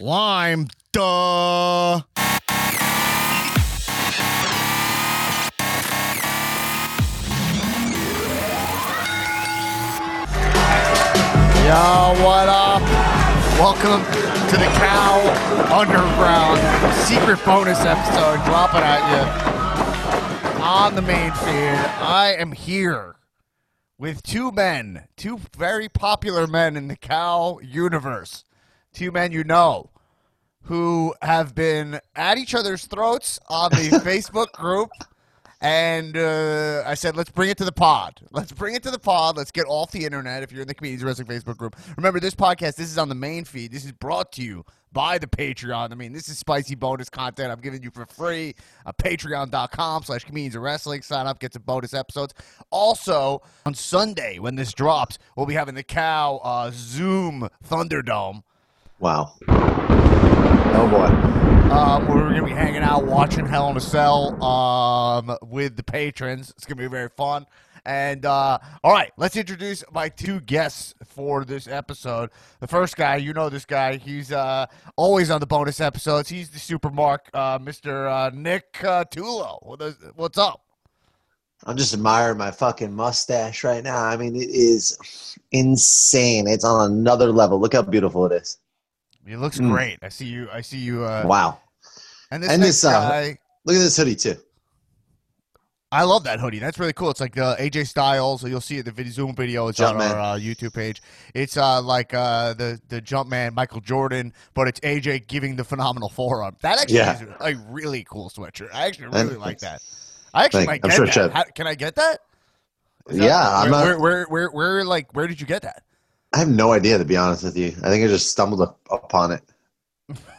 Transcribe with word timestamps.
Lime. 0.00 0.68
Duh. 0.92 2.02
Yo, 11.64 12.14
what 12.22 12.48
up? 12.48 12.80
Welcome 13.58 14.04
to 14.50 14.56
the 14.56 14.70
Cow 14.78 15.18
Underground 15.76 16.60
secret 16.94 17.44
bonus 17.44 17.80
episode. 17.80 18.44
Dropping 18.44 18.82
at 18.82 19.02
you 19.10 20.62
on 20.62 20.94
the 20.94 21.02
main 21.02 21.32
feed. 21.32 21.74
I 22.00 22.36
am 22.38 22.52
here 22.52 23.16
with 23.98 24.22
two 24.22 24.52
men, 24.52 25.08
two 25.16 25.40
very 25.56 25.88
popular 25.88 26.46
men 26.46 26.76
in 26.76 26.86
the 26.86 26.96
Cow 26.96 27.58
universe. 27.60 28.44
Two 28.98 29.12
men 29.12 29.30
you 29.30 29.44
know 29.44 29.90
who 30.62 31.14
have 31.22 31.54
been 31.54 32.00
at 32.16 32.36
each 32.36 32.52
other's 32.52 32.84
throats 32.86 33.38
on 33.48 33.70
the 33.70 33.76
Facebook 34.04 34.50
group. 34.50 34.90
And 35.60 36.16
uh, 36.16 36.82
I 36.84 36.94
said, 36.94 37.14
let's 37.14 37.30
bring 37.30 37.48
it 37.48 37.58
to 37.58 37.64
the 37.64 37.70
pod. 37.70 38.20
Let's 38.32 38.50
bring 38.50 38.74
it 38.74 38.82
to 38.82 38.90
the 38.90 38.98
pod. 38.98 39.36
Let's 39.36 39.52
get 39.52 39.66
off 39.68 39.92
the 39.92 40.04
internet 40.04 40.42
if 40.42 40.50
you're 40.50 40.62
in 40.62 40.66
the 40.66 40.74
Comedians 40.74 41.04
Wrestling 41.04 41.28
Facebook 41.28 41.56
group. 41.56 41.76
Remember, 41.96 42.18
this 42.18 42.34
podcast, 42.34 42.74
this 42.74 42.90
is 42.90 42.98
on 42.98 43.08
the 43.08 43.14
main 43.14 43.44
feed. 43.44 43.70
This 43.70 43.84
is 43.84 43.92
brought 43.92 44.32
to 44.32 44.42
you 44.42 44.64
by 44.92 45.16
the 45.16 45.28
Patreon. 45.28 45.92
I 45.92 45.94
mean, 45.94 46.12
this 46.12 46.28
is 46.28 46.36
spicy 46.36 46.74
bonus 46.74 47.08
content 47.08 47.52
I'm 47.52 47.60
giving 47.60 47.84
you 47.84 47.92
for 47.92 48.04
free. 48.04 48.56
Uh, 48.84 48.90
Patreon.com 48.94 50.02
slash 50.02 50.24
Comedians 50.24 50.56
Wrestling. 50.56 51.02
Sign 51.02 51.28
up, 51.28 51.38
get 51.38 51.52
some 51.52 51.62
bonus 51.62 51.94
episodes. 51.94 52.34
Also, 52.70 53.42
on 53.64 53.74
Sunday, 53.74 54.40
when 54.40 54.56
this 54.56 54.72
drops, 54.72 55.18
we'll 55.36 55.46
be 55.46 55.54
having 55.54 55.76
the 55.76 55.84
Cow 55.84 56.40
uh, 56.42 56.72
Zoom 56.74 57.48
Thunderdome. 57.64 58.42
Wow. 59.00 59.34
Oh 59.48 60.88
boy. 60.90 61.06
Um, 61.72 62.08
we're 62.08 62.20
gonna 62.30 62.44
be 62.44 62.50
hanging 62.50 62.82
out, 62.82 63.04
watching 63.06 63.46
Hell 63.46 63.68
in 63.70 63.76
a 63.76 63.80
Cell 63.80 64.42
um, 64.42 65.36
with 65.42 65.76
the 65.76 65.82
patrons. 65.82 66.50
It's 66.56 66.64
gonna 66.66 66.80
be 66.80 66.88
very 66.88 67.08
fun. 67.10 67.46
And 67.84 68.26
uh, 68.26 68.58
all 68.82 68.92
right, 68.92 69.12
let's 69.16 69.36
introduce 69.36 69.84
my 69.92 70.08
two 70.08 70.40
guests 70.40 70.94
for 71.06 71.44
this 71.44 71.68
episode. 71.68 72.30
The 72.60 72.66
first 72.66 72.96
guy, 72.96 73.16
you 73.16 73.32
know 73.32 73.48
this 73.48 73.64
guy. 73.64 73.96
He's 73.96 74.32
uh, 74.32 74.66
always 74.96 75.30
on 75.30 75.40
the 75.40 75.46
bonus 75.46 75.80
episodes. 75.80 76.28
He's 76.28 76.50
the 76.50 76.58
super 76.58 76.90
mark, 76.90 77.30
uh, 77.32 77.58
Mr. 77.58 78.10
Uh, 78.10 78.30
Nick 78.34 78.82
uh, 78.84 79.04
Tulo. 79.04 79.58
What 79.62 79.80
is- 79.80 79.96
What's 80.16 80.38
up? 80.38 80.62
I'm 81.64 81.76
just 81.76 81.92
admiring 81.94 82.38
my 82.38 82.50
fucking 82.52 82.92
mustache 82.92 83.64
right 83.64 83.82
now. 83.82 84.04
I 84.04 84.16
mean, 84.16 84.36
it 84.36 84.48
is 84.50 85.36
insane. 85.50 86.46
It's 86.46 86.64
on 86.64 86.90
another 86.92 87.32
level. 87.32 87.58
Look 87.60 87.72
how 87.72 87.82
beautiful 87.82 88.26
it 88.26 88.32
is. 88.42 88.58
It 89.26 89.38
looks 89.38 89.58
Mm. 89.58 89.70
great. 89.70 89.98
I 90.02 90.08
see 90.08 90.26
you. 90.26 90.48
I 90.52 90.60
see 90.62 90.78
you. 90.78 91.04
Uh, 91.04 91.24
Wow. 91.26 91.60
And 92.30 92.42
this 92.42 92.50
And 92.50 92.62
this, 92.62 92.84
uh, 92.84 92.90
guy. 92.92 93.38
Look 93.64 93.76
at 93.76 93.80
this 93.80 93.96
hoodie 93.96 94.16
too. 94.16 94.36
I 95.90 96.02
love 96.04 96.24
that 96.24 96.38
hoodie. 96.38 96.58
That's 96.58 96.78
really 96.78 96.92
cool. 96.92 97.08
It's 97.10 97.20
like 97.20 97.38
uh, 97.38 97.56
AJ 97.56 97.86
Styles. 97.86 98.44
You'll 98.44 98.60
see 98.60 98.76
it 98.76 98.84
the 98.84 98.90
video, 98.92 99.10
Zoom 99.10 99.34
video. 99.34 99.68
It's 99.68 99.80
on 99.80 99.96
our 99.96 100.18
uh, 100.20 100.36
YouTube 100.36 100.74
page. 100.74 101.00
It's 101.34 101.56
uh, 101.56 101.80
like 101.80 102.12
uh, 102.12 102.52
the 102.52 102.78
the 102.88 103.00
Jumpman 103.00 103.54
Michael 103.54 103.80
Jordan, 103.80 104.34
but 104.52 104.68
it's 104.68 104.80
AJ 104.80 105.28
giving 105.28 105.56
the 105.56 105.64
phenomenal 105.64 106.10
forearm. 106.10 106.56
That 106.60 106.78
actually 106.78 106.96
Yeah. 106.98 107.14
is 107.22 107.28
a 107.40 107.54
really 107.70 108.04
cool 108.04 108.28
sweatshirt. 108.28 108.68
I 108.74 108.86
actually 108.86 109.06
And- 109.06 109.14
really 109.30 109.36
like 109.36 109.60
that. 109.60 109.80
I 110.34 110.44
actually 110.44 110.66
Thank- 110.66 110.82
might 110.84 110.90
I'm 110.92 110.94
sure 110.94 111.06
that. 111.06 111.32
How, 111.32 111.44
can 111.54 111.66
I 111.66 111.74
get 111.74 111.94
that? 111.94 112.18
That- 113.06 113.16
Yeah, 113.16 113.38
I'm 113.62 113.70
where, 113.70 113.70
not- 113.70 113.84
where, 113.86 113.98
where, 113.98 114.26
where, 114.28 114.48
where, 114.50 114.84
like, 114.84 115.14
where 115.14 115.26
did 115.26 115.40
you 115.40 115.46
get 115.46 115.62
that? 115.62 115.82
I 116.34 116.38
have 116.38 116.48
no 116.48 116.72
idea 116.72 116.98
to 116.98 117.04
be 117.04 117.16
honest 117.16 117.42
with 117.44 117.56
you. 117.56 117.68
I 117.82 117.88
think 117.88 118.04
I 118.04 118.08
just 118.08 118.30
stumbled 118.30 118.60
up 118.60 118.78
upon 118.90 119.32
it. 119.32 119.42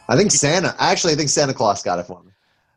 I 0.08 0.16
think 0.16 0.30
Santa. 0.44 0.74
Actually, 0.78 1.14
I 1.14 1.16
think 1.16 1.28
Santa 1.30 1.54
Claus 1.54 1.82
got 1.82 1.98
it 1.98 2.04
for 2.04 2.22
me. 2.22 2.30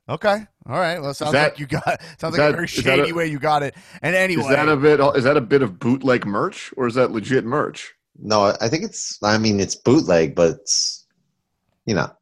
Okay, 0.10 0.46
all 0.66 0.80
right. 0.80 1.00
Well, 1.02 1.14
sounds 1.14 1.32
that- 1.32 1.54
like 1.54 1.60
you 1.60 1.66
got 1.68 1.84
sounds 2.20 2.34
like 2.34 2.34
that- 2.38 2.50
a 2.50 2.54
very 2.54 2.68
shady 2.68 3.12
a- 3.12 3.14
way 3.14 3.28
you 3.28 3.40
got 3.40 3.64
it. 3.64 3.76
And 4.02 4.16
anyway, 4.16 4.44
Is 4.44 4.50
that 4.50 4.68
a 4.68 4.76
bit? 4.76 5.00
Is 5.16 5.24
that 5.24 5.38
a 5.38 5.42
bit 5.42 5.62
of 5.62 5.80
bootleg 5.80 6.26
merch, 6.26 6.74
or 6.76 6.88
is 6.88 6.96
that 6.96 7.12
legit 7.12 7.46
merch? 7.46 7.94
No, 8.20 8.54
I 8.62 8.68
think 8.70 8.84
it's. 8.84 9.18
I 9.24 9.38
mean, 9.38 9.60
it's 9.60 9.76
bootleg, 9.76 10.36
but 10.36 10.52
it's. 10.52 11.06
You 11.86 11.96
know, 11.96 12.04
I 12.04 12.14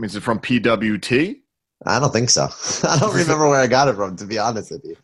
mean, 0.00 0.06
is 0.06 0.16
it 0.16 0.22
from 0.22 0.38
PWT? 0.38 1.40
I 1.86 1.98
don't 2.00 2.12
think 2.12 2.30
so. 2.30 2.48
I 2.88 2.98
don't 2.98 3.14
remember 3.14 3.48
where 3.48 3.60
I 3.60 3.66
got 3.66 3.88
it 3.88 3.94
from, 3.96 4.16
to 4.16 4.24
be 4.24 4.38
honest 4.38 4.70
with 4.70 4.84
you. 4.84 4.96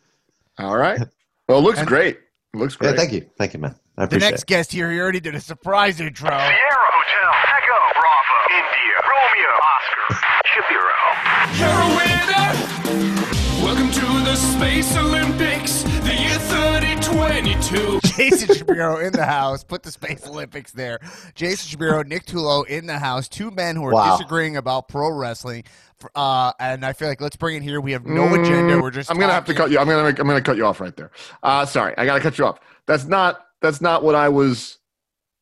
All 0.57 0.77
right. 0.77 0.99
Well, 1.47 1.59
it 1.59 1.61
looks 1.61 1.79
And- 1.79 1.91
it 1.91 2.17
looks 2.53 2.75
great. 2.75 2.91
Yeah, 2.91 2.95
thank 2.97 3.13
you, 3.13 3.29
thank 3.37 3.53
you, 3.53 3.59
man. 3.59 3.75
I 3.97 4.05
the 4.05 4.17
next 4.17 4.43
it. 4.43 4.47
guest 4.47 4.71
here, 4.71 4.91
he 4.91 4.99
already 4.99 5.19
did 5.19 5.35
a 5.35 5.39
surprise 5.41 5.99
intro. 5.99 6.29
Sierra 6.29 6.39
Hotel, 6.39 7.31
Echo, 7.57 7.77
Bravo, 7.99 8.37
India, 8.57 8.95
Romeo, 9.11 9.53
Oscar, 9.67 10.07
Shapiro. 10.45 10.97
You're 11.59 11.81
a 11.81 11.89
winner. 11.97 12.47
Welcome 13.63 13.91
to 13.91 14.05
the 14.25 14.35
Space 14.35 14.95
Olympics, 14.97 15.83
the 15.83 16.15
year 16.15 16.39
3022. 16.39 17.99
Jason 18.15 18.55
Shapiro 18.55 18.97
in 18.99 19.11
the 19.13 19.25
house. 19.25 19.63
Put 19.63 19.83
the 19.83 19.91
Space 19.91 20.25
Olympics 20.25 20.71
there. 20.71 20.99
Jason 21.35 21.69
Shapiro, 21.69 22.01
Nick 22.03 22.25
Tulo 22.25 22.65
in 22.67 22.87
the 22.87 22.97
house. 22.97 23.27
Two 23.27 23.51
men 23.51 23.75
who 23.75 23.85
are 23.85 23.91
Wow. 23.91 24.17
disagreeing 24.17 24.55
about 24.57 24.87
pro 24.87 25.11
wrestling. 25.11 25.63
Uh, 26.15 26.51
and 26.59 26.83
I 26.83 26.93
feel 26.93 27.09
like 27.09 27.21
let's 27.21 27.35
bring 27.35 27.57
it 27.57 27.61
here. 27.63 27.79
We 27.79 27.91
have 27.91 28.05
no 28.07 28.33
agenda. 28.33 28.79
We're 28.81 28.89
just. 28.89 29.09
Mm, 29.09 29.13
I'm 29.13 29.19
gonna 29.19 29.33
have 29.33 29.45
to 29.45 29.53
cut 29.53 29.69
you. 29.69 29.77
I'm 29.77 29.87
gonna. 29.87 30.03
Make, 30.09 30.17
I'm 30.17 30.25
gonna 30.27 30.41
cut 30.41 30.57
you 30.57 30.65
off 30.65 30.79
right 30.81 30.95
there. 30.95 31.11
Uh, 31.43 31.63
sorry, 31.67 31.93
I 31.97 32.05
gotta 32.05 32.21
cut 32.21 32.39
you 32.39 32.45
off. 32.47 32.57
That's 32.87 33.05
not. 33.05 33.45
That's 33.61 33.81
not 33.81 34.03
what 34.03 34.15
I 34.15 34.29
was. 34.29 34.77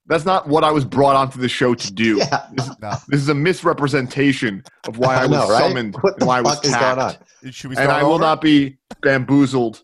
That's 0.07 0.25
not 0.25 0.47
what 0.47 0.63
I 0.63 0.71
was 0.71 0.85
brought 0.85 1.15
onto 1.15 1.39
the 1.39 1.47
show 1.49 1.75
to 1.75 1.93
do. 1.93 2.17
Yeah. 2.17 2.47
This, 2.53 2.69
No. 2.81 2.91
this 3.09 3.21
is 3.21 3.29
a 3.29 3.35
misrepresentation 3.35 4.63
of 4.87 4.97
why 4.97 5.15
I, 5.15 5.19
I 5.23 5.27
was 5.27 5.31
know, 5.31 5.49
right? 5.49 5.59
summoned 5.59 5.95
What 6.01 6.15
and 6.19 6.27
why 6.27 6.39
I 6.39 6.41
was 6.41 6.55
fuck 6.55 6.63
going 6.63 6.73
tapped. 6.75 6.99
on? 6.99 7.15
And 7.43 7.53
start 7.55 7.89
I 7.89 8.03
will 8.03 8.17
not 8.19 8.41
be 8.41 8.77
bamboozled 9.01 9.83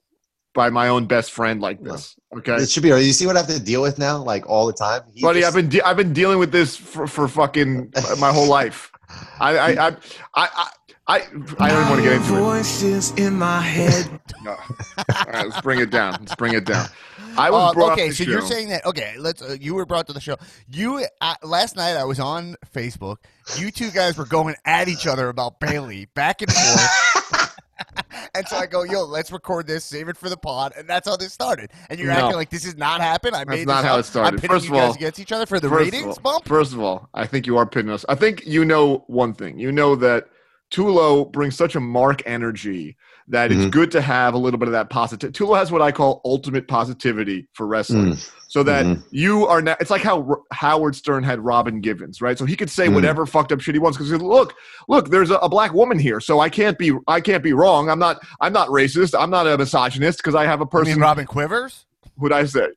by 0.56 0.70
my 0.70 0.88
own 0.88 1.06
best 1.06 1.32
friend 1.32 1.62
like 1.62 1.82
this. 1.84 2.16
Okay. 2.36 2.56
It 2.56 2.70
should 2.70 2.82
be. 2.84 2.90
You 2.90 3.14
see 3.14 3.28
what 3.28 3.36
I 3.36 3.40
have 3.42 3.50
to 3.50 3.60
deal 3.60 3.82
with 3.84 4.00
now, 4.00 4.18
like 4.18 4.50
all 4.50 4.66
the 4.66 4.74
time. 4.74 5.02
He 5.14 5.22
Buddy, 5.22 5.42
just- 5.42 5.50
I've 5.56 5.62
been 5.62 5.70
de- 5.70 5.82
I've 5.88 5.98
been 5.98 6.14
dealing 6.14 6.40
with 6.40 6.52
this 6.52 6.76
for, 6.76 7.06
for 7.08 7.28
fucking 7.28 7.94
my 8.20 8.32
whole 8.34 8.48
life. 8.48 8.92
I 9.40 9.58
I 9.58 9.70
I 9.70 9.88
I 9.88 9.96
I, 10.36 10.70
I, 11.08 11.16
I 11.60 11.70
don't 11.70 11.78
even 11.82 11.90
want 11.90 11.98
to 11.98 12.02
get 12.04 12.14
into 12.14 12.36
it. 12.36 12.40
Voices 12.40 13.12
in 13.18 13.36
my 13.36 13.62
head. 13.62 14.10
No. 14.44 14.52
All 14.98 15.26
right, 15.32 15.48
let's 15.48 15.62
bring 15.62 15.80
it 15.80 15.92
down. 15.92 16.14
Let's 16.14 16.34
bring 16.36 16.54
it 16.56 16.66
down. 16.66 16.88
I 17.38 17.50
was 17.52 17.72
Uh, 17.72 17.74
brought 17.74 17.92
okay, 17.94 18.12
so 18.12 18.24
you're 18.24 18.42
saying 18.42 18.70
that 18.70 18.86
okay? 18.86 19.16
Let's. 19.18 19.42
Uh, 19.42 19.58
you 19.60 19.76
were 19.76 19.86
brought 19.86 20.08
to 20.08 20.14
the 20.14 20.20
show. 20.22 20.38
You 20.68 21.06
uh, 21.22 21.36
last 21.44 21.76
night 21.76 21.96
I 21.98 22.04
was 22.04 22.20
on 22.20 22.56
Facebook. 22.74 23.18
You 23.58 23.72
two 23.72 23.92
guys 23.92 24.18
were 24.18 24.26
going 24.26 24.56
at 24.66 24.88
each 24.88 25.08
other 25.08 25.30
about 25.30 25.60
Bayley 25.60 26.08
back 26.16 26.42
and 26.42 26.52
forth. 26.52 27.56
and 28.36 28.48
so 28.48 28.58
I 28.58 28.66
go, 28.66 28.84
yo, 28.84 29.04
let's 29.06 29.32
record 29.32 29.68
this, 29.68 29.84
save 29.86 30.08
it 30.10 30.18
for 30.18 30.30
the 30.30 30.38
pod, 30.38 30.74
and 30.78 30.88
that's 30.88 31.08
how 31.08 31.16
this 31.18 31.34
started. 31.34 31.72
And 31.90 32.00
you're 32.00 32.08
No. 32.10 32.14
acting 32.16 32.36
like 32.36 32.50
this 32.50 32.64
has 32.66 32.76
not 32.78 33.02
happened. 33.02 33.36
I 33.36 33.40
That's 33.40 33.50
made 33.50 33.68
not 33.68 33.84
how 33.86 33.96
up. 33.96 34.00
it 34.02 34.04
started. 34.06 34.44
I'm 34.44 34.50
First 34.50 34.68
of 34.68 34.74
all- 34.74 34.88
guys 34.88 34.96
against 34.96 35.20
each 35.20 35.32
other 35.32 35.46
for 35.46 35.60
the 35.60 35.70
ratings 35.70 36.18
all- 36.18 36.20
bump. 36.24 36.48
First 36.48 36.74
of 36.74 36.80
all, 36.80 37.10
I 37.14 37.26
think 37.28 37.46
you 37.48 37.58
are 37.58 37.66
pitting 37.66 37.92
us. 37.92 38.06
I 38.10 38.16
think 38.16 38.46
you 38.46 38.66
know 38.66 39.04
one 39.08 39.34
thing. 39.34 39.60
You 39.60 39.72
know 39.72 39.96
that 39.98 40.28
Tulo 40.72 41.32
brings 41.32 41.56
such 41.56 41.76
a 41.76 41.80
mark 41.80 42.24
energy 42.26 42.98
that 43.28 43.52
it's 43.52 43.66
Mhm. 43.66 43.72
good 43.72 43.92
to 43.92 44.02
have 44.02 44.34
a 44.36 44.38
little 44.38 44.60
bit 44.60 44.68
of 44.68 44.74
that 44.74 44.90
positive. 44.90 45.32
Tulo 45.32 45.58
has 45.58 45.72
what 45.72 45.82
I 45.82 45.92
call 45.92 46.22
ultimate 46.26 46.68
positivity 46.68 47.48
for 47.54 47.66
wrestling. 47.68 48.14
Mm. 48.14 48.32
so 48.48 48.62
that 48.64 48.86
Mhm. 48.86 49.04
you 49.10 49.46
are 49.48 49.60
now 49.62 49.76
it's 49.82 49.90
like 49.90 50.04
how 50.04 50.22
R- 50.30 50.40
howard 50.54 50.96
stern 50.96 51.24
had 51.24 51.44
robin 51.44 51.82
givens 51.82 52.22
right 52.22 52.38
so 52.38 52.46
he 52.46 52.56
could 52.56 52.70
say 52.70 52.88
Mm. 52.88 52.94
whatever 52.94 53.26
fucked 53.26 53.52
up 53.52 53.60
shit 53.60 53.74
he 53.76 53.80
wants 53.80 53.98
because 53.98 54.12
look 54.22 54.54
look 54.88 55.10
there's 55.10 55.32
a, 55.32 55.36
a 55.38 55.50
black 55.50 55.74
woman 55.74 55.98
here 56.00 56.20
so 56.22 56.40
i 56.40 56.48
can't 56.48 56.78
be 56.78 56.94
i 57.08 57.20
can't 57.20 57.44
be 57.44 57.52
wrong 57.54 57.90
i'm 57.90 57.98
not 58.00 58.18
i'm 58.40 58.54
not 58.54 58.70
racist 58.70 59.20
i'm 59.20 59.32
not 59.32 59.48
a 59.48 59.58
misogynist 59.58 60.20
because 60.20 60.36
i 60.36 60.46
have 60.46 60.62
a 60.62 60.66
person 60.66 60.94
mean, 60.94 61.02
Robin 61.02 61.26
Quivers, 61.26 61.86
who'd 62.20 62.32
i 62.32 62.46
say 62.46 62.68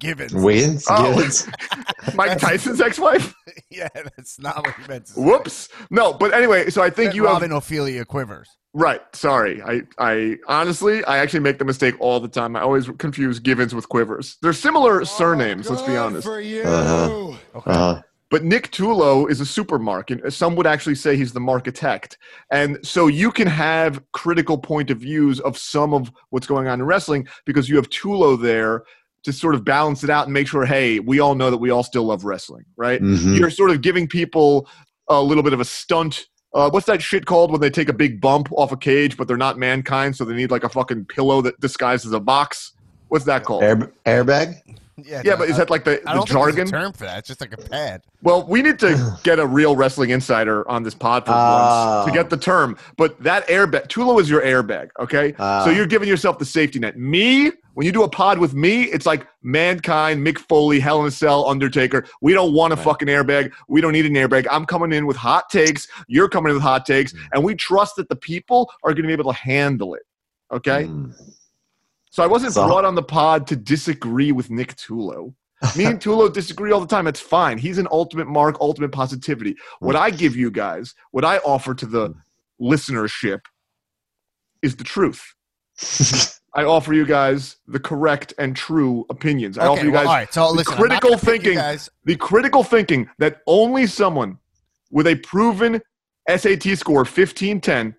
Givens. 0.00 0.34
Wins. 0.34 0.86
Oh. 0.90 1.14
Givens. 1.14 1.46
mike 2.14 2.38
tyson's 2.38 2.80
ex-wife 2.80 3.34
yeah, 3.70 3.88
that's 3.94 4.38
not 4.40 4.56
what 4.56 4.74
he 4.74 4.88
meant 4.88 5.06
to 5.06 5.12
say. 5.12 5.20
whoops 5.20 5.68
no 5.90 6.12
but 6.12 6.32
anyway 6.34 6.68
so 6.70 6.82
i 6.82 6.88
think 6.90 7.08
Meant 7.08 7.16
you 7.16 7.24
have 7.24 7.34
Robin 7.34 7.52
Ophelia 7.52 8.04
Quivers. 8.04 8.48
right 8.72 9.02
sorry 9.14 9.62
i 9.62 9.82
i 9.98 10.36
honestly 10.48 11.04
i 11.04 11.18
actually 11.18 11.40
make 11.40 11.58
the 11.58 11.64
mistake 11.64 11.94
all 12.00 12.18
the 12.20 12.28
time 12.28 12.56
i 12.56 12.60
always 12.62 12.88
confuse 12.98 13.38
givens 13.38 13.74
with 13.74 13.88
quivers 13.88 14.38
they're 14.42 14.52
similar 14.54 15.04
surnames 15.04 15.68
let's 15.70 15.82
be 15.82 15.96
honest 15.96 16.26
For 16.26 16.40
you. 16.40 16.62
Uh-huh. 16.62 17.36
Okay. 17.58 17.70
Uh, 17.70 18.00
But 18.30 18.44
Nick 18.44 18.70
Tulo 18.70 19.28
is 19.28 19.40
a 19.40 19.44
supermark, 19.44 20.10
and 20.12 20.32
some 20.32 20.54
would 20.54 20.66
actually 20.66 20.94
say 20.94 21.16
he's 21.16 21.32
the 21.32 21.40
marketect. 21.40 22.16
And 22.52 22.78
so 22.86 23.08
you 23.08 23.32
can 23.32 23.48
have 23.48 24.00
critical 24.12 24.56
point 24.56 24.88
of 24.92 24.98
views 24.98 25.40
of 25.40 25.58
some 25.58 25.92
of 25.92 26.12
what's 26.30 26.46
going 26.46 26.68
on 26.68 26.78
in 26.78 26.86
wrestling 26.86 27.26
because 27.44 27.68
you 27.68 27.74
have 27.74 27.88
Tulo 27.90 28.40
there 28.40 28.84
to 29.24 29.32
sort 29.32 29.54
of 29.54 29.64
balance 29.64 30.02
it 30.02 30.10
out 30.10 30.24
and 30.26 30.32
make 30.32 30.48
sure, 30.48 30.64
hey, 30.64 30.98
we 30.98 31.20
all 31.20 31.34
know 31.34 31.50
that 31.50 31.58
we 31.58 31.70
all 31.70 31.82
still 31.82 32.04
love 32.04 32.24
wrestling, 32.24 32.64
right? 32.76 33.00
mhm. 33.02 33.38
You're 33.38 33.50
sort 33.50 33.70
of 33.70 33.82
giving 33.82 34.06
people 34.08 34.68
a 35.08 35.22
little 35.22 35.42
bit 35.42 35.52
of 35.52 35.60
a 35.60 35.64
stunt. 35.64 36.26
Uh, 36.54 36.70
what's 36.70 36.86
that 36.86 37.02
shit 37.02 37.26
called 37.26 37.52
when 37.52 37.60
they 37.60 37.70
take 37.70 37.88
a 37.88 37.92
big 37.92 38.20
bump 38.20 38.48
off 38.52 38.72
a 38.72 38.76
cage, 38.76 39.16
but 39.16 39.28
they're 39.28 39.36
not 39.36 39.58
mankind, 39.58 40.16
so 40.16 40.24
they 40.24 40.34
need 40.34 40.50
like 40.50 40.64
a 40.64 40.68
fucking 40.68 41.04
pillow 41.04 41.42
that 41.42 41.58
disguises 41.60 42.12
a 42.12 42.20
box? 42.20 42.72
What's 43.08 43.24
that 43.26 43.44
called? 43.44 43.62
Air, 43.62 43.92
airbag. 44.06 44.54
Yeah, 45.06 45.22
Yeah, 45.24 45.32
no, 45.32 45.36
but 45.38 45.48
is 45.48 45.54
I- 45.54 45.58
that 45.58 45.70
like 45.70 45.84
the, 45.84 46.00
the 46.04 46.24
jargon? 46.24 46.66
term 46.66 46.92
for 46.92 47.04
that. 47.04 47.18
It's 47.18 47.28
just 47.28 47.40
like 47.40 47.52
a 47.52 47.56
pad. 47.56 48.02
Well, 48.22 48.46
we 48.46 48.62
need 48.62 48.78
to 48.80 49.18
get 49.22 49.38
a 49.38 49.46
real 49.46 49.76
wrestling 49.76 50.10
insider 50.10 50.68
on 50.68 50.82
this 50.82 50.94
pod 50.94 51.26
for 51.26 51.32
Oh. 51.34 52.02
once 52.04 52.10
to 52.12 52.16
get 52.16 52.30
the 52.30 52.36
term. 52.36 52.76
But 52.96 53.20
that 53.22 53.46
airbag, 53.48 53.88
Tulo 53.88 54.20
is 54.20 54.28
your 54.30 54.42
airbag, 54.42 54.88
okay? 54.98 55.34
Ah. 55.38 55.64
so 55.64 55.70
you're 55.70 55.86
giving 55.86 56.08
yourself 56.08 56.38
the 56.38 56.44
safety 56.44 56.78
net. 56.78 56.98
Me, 56.98 57.50
when 57.74 57.86
you 57.86 57.92
do 57.92 58.02
a 58.02 58.08
pod 58.08 58.38
with 58.38 58.52
me, 58.54 58.82
it's 58.84 59.06
like 59.06 59.26
Mankind, 59.42 60.26
Mick 60.26 60.38
Foley, 60.38 60.80
Hell 60.80 61.00
in 61.00 61.06
a 61.06 61.10
Cell, 61.10 61.46
Undertaker. 61.48 62.04
We 62.20 62.32
don't 62.34 62.52
want 62.52 62.72
a 62.72 62.76
Right. 62.76 62.84
fucking 62.84 63.08
airbag. 63.08 63.52
We 63.68 63.80
don't 63.80 63.92
need 63.92 64.06
an 64.06 64.14
airbag. 64.14 64.46
I'm 64.50 64.66
coming 64.66 64.92
in 64.92 65.06
with 65.06 65.16
hot 65.16 65.48
takes. 65.50 65.86
You're 66.08 66.28
coming 66.28 66.50
in 66.50 66.54
with 66.54 66.62
hot 66.62 66.84
takes. 66.84 67.12
Mm. 67.12 67.18
And 67.32 67.44
we 67.44 67.54
trust 67.54 67.96
that 67.96 68.08
the 68.08 68.16
people 68.16 68.70
are 68.82 68.90
going 68.92 69.02
to 69.04 69.06
be 69.08 69.12
able 69.12 69.32
to 69.32 69.38
handle 69.38 69.94
it, 69.94 70.02
okay? 70.52 70.84
Mm. 70.84 71.14
So 72.10 72.22
I 72.22 72.26
wasn't 72.26 72.52
So- 72.54 72.66
brought 72.66 72.84
on 72.84 72.94
the 72.94 73.02
pod 73.02 73.46
to 73.48 73.56
disagree 73.56 74.32
with 74.32 74.50
Nick 74.50 74.74
Tulo. 74.76 75.34
Me 75.76 75.84
and 75.84 76.00
Tulo 76.02 76.32
disagree 76.32 76.72
all 76.72 76.80
the 76.80 76.86
time. 76.86 77.06
It's 77.06 77.20
fine. 77.20 77.58
He's 77.58 77.78
an 77.78 77.86
ultimate 77.90 78.26
mark, 78.28 78.56
ultimate 78.60 78.92
positivity. 78.92 79.56
What 79.78 79.96
I 79.96 80.10
give 80.10 80.34
you 80.36 80.50
guys, 80.50 80.94
what 81.12 81.24
I 81.24 81.38
offer 81.38 81.74
to 81.74 81.86
the 81.86 82.14
listenership 82.60 83.40
is 84.62 84.76
the 84.76 84.84
truth. 84.84 85.34
I 86.54 86.64
offer 86.64 86.92
you 86.92 87.06
guys 87.06 87.56
the 87.68 87.78
correct 87.78 88.34
and 88.38 88.56
true 88.56 89.06
opinions. 89.08 89.56
I 89.56 89.66
offer 89.66 89.78
Okay, 89.80 89.86
you 89.86 89.92
well, 89.92 90.04
guys. 90.04 90.28
So 90.32 90.48
the 90.48 90.54
listen, 90.54 90.74
critical 90.74 90.84
I'm 90.84 90.90
not 90.90 91.02
gonna 91.02 91.16
pick 91.16 91.26
you 91.44 91.50
thinking- 91.52 91.54
guys. 91.54 91.88
the 92.04 92.16
critical 92.16 92.64
thinking 92.64 93.08
that 93.18 93.38
only 93.46 93.86
someone 93.86 94.38
with 94.90 95.06
a 95.06 95.14
proven 95.16 95.80
SAT 96.28 96.76
score 96.76 97.04
1510 97.04 97.94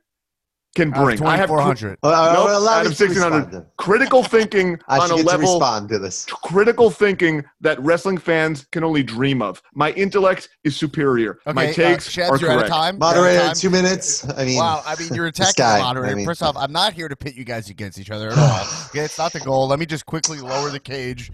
can 0.75 0.93
out 0.93 0.99
of 0.99 1.03
bring. 1.17 1.23
I 1.23 1.35
have 1.37 1.49
cr- 1.49 1.55
2400. 1.57 1.97
Uh, 2.03 2.31
Nope, 2.33 2.47
allow 2.49 2.71
out 2.79 2.85
of 2.85 2.97
1600. 2.99 3.65
critical 3.77 4.23
thinking 4.23 4.79
I 4.87 4.99
on 4.99 5.09
should 5.09 5.13
a 5.13 5.17
get 5.17 5.21
to 5.23 5.27
level 5.37 5.59
respond 5.59 5.89
to 5.89 5.99
this. 5.99 6.25
critical 6.25 6.89
thinking 6.89 7.43
that 7.59 7.79
wrestling 7.81 8.17
fans 8.17 8.65
can 8.71 8.83
only 8.83 9.03
dream 9.03 9.41
of. 9.41 9.61
My 9.73 9.91
intellect 9.91 10.49
is 10.63 10.75
superior. 10.77 11.39
Okay, 11.45 11.53
My 11.53 11.69
uh, 11.69 11.73
takes 11.73 12.09
Sheds, 12.09 12.29
are 12.31 12.37
you're 12.37 12.49
out 12.51 12.55
of 12.55 12.59
correct. 12.61 12.71
time. 12.73 12.95
You're 12.97 13.05
out 13.07 13.11
of 13.11 13.17
Moderator, 13.17 13.45
time. 13.47 13.55
two 13.55 13.69
minutes. 13.69 14.29
I 14.29 14.45
mean, 14.45 14.57
Wow, 14.57 14.81
I 14.85 14.95
mean, 14.97 15.13
you're 15.13 15.29
this 15.31 15.39
attacking 15.51 15.63
guy, 15.63 15.77
the 15.79 15.83
moderator. 15.83 16.11
I 16.13 16.15
mean- 16.15 16.25
First 16.25 16.43
off, 16.43 16.55
I'm 16.57 16.71
not 16.71 16.93
here 16.93 17.07
to 17.09 17.15
pit 17.15 17.35
you 17.35 17.43
guys 17.43 17.69
against 17.69 17.99
each 17.99 18.09
other 18.11 18.29
at 18.31 18.37
all. 18.37 18.65
okay, 18.89 18.99
it's 19.01 19.17
not 19.17 19.33
the 19.33 19.39
goal. 19.41 19.67
Let 19.67 19.79
me 19.79 19.85
just 19.85 20.05
quickly 20.05 20.39
lower 20.39 20.69
the 20.69 20.79
cage. 20.79 21.31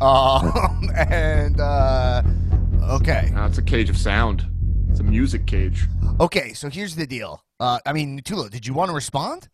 Um, 0.00 0.52
and, 0.96 1.60
uh, 1.60 2.22
okay. 2.90 3.30
Ah, 3.36 3.46
it's 3.46 3.58
a 3.58 3.62
cage 3.62 3.88
of 3.90 3.96
sound. 3.96 4.44
It's 4.92 5.00
a 5.00 5.04
music 5.04 5.46
cage. 5.46 5.86
Okay, 6.20 6.52
so 6.52 6.68
here's 6.68 6.94
the 6.94 7.06
deal. 7.06 7.42
Uh, 7.58 7.78
I 7.86 7.94
mean, 7.94 8.20
Tulo, 8.20 8.50
did 8.50 8.66
you 8.66 8.74
want 8.74 8.90
to 8.90 8.94
respond? 8.94 9.48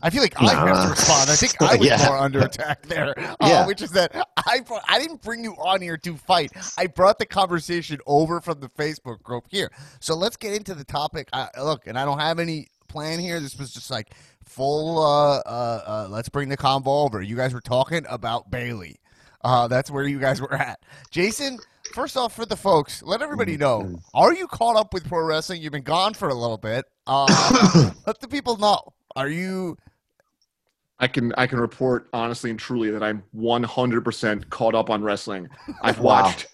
I 0.00 0.10
feel 0.10 0.22
like 0.22 0.40
I 0.40 0.54
have 0.54 0.84
to 0.84 0.90
respond. 0.90 1.28
I 1.28 1.34
think 1.34 1.60
I 1.60 1.74
was 1.76 1.88
Yeah. 1.88 2.06
more 2.06 2.18
under 2.18 2.38
attack 2.40 2.82
there, 2.86 3.18
uh, 3.18 3.34
Yeah. 3.42 3.66
which 3.66 3.82
is 3.82 3.90
that 3.90 4.14
I 4.46 4.60
brought, 4.60 4.84
I 4.88 5.00
didn't 5.00 5.22
bring 5.22 5.42
you 5.42 5.54
on 5.54 5.82
here 5.82 5.96
to 5.98 6.16
fight. 6.16 6.52
I 6.78 6.86
brought 6.86 7.18
the 7.18 7.26
conversation 7.26 7.98
over 8.06 8.40
from 8.40 8.60
the 8.60 8.68
Facebook 8.68 9.22
group 9.24 9.44
here. 9.50 9.72
So 9.98 10.14
let's 10.14 10.36
get 10.36 10.54
into 10.54 10.74
the 10.76 10.84
topic. 10.84 11.28
I, 11.32 11.48
look, 11.60 11.88
and 11.88 11.98
I 11.98 12.04
don't 12.04 12.20
have 12.20 12.38
any 12.38 12.68
plan 12.88 13.18
here. 13.18 13.40
This 13.40 13.58
was 13.58 13.74
just 13.74 13.90
like 13.90 14.14
full. 14.46 14.98
Uh, 15.04 15.38
uh, 15.38 15.82
uh, 15.84 16.06
let's 16.08 16.28
bring 16.28 16.48
the 16.48 16.56
convo 16.56 17.04
over. 17.04 17.20
You 17.20 17.34
guys 17.34 17.52
were 17.52 17.60
talking 17.60 18.06
about 18.08 18.50
Bayley. 18.52 19.00
Uh, 19.42 19.66
that's 19.66 19.90
where 19.90 20.04
you 20.06 20.20
guys 20.20 20.40
were 20.40 20.54
at. 20.54 20.78
Jason, 21.10 21.58
first 21.94 22.16
off, 22.16 22.34
for 22.34 22.46
the 22.46 22.56
folks, 22.56 23.02
let 23.02 23.22
everybody 23.22 23.56
know: 23.56 24.00
Are 24.14 24.34
you 24.34 24.46
caught 24.46 24.76
up 24.76 24.92
with 24.92 25.06
pro 25.08 25.24
wrestling? 25.24 25.62
You've 25.62 25.72
been 25.72 25.82
gone 25.82 26.14
for 26.14 26.28
a 26.28 26.34
little 26.34 26.58
bit. 26.58 26.84
Uh, 27.06 27.92
let 28.06 28.20
the 28.20 28.28
people 28.28 28.56
know. 28.56 28.92
Are 29.16 29.28
you? 29.28 29.76
I 30.98 31.08
can 31.08 31.32
I 31.36 31.46
can 31.46 31.58
report 31.58 32.08
honestly 32.12 32.50
and 32.50 32.58
truly 32.58 32.90
that 32.90 33.02
I'm 33.02 33.24
100% 33.36 34.50
caught 34.50 34.74
up 34.74 34.88
on 34.88 35.02
wrestling. 35.02 35.48
I've 35.82 35.98
Wow. 35.98 36.22
watched 36.22 36.46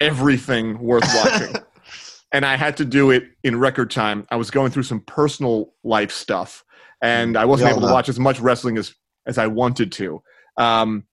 everything 0.00 0.78
worth 0.78 1.04
watching. 1.14 1.54
and 2.32 2.44
I 2.44 2.56
had 2.56 2.76
to 2.76 2.84
do 2.84 3.10
it 3.10 3.24
in 3.44 3.58
record 3.58 3.90
time. 3.90 4.26
I 4.30 4.36
was 4.36 4.50
going 4.50 4.70
through 4.70 4.82
some 4.82 5.00
personal 5.00 5.72
life 5.84 6.12
stuff 6.12 6.64
and 7.00 7.36
I 7.36 7.46
wasn't 7.46 7.68
We 7.68 7.72
all 7.72 7.78
able 7.78 7.88
to 7.88 7.92
watch 7.94 8.08
as 8.10 8.18
much 8.18 8.40
wrestling 8.40 8.76
as 8.76 8.94
as 9.26 9.38
I 9.38 9.46
wanted 9.46 9.90
to. 9.92 10.22
Um, 10.58 11.04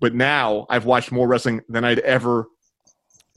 but 0.00 0.14
now 0.14 0.66
I've 0.70 0.84
watched 0.86 1.12
more 1.12 1.28
wrestling 1.28 1.60
than 1.68 1.84
I'd 1.84 1.98
ever 2.00 2.46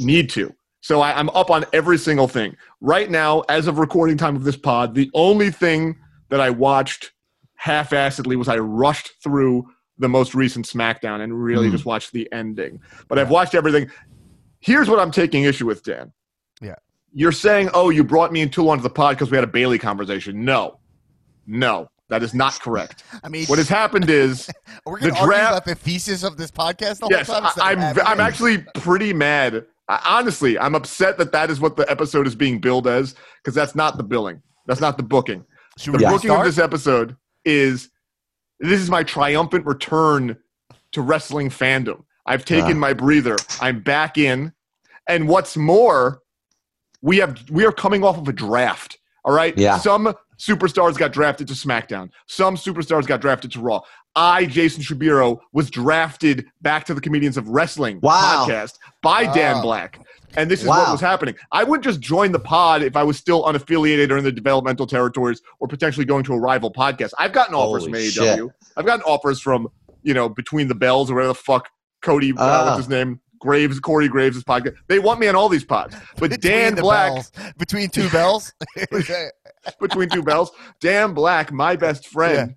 need 0.01 0.29
to. 0.31 0.53
So 0.81 1.01
I, 1.01 1.17
I'm 1.17 1.29
up 1.29 1.51
on 1.51 1.65
every 1.73 1.97
single 1.97 2.27
thing. 2.27 2.55
Right 2.81 3.09
now, 3.09 3.41
as 3.49 3.67
of 3.67 3.77
recording 3.77 4.17
time 4.17 4.35
of 4.35 4.43
this 4.43 4.57
pod, 4.57 4.95
the 4.95 5.09
only 5.13 5.51
thing 5.51 5.97
that 6.29 6.41
I 6.41 6.49
watched 6.49 7.11
half-assedly 7.55 8.35
was 8.35 8.47
I 8.47 8.57
rushed 8.57 9.11
through 9.23 9.67
the 9.99 10.09
most 10.09 10.33
recent 10.33 10.65
SmackDown 10.65 11.21
and 11.21 11.43
really 11.43 11.67
Hmm. 11.67 11.73
just 11.73 11.85
watched 11.85 12.11
the 12.11 12.27
ending. 12.33 12.79
But 13.07 13.19
I've 13.19 13.29
watched 13.29 13.53
everything. 13.53 13.91
Here's 14.59 14.89
what 14.89 14.99
I'm 14.99 15.11
taking 15.11 15.43
issue 15.43 15.67
with, 15.67 15.83
Dan. 15.83 16.11
Yeah. 16.61 16.75
You're 17.13 17.31
saying, 17.31 17.69
oh, 17.73 17.89
you 17.91 18.03
brought 18.03 18.31
me 18.31 18.39
in 18.41 18.45
and 18.45 18.53
Tool 18.53 18.69
onto 18.69 18.81
the 18.81 18.89
pod 18.89 19.15
because 19.15 19.29
we 19.29 19.37
had 19.37 19.43
a 19.43 19.47
Bayley 19.47 19.77
conversation. 19.77 20.43
No. 20.43 20.79
No. 21.45 21.89
That 22.09 22.23
is 22.23 22.33
not 22.33 22.59
correct. 22.59 23.03
I 23.23 23.29
mean, 23.29 23.45
what 23.45 23.59
has 23.59 23.69
happened 23.69 24.09
is 24.09 24.49
we're 24.85 24.99
going 24.99 25.13
to 25.13 25.19
argue 25.19 25.35
draft- 25.35 25.51
about 25.51 25.65
the 25.65 25.75
thesis 25.75 26.23
of 26.23 26.37
this 26.37 26.49
podcast 26.51 26.99
the 26.99 27.07
yes, 27.11 27.27
whole 27.27 27.41
time. 27.41 27.43
I, 27.61 27.73
instead 27.73 27.97
of 27.99 28.07
I'm 28.07 28.13
I'm 28.13 28.19
actually 28.19 28.59
pretty 28.75 29.13
mad. 29.13 29.65
I, 29.91 30.17
honestly, 30.19 30.57
I'm 30.57 30.73
upset 30.75 31.17
that 31.17 31.31
that 31.33 31.49
is 31.51 31.59
what 31.59 31.75
the 31.75 31.89
episode 31.91 32.25
is 32.27 32.35
being 32.35 32.59
billed 32.59 32.87
as 32.87 33.15
because 33.43 33.53
that's 33.53 33.75
not 33.75 33.97
the 33.97 34.03
billing. 34.03 34.41
That's 34.67 34.81
not 34.81 34.97
the 34.97 35.03
booking. 35.03 35.45
Should 35.77 35.95
The 35.95 36.05
booking 36.05 36.31
of 36.31 36.43
this 36.45 36.57
episode 36.57 37.15
is 37.45 37.89
this 38.59 38.79
is 38.79 38.89
my 38.89 39.03
triumphant 39.03 39.65
return 39.65 40.37
to 40.93 41.01
wrestling 41.01 41.49
fandom. 41.49 42.03
I've 42.25 42.45
taken 42.45 42.77
Ah. 42.77 42.79
my 42.79 42.93
breather. 42.93 43.35
I'm 43.59 43.81
back 43.81 44.17
in, 44.17 44.53
and 45.07 45.27
what's 45.27 45.57
more, 45.57 46.21
we 47.01 47.17
have 47.17 47.37
we 47.49 47.65
are 47.65 47.71
coming 47.71 48.03
off 48.03 48.17
of 48.17 48.27
a 48.27 48.33
draft. 48.33 48.97
All 49.25 49.33
right. 49.33 49.57
Yeah. 49.57 49.77
Some 49.79 50.13
superstars 50.41 50.97
got 50.97 51.13
drafted 51.13 51.47
to 51.49 51.53
SmackDown. 51.53 52.09
Some 52.25 52.55
superstars 52.55 53.05
got 53.05 53.21
drafted 53.21 53.51
to 53.51 53.59
Raw. 53.59 53.81
I, 54.15 54.45
Jason 54.45 54.81
Shapiro, 54.81 55.39
was 55.53 55.69
drafted 55.69 56.47
back 56.61 56.85
to 56.85 56.93
the 56.93 56.99
Comedians 57.01 57.37
of 57.37 57.47
Wrestling 57.47 57.99
Wow. 58.01 58.45
podcast 58.47 58.73
by 59.03 59.31
Dan 59.33 59.57
Oh. 59.57 59.61
Black. 59.61 59.99
And 60.35 60.49
this 60.49 60.61
is 60.61 60.67
what 60.67 60.89
was 60.91 61.01
happening. 61.01 61.35
I 61.51 61.63
would 61.63 61.83
just 61.83 61.99
join 61.99 62.31
the 62.31 62.39
pod 62.39 62.81
if 62.83 62.95
I 62.95 63.03
was 63.03 63.17
still 63.17 63.43
unaffiliated 63.43 64.09
or 64.11 64.17
in 64.17 64.23
the 64.23 64.31
developmental 64.31 64.87
territories 64.87 65.41
or 65.59 65.67
potentially 65.67 66.05
going 66.05 66.23
to 66.23 66.33
a 66.33 66.39
rival 66.39 66.71
podcast. 66.71 67.11
I've 67.19 67.33
gotten 67.33 67.53
offers 67.53 67.83
Holy 67.85 68.09
from 68.11 68.25
AEW. 68.25 68.49
I've 68.77 68.85
gotten 68.85 69.03
offers 69.03 69.39
from, 69.41 69.67
you 70.03 70.13
know, 70.13 70.27
Between 70.29 70.67
the 70.69 70.75
Bells 70.75 71.11
or 71.11 71.15
whatever 71.15 71.33
the 71.33 71.35
fuck 71.35 71.69
Cody, 72.01 72.31
uh, 72.31 72.35
Ah. 72.39 72.65
what's 72.65 72.77
his 72.77 72.89
name? 72.89 73.19
Graves, 73.41 73.79
Corey 73.79 74.07
Graves' 74.07 74.43
podcast. 74.43 74.75
They 74.87 74.99
want 74.99 75.19
me 75.19 75.27
on 75.27 75.35
all 75.35 75.49
these 75.49 75.63
pods. 75.65 75.95
But 76.17 76.39
Dan 76.41 76.75
Black, 76.75 77.13
bells. 77.13 77.31
between 77.57 77.89
two 77.89 78.09
bells. 78.09 78.53
between 79.81 80.09
two 80.09 80.23
bells, 80.23 80.51
Dan 80.79 81.13
Black, 81.13 81.51
my 81.51 81.75
best 81.75 82.07
friend, 82.07 82.55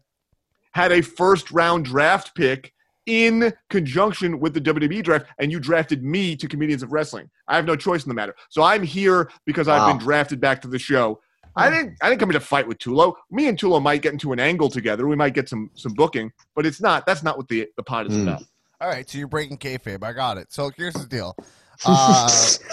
had 0.73 0.93
a 0.93 1.01
first 1.01 1.51
round 1.51 1.85
draft 1.85 2.35
pick 2.35 2.73
in 3.07 3.53
conjunction 3.69 4.41
with 4.41 4.55
the 4.55 4.61
WWE 4.61 5.03
draft, 5.03 5.27
and 5.39 5.53
you 5.53 5.61
drafted 5.61 6.03
me 6.03 6.35
to 6.37 6.49
Comedians 6.49 6.83
of 6.83 6.93
Wrestling. 6.93 7.29
I 7.49 7.57
have 7.57 7.67
no 7.67 7.77
choice 7.77 8.05
in 8.05 8.09
the 8.09 8.15
matter. 8.15 8.35
So 8.49 8.63
I'm 8.63 8.83
here 8.83 9.31
because 9.45 9.69
I've 9.69 9.87
been 9.89 9.99
drafted 9.99 10.41
back 10.41 10.63
to 10.63 10.69
the 10.69 10.79
show. 10.79 11.21
I 11.57 11.71
didn't. 11.71 11.95
I 12.03 12.09
didn't 12.09 12.19
come 12.21 12.31
here 12.31 12.41
to 12.41 12.45
fight 12.45 12.67
with 12.67 12.79
Tulo. 12.79 13.15
Me 13.31 13.47
and 13.47 13.57
Tulo 13.59 13.81
might 13.81 14.03
get 14.03 14.13
into 14.13 14.33
an 14.33 14.41
angle 14.41 14.69
together. 14.69 15.07
We 15.07 15.15
might 15.17 15.35
get 15.35 15.49
some 15.49 15.71
some 15.75 15.93
booking, 15.95 16.33
but 16.57 16.67
it's 16.67 16.81
not. 16.81 17.07
That's 17.07 17.23
not 17.23 17.37
what 17.37 17.47
the 17.49 17.69
the 17.77 17.83
pod 17.85 18.09
is 18.09 18.15
Hmm. 18.17 18.23
about. 18.29 18.43
All 18.85 18.91
right, 18.91 19.09
so 19.09 19.17
you're 19.17 19.29
breaking 19.29 19.57
kayfabe. 19.57 20.03
I 20.05 20.13
got 20.13 20.37
it. 20.37 20.53
So 20.53 20.71
here's 20.77 20.93
the 20.95 21.07
deal. 21.07 21.35
Uh, 21.85 22.31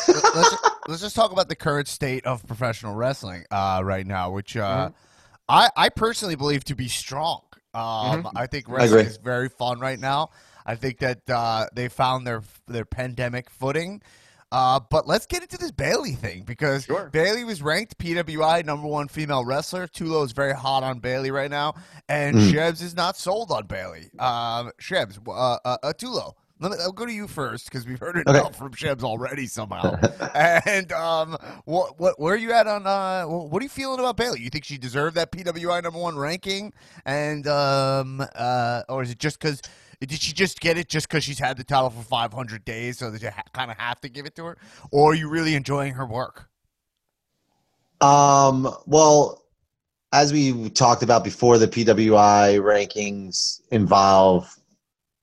let- 0.09 0.35
let's, 0.35 0.55
let's 0.87 1.01
just 1.01 1.15
talk 1.15 1.31
about 1.31 1.49
the 1.49 1.55
current 1.55 1.87
state 1.87 2.23
of 2.27 2.45
professional 2.45 2.93
wrestling 2.93 3.43
uh, 3.49 3.81
right 3.83 4.05
now, 4.05 4.29
which 4.29 4.55
uh, 4.55 4.89
Mm-hmm. 4.89 4.93
I, 5.49 5.69
I 5.75 5.89
personally 5.89 6.35
believe 6.35 6.63
to 6.65 6.75
be 6.75 6.87
strong. 6.87 7.41
Um, 7.73 7.81
Mm-hmm. 7.81 8.37
I 8.37 8.45
think 8.45 8.69
wrestling 8.69 8.99
agree. 8.99 9.09
is 9.09 9.17
very 9.17 9.49
fun 9.49 9.79
right 9.79 9.99
now. 9.99 10.29
I 10.67 10.75
think 10.75 10.99
that 10.99 11.27
uh, 11.29 11.65
they 11.73 11.87
found 11.87 12.27
their 12.27 12.43
their 12.67 12.85
pandemic 12.85 13.49
footing. 13.49 14.01
Uh, 14.51 14.79
but 14.89 15.07
let's 15.07 15.25
get 15.25 15.41
into 15.41 15.57
this 15.57 15.71
Bayley 15.71 16.11
thing 16.13 16.43
because 16.43 16.83
Sure. 16.85 17.09
Bayley 17.11 17.43
was 17.45 17.61
ranked 17.61 17.97
PWI 17.97 18.65
number 18.65 18.87
one 18.87 19.07
female 19.07 19.45
wrestler. 19.45 19.87
Tulo 19.87 20.25
is 20.25 20.33
very 20.33 20.53
hot 20.53 20.83
on 20.83 20.99
Bayley 20.99 21.31
right 21.31 21.49
now, 21.49 21.75
and 22.09 22.35
Mm. 22.35 22.51
Shebs 22.51 22.81
is 22.81 22.95
not 22.95 23.15
sold 23.17 23.51
on 23.51 23.65
Bayley. 23.67 24.09
Um, 24.19 24.71
Shebs, 24.79 25.19
uh, 25.25 25.31
uh, 25.31 25.77
uh, 25.83 25.93
Tulo, 25.93 26.33
let 26.59 26.71
me, 26.71 26.77
I'll 26.81 26.91
go 26.91 27.05
to 27.05 27.11
you 27.13 27.27
first 27.27 27.65
because 27.71 27.87
we've 27.87 27.97
heard 27.99 28.17
Okay. 28.17 28.37
enough 28.37 28.55
from 28.55 28.73
Shebs 28.73 29.03
already 29.03 29.47
somehow. 29.47 29.95
and 30.35 30.91
um, 30.91 31.37
what, 31.65 31.97
what, 31.99 32.19
where 32.19 32.33
are 32.33 32.37
you 32.37 32.51
at 32.51 32.67
on? 32.67 32.85
Uh, 32.85 33.23
what 33.25 33.61
are 33.61 33.63
you 33.63 33.69
feeling 33.69 33.99
about 33.99 34.17
Bayley? 34.17 34.41
You 34.41 34.49
think 34.49 34.65
she 34.65 34.77
deserved 34.77 35.15
that 35.15 35.31
PWI 35.31 35.81
number 35.81 35.97
one 35.97 36.17
ranking? 36.17 36.73
And 37.05 37.47
um, 37.47 38.21
uh, 38.35 38.83
or 38.89 39.01
is 39.01 39.11
it 39.11 39.17
just 39.19 39.39
because? 39.39 39.61
Did 40.01 40.19
she 40.19 40.33
just 40.33 40.59
get 40.59 40.77
it 40.79 40.89
just 40.89 41.07
because 41.07 41.23
she's 41.23 41.37
had 41.37 41.57
the 41.57 41.63
title 41.63 41.91
for 41.91 42.01
500 42.03 42.65
days, 42.65 42.97
so 42.97 43.11
that 43.11 43.21
you 43.21 43.29
ha- 43.29 43.43
kind 43.53 43.69
of 43.69 43.77
have 43.77 44.01
to 44.01 44.09
give 44.09 44.25
it 44.25 44.35
to 44.35 44.45
her, 44.45 44.57
or 44.91 45.11
are 45.11 45.15
you 45.15 45.29
really 45.29 45.53
enjoying 45.55 45.93
her 45.93 46.05
work? 46.07 46.47
Um, 48.01 48.67
well, 48.87 49.43
as 50.11 50.33
we 50.33 50.69
talked 50.71 51.03
about 51.03 51.23
before, 51.23 51.57
the 51.57 51.67
PWI 51.67 52.59
rankings 52.59 53.61
involve 53.71 54.53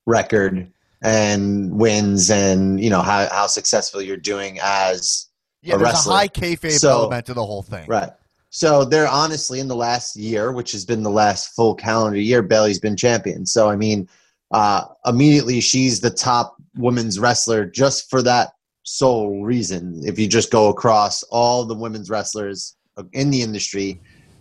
record 0.07 0.71
and 1.03 1.73
wins 1.79 2.31
and 2.31 2.81
you 2.83 2.91
know 2.91 3.03
how, 3.03 3.29
how 3.31 3.47
successful 3.47 4.01
you're 4.03 4.17
doing 4.17 4.59
as 4.63 5.27
Yeah, 5.63 5.75
a 5.75 5.79
there's 5.79 5.91
wrestler. 5.93 6.13
a 6.13 6.17
high 6.17 6.29
kayfabe 6.29 6.73
So- 6.79 6.91
element 7.03 7.27
to 7.27 7.35
the 7.35 7.45
whole 7.45 7.63
thing. 7.63 7.87
right 7.87 8.11
so 8.51 8.85
they're 8.85 9.07
honestly 9.07 9.61
in 9.61 9.69
the 9.69 9.77
last 9.77 10.17
year 10.17 10.51
which 10.51 10.73
has 10.73 10.85
been 10.85 11.05
the 11.05 11.11
last 11.11 11.55
full 11.55 11.75
calendar 11.77 12.19
year 12.19 12.43
bayley's 12.43 12.81
been 12.81 12.97
champion 12.97 13.47
so 13.47 13.69
i 13.71 13.77
mean 13.77 14.09
uh 14.53 14.85
immediately 15.07 15.61
she's 15.61 16.01
the 16.01 16.11
top 16.11 16.57
women's 16.77 17.19
wrestler 17.19 17.65
just 17.65 18.09
for 18.11 18.23
that 18.23 18.51
sole 18.85 19.43
reason. 19.43 20.01
If 20.05 20.19
you 20.19 20.27
just 20.27 20.51
go 20.51 20.69
across 20.69 21.23
all 21.25 21.65
the 21.65 21.75
women's 21.75 22.09
wrestlers 22.09 22.77
in 23.13 23.31
the 23.31 23.43
industry 23.43 24.01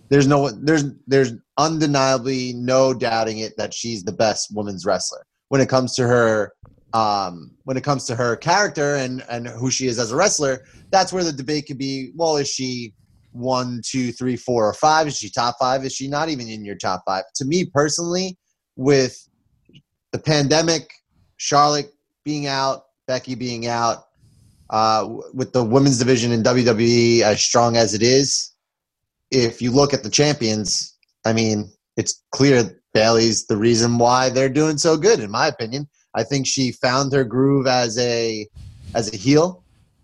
there's 0.10 0.28
no 0.28 0.50
there's 0.50 0.86
there's 1.06 1.34
undeniably 1.58 2.54
no 2.54 2.94
doubting 2.94 3.40
it 3.40 3.54
that 3.58 3.74
she's 3.74 4.04
the 4.04 4.12
best 4.12 4.56
women's 4.56 4.86
wrestler. 4.86 5.26
When 5.50 5.62
it 5.62 5.70
comes 5.70 5.96
to 5.96 6.08
her 6.08 6.54
um 6.94 7.52
when 7.66 7.76
it 7.76 7.84
comes 7.84 8.06
to 8.06 8.16
her 8.16 8.36
character 8.38 8.96
and 8.96 9.24
and 9.30 9.48
who 9.48 9.70
she 9.70 9.88
is 9.88 10.00
as 10.00 10.12
a 10.14 10.16
wrestler 10.16 10.64
that's 10.90 11.12
where 11.12 11.24
the 11.24 11.34
debate 11.34 11.66
could 11.68 11.78
be 11.78 12.12
well 12.16 12.38
is 12.38 12.50
she 12.50 12.94
one 13.32 13.82
two 13.86 14.12
three 14.12 14.36
four 14.36 14.68
or 14.68 14.74
five? 14.74 15.08
Is 15.08 15.18
she 15.18 15.30
top 15.30 15.56
five? 15.60 15.86
Is 15.86 15.94
she 15.94 16.08
not 16.08 16.30
even 16.30 16.48
in 16.48 16.66
your 16.66 16.76
top 16.76 17.04
five? 17.06 17.24
To 17.36 17.46
me 17.46 17.66
personally 17.66 18.38
with 18.76 19.27
the 20.12 20.20
pandemic 20.20 20.92
charlotte 21.38 21.94
being 22.24 22.48
out 22.48 22.86
becky 23.08 23.36
being 23.36 23.68
out 23.68 24.06
uh, 24.70 25.08
with 25.34 25.54
the 25.54 25.64
women's 25.64 26.00
division 26.00 26.32
in 26.32 26.44
wwe 26.44 27.22
as 27.22 27.42
strong 27.42 27.78
as 27.78 27.94
it 27.94 28.02
is 28.02 28.54
if 29.32 29.62
you 29.62 29.72
look 29.72 29.94
at 29.94 30.04
the 30.04 30.10
champions 30.10 30.98
i 31.26 31.34
mean 31.34 31.72
it's 31.96 32.24
clear 32.32 32.82
bayley's 32.94 33.46
the 33.48 33.58
reason 33.58 33.98
why 33.98 34.30
they're 34.30 34.50
doing 34.50 34.78
so 34.78 34.98
good 34.98 35.20
in 35.20 35.32
my 35.32 35.48
opinion 35.48 35.88
i 36.16 36.24
think 36.24 36.46
she 36.48 36.72
found 36.72 37.12
her 37.14 37.24
groove 37.24 37.68
as 37.68 37.98
a 37.98 38.48
as 38.96 39.14
a 39.14 39.18
heel 39.18 39.64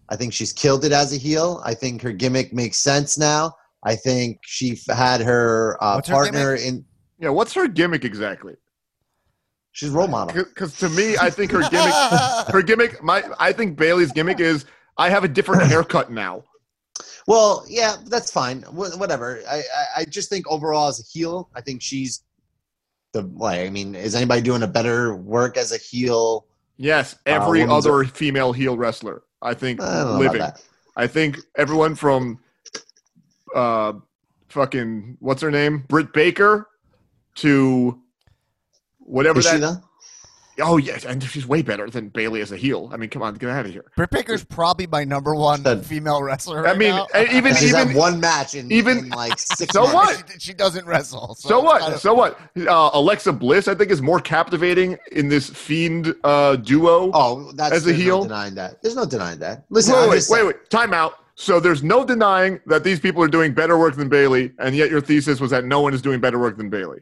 I 0.09 0.15
think 0.15 0.31
she's 0.31 0.53
killed 0.53 0.85
it 0.85 0.91
as 0.91 1.11
a 1.11 1.17
heel. 1.17 1.59
I 1.65 1.73
think 1.73 2.01
her 2.03 2.11
gimmick 2.11 2.53
makes 2.53 2.77
sense 2.77 3.17
now. 3.17 3.55
I 3.83 3.95
think 3.95 4.39
she 4.43 4.79
had 4.87 5.21
her, 5.21 5.77
uh, 5.81 5.95
What's 5.95 6.07
her 6.07 6.13
partner 6.13 6.55
in. 6.55 6.85
Yeah, 7.19 7.29
what's 7.29 7.53
her 7.53 7.67
gimmick 7.67 8.05
exactly? 8.05 8.55
She's 9.73 9.89
role 9.89 10.07
model. 10.07 10.33
Because 10.43 10.77
to 10.79 10.89
me, 10.89 11.17
I 11.17 11.29
think 11.29 11.51
her 11.51 11.61
gimmick, 11.69 11.93
her 12.53 12.61
gimmick, 12.61 13.03
my, 13.03 13.23
I 13.39 13.51
think 13.51 13.75
Bayley's 13.77 14.11
gimmick 14.11 14.39
is 14.39 14.65
I 14.97 15.09
have 15.09 15.23
a 15.23 15.27
different 15.27 15.63
haircut 15.69 16.11
now. 16.11 16.43
Well, 17.27 17.65
yeah, 17.67 17.95
that's 18.05 18.31
fine. 18.31 18.61
Wh- 18.63 18.97
whatever. 18.99 19.41
I, 19.49 19.57
I, 19.57 19.85
I 19.97 20.05
just 20.05 20.29
think 20.29 20.49
overall 20.49 20.87
as 20.89 20.99
a 20.99 21.03
heel, 21.03 21.49
I 21.55 21.61
think 21.61 21.81
she's 21.81 22.23
the. 23.13 23.23
Like, 23.35 23.61
I 23.61 23.69
mean, 23.69 23.95
is 23.95 24.13
anybody 24.13 24.41
doing 24.41 24.61
a 24.63 24.67
better 24.67 25.15
work 25.15 25.57
as 25.57 25.71
a 25.71 25.77
heel? 25.77 26.45
Yes, 26.77 27.15
every 27.25 27.63
Uh, 27.63 27.73
other 27.75 28.03
female 28.03 28.53
heel 28.53 28.77
wrestler. 28.77 29.23
I 29.41 29.53
think 29.53 29.81
I 29.81 30.03
living. 30.17 30.41
I 30.95 31.07
think 31.07 31.39
everyone 31.57 31.95
from 31.95 32.39
uh 33.55 33.93
fucking 34.49 35.17
what's 35.19 35.41
her 35.41 35.51
name? 35.51 35.83
Britt 35.87 36.13
Baker 36.13 36.67
to 37.35 37.99
whatever 39.05 39.39
Is 39.39 39.45
that 39.45 39.53
she 39.55 39.59
though? 39.59 39.77
Oh 40.59 40.77
yes, 40.77 41.03
and 41.03 41.23
she's 41.23 41.47
way 41.47 41.63
better 41.63 41.89
than 41.89 42.09
Bayley 42.09 42.39
as 42.39 42.51
a 42.51 42.57
heel. 42.57 42.87
I 42.93 42.97
mean, 42.97 43.09
come 43.09 43.23
on, 43.23 43.33
get 43.33 43.49
out 43.49 43.65
of 43.65 43.71
here. 43.71 43.85
Britt 43.97 44.11
Baker's 44.11 44.43
probably 44.43 44.85
my 44.85 45.03
number 45.03 45.33
one 45.33 45.63
Said- 45.63 45.83
female 45.83 46.21
wrestler. 46.21 46.67
I 46.67 46.75
mean, 46.75 46.91
now. 46.91 47.07
even 47.31 47.55
She's 47.55 47.69
even 47.69 47.87
had 47.87 47.95
one 47.97 48.19
match 48.19 48.53
in, 48.53 48.71
even- 48.71 48.99
in 48.99 49.09
like 49.09 49.39
six 49.39 49.73
So 49.73 49.81
months. 49.91 49.93
what? 50.21 50.31
She, 50.33 50.39
she 50.49 50.53
doesn't 50.53 50.85
wrestle. 50.85 51.33
So, 51.39 51.49
so 51.49 51.59
what? 51.59 51.99
So 51.99 52.13
what? 52.13 52.39
Uh, 52.55 52.91
Alexa 52.93 53.33
Bliss, 53.33 53.67
I 53.67 53.73
think, 53.73 53.89
is 53.89 54.03
more 54.03 54.19
captivating 54.19 54.95
in 55.11 55.27
this 55.27 55.49
fiend 55.49 56.13
uh, 56.23 56.57
duo. 56.57 57.09
Oh, 57.15 57.51
that's 57.53 57.73
As 57.73 57.83
a 57.83 57.85
there's 57.87 57.97
heel? 57.99 58.17
No 58.19 58.23
denying 58.25 58.53
that. 58.53 58.79
There's 58.83 58.95
no 58.95 59.05
denying 59.05 59.39
that. 59.39 59.65
Listen, 59.71 59.95
wait, 59.95 60.09
wait, 60.09 60.15
just 60.17 60.29
wait, 60.29 60.45
wait. 60.45 60.69
Time 60.69 60.93
out. 60.93 61.15
So 61.33 61.59
there's 61.59 61.81
no 61.81 62.05
denying 62.05 62.59
that 62.67 62.83
these 62.83 62.99
people 62.99 63.23
are 63.23 63.27
doing 63.27 63.55
better 63.55 63.75
work 63.79 63.95
than 63.95 64.07
Bayley, 64.07 64.51
and 64.59 64.75
yet 64.75 64.91
your 64.91 65.01
thesis 65.01 65.39
was 65.41 65.49
that 65.49 65.65
no 65.65 65.81
one 65.81 65.95
is 65.95 66.01
doing 66.03 66.19
better 66.19 66.37
work 66.37 66.57
than 66.57 66.69
Bayley. 66.69 66.99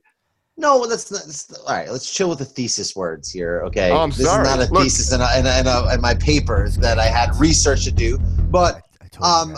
No, 0.62 0.86
that's 0.86 1.12
not. 1.12 1.24
That's, 1.26 1.52
all 1.52 1.76
right, 1.76 1.90
let's 1.90 2.14
chill 2.14 2.30
with 2.30 2.38
the 2.40 2.46
thesis 2.46 2.96
words 2.96 3.32
here, 3.32 3.64
okay? 3.66 3.90
Oh, 3.90 3.98
I'm 3.98 4.10
this 4.12 4.26
sorry. 4.26 4.44
is 4.44 4.50
not 4.56 4.60
a 4.70 4.72
Look- 4.72 4.84
thesis 4.84 5.12
in, 5.12 5.20
a, 5.20 5.40
in, 5.40 5.46
a, 5.48 5.60
in, 5.60 5.68
a, 5.68 5.94
in 5.96 6.02
my 6.02 6.14
papers 6.14 6.78
that 6.78 7.00
I 7.00 7.06
had 7.08 7.36
research 7.40 7.84
to 7.86 7.92
do, 7.92 8.20
but 8.52 8.84
um, 9.22 9.56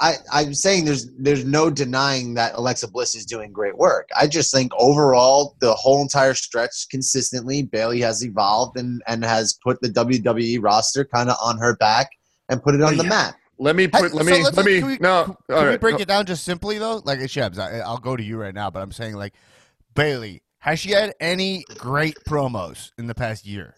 I, 0.00 0.14
I'm 0.32 0.54
saying 0.54 0.84
there's 0.84 1.10
there's 1.18 1.44
no 1.44 1.68
denying 1.68 2.34
that 2.34 2.54
Alexa 2.54 2.88
Bliss 2.88 3.14
is 3.16 3.26
doing 3.26 3.50
great 3.50 3.76
work. 3.76 4.08
I 4.16 4.26
just 4.28 4.52
think 4.54 4.70
overall 4.78 5.56
the 5.60 5.74
whole 5.74 6.00
entire 6.00 6.34
stretch 6.34 6.88
consistently 6.90 7.62
Bayley 7.62 8.00
has 8.02 8.24
evolved 8.24 8.76
and 8.78 9.02
and 9.08 9.24
has 9.24 9.58
put 9.64 9.80
the 9.80 9.88
WWE 9.88 10.62
roster 10.62 11.04
kind 11.04 11.28
of 11.28 11.36
on 11.42 11.58
her 11.58 11.76
back 11.76 12.10
and 12.48 12.62
put 12.62 12.74
it 12.74 12.82
on 12.82 12.96
the 12.96 13.02
Yeah. 13.04 13.08
map. 13.08 13.34
Let 13.58 13.74
me 13.74 13.84
Hey, 13.84 13.88
put. 13.88 14.12
Let 14.14 14.26
so 14.26 14.30
me. 14.30 14.42
let's- 14.44 14.64
me. 14.64 14.82
we- 14.82 14.98
no. 15.00 15.36
Can 15.48 15.56
all 15.56 15.62
we 15.62 15.68
right. 15.70 15.80
break 15.80 15.98
it 15.98 16.06
down 16.08 16.26
just 16.26 16.44
simply 16.44 16.78
though? 16.78 17.00
Like 17.04 17.18
Shebs, 17.20 17.58
I, 17.58 17.78
I'll 17.80 17.98
go 17.98 18.16
to 18.16 18.22
you 18.22 18.36
right 18.36 18.54
now, 18.54 18.70
but 18.70 18.82
I'm 18.82 18.92
saying 18.92 19.14
like 19.14 19.32
Bayley 19.96 20.42
has 20.60 20.78
she 20.78 20.90
had 20.90 21.14
any 21.20 21.64
great 21.78 22.16
promos 22.28 22.90
in 22.98 23.06
the 23.06 23.14
past 23.14 23.46
year? 23.46 23.74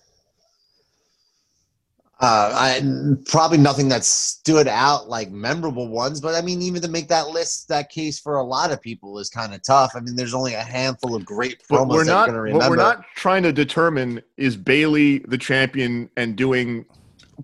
Uh, 2.21 2.51
I 2.53 2.83
probably 3.27 3.59
nothing 3.59 3.89
that 3.91 4.05
stood 4.05 4.67
out 4.67 5.09
like 5.09 5.31
memorable 5.31 5.87
ones, 5.87 6.21
but 6.21 6.35
I 6.35 6.41
mean, 6.41 6.61
even 6.63 6.83
to 6.83 6.89
make 6.89 7.07
that 7.09 7.29
list, 7.29 7.69
that 7.69 7.91
case 7.91 8.19
for 8.19 8.39
a 8.39 8.43
lot 8.43 8.73
of 8.73 8.81
people 8.83 9.21
is 9.21 9.31
kind 9.31 9.55
of 9.55 9.63
tough. 9.63 9.93
I 9.95 10.01
mean, 10.01 10.17
there's 10.17 10.35
only 10.35 10.55
a 10.55 10.63
handful 10.63 11.15
of 11.15 11.25
great 11.25 11.63
But 11.69 11.83
promos 11.83 11.89
we're 11.91 12.05
that 12.05 12.11
not. 12.11 12.29
you're 12.29 12.43
going 12.43 12.51
to 12.51 12.59
What 12.59 12.65
remember. 12.65 12.77
we're 12.77 12.83
not 12.83 13.05
trying 13.15 13.45
to 13.45 13.53
determine 13.53 14.21
is 14.37 14.57
Bayley 14.57 15.21
the 15.29 15.39
champion 15.39 16.11
and 16.17 16.35
doing 16.35 16.85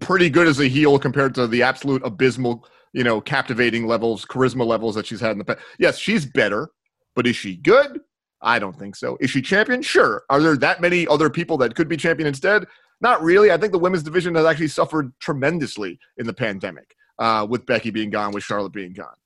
pretty 0.01 0.29
good 0.29 0.49
as 0.49 0.59
a 0.59 0.67
heel 0.67 0.99
compared 0.99 1.37
to 1.37 1.47
the 1.47 1.63
absolute 1.63 2.03
abysmal, 2.05 2.67
you 2.93 3.05
know, 3.05 3.21
captivating 3.21 3.87
levels, 3.87 4.25
charisma 4.25 4.67
levels 4.67 4.97
that 4.97 5.07
she's 5.07 5.21
had 5.21 5.31
in 5.31 5.39
the 5.39 5.45
past. 5.45 5.61
Yes, 5.79 5.99
she's 5.99 6.27
better, 6.27 6.71
but 7.15 7.29
is 7.29 7.37
she 7.37 7.55
good? 7.55 8.01
I 8.45 8.59
don't 8.59 8.79
think 8.79 8.95
so. 8.95 9.17
Is 9.21 9.31
she 9.31 9.43
champion? 9.43 9.83
Sure. 9.83 10.23
Are 10.31 10.41
there 10.41 10.57
that 10.59 10.81
many 10.81 11.07
other 11.09 11.31
people 11.31 11.57
that 11.59 11.75
could 11.75 11.89
be 11.89 11.97
champion 11.97 12.27
instead? 12.29 12.67
Not 13.01 13.23
really. 13.23 13.51
I 13.51 13.57
think 13.57 13.73
the 13.73 13.79
women's 13.79 14.05
division 14.05 14.35
has 14.37 14.45
actually 14.47 14.69
suffered 14.69 15.13
tremendously 15.19 15.99
in 16.19 16.27
the 16.27 16.33
pandemic, 16.35 16.95
uh, 17.19 17.47
with 17.49 17.67
Becky 17.67 17.91
being 17.91 18.11
gone, 18.11 18.33
with 18.33 18.45
Charlotte 18.45 18.73
being 18.73 18.93
gone. 18.93 19.17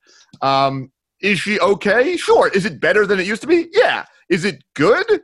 Um, 0.40 0.90
is 1.20 1.38
she 1.40 1.58
okay? 1.60 2.16
Sure. 2.16 2.48
Is 2.48 2.64
it 2.64 2.80
better 2.80 3.06
than 3.06 3.18
it 3.20 3.26
used 3.26 3.42
to 3.42 3.48
be? 3.48 3.66
Yeah. 3.72 4.04
Is 4.30 4.44
it 4.44 4.62
good? 4.74 5.20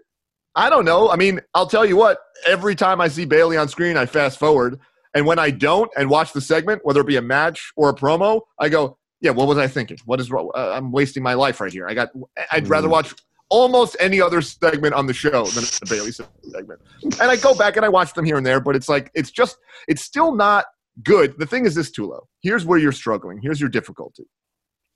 I 0.57 0.69
don't 0.71 0.85
know. 0.85 1.11
I 1.11 1.17
mean, 1.17 1.41
I'll 1.55 1.67
tell 1.67 1.85
you 1.85 1.97
what, 1.97 2.19
every 2.47 2.75
time 2.75 3.01
I 3.01 3.09
see 3.09 3.25
Bayley 3.25 3.57
on 3.57 3.69
screen, 3.69 3.97
I 3.97 4.07
fast 4.07 4.39
forward. 4.39 4.79
And 5.15 5.27
when 5.27 5.39
I 5.39 5.51
don't 5.51 5.91
and 5.97 6.11
watch 6.11 6.33
the 6.33 6.41
segment, 6.41 6.81
whether 6.85 7.01
it 7.01 7.07
be 7.07 7.17
a 7.17 7.23
match 7.23 7.73
or 7.77 7.89
a 7.89 7.95
promo, 7.95 8.41
I 8.59 8.69
go, 8.69 8.99
yeah, 9.21 9.31
what 9.31 9.47
was 9.49 9.59
I 9.59 9.69
thinking? 9.69 9.99
What 10.05 10.21
is 10.21 10.31
wrong? 10.31 10.51
Uh, 10.55 10.73
I'm 10.73 10.93
wasting 10.93 11.23
my 11.23 11.35
life 11.35 11.61
right 11.61 11.73
here. 11.73 11.87
I 11.89 11.95
got, 11.95 12.11
I'd 12.53 12.69
rather 12.69 12.89
Mm. 12.89 12.93
watch 12.93 13.15
almost 13.55 13.97
any 14.01 14.21
other 14.21 14.43
segment 14.43 14.95
on 14.95 15.07
the 15.07 15.15
show 15.15 15.45
than 15.45 15.63
the 15.63 15.87
Bayley 15.91 16.11
segment. 16.11 16.81
And 17.21 17.31
I 17.31 17.37
go 17.37 17.55
back 17.55 17.77
and 17.77 17.85
I 17.85 17.89
watch 17.89 18.13
them 18.13 18.25
here 18.25 18.37
and 18.37 18.45
there, 18.45 18.59
but 18.59 18.75
it's 18.75 18.89
like, 18.89 19.13
it's 19.15 19.31
just, 19.31 19.59
it's 19.87 20.03
still 20.03 20.35
not 20.35 20.65
good. 21.05 21.39
The 21.39 21.47
thing 21.47 21.65
is 21.65 21.77
this, 21.77 21.93
Tulo. 21.93 22.23
Here's 22.43 22.67
where 22.67 22.81
you're 22.81 22.91
struggling. 22.91 23.39
Here's 23.41 23.61
your 23.61 23.71
difficulty. 23.71 24.25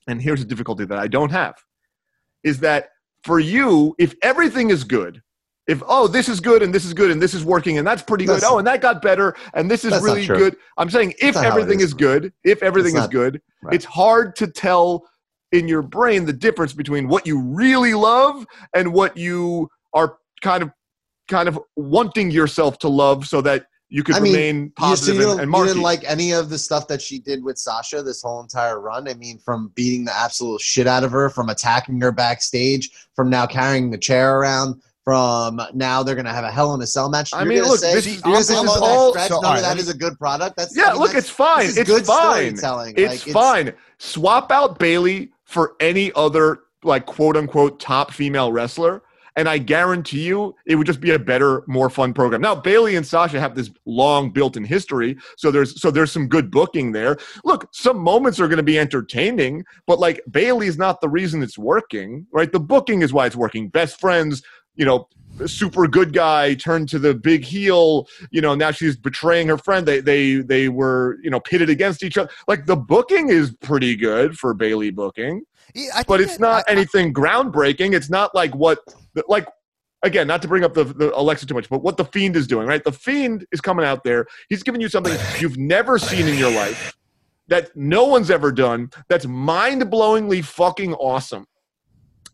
And 0.09 0.21
here's 0.21 0.43
a 0.43 0.45
difficulty 0.45 0.85
that 0.87 0.99
I 0.99 1.07
don't 1.07 1.31
have 1.31 1.55
is 2.43 2.59
that 2.61 2.89
for 3.23 3.39
you, 3.39 3.95
if 3.99 4.17
everything 4.23 4.71
is 4.71 4.83
good, 4.83 5.23
if 5.69 5.83
oh 5.87 6.09
this 6.09 6.29
is 6.29 6.41
good 6.41 6.63
and 6.63 6.75
this 6.75 6.85
is 6.85 6.95
good 6.95 7.11
and 7.11 7.23
this 7.23 7.35
is 7.35 7.45
working 7.45 7.77
and 7.77 7.87
that's 7.87 8.03
pretty 8.03 8.25
good 8.25 8.41
oh 8.43 8.57
and 8.57 8.67
that 8.67 8.81
got 8.81 9.03
better 9.03 9.37
and 9.53 9.71
this 9.71 9.85
is 9.85 9.93
really 10.03 10.27
good 10.27 10.57
i'm 10.79 10.89
saying 10.89 11.11
if 11.19 11.35
That's 11.35 11.37
not 11.37 11.47
everything 11.47 11.81
is. 11.81 11.89
is 11.89 11.95
good 11.95 12.33
if 12.43 12.63
everything 12.63 12.97
It's 12.97 13.03
is 13.05 13.09
good 13.09 13.43
right. 13.63 13.75
it's 13.75 13.85
hard 13.85 14.35
to 14.37 14.47
tell 14.47 15.07
in 15.53 15.69
your 15.69 15.83
brain 15.83 16.25
the 16.25 16.33
difference 16.33 16.73
between 16.73 17.09
what 17.09 17.27
you 17.27 17.41
really 17.41 17.95
love 17.95 18.47
and 18.75 18.93
what 18.93 19.17
you 19.17 19.69
are 19.95 20.19
kind 20.43 20.63
of 20.63 20.71
kind 21.29 21.49
of 21.49 21.59
wanting 21.77 22.31
yourself 22.31 22.79
to 22.79 22.89
love 22.89 23.27
so 23.27 23.41
that 23.41 23.67
you 23.91 24.03
could 24.03 24.17
I 24.17 24.21
mean, 24.21 24.33
remain 24.35 24.73
You, 24.81 24.97
so 24.97 25.13
you, 25.13 25.31
and, 25.31 25.41
and 25.41 25.53
you 25.55 25.65
didn't 25.67 25.83
like 25.83 26.05
any 26.07 26.33
of 26.33 26.51
the 26.51 26.59
stuff 26.59 26.87
that 26.89 27.01
she 27.01 27.19
did 27.19 27.43
with 27.43 27.57
Sasha 27.59 28.03
this 28.03 28.21
whole 28.21 28.41
entire 28.43 28.81
run. 28.81 29.09
I 29.09 29.15
mean, 29.15 29.39
from 29.39 29.69
beating 29.75 30.05
the 30.05 30.15
absolute 30.15 30.61
shit 30.61 30.87
out 30.87 31.05
of 31.05 31.11
her, 31.11 31.31
from 31.31 31.49
attacking 31.49 31.99
her 32.03 32.13
backstage, 32.13 32.91
from 33.17 33.31
now 33.31 33.47
carrying 33.47 33.91
the 33.91 33.97
chair 33.97 34.39
around, 34.39 34.83
from 35.05 35.59
now 35.73 36.03
they're 36.03 36.15
gonna 36.17 36.35
have 36.35 36.45
a 36.45 36.51
Hell 36.51 36.75
in 36.75 36.83
a 36.83 36.87
Cell 36.87 37.09
match. 37.09 37.33
I 37.33 37.39
You're 37.45 37.49
mean, 37.49 37.63
look, 37.63 37.79
say, 37.81 37.95
this 37.95 38.07
is- 38.07 38.21
gonna 38.21 38.37
this 38.37 38.51
is 38.51 38.57
none 38.57 38.67
that 38.67 38.81
all- 38.83 39.11
stretch, 39.13 39.29
so, 39.29 39.41
right, 39.41 39.63
that 39.63 39.77
me- 39.77 39.81
is 39.83 39.89
a 39.89 39.97
good 39.97 40.19
product. 40.19 40.59
That's 40.59 40.77
yeah 40.77 40.89
I 40.89 40.93
mean, 40.93 40.99
look 41.01 41.13
that's- 41.13 41.25
it's 41.25 41.31
fine 41.31 41.67
it's 41.67 41.85
good 41.85 42.05
fine 42.05 42.57
storytelling. 42.59 42.95
It's 42.99 43.27
Like, 43.27 43.33
fine. 43.35 43.73
Swap 43.97 44.53
out 44.53 44.79
Bayley 44.79 45.31
for 45.49 45.75
any 45.81 46.13
other 46.15 46.61
like 46.85 47.07
quote 47.07 47.37
unquote 47.37 47.81
top 47.81 48.13
female 48.13 48.53
wrestler, 48.53 49.03
and 49.35 49.49
I 49.49 49.59
guarantee 49.59 50.27
you 50.27 50.55
it 50.67 50.77
would 50.77 50.87
just 50.87 51.01
be 51.01 51.13
a 51.13 51.19
better, 51.19 51.65
more 51.67 51.89
fun 51.89 52.13
program. 52.13 52.41
Now 52.43 52.55
Bayley 52.55 52.97
and 52.97 53.07
Sasha 53.07 53.41
have 53.41 53.55
this 53.55 53.71
long 53.87 54.31
built-in 54.31 54.65
history, 54.65 55.17
so 55.37 55.51
there's 55.51 55.81
so 55.81 55.91
there's 55.91 56.13
some 56.13 56.29
good 56.29 56.51
booking 56.51 56.93
there. 56.93 57.17
Look, 57.45 57.67
some 57.73 57.99
moments 57.99 58.39
are 58.39 58.47
going 58.47 58.59
to 58.59 58.63
be 58.63 58.79
entertaining, 58.79 59.65
but 59.87 59.99
like 59.99 60.21
Bayley's 60.31 60.77
not 60.77 61.01
the 61.01 61.09
reason 61.09 61.43
it's 61.43 61.59
working, 61.59 62.27
right? 62.31 62.53
The 62.53 62.61
booking 62.61 63.03
is 63.03 63.13
why 63.13 63.27
it's 63.27 63.37
working. 63.37 63.69
Best 63.69 63.99
friends. 63.99 64.43
you 64.79 64.85
know, 64.85 65.09
super 65.47 65.87
good 65.87 66.13
guy 66.13 66.55
turned 66.55 66.89
to 66.91 66.99
the 66.99 67.15
big 67.15 67.45
heel. 67.45 68.09
You 68.31 68.41
know, 68.41 68.55
now 68.55 68.71
she's 68.71 68.97
betraying 68.97 69.49
her 69.49 69.59
friend. 69.59 69.87
They 69.87 70.01
they 70.01 70.37
they 70.37 70.69
were 70.69 71.19
you 71.23 71.31
know 71.31 71.41
pitted 71.41 71.71
against 71.71 72.03
each 72.03 72.19
other. 72.19 72.31
Like 72.49 72.67
the 72.67 72.77
booking 72.77 73.29
is 73.29 73.55
pretty 73.61 73.95
good 73.97 74.39
for 74.39 74.55
Bayley 74.55 74.91
booking, 74.91 75.43
Yeah, 75.75 75.91
I 75.95 76.03
but 76.03 76.21
it's 76.21 76.39
not 76.39 76.65
I- 76.67 76.71
I- 76.71 76.73
anything 76.73 77.13
groundbreaking. 77.13 77.95
It's 77.95 78.11
not 78.11 78.35
like 78.35 78.55
what 78.55 78.79
like. 79.29 79.47
Again, 80.05 80.29
not 80.29 80.41
to 80.43 80.49
bring 80.49 80.63
up 80.63 80.75
the, 80.75 80.85
the 80.85 81.13
Alexa 81.19 81.45
too 81.47 81.55
much, 81.55 81.69
but 81.69 81.83
what 81.83 81.97
the 81.97 82.05
Fiend 82.05 82.37
is 82.37 82.47
doing, 82.47 82.69
right? 82.69 82.85
The 82.85 82.93
Fiend 82.93 83.45
is 83.51 83.61
coming 83.61 83.85
out 83.85 84.05
there. 84.05 84.27
He's 84.49 84.63
giving 84.63 84.81
you 84.81 84.89
something 84.89 85.13
you've 85.41 85.57
never 85.59 85.99
seen 85.99 86.29
in 86.29 86.39
your 86.39 86.53
life 86.53 86.97
that 87.49 87.75
no 87.75 88.05
one's 88.05 88.31
ever 88.31 88.53
done. 88.53 88.91
That's 89.09 89.27
mind 89.27 89.83
blowingly 89.91 90.45
fucking 90.45 90.95
awesome. 90.95 91.47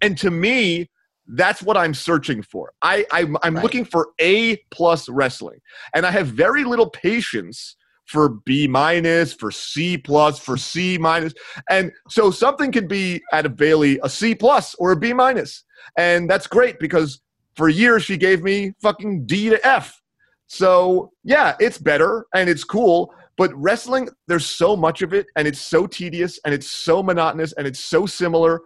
And 0.03 0.19
to 0.19 0.31
me, 0.31 0.91
that's 1.27 1.63
what 1.63 1.77
I'm 1.77 1.95
searching 1.95 2.43
for. 2.43 2.73
I, 2.83 3.07
I'm, 3.11 3.37
I'm 3.43 3.55
Right. 3.55 3.63
looking 3.63 3.85
for 3.85 4.11
A 4.21 4.57
plus 4.71 5.09
wrestling, 5.09 5.61
and 5.95 6.05
I 6.05 6.11
have 6.11 6.29
very 6.29 6.65
little 6.65 6.91
patience 6.91 7.77
for 8.07 8.29
B 8.45 8.69
minus, 8.69 9.33
for 9.33 9.51
C 9.51 9.97
plus, 9.97 10.39
for 10.39 10.57
C 10.59 10.99
minus, 10.99 11.33
and 11.71 11.91
so 12.09 12.31
something 12.31 12.71
could 12.71 12.89
be 12.89 13.23
out 13.33 13.47
of 13.47 13.57
Bayley 13.57 13.99
a 14.03 14.11
C 14.11 14.35
plus 14.35 14.75
or 14.75 14.93
a 14.93 14.97
B 14.97 15.13
minus, 15.13 15.65
and 15.97 16.29
that's 16.29 16.47
great 16.47 16.79
because 16.79 17.21
for 17.57 17.69
years 17.69 18.05
she 18.05 18.17
gave 18.17 18.43
me 18.43 18.73
fucking 18.83 19.25
D 19.27 19.49
to 19.49 19.67
F. 19.67 20.01
So 20.49 21.13
yeah, 21.23 21.57
it's 21.59 21.79
better 21.79 22.27
and 22.35 22.51
it's 22.51 22.65
cool. 22.65 23.15
But 23.37 23.53
wrestling, 23.55 24.09
there's 24.29 24.47
so 24.47 24.77
much 24.77 25.03
of 25.03 25.13
it, 25.13 25.27
and 25.37 25.49
it's 25.49 25.61
so 25.61 25.87
tedious, 25.87 26.39
and 26.45 26.55
it's 26.55 26.71
so 26.71 27.03
monotonous, 27.03 27.53
and 27.55 27.67
it's 27.67 27.81
so 27.81 28.07
similar 28.07 28.61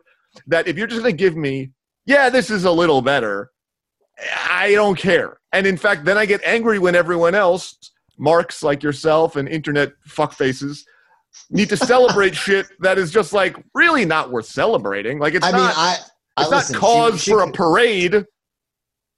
that 0.47 0.69
if 0.69 0.77
you're 0.77 0.87
just 0.87 1.01
going 1.01 1.13
to 1.13 1.17
give 1.17 1.37
me, 1.37 1.71
yeah, 2.09 2.31
this 2.31 2.49
is 2.51 2.65
a 2.65 2.73
little 2.73 3.03
better, 3.03 3.51
I 4.49 4.73
don't 4.73 4.99
care. 4.99 5.39
And 5.53 5.67
in 5.67 5.77
fact, 5.77 6.05
then 6.07 6.17
I 6.19 6.25
get 6.27 6.41
angry 6.45 6.79
when 6.79 6.95
everyone 6.97 7.35
else, 7.35 7.93
marks 8.19 8.63
like 8.63 8.83
yourself 8.83 9.37
and 9.37 9.47
internet 9.49 9.93
fuckfaces, 10.09 10.81
need 11.51 11.69
to 11.69 11.77
celebrate 11.93 12.35
shit 12.35 12.67
that 12.81 12.97
is 12.99 13.11
just 13.13 13.33
like 13.35 13.57
really 13.75 14.05
not 14.07 14.31
worth 14.33 14.47
celebrating. 14.47 15.19
Like 15.19 15.35
it's 15.35 15.45
I 15.47 15.53
mean, 15.53 15.61
not, 15.61 15.75
I. 15.77 15.97
I 16.39 16.43
it's 16.43 16.51
listen, 16.51 16.73
not 16.73 16.81
she- 16.81 16.81
cause 16.81 17.23
she- 17.23 17.31
for 17.31 17.43
a 17.43 17.53
parade. 17.53 18.25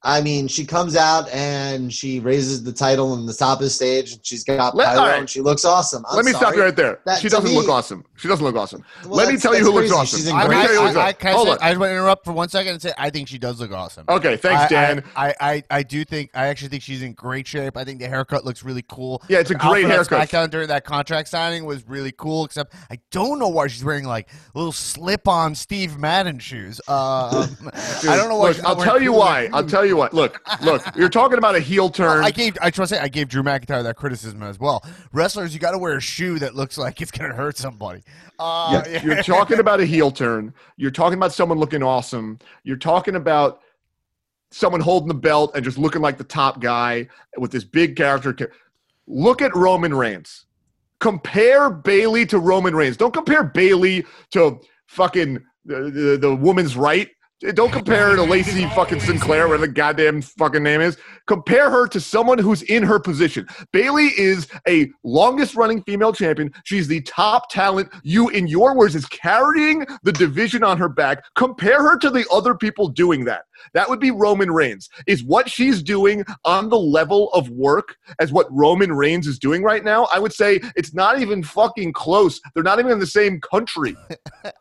I 0.03 0.19
mean, 0.21 0.47
she 0.47 0.65
comes 0.65 0.95
out 0.95 1.29
and 1.29 1.93
she 1.93 2.19
raises 2.19 2.63
the 2.63 2.71
title 2.73 3.11
on 3.11 3.27
the 3.27 3.33
top 3.33 3.59
of 3.59 3.63
the 3.65 3.69
stage, 3.69 4.13
and 4.13 4.25
she's 4.25 4.43
got 4.43 4.75
Let- 4.75 4.87
pyro, 4.87 4.99
all 4.99 5.07
right. 5.07 5.19
and 5.19 5.29
she 5.29 5.41
looks 5.41 5.63
awesome. 5.63 6.03
I'm 6.09 6.15
Let 6.15 6.25
me 6.25 6.31
stop 6.31 6.55
you 6.55 6.63
right 6.63 6.75
there. 6.75 6.99
That- 7.05 7.19
she 7.21 7.29
doesn't 7.29 7.51
me- 7.51 7.55
look 7.55 7.69
awesome. 7.69 8.03
She 8.17 8.27
doesn't 8.27 8.43
look 8.43 8.55
awesome. 8.55 8.83
Well, 9.05 9.13
Let 9.17 9.31
me 9.31 9.37
tell 9.39 9.53
you 9.53 9.59
that's 9.59 9.69
who 9.69 9.79
looks 9.79 9.91
awesome. 9.91 10.17
She's 10.17 10.27
in 10.27 10.35
I, 10.35 10.41
Let 10.47 10.49
me 10.49 10.55
tell 10.55 10.73
you 10.73 10.99
I, 10.99 11.03
I, 11.09 11.15
I, 11.23 11.31
Hold 11.33 11.47
say, 11.47 11.51
on. 11.53 11.57
I 11.61 11.69
just 11.69 11.79
want 11.79 11.89
to 11.89 11.93
interrupt 11.93 12.25
for 12.25 12.31
one 12.33 12.49
second 12.49 12.73
and 12.73 12.81
say 12.81 12.93
I 12.97 13.11
think 13.11 13.27
she 13.27 13.37
does 13.37 13.59
look 13.59 13.71
awesome. 13.71 14.05
Okay, 14.09 14.37
thanks, 14.37 14.71
Dan. 14.71 15.03
I, 15.15 15.35
I, 15.39 15.63
I 15.69 15.83
do 15.83 16.03
think 16.03 16.31
I 16.33 16.47
actually 16.47 16.69
think 16.69 16.81
she's 16.81 17.03
in 17.03 17.13
great 17.13 17.47
shape. 17.47 17.77
I 17.77 17.83
think 17.83 17.99
the 17.99 18.07
haircut 18.07 18.43
looks 18.43 18.63
really 18.63 18.83
cool. 18.89 19.21
Yeah, 19.29 19.39
it's 19.39 19.51
a 19.51 19.53
Her 19.53 19.69
great 19.69 19.85
outfit 19.85 20.13
on 20.13 20.19
haircut. 20.19 20.29
SmackDown 20.29 20.49
during 20.49 20.67
that 20.69 20.83
contract 20.83 21.29
signing 21.29 21.63
was 21.65 21.87
really 21.87 22.11
cool. 22.11 22.45
Except 22.45 22.73
I 22.89 22.97
don't 23.11 23.37
know 23.37 23.49
why 23.49 23.67
she's 23.67 23.83
wearing 23.83 24.05
like 24.05 24.29
little 24.55 24.71
slip-on 24.71 25.53
Steve 25.53 25.97
Madden 25.99 26.39
shoes. 26.39 26.81
Uh, 26.87 27.45
um, 27.61 27.69
I 27.73 28.15
don't 28.15 28.29
know 28.29 28.37
why. 28.37 28.47
Look, 28.47 28.55
she's 28.55 28.65
I'll 28.65 28.75
wearing 28.75 28.89
tell 28.91 29.01
you 29.01 29.13
why. 29.13 29.49
I'll 29.53 29.63
tell 29.67 29.85
you 29.85 29.90
why. 29.93 30.09
Look, 30.11 30.41
look. 30.61 30.83
You're 30.95 31.09
talking 31.09 31.37
about 31.37 31.55
a 31.55 31.59
heel 31.59 31.89
turn. 31.89 32.23
I 32.23 32.31
gave. 32.31 32.57
I 32.61 32.69
trust. 32.69 32.93
I 32.93 33.07
gave 33.07 33.29
Drew 33.29 33.43
McIntyre 33.43 33.83
that 33.83 33.95
criticism 33.95 34.43
as 34.43 34.59
well. 34.59 34.83
Wrestlers, 35.13 35.53
you 35.53 35.59
got 35.59 35.71
to 35.71 35.77
wear 35.77 35.97
a 35.97 36.01
shoe 36.01 36.39
that 36.39 36.55
looks 36.55 36.77
like 36.77 37.01
it's 37.01 37.11
gonna 37.11 37.33
hurt 37.33 37.57
somebody. 37.57 38.03
Uh, 38.39 38.83
Yeah, 38.87 39.01
You're 39.03 39.23
talking 39.23 39.59
about 39.59 39.79
a 39.79 39.85
heel 39.85 40.11
turn. 40.11 40.53
You're 40.77 40.91
talking 40.91 41.17
about 41.17 41.33
someone 41.33 41.57
looking 41.59 41.83
awesome. 41.83 42.39
You're 42.63 42.77
talking 42.77 43.15
about 43.15 43.61
someone 44.51 44.81
holding 44.81 45.07
the 45.07 45.13
belt 45.13 45.51
and 45.55 45.63
just 45.63 45.77
looking 45.77 46.01
like 46.01 46.17
the 46.17 46.23
top 46.23 46.59
guy 46.59 47.07
with 47.37 47.51
this 47.51 47.63
big 47.63 47.95
character. 47.95 48.51
Look 49.07 49.41
at 49.41 49.55
Roman 49.55 49.93
Reigns. 49.93 50.45
Compare 50.99 51.71
Bayley 51.71 52.25
to 52.27 52.37
Roman 52.37 52.75
Reigns. 52.75 52.97
Don't 52.97 53.13
compare 53.13 53.43
Bayley 53.43 54.05
to 54.31 54.59
fucking 54.87 55.43
the, 55.65 55.89
the, 55.89 56.17
the 56.17 56.35
woman's 56.35 56.75
right. 56.75 57.09
Don't 57.53 57.71
compare 57.71 58.11
her 58.11 58.15
to 58.17 58.23
Lacey 58.23 58.67
fucking 58.67 58.99
Sinclair, 58.99 59.47
whatever 59.47 59.65
the 59.65 59.73
goddamn 59.73 60.21
fucking 60.21 60.61
name 60.61 60.79
is. 60.79 60.97
Compare 61.25 61.71
her 61.71 61.87
to 61.87 61.99
someone 61.99 62.37
who's 62.37 62.61
in 62.63 62.83
her 62.83 62.99
position. 62.99 63.47
Bayley 63.73 64.09
is 64.15 64.47
a 64.67 64.91
longest 65.03 65.55
running 65.55 65.81
female 65.83 66.13
champion. 66.13 66.51
She's 66.65 66.87
the 66.87 67.01
top 67.01 67.49
talent. 67.49 67.89
You, 68.03 68.29
in 68.29 68.45
your 68.45 68.75
words, 68.75 68.95
is 68.95 69.07
carrying 69.07 69.87
the 70.03 70.11
division 70.11 70.63
on 70.63 70.77
her 70.77 70.89
back. 70.89 71.23
Compare 71.33 71.81
her 71.81 71.97
to 71.97 72.11
the 72.11 72.25
other 72.31 72.53
people 72.53 72.87
doing 72.89 73.25
that. 73.25 73.45
That 73.73 73.89
would 73.89 73.99
be 73.99 74.11
Roman 74.11 74.51
Reigns. 74.51 74.89
Is 75.07 75.23
what 75.23 75.49
she's 75.49 75.81
doing 75.81 76.23
on 76.45 76.69
the 76.69 76.79
level 76.79 77.31
of 77.33 77.49
work 77.49 77.97
as 78.19 78.31
what 78.31 78.47
Roman 78.51 78.93
Reigns 78.93 79.27
is 79.27 79.39
doing 79.39 79.63
right 79.63 79.83
now? 79.83 80.07
I 80.13 80.19
would 80.19 80.33
say 80.33 80.59
it's 80.75 80.93
not 80.93 81.19
even 81.19 81.43
fucking 81.43 81.93
close. 81.93 82.39
They're 82.53 82.63
not 82.63 82.79
even 82.79 82.91
in 82.91 82.99
the 82.99 83.07
same 83.07 83.39
country. 83.41 83.95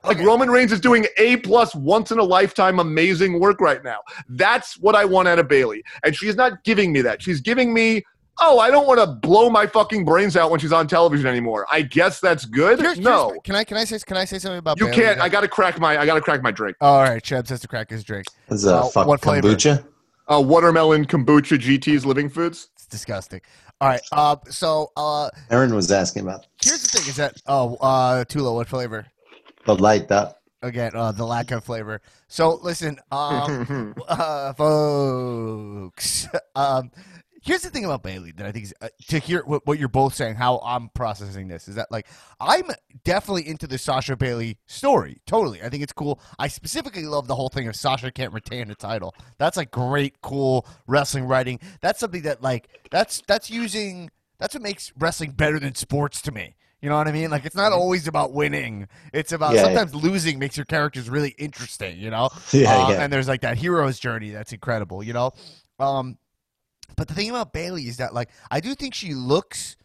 Like 0.04 0.18
Roman 0.18 0.50
Reigns 0.50 0.72
is 0.72 0.80
doing 0.80 1.06
A 1.18 1.36
plus 1.38 1.74
once 1.74 2.10
in 2.10 2.18
a 2.18 2.24
lifetime 2.24 2.80
amazing 2.80 3.38
work 3.38 3.60
right 3.60 3.82
now. 3.84 4.00
That's 4.28 4.78
what 4.78 4.94
I 4.94 5.04
want 5.04 5.28
out 5.28 5.38
of 5.38 5.48
Bayley. 5.48 5.82
And 6.04 6.16
she's 6.16 6.36
not 6.36 6.64
giving 6.64 6.92
me 6.92 7.00
that. 7.02 7.22
She's 7.22 7.40
giving 7.40 7.72
me, 7.72 8.02
oh, 8.40 8.58
I 8.58 8.70
don't 8.70 8.86
want 8.86 9.00
to 9.00 9.06
blow 9.06 9.50
my 9.50 9.66
fucking 9.66 10.04
brains 10.04 10.36
out 10.36 10.50
when 10.50 10.60
she's 10.60 10.72
on 10.72 10.86
television 10.88 11.26
anymore. 11.26 11.66
I 11.70 11.82
guess 11.82 12.20
that's 12.20 12.44
good. 12.44 12.78
Here's- 12.80 12.96
here's- 12.96 13.04
no. 13.04 13.38
Can 13.44 13.54
I? 13.54 13.64
Can 13.64 13.76
I 13.76 13.84
say? 13.84 13.98
Can 13.98 14.16
I 14.16 14.24
say 14.24 14.38
something 14.38 14.58
about? 14.58 14.78
You 14.78 14.86
Bayley? 14.86 15.02
can't. 15.02 15.20
I 15.20 15.28
gotta 15.28 15.48
crack 15.48 15.78
my. 15.80 15.98
I 15.98 16.06
gotta 16.06 16.20
crack 16.20 16.42
my 16.42 16.50
drink. 16.50 16.76
All 16.80 17.02
right, 17.02 17.22
Chebs 17.22 17.48
has 17.50 17.60
to 17.60 17.68
crack 17.68 17.90
his 17.90 18.04
drink. 18.04 18.26
Is 18.48 18.64
a 18.66 18.76
Uh, 18.76 18.82
fuck 18.88 19.06
what 19.06 19.20
flavor? 19.20 19.48
kombucha? 19.48 19.84
Uh, 20.28 20.40
watermelon 20.40 21.04
kombucha 21.06 21.58
GT's 21.58 22.06
Living 22.06 22.28
Foods. 22.28 22.68
It's 22.74 22.86
disgusting. 22.86 23.40
All 23.80 23.88
right. 23.88 24.00
Uh, 24.12 24.36
so 24.48 24.92
uh, 24.96 25.28
Aaron 25.50 25.74
was 25.74 25.90
asking 25.90 26.22
about 26.22 26.46
here's 26.62 26.82
the 26.82 26.98
thing: 26.98 27.08
is 27.08 27.16
that 27.16 27.40
oh, 27.46 27.76
uh, 27.76 28.24
Tula, 28.24 28.52
what 28.54 28.68
flavor? 28.68 29.06
the 29.66 29.74
light 29.74 30.10
up. 30.10 30.36
Again, 30.62 30.92
uh, 30.94 31.10
the 31.12 31.24
lack 31.24 31.50
of 31.52 31.64
flavor. 31.64 32.02
So 32.28 32.60
listen, 32.62 32.98
um, 33.10 33.94
uh, 34.08 34.52
folks. 34.52 36.26
um, 36.54 36.90
here's 37.42 37.62
the 37.62 37.70
thing 37.70 37.84
about 37.84 38.02
Bayley 38.02 38.32
that 38.32 38.46
I 38.46 38.52
think 38.52 38.66
is 38.66 38.74
uh, 38.80 38.88
to 39.08 39.18
hear 39.18 39.42
what, 39.44 39.66
what 39.66 39.78
you're 39.78 39.88
both 39.88 40.14
saying, 40.14 40.34
how 40.36 40.58
I'm 40.64 40.88
processing 40.90 41.48
this 41.48 41.68
is 41.68 41.74
that 41.76 41.90
like 41.90 42.06
I'm 42.40 42.64
definitely 43.04 43.48
into 43.48 43.66
the 43.66 43.78
Sasha 43.78 44.16
Bayley 44.16 44.58
story. 44.66 45.20
Totally, 45.26 45.62
I 45.62 45.68
think 45.68 45.82
it's 45.82 45.92
cool. 45.92 46.20
I 46.38 46.48
specifically 46.48 47.04
love 47.06 47.26
the 47.26 47.34
whole 47.34 47.48
thing 47.48 47.68
of 47.68 47.76
Sasha 47.76 48.10
can't 48.10 48.32
retain 48.32 48.68
the 48.68 48.74
title. 48.74 49.14
That's 49.38 49.56
like 49.56 49.70
great, 49.70 50.20
cool 50.22 50.66
wrestling 50.86 51.24
writing. 51.24 51.60
That's 51.80 52.00
something 52.00 52.22
that 52.22 52.42
like 52.42 52.68
that's 52.90 53.22
that's 53.26 53.50
using. 53.50 54.10
That's 54.38 54.54
what 54.54 54.62
makes 54.62 54.92
wrestling 54.98 55.32
better 55.32 55.58
than 55.60 55.74
sports 55.74 56.22
to 56.22 56.32
me. 56.32 56.56
You 56.82 56.88
know 56.88 56.96
what 56.96 57.08
I 57.08 57.12
mean? 57.12 57.30
Like 57.30 57.44
it's 57.44 57.54
not 57.56 57.72
always 57.72 58.08
about 58.08 58.32
winning. 58.32 58.88
It's 59.12 59.32
about 59.32 59.54
Yeah. 59.54 59.64
sometimes 59.64 59.94
losing 59.94 60.38
makes 60.38 60.56
your 60.56 60.64
characters 60.64 61.10
really 61.10 61.34
interesting. 61.38 61.98
You 61.98 62.08
know? 62.10 62.30
Yeah, 62.52 62.88
yeah. 62.88 63.02
And 63.02 63.12
there's 63.12 63.28
like 63.28 63.42
that 63.42 63.58
hero's 63.58 63.98
journey 63.98 64.30
that's 64.30 64.54
incredible, 64.54 65.02
you 65.02 65.12
know? 65.12 65.32
Um, 65.78 66.16
but 66.96 67.08
the 67.08 67.14
thing 67.14 67.30
about 67.30 67.52
Bayley 67.52 67.88
is 67.88 67.98
that, 67.98 68.14
like, 68.14 68.30
I 68.50 68.60
do 68.60 68.74
think 68.74 68.94
she 68.94 69.14
looks 69.14 69.76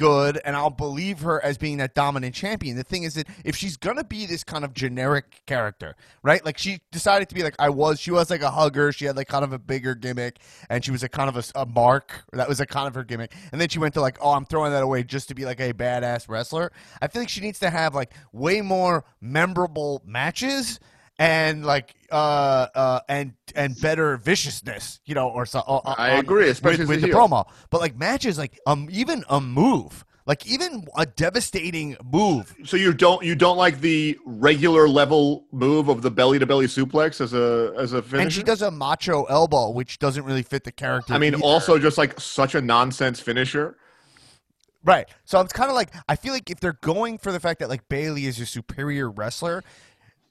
good, 0.00 0.40
and 0.46 0.56
I'll 0.56 0.70
believe 0.70 1.20
her 1.20 1.44
as 1.44 1.58
being 1.58 1.76
that 1.76 1.94
dominant 1.94 2.34
champion. 2.34 2.74
The 2.74 2.82
thing 2.82 3.02
is 3.02 3.14
that 3.14 3.28
if 3.44 3.54
she's 3.54 3.76
gonna 3.76 4.02
be 4.02 4.24
this 4.24 4.42
kind 4.42 4.64
of 4.64 4.72
generic 4.72 5.42
character, 5.44 5.94
right? 6.22 6.42
Like 6.42 6.56
she 6.56 6.80
decided 6.90 7.28
to 7.28 7.34
be 7.34 7.42
like 7.42 7.54
I 7.58 7.68
was. 7.68 8.00
She 8.00 8.10
was 8.10 8.30
like 8.30 8.40
a 8.40 8.50
hugger. 8.50 8.92
She 8.92 9.04
had 9.04 9.14
like 9.16 9.28
kind 9.28 9.44
of 9.44 9.52
a 9.52 9.58
bigger 9.58 9.94
gimmick, 9.94 10.38
and 10.70 10.82
she 10.82 10.90
was 10.90 11.02
a 11.02 11.08
kind 11.08 11.28
of 11.28 11.36
a, 11.36 11.60
a 11.60 11.66
mark. 11.66 12.24
That 12.32 12.48
was 12.48 12.60
a 12.60 12.66
kind 12.66 12.88
of 12.88 12.94
her 12.94 13.04
gimmick. 13.04 13.34
And 13.52 13.60
then 13.60 13.68
she 13.68 13.78
went 13.78 13.92
to 13.92 14.00
like, 14.00 14.16
oh, 14.22 14.30
I'm 14.30 14.46
throwing 14.46 14.72
that 14.72 14.82
away 14.82 15.02
just 15.02 15.28
to 15.28 15.34
be 15.34 15.44
like 15.44 15.60
a 15.60 15.74
badass 15.74 16.30
wrestler. 16.30 16.72
I 17.02 17.08
feel 17.08 17.20
like 17.20 17.28
she 17.28 17.42
needs 17.42 17.58
to 17.58 17.68
have 17.68 17.94
like 17.94 18.14
way 18.32 18.62
more 18.62 19.04
memorable 19.20 20.00
matches 20.06 20.80
and 21.20 21.64
like 21.66 21.94
uh 22.10 22.66
uh 22.74 23.00
and 23.08 23.34
and 23.54 23.80
better 23.80 24.16
viciousness 24.16 24.98
you 25.04 25.14
know 25.14 25.28
or 25.28 25.44
so 25.46 25.60
uh, 25.60 25.76
uh, 25.84 25.94
I 25.96 26.12
on- 26.14 26.18
agree, 26.20 26.48
especially 26.48 26.80
with, 26.86 26.88
with 26.88 27.00
the 27.02 27.06
heel. 27.08 27.16
promo 27.16 27.44
but 27.68 27.80
like 27.80 27.96
matches 27.96 28.38
like 28.38 28.58
um 28.66 28.88
even 28.90 29.22
a 29.28 29.40
move 29.40 30.04
like 30.26 30.46
even 30.46 30.86
a 30.96 31.04
devastating 31.06 31.96
move 32.04 32.54
So 32.64 32.76
you 32.78 32.92
don't 32.94 33.22
you 33.22 33.34
don't 33.34 33.56
like 33.58 33.80
the 33.80 34.18
regular 34.24 34.88
level 34.88 35.44
move 35.52 35.88
of 35.88 36.00
the 36.02 36.10
belly 36.10 36.38
to 36.38 36.46
belly 36.46 36.66
suplex 36.66 37.20
as 37.20 37.34
a 37.34 37.74
as 37.78 37.92
a 37.92 38.00
finisher? 38.00 38.22
and 38.22 38.32
she 38.32 38.42
does 38.42 38.62
a 38.62 38.70
macho 38.70 39.24
elbow 39.24 39.70
which 39.70 39.98
doesn't 39.98 40.24
really 40.24 40.42
fit 40.42 40.64
the 40.64 40.72
character 40.72 41.12
I 41.12 41.18
mean, 41.18 41.34
either. 41.34 41.42
also 41.44 41.78
just 41.78 41.98
like 41.98 42.18
such 42.18 42.54
a 42.54 42.60
nonsense 42.62 43.20
finisher. 43.20 43.76
Right. 44.82 45.06
So 45.26 45.38
it's 45.42 45.52
kind 45.52 45.68
of 45.68 45.76
like 45.76 45.90
I 46.08 46.16
feel 46.16 46.32
like 46.32 46.50
if 46.50 46.60
they're 46.60 46.78
going 46.80 47.18
for 47.18 47.32
the 47.32 47.40
fact 47.40 47.60
that 47.60 47.68
like 47.68 47.86
Bayley 47.90 48.24
is 48.24 48.40
a 48.40 48.46
superior 48.46 49.10
wrestler, 49.10 49.62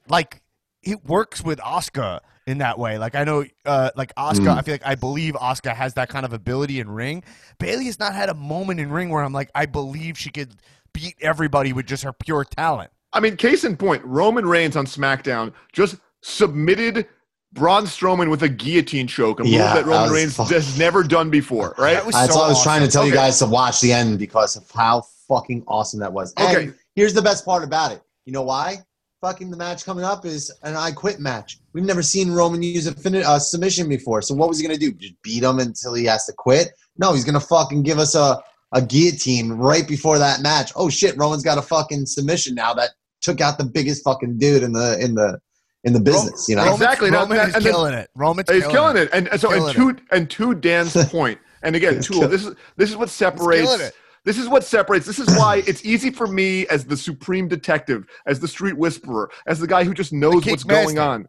like 0.07 0.41
it 0.83 1.05
works 1.05 1.43
with 1.43 1.59
Asuka 1.59 2.19
in 2.47 2.59
that 2.59 2.79
way. 2.79 2.97
Like 2.97 3.15
I 3.15 3.23
know, 3.23 3.45
uh, 3.65 3.91
like 3.95 4.13
Asuka, 4.15 4.57
I 4.57 4.61
feel 4.61 4.73
like 4.73 4.85
I 4.85 4.95
believe 4.95 5.33
Asuka 5.35 5.75
has 5.75 5.93
that 5.95 6.09
kind 6.09 6.25
of 6.25 6.33
ability 6.33 6.79
in 6.79 6.89
ring. 6.89 7.23
Bayley 7.59 7.85
has 7.85 7.99
not 7.99 8.13
had 8.15 8.29
a 8.29 8.33
moment 8.33 8.79
in 8.79 8.89
ring 8.89 9.09
where 9.09 9.23
I'm 9.23 9.33
like, 9.33 9.49
I 9.55 9.65
believe 9.65 10.17
she 10.17 10.29
could 10.29 10.55
beat 10.93 11.15
everybody 11.21 11.73
with 11.73 11.85
just 11.85 12.03
her 12.03 12.13
pure 12.13 12.43
talent. 12.45 12.91
I 13.13 13.19
mean, 13.19 13.37
case 13.37 13.63
in 13.63 13.75
point, 13.75 14.03
Roman 14.05 14.45
Reigns 14.45 14.75
on 14.75 14.85
SmackDown 14.85 15.53
just 15.73 15.97
submitted 16.21 17.07
Braun 17.53 17.85
Strowman 17.85 18.29
with 18.29 18.43
a 18.43 18.49
guillotine 18.49 19.07
choke, 19.07 19.39
a 19.39 19.43
move 19.43 19.51
Yeah, 19.53 19.73
that 19.73 19.85
Roman 19.85 20.09
that 20.09 20.13
Reigns 20.13 20.35
fuck- 20.35 20.49
has 20.51 20.77
never 20.77 21.03
done 21.03 21.29
before, 21.31 21.73
right? 21.77 21.93
That 21.95 22.05
was 22.05 22.13
That's 22.15 22.33
so 22.33 22.39
why 22.39 22.45
I 22.45 22.49
was 22.49 22.61
trying 22.63 22.81
to 22.81 22.87
tell 22.87 23.05
you 23.05 23.11
guys 23.13 23.39
to 23.39 23.47
watch 23.47 23.81
the 23.81 23.91
end 23.91 24.19
because 24.19 24.55
of 24.55 24.69
how 24.71 25.01
fucking 25.27 25.63
awesome 25.67 25.99
that 26.01 26.13
was. 26.13 26.33
And 26.37 26.55
Okay. 26.55 26.71
here's 26.95 27.13
the 27.13 27.21
best 27.23 27.45
part 27.45 27.63
about 27.63 27.91
it. 27.91 28.01
You 28.25 28.33
know 28.33 28.43
why? 28.43 28.83
Fucking 29.21 29.51
the 29.51 29.57
match 29.57 29.83
coming 29.83 30.05
up 30.05 30.25
is 30.25 30.49
an 30.63 30.75
I 30.77 30.91
quit 30.91 31.19
match. 31.19 31.59
We've 31.73 31.83
never 31.83 32.01
seen 32.01 32.31
Roman 32.31 32.63
use 32.63 32.87
a 32.87 32.93
fin- 32.93 33.15
uh, 33.15 33.37
submission 33.37 33.89
before. 33.89 34.21
So 34.21 34.33
what 34.33 34.47
was 34.47 34.59
he 34.59 34.65
gonna 34.65 34.79
do? 34.79 34.93
Just 34.93 35.21
beat 35.23 35.43
him 35.43 35.59
until 35.59 35.93
he 35.93 36.05
has 36.05 36.25
to 36.27 36.33
quit? 36.37 36.69
No, 36.97 37.11
he's 37.13 37.25
gonna 37.25 37.41
fucking 37.41 37.83
give 37.83 37.99
us 37.99 38.15
a 38.15 38.41
a 38.71 38.81
guillotine 38.81 39.51
right 39.53 39.85
before 39.87 40.19
that 40.19 40.41
match. 40.41 40.71
Oh 40.75 40.89
shit, 40.89 41.17
Roman's 41.17 41.43
got 41.43 41.57
a 41.57 41.61
fucking 41.61 42.05
submission 42.05 42.55
now 42.55 42.73
that 42.75 42.91
took 43.21 43.41
out 43.41 43.57
the 43.57 43.65
biggest 43.65 44.05
fucking 44.05 44.37
dude 44.37 44.63
in 44.63 44.71
the 44.71 44.97
in 45.03 45.15
the 45.15 45.39
in 45.83 45.91
the 45.91 45.99
business. 45.99 46.47
You 46.47 46.55
know, 46.55 46.61
Roman's, 46.63 46.81
Exactly. 46.81 47.11
Now- 47.11 47.19
Roman 47.23 47.37
is 47.49 47.55
and 47.55 47.65
then- 47.65 47.73
killing 47.73 47.93
it. 47.95 48.09
Roman's 48.15 48.49
He's 48.49 48.67
killing 48.67 48.95
it. 48.95 49.09
And, 49.11 49.27
and 49.27 49.41
so 49.41 49.51
and 49.51 49.75
Killing 49.75 49.95
to 49.97 50.01
and 50.11 50.29
to 50.29 50.55
Dan's 50.55 50.93
point, 51.11 51.39
and 51.61 51.75
again, 51.75 51.95
He's 51.95 52.07
Tool, 52.07 52.25
this 52.29 52.45
is 52.45 52.55
this 52.77 52.89
is 52.89 52.95
what 52.95 53.09
separates 53.09 53.63
killing 53.67 53.81
it. 53.81 53.93
This 54.25 54.37
is 54.37 54.47
what 54.47 54.63
separates 54.63 55.05
this 55.05 55.19
is 55.19 55.27
why 55.37 55.63
it's 55.67 55.83
easy 55.85 56.11
for 56.11 56.27
me 56.27 56.67
as 56.67 56.85
the 56.85 56.97
supreme 56.97 57.47
detective, 57.47 58.05
as 58.25 58.39
the 58.39 58.47
street 58.47 58.77
whisperer, 58.77 59.29
as 59.47 59.59
the 59.59 59.67
guy 59.67 59.83
who 59.83 59.93
just 59.93 60.13
knows 60.13 60.45
what's 60.45 60.63
going 60.63 60.99
on. 60.99 61.27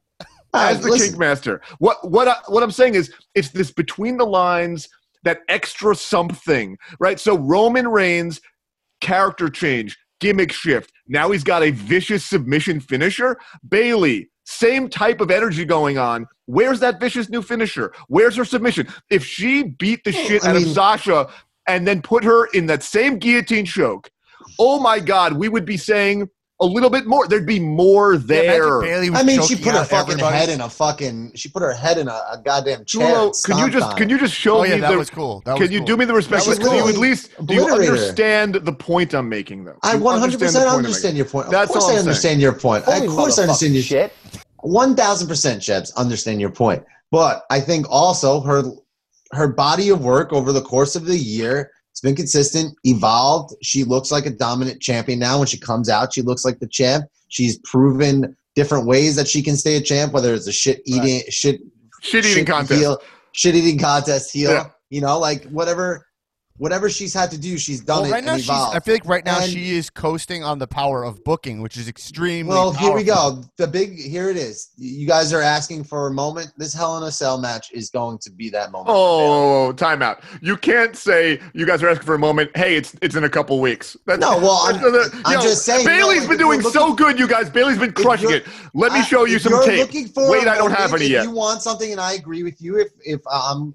Right, 0.53 0.73
as 0.73 0.81
the 0.81 0.91
listen. 0.91 1.09
kink 1.09 1.19
master. 1.19 1.61
What 1.79 2.11
what 2.11 2.27
I, 2.29 2.37
what 2.49 2.63
I'm 2.63 2.73
saying 2.73 2.95
is 2.95 3.13
it's 3.35 3.51
this 3.51 3.71
between 3.71 4.17
the 4.17 4.27
lines 4.27 4.89
that 5.23 5.41
extra 5.49 5.95
something, 5.95 6.77
right? 6.99 7.21
So 7.21 7.37
Roman 7.39 7.87
Reigns 7.87 8.41
character 9.01 9.49
change, 9.49 9.97
gimmick 10.21 10.53
shift. 10.53 10.93
Now 11.09 11.31
he's 11.31 11.45
got 11.45 11.63
a 11.63 11.71
vicious 11.71 12.25
submission 12.25 12.81
finisher. 12.81 13.39
Bayley, 13.69 14.29
same 14.45 14.89
type 14.89 15.21
of 15.21 15.31
energy 15.31 15.65
going 15.65 15.99
on. 15.99 16.27
Where's 16.47 16.81
that 16.81 16.99
vicious 16.99 17.29
new 17.29 17.43
finisher? 17.43 17.93
Where's 18.09 18.35
her 18.37 18.45
submission? 18.45 18.89
If 19.11 19.25
she 19.25 19.63
beat 19.63 20.03
the 20.05 20.13
shit 20.13 20.45
I 20.45 20.51
out 20.51 20.57
of 20.57 20.63
mean- 20.65 20.75
Sasha 20.75 21.29
and 21.77 21.87
then 21.87 22.03
put 22.03 22.25
her 22.25 22.47
in 22.47 22.67
that 22.67 22.83
same 22.83 23.19
guillotine 23.19 23.65
choke, 23.65 24.11
oh 24.59 24.81
my 24.81 25.01
God, 25.01 25.35
we 25.35 25.49
would 25.49 25.65
be 25.65 25.77
saying 25.77 26.29
a 26.61 26.67
little 26.67 26.91
bit 26.91 27.07
more. 27.07 27.27
There'd 27.27 27.47
be 27.47 27.59
more 27.59 28.19
there. 28.19 28.83
I 28.83 29.23
mean, 29.23 29.43
she 29.43 29.57
put 29.57 29.75
her 29.75 29.85
fucking 29.85 30.19
head 30.19 30.51
in 30.51 30.61
a 30.61 30.69
fucking. 30.69 31.33
She 31.35 31.49
put 31.49 31.63
her 31.63 31.73
head 31.73 31.97
in 31.99 32.07
a, 32.09 32.13
a 32.33 32.41
goddamn 32.45 32.85
chair. 32.85 33.15
Julo, 33.15 33.45
can 33.45 33.59
you 33.59 33.71
just 33.71 33.87
on 33.87 33.97
can 33.97 34.09
you 34.11 34.19
just 34.19 34.35
show 34.35 34.59
Oh 34.59 34.65
yeah, 34.65 34.75
me 34.75 34.81
that 34.83 34.91
the 34.93 34.99
was 34.99 35.11
cool. 35.11 35.43
That 35.47 35.55
can 35.55 35.63
was 35.63 35.71
you 35.71 35.79
cool. 35.79 35.87
do 35.87 35.97
me 35.97 36.05
the 36.05 36.15
respect? 36.15 36.45
That 36.45 36.49
was 36.51 36.59
Do 36.59 36.75
you 36.75 36.89
at 36.89 36.97
least 36.97 37.31
do 37.47 37.55
you 37.55 37.73
understand 37.73 38.55
the 38.57 38.73
point 38.73 39.15
I'm 39.15 39.29
making, 39.29 39.65
though? 39.65 39.79
I 39.83 39.93
Do 39.93 39.99
you 39.99 40.05
100 40.05 40.39
percent 40.39 40.65
the 40.65 40.71
understand 40.71 41.17
your 41.17 41.27
point. 41.27 41.47
Of 41.47 41.53
That's 41.53 41.71
course, 41.71 41.85
all 41.85 41.91
I 41.91 41.95
I'm 41.95 42.01
understand 42.01 42.41
your 42.41 42.53
point. 42.53 42.85
Holy 42.85 43.07
of 43.07 43.13
course, 43.13 43.39
I 43.39 43.43
understand 43.43 43.75
your 43.75 43.83
shit. 43.83 44.13
one 44.59 44.95
thousand 44.95 45.29
percent, 45.29 45.63
Chebs. 45.63 45.95
Understand 45.97 46.41
your 46.41 46.51
point, 46.51 46.85
but 47.11 47.45
I 47.51 47.61
think 47.61 47.87
also 47.89 48.41
her 48.43 48.63
her 49.33 49.49
body 49.49 49.91
of 49.91 50.03
work 50.03 50.33
over 50.33 50.53
the 50.53 50.63
course 50.63 50.97
of 50.97 51.07
the 51.07 51.17
year. 51.17 51.71
It's 51.93 52.01
been 52.01 52.17
consistent, 52.17 52.75
evolved. 52.85 53.55
She 53.63 53.85
looks 53.85 54.11
like 54.11 54.27
a 54.27 54.31
dominant 54.31 54.81
champion 54.81 55.19
now. 55.19 55.39
When 55.39 55.47
she 55.47 55.59
comes 55.59 55.89
out, 55.89 56.13
she 56.13 56.23
looks 56.23 56.45
like 56.45 56.59
the 56.61 56.69
champ. 56.69 57.05
She's 57.29 57.59
proven 57.59 58.37
different 58.55 58.87
ways 58.87 59.17
that 59.17 59.29
she 59.29 59.43
can 59.43 59.57
stay 59.57 59.77
a 59.77 59.81
champ, 59.81 60.13
whether 60.13 60.35
it's 60.35 60.47
a 60.47 60.53
shit 60.53 60.83
eating, 60.85 61.23
shit 61.29 61.61
Shit 62.03 62.25
eating 62.25 62.39
shit 62.39 62.47
contest. 62.47 62.81
heel, 62.81 62.99
shit 63.33 63.55
eating 63.55 63.79
contest 63.79 64.33
heel. 64.33 64.51
Yeah. 64.53 64.71
You 64.89 65.01
know, 65.03 65.19
like 65.19 65.45
whatever, 65.51 66.07
whatever 66.61 66.91
she's 66.91 67.15
had 67.15 67.31
to 67.31 67.39
do, 67.39 67.57
she's 67.57 67.81
done 67.81 68.03
Well, 68.03 68.11
it 68.11 68.13
right 68.13 68.23
now 68.25 68.35
and 68.35 68.43
she's. 68.43 68.51
I 68.51 68.79
feel 68.81 68.95
like 68.95 69.07
right 69.07 69.25
now 69.25 69.41
And- 69.41 69.51
she 69.51 69.71
is 69.77 69.89
coasting 69.89 70.45
on 70.45 70.59
the 70.59 70.67
power 70.67 71.03
of 71.03 71.25
booking, 71.25 71.63
which 71.63 71.79
is 71.79 71.89
extremely. 71.89 72.51
well, 72.51 72.71
here 72.71 72.93
we 72.93 73.03
go. 73.03 73.43
The 73.57 73.67
big 73.67 73.99
here 73.99 74.29
it 74.29 74.37
is. 74.37 74.69
You 74.77 75.07
guys 75.07 75.33
are 75.33 75.41
asking 75.41 75.85
for 75.85 76.07
a 76.07 76.11
moment. 76.13 76.53
This 76.59 76.75
Hell 76.75 76.99
in 76.99 77.03
a 77.05 77.11
Cell 77.11 77.39
match 77.39 77.71
is 77.73 77.89
going 77.89 78.19
to 78.19 78.31
be 78.31 78.51
that 78.51 78.73
moment. 78.73 78.91
Oh, 78.95 79.73
timeout. 79.75 80.23
You 80.43 80.59
can't 80.59 80.95
say 80.95 81.41
you 81.55 81.65
guys 81.65 81.83
are 81.83 81.89
asking 81.89 82.05
for 82.05 82.15
a 82.15 82.19
moment. 82.19 82.55
Hey, 82.55 82.77
it's 82.77 82.95
it's 83.01 83.17
in 83.17 83.25
a 83.25 83.31
couple 83.31 83.59
weeks. 83.59 83.97
That's, 84.05 84.21
No, 84.21 84.37
well, 84.37 84.59
I'm- 84.67 84.83
that's- 84.93 85.11
I'm 85.25 85.41
just 85.41 85.65
saying, 85.65 85.87
Bayley's 85.87 85.99
no, 86.01 86.07
like, 86.09 86.17
been 86.17 86.23
if 86.25 86.29
you're 86.41 86.57
doing 86.61 86.61
so 86.61 86.93
good, 86.93 87.19
you 87.19 87.27
guys. 87.27 87.49
Bayley's 87.49 87.79
been 87.79 87.93
crushing 87.93 88.31
it. 88.33 88.45
Let 88.75 88.93
me 88.93 88.99
I- 88.99 89.05
show 89.05 89.25
you 89.25 89.39
some 89.39 89.53
you're 89.55 89.65
tape. 89.65 90.13
For 90.15 90.31
Wait, 90.31 90.47
a 90.47 90.51
I 90.51 90.57
don't 90.59 90.73
have 90.73 90.93
any 90.93 91.07
if 91.07 91.11
yet. 91.11 91.23
you 91.25 91.31
want 91.31 91.63
something, 91.63 91.91
and 91.91 91.99
I 92.01 92.13
agree 92.13 92.43
with 92.43 92.61
you, 92.61 92.79
if 92.79 92.89
if 93.03 93.21
I'm 93.33 93.73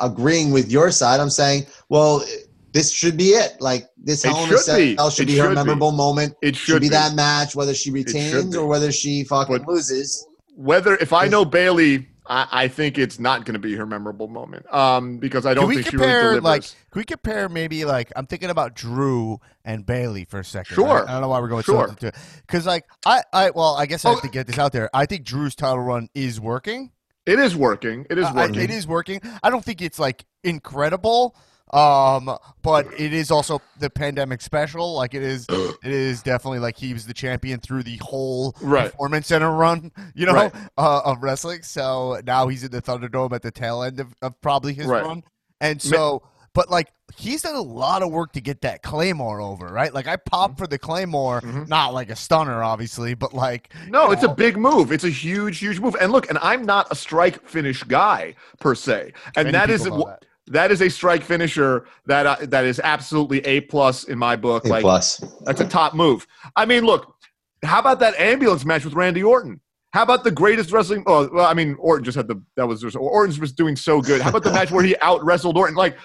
agreeing 0.00 0.50
with 0.52 0.70
your 0.70 0.90
side, 0.90 1.20
I'm 1.20 1.30
saying, 1.30 1.66
well, 1.88 2.24
this 2.72 2.90
should 2.92 3.16
be 3.16 3.28
it. 3.30 3.60
Like 3.60 3.88
this 3.96 4.24
It 4.24 4.28
Hell 4.28 4.44
in 4.44 4.44
a 4.44 4.48
should 4.52 4.60
Cell 4.60 4.76
be. 4.78 4.96
should 5.10 5.22
It 5.22 5.26
be 5.32 5.38
her 5.38 5.44
should 5.44 5.48
be. 5.50 5.54
memorable 5.54 5.92
moment. 5.92 6.34
It 6.42 6.54
Should, 6.56 6.66
should 6.74 6.82
be, 6.82 6.88
be. 6.88 6.90
that 6.94 7.14
match, 7.14 7.56
whether 7.56 7.74
she 7.74 7.90
retains 7.90 8.54
or 8.56 8.66
whether 8.66 8.92
she 8.92 9.24
fucking 9.24 9.58
But- 9.58 9.68
loses. 9.68 10.26
Whether 10.54 10.96
if 10.96 11.12
I 11.12 11.28
know 11.28 11.44
Bayley, 11.44 12.08
I, 12.26 12.46
I 12.50 12.68
think 12.68 12.98
it's 12.98 13.20
not 13.20 13.44
going 13.44 13.52
to 13.54 13.60
be 13.60 13.74
her 13.76 13.86
memorable 13.86 14.26
moment. 14.26 14.66
Um, 14.74 15.18
because 15.18 15.46
I 15.46 15.54
don't 15.54 15.62
Can 15.62 15.68
we 15.68 15.74
think 15.76 15.86
she 15.86 15.90
compare 15.92 16.08
really 16.08 16.40
delivers. 16.40 16.42
like? 16.44 16.62
Can 16.90 17.00
we 17.00 17.04
compare 17.04 17.48
maybe 17.48 17.84
like? 17.84 18.12
I'm 18.16 18.26
thinking 18.26 18.50
about 18.50 18.74
Drew 18.74 19.38
and 19.64 19.86
Bayley 19.86 20.24
for 20.24 20.40
a 20.40 20.44
second. 20.44 20.74
Sure. 20.74 20.86
right? 20.86 21.08
I 21.08 21.12
don't 21.12 21.20
know 21.22 21.28
why 21.28 21.38
we're 21.40 21.46
going 21.48 21.62
Sure. 21.62 21.94
so 22.00 22.10
because 22.46 22.66
like 22.66 22.84
I 23.06 23.22
I 23.32 23.50
well 23.50 23.76
I 23.76 23.86
guess 23.86 24.04
I 24.04 24.08
have 24.10 24.18
Oh. 24.18 24.22
to 24.22 24.28
get 24.28 24.46
this 24.48 24.58
out 24.58 24.72
there. 24.72 24.90
I 24.92 25.06
think 25.06 25.24
Drew's 25.24 25.54
title 25.54 25.78
run 25.78 26.08
is 26.12 26.40
working. 26.40 26.90
It 27.28 27.38
is 27.38 27.54
working. 27.54 28.06
It 28.10 28.18
is 28.18 28.24
Uh, 28.26 28.32
working. 28.34 28.60
it 28.60 28.70
is 28.70 28.86
working. 28.86 29.20
I 29.42 29.50
don't 29.50 29.64
think 29.64 29.82
it's 29.82 29.98
like 29.98 30.24
incredible, 30.44 31.36
um, 31.72 32.36
but 32.62 32.86
it 32.98 33.12
is 33.12 33.30
also 33.30 33.60
the 33.78 33.90
pandemic 33.90 34.40
special. 34.40 34.94
Like 34.94 35.14
it 35.14 35.22
is, 35.22 35.46
it 35.50 35.90
is 35.90 36.22
definitely 36.22 36.58
like 36.60 36.76
he 36.76 36.92
was 36.92 37.06
the 37.06 37.14
champion 37.14 37.60
through 37.60 37.82
the 37.82 37.98
whole 37.98 38.56
Right. 38.60 38.90
performance 38.90 39.26
center 39.28 39.52
run, 39.52 39.92
you 40.14 40.26
know, 40.26 40.32
Right. 40.32 40.54
uh, 40.78 41.00
of 41.04 41.22
wrestling. 41.22 41.62
So 41.62 42.20
now 42.26 42.48
he's 42.48 42.64
in 42.64 42.70
the 42.70 42.82
Thunderdome 42.82 43.32
at 43.32 43.42
the 43.42 43.50
tail 43.50 43.82
end 43.82 44.00
of, 44.00 44.14
of 44.22 44.40
probably 44.40 44.72
his 44.74 44.86
Right. 44.86 45.04
run, 45.04 45.22
and 45.60 45.80
so. 45.82 46.22
But 46.54 46.70
like 46.70 46.92
he's 47.16 47.42
done 47.42 47.54
a 47.54 47.60
lot 47.60 48.02
of 48.02 48.10
work 48.10 48.32
to 48.32 48.40
get 48.40 48.60
that 48.62 48.82
Claymore 48.82 49.40
over, 49.40 49.66
right? 49.66 49.92
Like 49.92 50.06
I 50.06 50.16
popped 50.16 50.54
Mm-hmm. 50.54 50.62
for 50.64 50.66
the 50.66 50.78
Claymore, 50.78 51.42
not 51.68 51.94
like 51.94 52.10
a 52.10 52.16
stunner, 52.16 52.62
obviously, 52.62 53.14
but 53.14 53.32
like 53.34 53.72
No, 53.88 54.06
you 54.06 54.12
it's 54.12 54.22
a 54.24 54.28
big 54.28 54.56
move. 54.56 54.92
It's 54.92 55.04
a 55.04 55.10
huge, 55.10 55.58
huge 55.58 55.78
move. 55.80 55.94
And 56.00 56.10
look, 56.12 56.28
and 56.28 56.38
I'm 56.38 56.64
not 56.64 56.86
a 56.90 56.94
strike 56.94 57.46
finish 57.48 57.82
guy 57.84 58.34
per 58.60 58.74
se, 58.74 59.12
and 59.36 59.46
Many 59.46 59.52
that 59.52 59.70
is. 59.70 59.84
That. 59.84 60.24
that 60.48 60.70
is 60.72 60.80
a 60.80 60.88
strike 60.88 61.22
finisher 61.22 61.86
that 62.06 62.26
uh, 62.26 62.36
that 62.42 62.64
is 62.64 62.80
absolutely 62.82 63.40
a 63.44 63.60
plus 63.62 64.04
in 64.04 64.18
my 64.18 64.34
book. 64.34 64.64
A 64.64 64.68
like 64.68 64.82
plus. 64.82 65.22
that's 65.44 65.60
a 65.60 65.68
top 65.68 65.94
move. 65.94 66.26
I 66.56 66.64
mean, 66.64 66.84
look, 66.84 67.14
how 67.62 67.78
about 67.80 68.00
that 68.00 68.18
ambulance 68.18 68.64
match 68.64 68.84
with 68.84 68.94
Randy 68.94 69.22
Orton? 69.22 69.60
How 69.90 70.02
about 70.02 70.22
the 70.24 70.30
greatest 70.30 70.70
wrestling? 70.70 71.02
Oh, 71.06 71.28
well, 71.32 71.46
I 71.46 71.54
mean, 71.54 71.74
Orton 71.78 72.04
just 72.04 72.16
had 72.16 72.28
the 72.28 72.42
that 72.56 72.66
was 72.66 72.80
just, 72.82 72.96
Orton's 72.96 73.38
was 73.40 73.52
doing 73.52 73.74
so 73.76 74.00
good. 74.00 74.20
How 74.20 74.30
about 74.30 74.44
the 74.44 74.52
match 74.52 74.70
where 74.70 74.84
he 74.84 74.96
out 75.00 75.24
wrestled 75.24 75.56
Orton? 75.56 75.74
Like 75.76 75.96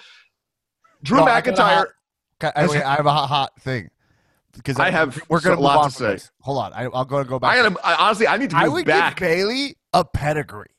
Drew 1.03 1.17
No, 1.19 1.25
I 1.25 1.41
McIntyre. 1.41 1.85
hot- 2.41 2.53
I, 2.55 2.67
wait, 2.67 2.83
I 2.83 2.95
have 2.95 3.05
a 3.05 3.11
hot, 3.11 3.27
hot 3.27 3.51
thing 3.61 3.89
because 4.53 4.77
I 4.79 4.89
have 4.91 5.21
We're 5.29 5.39
gonna 5.39 5.53
a 5.53 5.57
move 5.57 5.63
lot 5.65 5.77
on 5.77 5.89
to 5.91 5.95
say. 5.95 6.11
this. 6.13 6.31
Hold 6.41 6.57
on, 6.57 6.73
I, 6.73 6.83
I'll 6.85 7.05
go 7.05 7.23
go 7.23 7.39
back. 7.39 7.51
I, 7.57 7.61
gotta, 7.69 7.85
I 7.85 7.95
honestly, 7.95 8.27
I 8.27 8.37
need 8.37 8.49
to 8.49 8.57
I 8.57 8.65
move 8.65 8.73
would 8.73 8.85
back. 8.85 9.15
give 9.17 9.27
Bayley 9.27 9.77
a 9.93 10.03
pedigree. 10.03 10.71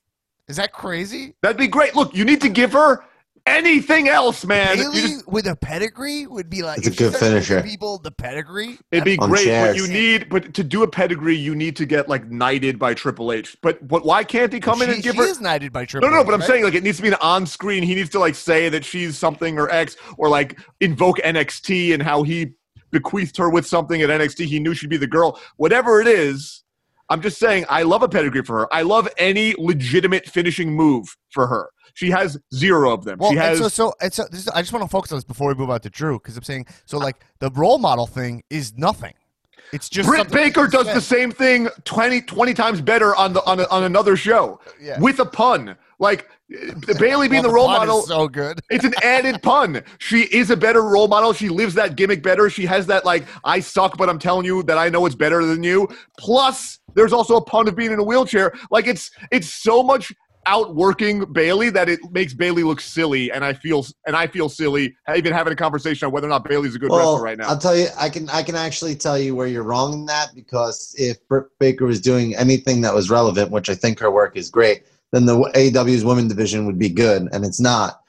Is 0.49 0.57
that 0.57 0.73
crazy? 0.73 1.35
That'd 1.43 1.57
be 1.57 1.69
great. 1.69 1.95
Look, 1.95 2.15
you 2.15 2.25
need 2.25 2.43
to 2.43 2.51
give 2.51 2.73
her 2.73 3.03
anything 3.47 4.09
else, 4.09 4.45
man. 4.45 4.77
You 4.79 4.85
Bayley 4.85 5.01
just- 5.03 5.29
with 5.29 5.47
a 5.47 5.57
pedigree 5.57 6.27
would 6.27 6.49
be 6.49 6.63
like 6.63 6.79
It's 6.79 6.87
a 6.87 6.91
if 6.91 6.97
she 6.97 7.05
good 7.05 7.15
started 7.15 7.45
finisher. 7.45 7.63
People 7.63 7.99
the 7.99 8.11
pedigree. 8.11 8.79
It'd 8.91 9.05
be 9.05 9.19
On 9.19 9.29
great, 9.29 9.47
but 9.47 9.77
you 9.77 9.87
need, 9.87 10.29
but 10.29 10.55
to 10.55 10.65
do 10.65 10.83
a 10.83 10.89
pedigree, 10.89 11.37
you 11.37 11.55
need 11.55 11.77
to 11.77 11.87
get 11.87 12.09
like 12.09 12.31
knighted 12.31 12.79
by 12.79 12.95
Triple 12.95 13.33
H. 13.33 13.57
But 13.63 13.87
but 13.87 14.05
why 14.05 14.25
can't 14.25 14.53
he 14.53 14.61
come 14.61 14.83
in 14.83 14.89
she, 14.89 14.95
and 14.95 15.03
give 15.03 15.15
she 15.15 15.21
her? 15.23 15.27
is 15.27 15.41
knighted 15.41 15.73
by 15.73 15.85
Triple 15.85 16.09
No, 16.09 16.15
no, 16.15 16.21
H, 16.21 16.27
but 16.27 16.35
I'm 16.35 16.41
right? 16.41 16.49
saying 16.49 16.65
like 16.65 16.75
it 16.75 16.83
needs 16.83 16.97
to 16.99 17.03
be 17.03 17.09
an 17.09 17.17
on-screen. 17.21 17.83
He 17.83 17.95
needs 17.95 18.11
to 18.11 18.19
like 18.19 18.35
say 18.35 18.69
that 18.69 18.85
she's 18.85 19.19
something 19.19 19.59
or 19.59 19.71
X, 19.71 19.97
or 20.17 20.29
like 20.29 20.59
invoke 20.81 21.19
NXT 21.19 21.95
and 21.95 22.03
how 22.03 22.23
he 22.23 22.53
bequeathed 22.91 23.37
her 23.37 23.51
with 23.51 23.67
something 23.67 24.01
at 24.03 24.09
NXT. 24.11 24.47
He 24.47 24.61
knew 24.61 24.73
she'd 24.75 24.91
be 24.91 24.97
the 24.97 25.07
girl. 25.07 25.41
Whatever 25.57 26.01
it 26.01 26.07
is, 26.07 26.63
I'm 27.11 27.21
just 27.21 27.39
saying 27.39 27.67
I 27.69 27.83
love 27.83 28.03
a 28.03 28.09
pedigree 28.09 28.43
for 28.45 28.61
her. 28.61 28.75
I 28.75 28.83
love 28.83 29.09
any 29.19 29.55
legitimate 29.59 30.27
finishing 30.27 30.73
move 30.73 31.15
for 31.31 31.47
her. 31.49 31.69
She 31.95 32.11
has 32.11 32.37
zero 32.53 32.93
of 32.93 33.05
them. 33.05 33.19
Well, 33.19 33.31
she 33.31 33.37
has 33.37 33.59
so 33.59 33.69
so 33.69 33.93
so. 34.11 34.25
This 34.31 34.41
is, 34.41 34.49
I 34.49 34.61
just 34.61 34.73
want 34.73 34.85
to 34.85 34.89
focus 34.89 35.13
on 35.13 35.17
this 35.17 35.25
before 35.25 35.49
we 35.49 35.55
move 35.55 35.71
on 35.71 35.81
to 35.81 35.91
Drew 35.91 36.19
because 36.19 36.37
I'm 36.37 36.43
saying 36.43 36.67
so 36.87 36.99
like 36.99 37.17
the 37.39 37.51
role 37.51 37.79
model 37.79 38.07
thing 38.07 38.43
is 38.51 38.75
nothing. 38.77 39.15
It's 39.73 39.89
just 39.89 40.09
Britt 40.09 40.31
Baker 40.31 40.67
does 40.67 40.87
the 40.87 41.01
same 41.01 41.33
thing 41.33 41.69
20, 41.85 42.21
20 42.23 42.55
times 42.55 42.81
better 42.81 43.17
on 43.17 43.33
the 43.33 43.45
on, 43.45 43.59
a, 43.61 43.65
on 43.71 43.85
another 43.85 44.17
show 44.17 44.61
Yeah. 44.81 45.01
with 45.01 45.19
a 45.21 45.25
pun. 45.25 45.77
Like 45.99 46.29
uh, 46.53 46.95
Bayley 46.99 47.29
being 47.29 47.43
Well, 47.43 47.51
the 47.51 47.55
role 47.55 47.67
pun 47.69 47.83
is 47.83 47.89
model. 47.89 48.03
so 48.03 48.29
good. 48.29 48.61
It's 48.71 48.85
an 48.85 48.93
added 49.03 49.43
pun. 49.43 49.83
She 49.99 50.23
is 50.25 50.51
a 50.51 50.57
better 50.57 50.83
role 50.83 51.09
model. 51.09 51.33
She 51.33 51.49
lives 51.49 51.75
that 51.75 51.97
gimmick 51.97 52.23
better. 52.23 52.51
She 52.51 52.67
has 52.67 52.87
that 52.87 53.05
like 53.05 53.25
I 53.45 53.61
suck, 53.61 53.97
but 53.97 54.09
I'm 54.09 54.19
telling 54.19 54.45
you 54.45 54.63
that 54.65 54.77
I 54.77 54.89
know 54.91 55.07
it's 55.07 55.15
better 55.15 55.45
than 55.45 55.63
you. 55.63 55.89
Plus, 56.19 56.79
there's 56.95 57.13
also 57.13 57.37
a 57.37 57.45
pun 57.45 57.67
of 57.67 57.75
being 57.75 57.91
in 57.93 57.99
a 57.99 58.05
wheelchair. 58.05 58.53
Like 58.71 58.87
it's 58.87 59.11
it's 59.33 59.49
so 59.49 59.83
much 59.83 60.13
outworking 60.47 61.33
Bayley 61.33 61.71
that 61.71 61.89
it 61.89 62.01
makes 62.11 62.35
Bayley 62.35 62.63
look 62.63 62.81
silly, 62.81 63.31
and 63.33 63.45
I 63.45 63.53
feel 63.53 63.87
and 64.07 64.17
I 64.17 64.27
feel 64.27 64.49
silly 64.49 64.97
even 65.15 65.33
having 65.33 65.53
a 65.53 65.57
conversation 65.57 66.07
on 66.07 66.13
whether 66.13 66.27
or 66.27 66.31
not 66.31 66.45
Bayley's 66.45 66.75
a 66.75 66.79
good 66.79 66.91
Well, 66.91 67.13
wrestler 67.15 67.23
right 67.25 67.39
now. 67.39 67.49
I'll 67.49 67.59
tell 67.59 67.77
you, 67.77 67.87
I 67.99 68.09
can 68.09 68.29
I 68.31 68.43
can 68.43 68.55
actually 68.55 68.95
tell 68.95 69.19
you 69.19 69.35
where 69.35 69.47
you're 69.47 69.63
wrong 69.63 69.93
in 69.93 70.07
that 70.07 70.29
because 70.35 70.95
if 70.99 71.17
Britt 71.29 71.47
Baker 71.59 71.87
was 71.87 72.01
doing 72.01 72.35
anything 72.37 72.81
that 72.83 72.95
was 72.95 73.11
relevant, 73.11 73.51
which 73.51 73.69
I 73.71 73.75
think 73.75 73.99
her 74.01 74.11
work 74.11 74.37
is 74.37 74.51
great, 74.51 74.85
then 75.13 75.27
the 75.27 75.37
AEW's 75.55 76.05
women 76.05 76.29
division 76.29 76.67
would 76.67 76.79
be 76.79 76.89
good, 76.89 77.29
and 77.33 77.45
it's 77.45 77.61
not. 77.61 78.01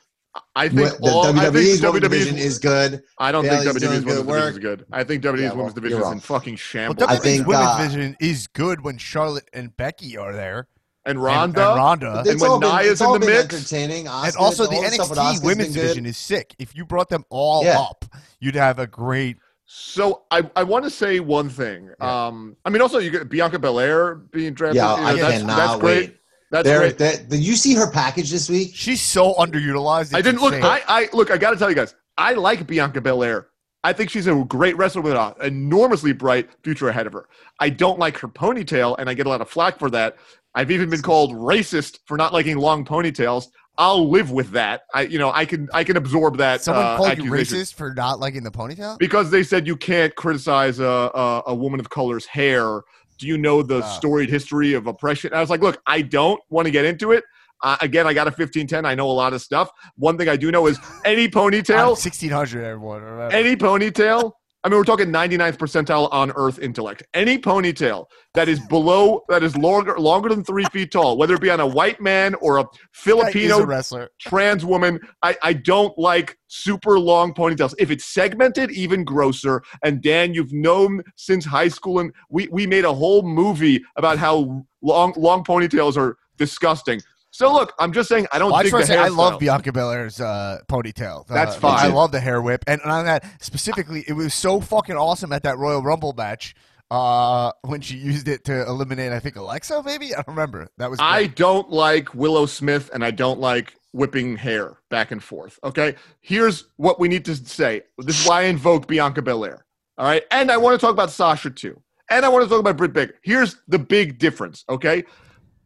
I 0.53 0.67
think 0.67 0.97
the 0.99 1.11
all, 1.11 1.25
I 1.25 1.49
think 1.49 1.55
WWE's 1.55 1.81
women 1.81 2.01
division 2.01 2.37
is 2.37 2.59
good. 2.59 3.03
I 3.19 3.31
don't 3.31 3.45
Bayley's 3.45 3.63
think 3.63 3.77
WWE's 3.77 4.03
doing 4.03 4.05
women's 4.05 4.05
good 4.05 4.25
division 4.27 4.49
is 4.49 4.59
good. 4.59 4.85
I 4.91 5.03
think 5.03 5.23
WWE's 5.23 5.41
Yeah, 5.41 5.47
well, 5.49 5.57
women's 5.57 5.73
division 5.75 5.97
is 5.99 6.03
in 6.05 6.11
wrong. 6.11 6.19
fucking 6.19 6.53
Well, 6.53 6.57
shambles. 6.57 7.07
I 7.07 7.15
WWE's 7.15 7.23
think, 7.23 7.47
women's 7.47 7.67
uh, 7.67 7.77
division 7.77 8.17
is 8.19 8.47
good 8.47 8.81
when 8.83 8.97
Charlotte 8.97 9.49
and 9.53 9.75
Becky 9.77 10.17
are 10.17 10.33
there. 10.33 10.67
And 11.07 11.17
And- 11.17 11.23
Ronda, 11.23 11.67
and, 11.69 11.77
Ronda. 11.77 12.17
And 12.19 12.27
It's 12.27 12.41
when 12.41 12.51
all 12.51 12.59
been, 12.59 12.69
Nia's 12.69 12.91
it's 12.93 13.01
in 13.01 13.07
all 13.07 13.13
the 13.13 13.19
been 13.19 13.29
mix- 13.29 13.53
entertaining. 13.55 14.07
and 14.07 14.35
also 14.37 14.65
the 14.65 14.75
stuff 14.89 15.09
NXT 15.11 15.15
Asuka's 15.15 15.41
women's 15.41 15.75
good. 15.75 15.81
division 15.81 16.05
is 16.05 16.17
sick. 16.17 16.55
If 16.57 16.75
you 16.75 16.85
brought 16.85 17.09
them 17.09 17.23
all 17.29 17.63
Yeah. 17.63 17.79
up, 17.79 18.05
you'd 18.39 18.55
have 18.55 18.79
a 18.79 18.87
great. 18.87 19.37
So 19.67 20.23
I, 20.31 20.49
I 20.55 20.63
want 20.63 20.83
to 20.85 20.89
say 20.91 21.19
one 21.19 21.49
thing. 21.49 21.89
Yeah. 21.99 22.27
Um, 22.27 22.55
I 22.65 22.69
mean, 22.69 22.81
also 22.81 22.99
you 22.99 23.11
get 23.11 23.29
Bianca 23.29 23.59
Belair 23.59 24.15
being 24.15 24.53
drafted. 24.53 24.77
Yeah, 24.77 24.95
you 24.95 25.01
know, 25.01 25.07
I 25.07 25.15
that's, 25.31 25.37
cannot 25.41 25.57
that's 25.57 25.79
great. 25.79 25.99
wait. 26.09 26.17
That's 26.51 26.67
There, 26.67 26.79
great. 26.79 26.97
that- 26.99 27.29
did 27.29 27.39
you 27.39 27.55
see 27.55 27.73
her 27.75 27.89
package 27.89 28.31
this 28.31 28.49
week? 28.49 28.71
She's 28.73 29.01
so 29.01 29.33
underutilized. 29.35 30.13
I 30.15 30.21
didn't 30.21 30.41
look. 30.41 30.53
I, 30.53 30.81
I 30.87 31.09
look. 31.13 31.31
I 31.31 31.37
got 31.37 31.51
to 31.51 31.57
tell 31.57 31.69
you 31.69 31.75
guys. 31.75 31.95
I 32.17 32.33
like 32.33 32.65
Bianca 32.65 33.01
Belair. 33.01 33.47
I 33.83 33.93
think 33.93 34.09
she's 34.09 34.25
a 34.25 34.33
great 34.47 34.75
wrestler 34.77 35.01
with 35.03 35.13
an 35.15 35.33
enormously 35.41 36.11
bright 36.11 36.49
future 36.63 36.89
ahead 36.89 37.05
of 37.07 37.13
her. 37.13 37.27
I 37.59 37.69
don't 37.69 37.99
like 37.99 38.17
her 38.19 38.27
ponytail, 38.27 38.95
and 38.97 39.09
I 39.09 39.13
get 39.13 39.25
a 39.27 39.29
lot 39.29 39.41
of 39.41 39.49
flack 39.49 39.77
for 39.77 39.89
that. 39.91 40.15
I've 40.55 40.71
even 40.71 40.89
been 40.89 41.01
called 41.01 41.33
racist 41.33 41.99
for 42.05 42.17
not 42.17 42.33
liking 42.33 42.57
long 42.57 42.85
ponytails. 42.85 43.45
I'll 43.77 44.09
live 44.09 44.31
with 44.31 44.51
that. 44.51 44.83
I, 44.93 45.01
you 45.01 45.19
know, 45.19 45.31
I 45.33 45.43
can 45.45 45.67
I 45.73 45.83
can 45.83 45.97
absorb 45.97 46.37
that. 46.37 46.61
Someone 46.63 46.85
uh, 46.85 46.95
called 46.97 47.17
you 47.17 47.29
racist 47.29 47.73
for 47.73 47.93
not 47.93 48.19
liking 48.21 48.43
the 48.43 48.51
ponytail. 48.51 48.97
because 48.97 49.29
they 49.31 49.43
said 49.43 49.67
you 49.67 49.75
can't 49.75 50.15
criticize 50.15 50.79
a, 50.79 50.85
a, 50.85 51.43
a 51.47 51.55
woman 51.55 51.79
of 51.81 51.89
color's 51.89 52.25
hair. 52.25 52.81
Do 53.17 53.27
you 53.27 53.37
know 53.37 53.61
the 53.61 53.81
Ah. 53.83 53.97
storied 53.97 54.29
history 54.29 54.73
of 54.73 54.87
oppression? 54.87 55.31
And 55.31 55.37
I 55.37 55.41
was 55.41 55.49
like, 55.49 55.61
look, 55.61 55.81
I 55.87 56.01
don't 56.01 56.41
want 56.49 56.65
to 56.67 56.71
get 56.71 56.85
into 56.85 57.11
it. 57.11 57.23
Uh, 57.63 57.75
again, 57.81 58.05
I 58.07 58.13
got 58.13 58.27
a 58.27 58.31
1510. 58.31 58.85
I 58.85 58.95
know 58.95 59.09
a 59.09 59.11
lot 59.11 59.33
of 59.33 59.41
stuff. 59.41 59.69
One 59.97 60.17
thing 60.17 60.27
I 60.29 60.35
do 60.37 60.51
know 60.51 60.67
is 60.67 60.77
any 61.05 61.27
ponytail, 61.27 61.97
Sixteen 61.97 62.29
hundred, 62.31 62.63
everyone. 62.63 63.01
Remember. 63.01 63.35
any 63.35 63.55
ponytail. 63.57 64.31
I 64.65 64.67
mean, 64.67 64.79
we're 64.79 64.83
talking 64.83 65.09
99th 65.09 65.57
percentile 65.57 66.09
on 66.11 66.31
earth 66.35 66.57
intellect. 66.57 67.03
Any 67.13 67.37
ponytail 67.37 68.07
that 68.33 68.49
is 68.49 68.59
below, 68.61 69.21
that 69.29 69.43
is 69.43 69.55
longer, 69.55 69.99
longer 69.99 70.29
than 70.29 70.43
three 70.43 70.63
feet 70.65 70.91
tall, 70.91 71.17
whether 71.17 71.35
it 71.35 71.41
be 71.41 71.51
on 71.51 71.59
a 71.59 71.67
white 71.67 72.01
man 72.01 72.33
or 72.41 72.57
a 72.57 72.65
Filipino 72.91 73.59
a 73.59 73.65
wrestler. 73.67 74.09
trans 74.19 74.65
woman. 74.65 74.99
I, 75.21 75.37
I 75.43 75.53
don't 75.53 75.95
like 75.99 76.39
super 76.47 76.97
long 76.97 77.31
ponytails. 77.31 77.75
If 77.77 77.91
it's 77.91 78.05
segmented, 78.05 78.71
even 78.71 79.03
grosser. 79.03 79.61
And 79.83 80.01
Dan, 80.01 80.33
you've 80.33 80.51
known 80.51 81.03
since 81.15 81.45
high 81.45 81.67
school, 81.67 81.99
and 81.99 82.11
we, 82.31 82.47
we 82.47 82.65
made 82.65 82.85
a 82.85 82.93
whole 82.93 83.21
movie 83.21 83.83
about 83.97 84.17
how 84.17 84.65
long 84.81 85.13
long 85.15 85.43
ponytails 85.43 85.95
are 85.95 86.17
disgusting. 86.37 87.01
So 87.35 87.51
look, 87.51 87.73
I'm 87.79 87.91
just 87.91 88.07
saying 88.07 88.27
I 88.31 88.39
don't 88.39 88.49
Well, 88.49 88.61
I 88.61 88.63
just 88.63 88.87
say 88.87 88.97
I 88.97 89.09
love. 89.09 89.39
Bianca 89.39 89.73
Belair's 89.73 90.21
uh, 90.21 90.59
ponytail. 90.69 91.27
That's 91.27 91.57
Uh, 91.57 91.59
fine. 91.59 91.79
I 91.79 91.93
love 91.93 92.13
the 92.13 92.21
hair 92.21 92.41
whip, 92.41 92.63
and 92.65 92.81
on 92.83 93.03
that 93.03 93.25
specifically, 93.41 94.05
it 94.07 94.13
was 94.13 94.33
so 94.33 94.61
fucking 94.61 94.95
awesome 94.95 95.33
at 95.33 95.43
that 95.43 95.57
Royal 95.57 95.81
Rumble 95.81 96.13
match 96.13 96.55
uh, 96.91 97.51
when 97.63 97.81
she 97.81 97.97
used 97.97 98.29
it 98.29 98.45
to 98.45 98.65
eliminate, 98.67 99.11
I 99.11 99.19
think 99.19 99.35
Alexa, 99.35 99.83
maybe 99.83 100.13
I 100.13 100.19
don't 100.19 100.29
remember. 100.29 100.69
That 100.77 100.89
was 100.89 100.97
I 101.01 101.27
don't 101.27 101.69
like 101.69 102.15
Willow 102.15 102.45
Smith, 102.45 102.89
and 102.93 103.03
I 103.03 103.11
don't 103.11 103.41
like 103.41 103.75
whipping 103.91 104.37
hair 104.37 104.77
back 104.89 105.11
and 105.11 105.21
forth. 105.21 105.59
Okay, 105.61 105.95
here's 106.21 106.65
what 106.77 107.01
we 107.01 107.09
need 107.09 107.25
to 107.25 107.35
say. 107.35 107.81
This 107.97 108.21
is 108.21 108.27
why 108.29 108.43
I 108.43 108.45
invoke 108.45 108.87
Bianca 108.87 109.21
Belair. 109.21 109.65
All 109.97 110.05
right, 110.05 110.23
and 110.31 110.49
I 110.49 110.55
want 110.55 110.79
to 110.79 110.85
talk 110.85 110.93
about 110.93 111.11
Sasha 111.11 111.49
too, 111.49 111.81
and 112.09 112.23
I 112.25 112.29
want 112.29 112.43
to 112.45 112.49
talk 112.49 112.59
about 112.61 112.77
Britt 112.77 112.93
Baker. 112.93 113.15
Here's 113.23 113.57
the 113.67 113.79
big 113.79 114.19
difference. 114.19 114.63
Okay, 114.69 115.03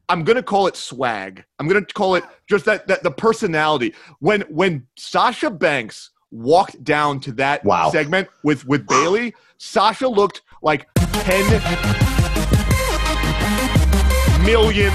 I'm 0.09 0.23
gonna 0.23 0.41
call 0.43 0.65
it 0.67 0.75
swag. 0.75 1.43
I'm 1.59 1.67
gonna 1.67 1.85
call 1.85 2.15
it 2.15 2.23
just 2.47 2.65
that 2.65 2.87
that 2.87 3.03
the 3.03 3.11
personality. 3.11 3.93
When 4.19 4.41
when 4.41 4.87
Sasha 4.97 5.51
Banks 5.51 6.09
walked 6.31 6.83
down 6.83 7.19
to 7.21 7.31
that 7.33 7.63
Wow. 7.63 7.91
segment 7.91 8.27
with 8.43 8.65
with 8.67 8.87
Bayley, 8.87 9.35
Sasha 9.57 10.07
looked 10.07 10.41
like 10.63 10.87
ten 10.95 11.61
million 14.43 14.91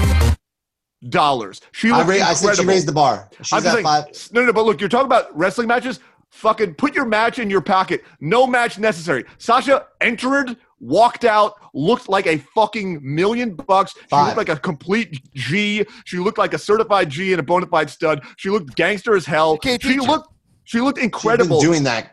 dollars. 1.09 1.61
She 1.71 1.91
I, 1.91 2.01
ra- 2.03 2.15
I 2.15 2.33
said 2.33 2.57
she 2.57 2.65
raised 2.65 2.87
the 2.87 2.91
bar. 2.91 3.29
She's 3.41 3.53
I'm 3.53 3.65
at 3.77 3.83
five. 3.83 4.05
no, 4.33 4.41
no, 4.41 4.47
no, 4.47 4.53
but 4.53 4.65
look, 4.65 4.81
you're 4.81 4.89
talking 4.89 5.05
about 5.05 5.35
wrestling 5.37 5.67
matches. 5.67 6.01
Fucking 6.31 6.73
put 6.75 6.93
your 6.93 7.05
match 7.05 7.39
in 7.39 7.49
your 7.49 7.61
pocket. 7.61 8.03
No 8.19 8.45
match 8.45 8.77
necessary. 8.77 9.23
Sasha 9.37 9.85
entered, 10.01 10.57
walked 10.85 11.25
out, 11.25 11.53
looked 11.73 12.07
like 12.09 12.27
a 12.27 12.37
fucking 12.53 12.99
million 13.03 13.55
bucks. 13.55 13.93
She 13.93 14.05
Five. 14.09 14.27
looked 14.37 14.49
like 14.49 14.57
a 14.57 14.59
complete 14.61 15.19
G. 15.33 15.85
She 16.05 16.17
looked 16.19 16.37
like 16.37 16.53
a 16.53 16.57
certified 16.57 17.09
G 17.09 17.33
and 17.33 17.39
a 17.39 17.43
bona 17.43 17.65
fide 17.67 17.89
stud. 17.89 18.23
She 18.37 18.49
looked 18.49 18.75
gangster 18.75 19.15
as 19.15 19.25
hell. 19.25 19.57
can't 19.57 19.81
She 19.81 19.99
looked. 19.99 20.29
She 20.63 20.81
looked 20.81 20.97
She's 20.97 21.01
been 21.01 21.05
incredible. 21.05 21.61
doing 21.61 21.83
that. 21.83 22.11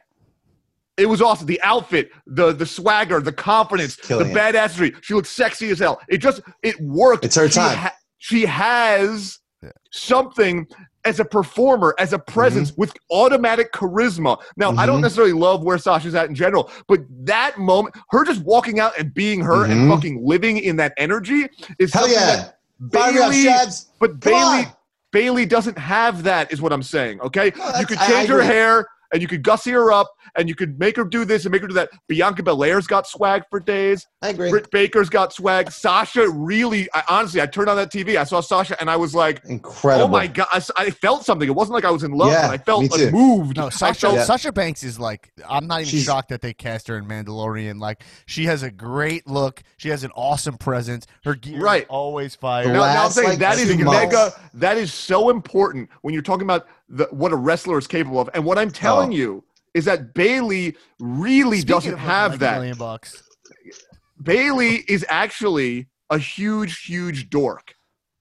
It 0.98 1.06
was 1.06 1.22
awesome. 1.22 1.46
The 1.46 1.61
outfit, 1.62 2.11
the 2.26 2.52
the 2.52 2.66
swagger, 2.66 3.20
the 3.20 3.32
confidence, 3.32 3.96
the 3.96 4.02
Killing 4.02 4.30
it. 4.30 4.37
badassery. 4.37 4.94
She 5.02 5.14
looked 5.14 5.28
sexy 5.28 5.70
as 5.70 5.78
hell. 5.78 6.00
It 6.08 6.18
just 6.18 6.40
it 6.62 6.78
worked. 6.80 7.24
It's 7.24 7.37
her 7.37 7.48
She 7.48 7.54
time. 7.61 7.90
she 8.18 8.44
has 8.44 9.38
Yeah. 9.62 9.70
something 9.90 10.66
as 11.04 11.20
a 11.20 11.24
performer, 11.24 11.94
as 11.98 12.12
a 12.12 12.18
presence 12.18 12.72
with 12.76 12.92
automatic 13.10 13.72
charisma. 13.72 14.40
Now, 14.56 14.70
I 14.76 14.86
don't 14.86 14.98
Mhm. 14.98 15.02
necessarily 15.02 15.32
love 15.32 15.62
where 15.62 15.78
Sasha's 15.78 16.14
at 16.14 16.28
in 16.28 16.34
general, 16.34 16.70
but 16.88 17.00
that 17.24 17.58
moment, 17.58 17.94
her 18.10 18.24
just 18.24 18.42
walking 18.42 18.78
out 18.80 18.96
and 18.98 19.12
being 19.12 19.40
her 19.40 19.64
and 19.64 19.72
Mhm. 19.72 19.94
fucking 19.94 20.24
living 20.24 20.58
in 20.58 20.76
that 20.76 20.92
energy 20.96 21.48
is 21.78 21.92
Hell 21.92 22.02
something 22.02 22.18
yeah. 22.20 22.36
that 22.36 22.58
Fire 22.92 23.12
me 23.12 23.18
up, 23.20 23.30
Bayley, 23.30 23.74
but 24.00 24.10
Come 24.10 24.18
Bayley, 24.32 24.64
on. 24.66 24.72
Bayley 25.12 25.46
doesn't 25.46 25.78
have 25.78 26.22
that, 26.24 26.52
is 26.52 26.60
what 26.60 26.72
I'm 26.72 26.82
saying. 26.82 27.20
Okay, 27.20 27.52
No, 27.56 27.72
you 27.78 27.86
could 27.86 27.98
change 28.00 28.28
her 28.28 28.42
hair 28.42 28.86
and 29.12 29.20
you 29.22 29.29
could 29.29 29.42
gussy 29.42 29.70
her 29.70 29.92
up 29.92 30.11
and 30.37 30.48
you 30.48 30.55
could 30.55 30.79
make 30.79 30.96
her 30.96 31.05
do 31.05 31.25
this 31.25 31.44
and 31.44 31.53
make 31.53 31.61
her 31.62 31.68
do 31.68 31.75
that. 31.75 31.90
Bianca 32.09 32.42
Belair's 32.42 32.87
got 32.87 33.07
swag 33.07 33.42
for 33.51 33.61
days. 33.61 34.07
I 34.22 34.29
agree. 34.31 34.51
Britt 34.51 34.70
Baker's 34.70 35.09
got 35.09 35.33
swag. 35.33 35.70
Sasha 35.70 36.29
really, 36.29 36.88
I, 36.94 37.03
honestly, 37.09 37.40
I 37.40 37.46
turned 37.46 37.68
on 37.68 37.77
that 37.77 37.92
TV. 37.92 38.16
I 38.16 38.25
saw 38.25 38.40
Sasha 38.40 38.79
and 38.81 38.88
I 38.90 38.96
was 38.96 39.14
like, 39.14 39.42
Incredible. 39.44 40.05
oh 40.07 40.09
my 40.09 40.27
god, 40.27 40.48
I 40.77 40.90
felt 40.90 41.25
something. 41.25 41.48
It 41.48 41.53
wasn't 41.55 41.75
like 41.75 41.85
I 41.85 41.90
was 41.90 42.03
in 42.05 42.12
love, 42.12 42.31
Yeah, 42.33 42.48
but 42.48 42.61
I 42.61 42.62
felt 42.64 42.83
me 42.83 42.88
like, 42.88 43.01
too. 43.01 43.11
moved. 43.11 43.57
No, 43.57 43.68
Sasha, 43.70 44.01
felt- 44.01 44.14
Yeah. 44.14 44.25
Sasha 44.25 44.53
Banks 44.53 44.83
is 44.83 44.98
like 44.98 45.31
I'm 45.48 45.66
not 45.66 45.81
even 45.81 45.90
She's- 45.90 46.05
shocked 46.05 46.31
that 46.31 46.40
they 46.40 46.55
cast 46.55 46.88
her 46.88 46.96
in 46.96 47.05
Mandalorian. 47.07 47.79
Like 47.81 48.03
she 48.27 48.46
has 48.46 48.62
a 48.62 48.70
great 48.70 49.27
look. 49.27 49.62
She 49.77 49.88
has 49.90 50.05
an 50.05 50.11
awesome 50.14 50.57
presence. 50.57 51.07
Her 51.25 51.35
gear 51.35 51.59
is 51.59 51.62
Right. 51.62 51.87
always 51.88 52.35
fire. 52.35 52.66
Now, 52.68 52.81
now 52.81 53.05
I'm 53.05 53.11
saying 53.11 53.29
like, 53.31 53.38
that 53.40 53.59
is 53.59 53.77
mega. 53.77 53.85
months. 53.85 54.37
That 54.55 54.79
is 54.79 54.92
so 54.94 55.31
important 55.31 55.90
when 56.03 56.14
you're 56.14 56.22
talking 56.22 56.44
about 56.44 56.66
the, 56.88 57.09
what 57.11 57.33
a 57.33 57.37
wrestler 57.37 57.79
is 57.79 57.87
capable 57.87 58.21
of. 58.21 58.29
And 58.35 58.45
what 58.45 58.59
I'm 58.59 58.71
telling 58.71 59.11
Oh. 59.11 59.16
you 59.16 59.45
is 59.75 59.85
that 59.87 60.12
Bayley 60.14 60.77
really 61.01 61.59
Speaking 61.61 61.75
doesn't 61.75 61.99
have 61.99 62.33
like 62.33 62.40
that. 62.40 62.55
million 62.59 62.77
bucks. 62.77 63.23
Bayley 64.23 64.85
is 64.88 65.05
actually 65.09 65.88
a 66.11 66.18
huge, 66.18 66.85
huge 66.85 67.31
dork. 67.31 67.75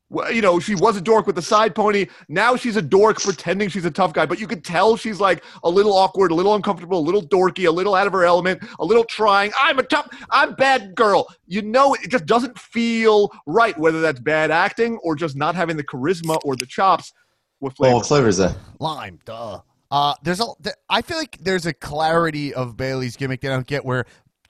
Well, 0.10 0.30
you 0.30 0.42
know, 0.42 0.60
she 0.60 0.76
was 0.76 0.98
a 0.98 1.02
dork 1.02 1.26
with 1.26 1.36
the 1.38 1.42
side 1.42 1.74
pony. 1.74 2.06
Now 2.28 2.58
she's 2.58 2.76
a 2.76 2.82
dork 2.82 3.22
pretending 3.22 3.70
she's 3.70 3.86
a 3.86 3.92
tough 3.92 4.12
guy, 4.12 4.26
but 4.26 4.42
you 4.42 4.48
could 4.48 4.62
tell 4.66 4.98
she's 4.98 5.22
like 5.22 5.42
a 5.64 5.70
little 5.70 5.94
awkward, 5.94 6.32
a 6.32 6.36
little 6.36 6.54
uncomfortable, 6.54 7.00
a 7.00 7.06
little 7.06 7.22
dorky, 7.22 7.66
a 7.66 7.72
little 7.72 7.96
out 7.96 8.08
of 8.08 8.14
her 8.14 8.26
element, 8.26 8.62
a 8.80 8.84
little 8.86 9.06
trying. 9.06 9.54
I'm 9.58 9.80
a 9.80 9.84
tough, 9.84 10.10
I'm 10.30 10.54
bad 10.56 10.96
girl. 10.96 11.28
You 11.48 11.62
know, 11.62 11.94
it 11.94 12.10
just 12.10 12.26
doesn't 12.26 12.60
feel 12.60 13.32
right, 13.46 13.78
whether 13.78 14.02
that's 14.02 14.20
bad 14.20 14.52
acting 14.52 14.98
or 15.02 15.16
just 15.16 15.38
not 15.38 15.56
having 15.56 15.78
the 15.78 15.84
charisma 15.86 16.38
or 16.44 16.58
the 16.58 16.66
chops 16.66 17.14
with 17.62 17.76
flavor. 17.78 17.94
Oh, 17.94 17.98
what 17.98 18.06
flavor 18.06 18.28
is 18.28 18.38
that? 18.38 18.56
Lime, 18.80 19.20
duh. 19.26 19.62
Uh, 19.90 20.14
there's 20.24 20.40
a. 20.40 20.46
th- 20.64 20.76
I 20.90 21.02
feel 21.02 21.18
like 21.18 21.38
there's 21.42 21.66
a 21.66 21.74
clarity 21.74 22.54
of 22.54 22.76
Bayley's 22.78 23.16
gimmick 23.16 23.42
that 23.42 23.52
I 23.52 23.56
don't 23.56 23.68
get 23.68 23.84
where, 23.84 24.06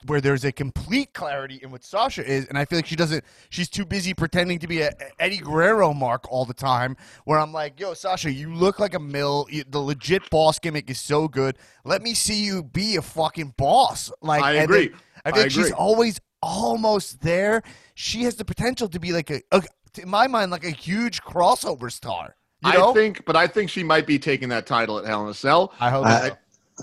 where 0.06 0.22
there's 0.22 0.46
a 0.46 0.52
complete 0.52 1.14
clarity 1.14 1.60
in 1.64 1.72
what 1.72 1.84
Sasha 1.84 2.24
is, 2.24 2.46
and 2.46 2.58
I 2.60 2.66
feel 2.66 2.78
like 2.78 2.86
she 2.86 2.96
doesn't. 2.96 3.24
She's 3.50 3.68
too 3.68 3.84
busy 3.86 4.14
pretending 4.14 4.60
to 4.60 4.68
be 4.68 4.82
a, 4.82 4.90
a 4.90 4.94
Eddie 5.20 5.40
Guerrero 5.40 5.94
mark 5.94 6.32
all 6.32 6.46
the 6.46 6.54
time. 6.54 6.96
Where 7.26 7.40
I'm 7.40 7.52
like, 7.52 7.80
yo, 7.80 7.96
Sasha, 7.96 8.32
you 8.32 8.54
look 8.54 8.80
like 8.80 8.94
a 8.94 9.00
mill. 9.00 9.48
You, 9.50 9.64
the 9.68 9.80
legit 9.80 10.30
boss 10.30 10.60
gimmick 10.60 10.90
is 10.92 11.00
so 11.00 11.28
good. 11.28 11.58
Let 11.86 12.04
me 12.04 12.14
see 12.14 12.44
you 12.46 12.62
be 12.64 12.96
a 12.98 13.02
fucking 13.02 13.56
boss. 13.58 14.12
Like 14.22 14.44
I 14.44 14.54
agree. 14.54 14.90
then- 14.90 14.98
I 15.26 15.32
feel 15.32 15.40
I 15.40 15.44
like 15.44 15.52
she's 15.52 15.66
agree. 15.68 15.74
always 15.74 16.20
almost 16.42 17.22
there. 17.22 17.64
She 17.96 18.24
has 18.24 18.36
the 18.36 18.46
potential 18.46 18.88
to 18.90 19.00
be 19.00 19.12
like 19.12 19.30
a, 19.30 19.42
a 19.52 19.62
in 20.02 20.10
my 20.10 20.28
mind, 20.28 20.52
like 20.52 20.64
a 20.66 20.70
huge 20.72 21.22
crossover 21.22 21.92
star. 21.92 22.36
You 22.64 22.74
know? 22.74 22.92
I 22.92 22.94
think, 22.94 23.26
but 23.26 23.36
I 23.36 23.48
think 23.48 23.70
she 23.70 23.84
might 23.84 24.06
be 24.06 24.20
taking 24.20 24.50
that 24.50 24.66
title 24.66 25.00
at 25.00 25.06
Hell 25.06 25.24
in 25.24 25.30
a 25.30 25.34
Cell. 25.34 25.74
I 25.80 25.90
hope 25.90 26.06
I- 26.06 26.30
so. 26.30 26.38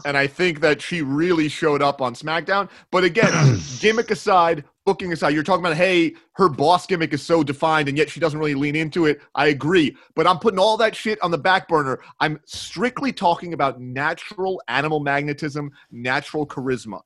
and 0.05 0.17
I 0.17 0.27
think 0.27 0.61
that 0.61 0.83
she 0.83 1.03
really 1.03 1.49
showed 1.49 1.83
up 1.83 2.01
on 2.01 2.15
SmackDown. 2.15 2.69
But 2.91 3.05
again, 3.05 3.59
gimmick 3.81 4.11
aside, 4.11 4.65
booking 4.85 5.13
aside, 5.13 5.35
you're 5.35 5.43
talking 5.43 5.65
about, 5.65 5.77
hey, 5.77 6.15
her 6.33 6.49
boss 6.49 6.87
gimmick 6.87 7.13
is 7.13 7.23
so 7.23 7.43
defined, 7.45 7.89
and 7.89 7.97
yet 7.99 8.11
she 8.11 8.19
doesn't 8.21 8.39
really 8.39 8.55
lean 8.55 8.75
into 8.75 9.07
it. 9.07 9.21
I 9.35 9.49
agree, 9.49 9.97
but 10.15 10.27
I'm 10.27 10.39
putting 10.39 10.59
all 10.59 10.77
that 10.79 10.97
shit 10.97 11.21
on 11.23 11.31
the 11.31 11.39
back 11.39 11.69
burner. 11.69 12.01
I'm 12.21 12.41
strictly 12.45 13.13
talking 13.13 13.53
about 13.55 13.81
natural 13.81 14.61
animal 14.69 15.01
magnetism, 15.01 15.71
natural 15.91 16.47
charisma. 16.47 17.01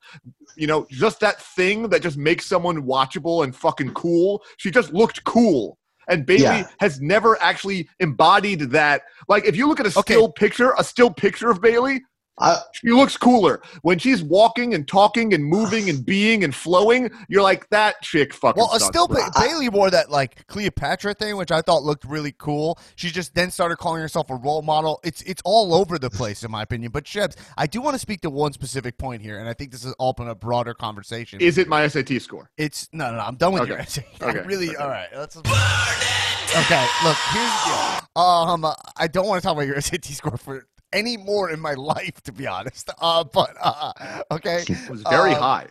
You 0.57 0.67
know, 0.67 0.87
just 0.91 1.21
that 1.21 1.41
thing 1.41 1.89
that 1.91 2.03
just 2.03 2.17
makes 2.17 2.47
someone 2.47 2.83
watchable 2.83 3.45
and 3.45 3.55
fucking 3.55 3.93
cool. 3.95 4.43
She 4.57 4.71
just 4.71 4.93
looked 4.93 5.25
cool. 5.25 5.79
And 6.09 6.27
Bayley 6.27 6.43
Yeah. 6.43 6.69
has 6.81 7.01
never 7.01 7.41
actually 7.43 7.89
embodied 8.01 8.61
that. 8.73 9.03
Like, 9.29 9.45
if 9.45 9.57
you 9.57 9.69
look 9.69 9.81
at 9.81 9.87
a 9.87 9.99
Okay. 9.99 10.15
still 10.15 10.31
picture, 10.33 10.75
a 10.77 10.85
still 10.85 11.11
picture 11.11 11.51
of 11.51 11.61
Bayley, 11.61 12.03
I, 12.39 12.59
she 12.73 12.91
looks 12.91 13.17
cooler 13.17 13.61
when 13.83 13.99
she's 13.99 14.23
walking 14.23 14.73
and 14.75 14.89
talking 14.89 15.35
and 15.35 15.45
moving 15.45 15.91
and 15.91 16.05
being 16.05 16.43
and 16.45 16.55
flowing. 16.55 17.11
You're 17.29 17.43
like 17.43 17.69
that 17.69 18.01
chick 18.03 18.33
fucking. 18.33 18.59
Well, 18.61 18.71
uh, 18.73 18.79
sucks, 18.79 18.87
still, 18.87 19.07
ba- 19.07 19.31
Bayley 19.39 19.69
wore 19.69 19.91
that 19.91 20.11
like 20.11 20.47
Cleopatra 20.47 21.15
thing, 21.15 21.37
which 21.37 21.53
I 21.53 21.61
thought 21.61 21.83
looked 21.83 22.05
really 22.05 22.35
cool. 22.39 22.79
She 22.97 23.11
just 23.11 23.35
then 23.35 23.51
started 23.51 23.77
calling 23.77 24.01
herself 24.01 24.31
a 24.31 24.35
role 24.37 24.63
model. 24.63 24.99
It's 25.05 25.21
it's 25.23 25.43
all 25.45 25.75
over 25.75 25.99
the 25.99 26.09
place, 26.11 26.43
in 26.43 26.51
my 26.51 26.63
opinion. 26.63 26.91
But 26.91 27.05
Shebs, 27.05 27.37
I 27.59 27.67
do 27.67 27.83
want 27.83 27.95
to 27.95 27.99
speak 27.99 28.23
to 28.23 28.31
one 28.31 28.53
specific 28.55 28.97
point 28.97 29.21
here, 29.21 29.39
and 29.39 29.47
I 29.49 29.53
think 29.53 29.71
this 29.71 29.85
is 29.85 29.95
open 29.99 30.27
a 30.29 30.35
broader 30.35 30.73
conversation. 30.75 31.41
Is 31.41 31.59
it 31.59 31.69
my 31.69 31.87
SAT 31.87 32.21
score? 32.23 32.51
It's 32.57 32.89
no, 32.95 33.11
no, 33.11 33.19
no. 33.19 33.23
I'm 33.25 33.37
done 33.37 33.53
with 33.53 33.63
Okay. 33.63 33.71
your 33.73 33.79
essay. 33.81 34.07
Okay. 34.23 34.39
I 34.41 34.43
really. 34.45 34.75
All 34.77 34.89
right. 34.89 35.09
Let's. 35.15 35.37
Okay. 35.37 36.87
Look. 37.05 37.17
Here's 37.31 37.51
the 37.51 38.01
deal. 38.15 38.23
Um, 38.23 38.67
I 38.97 39.07
don't 39.07 39.27
want 39.27 39.41
to 39.43 39.47
talk 39.47 39.55
about 39.57 39.67
your 39.67 39.81
SAT 39.81 40.05
score 40.07 40.37
for 40.37 40.67
any 40.93 41.17
more 41.17 41.51
in 41.51 41.61
my 41.61 41.75
life, 41.79 42.21
to 42.23 42.33
be 42.33 42.47
honest. 42.47 42.91
Uh, 43.01 43.25
but 43.25 43.55
uh, 43.61 44.23
okay. 44.31 44.65
It 44.69 44.91
was 44.91 45.03
very 45.03 45.33
Um, 45.35 45.41
high. 45.43 45.67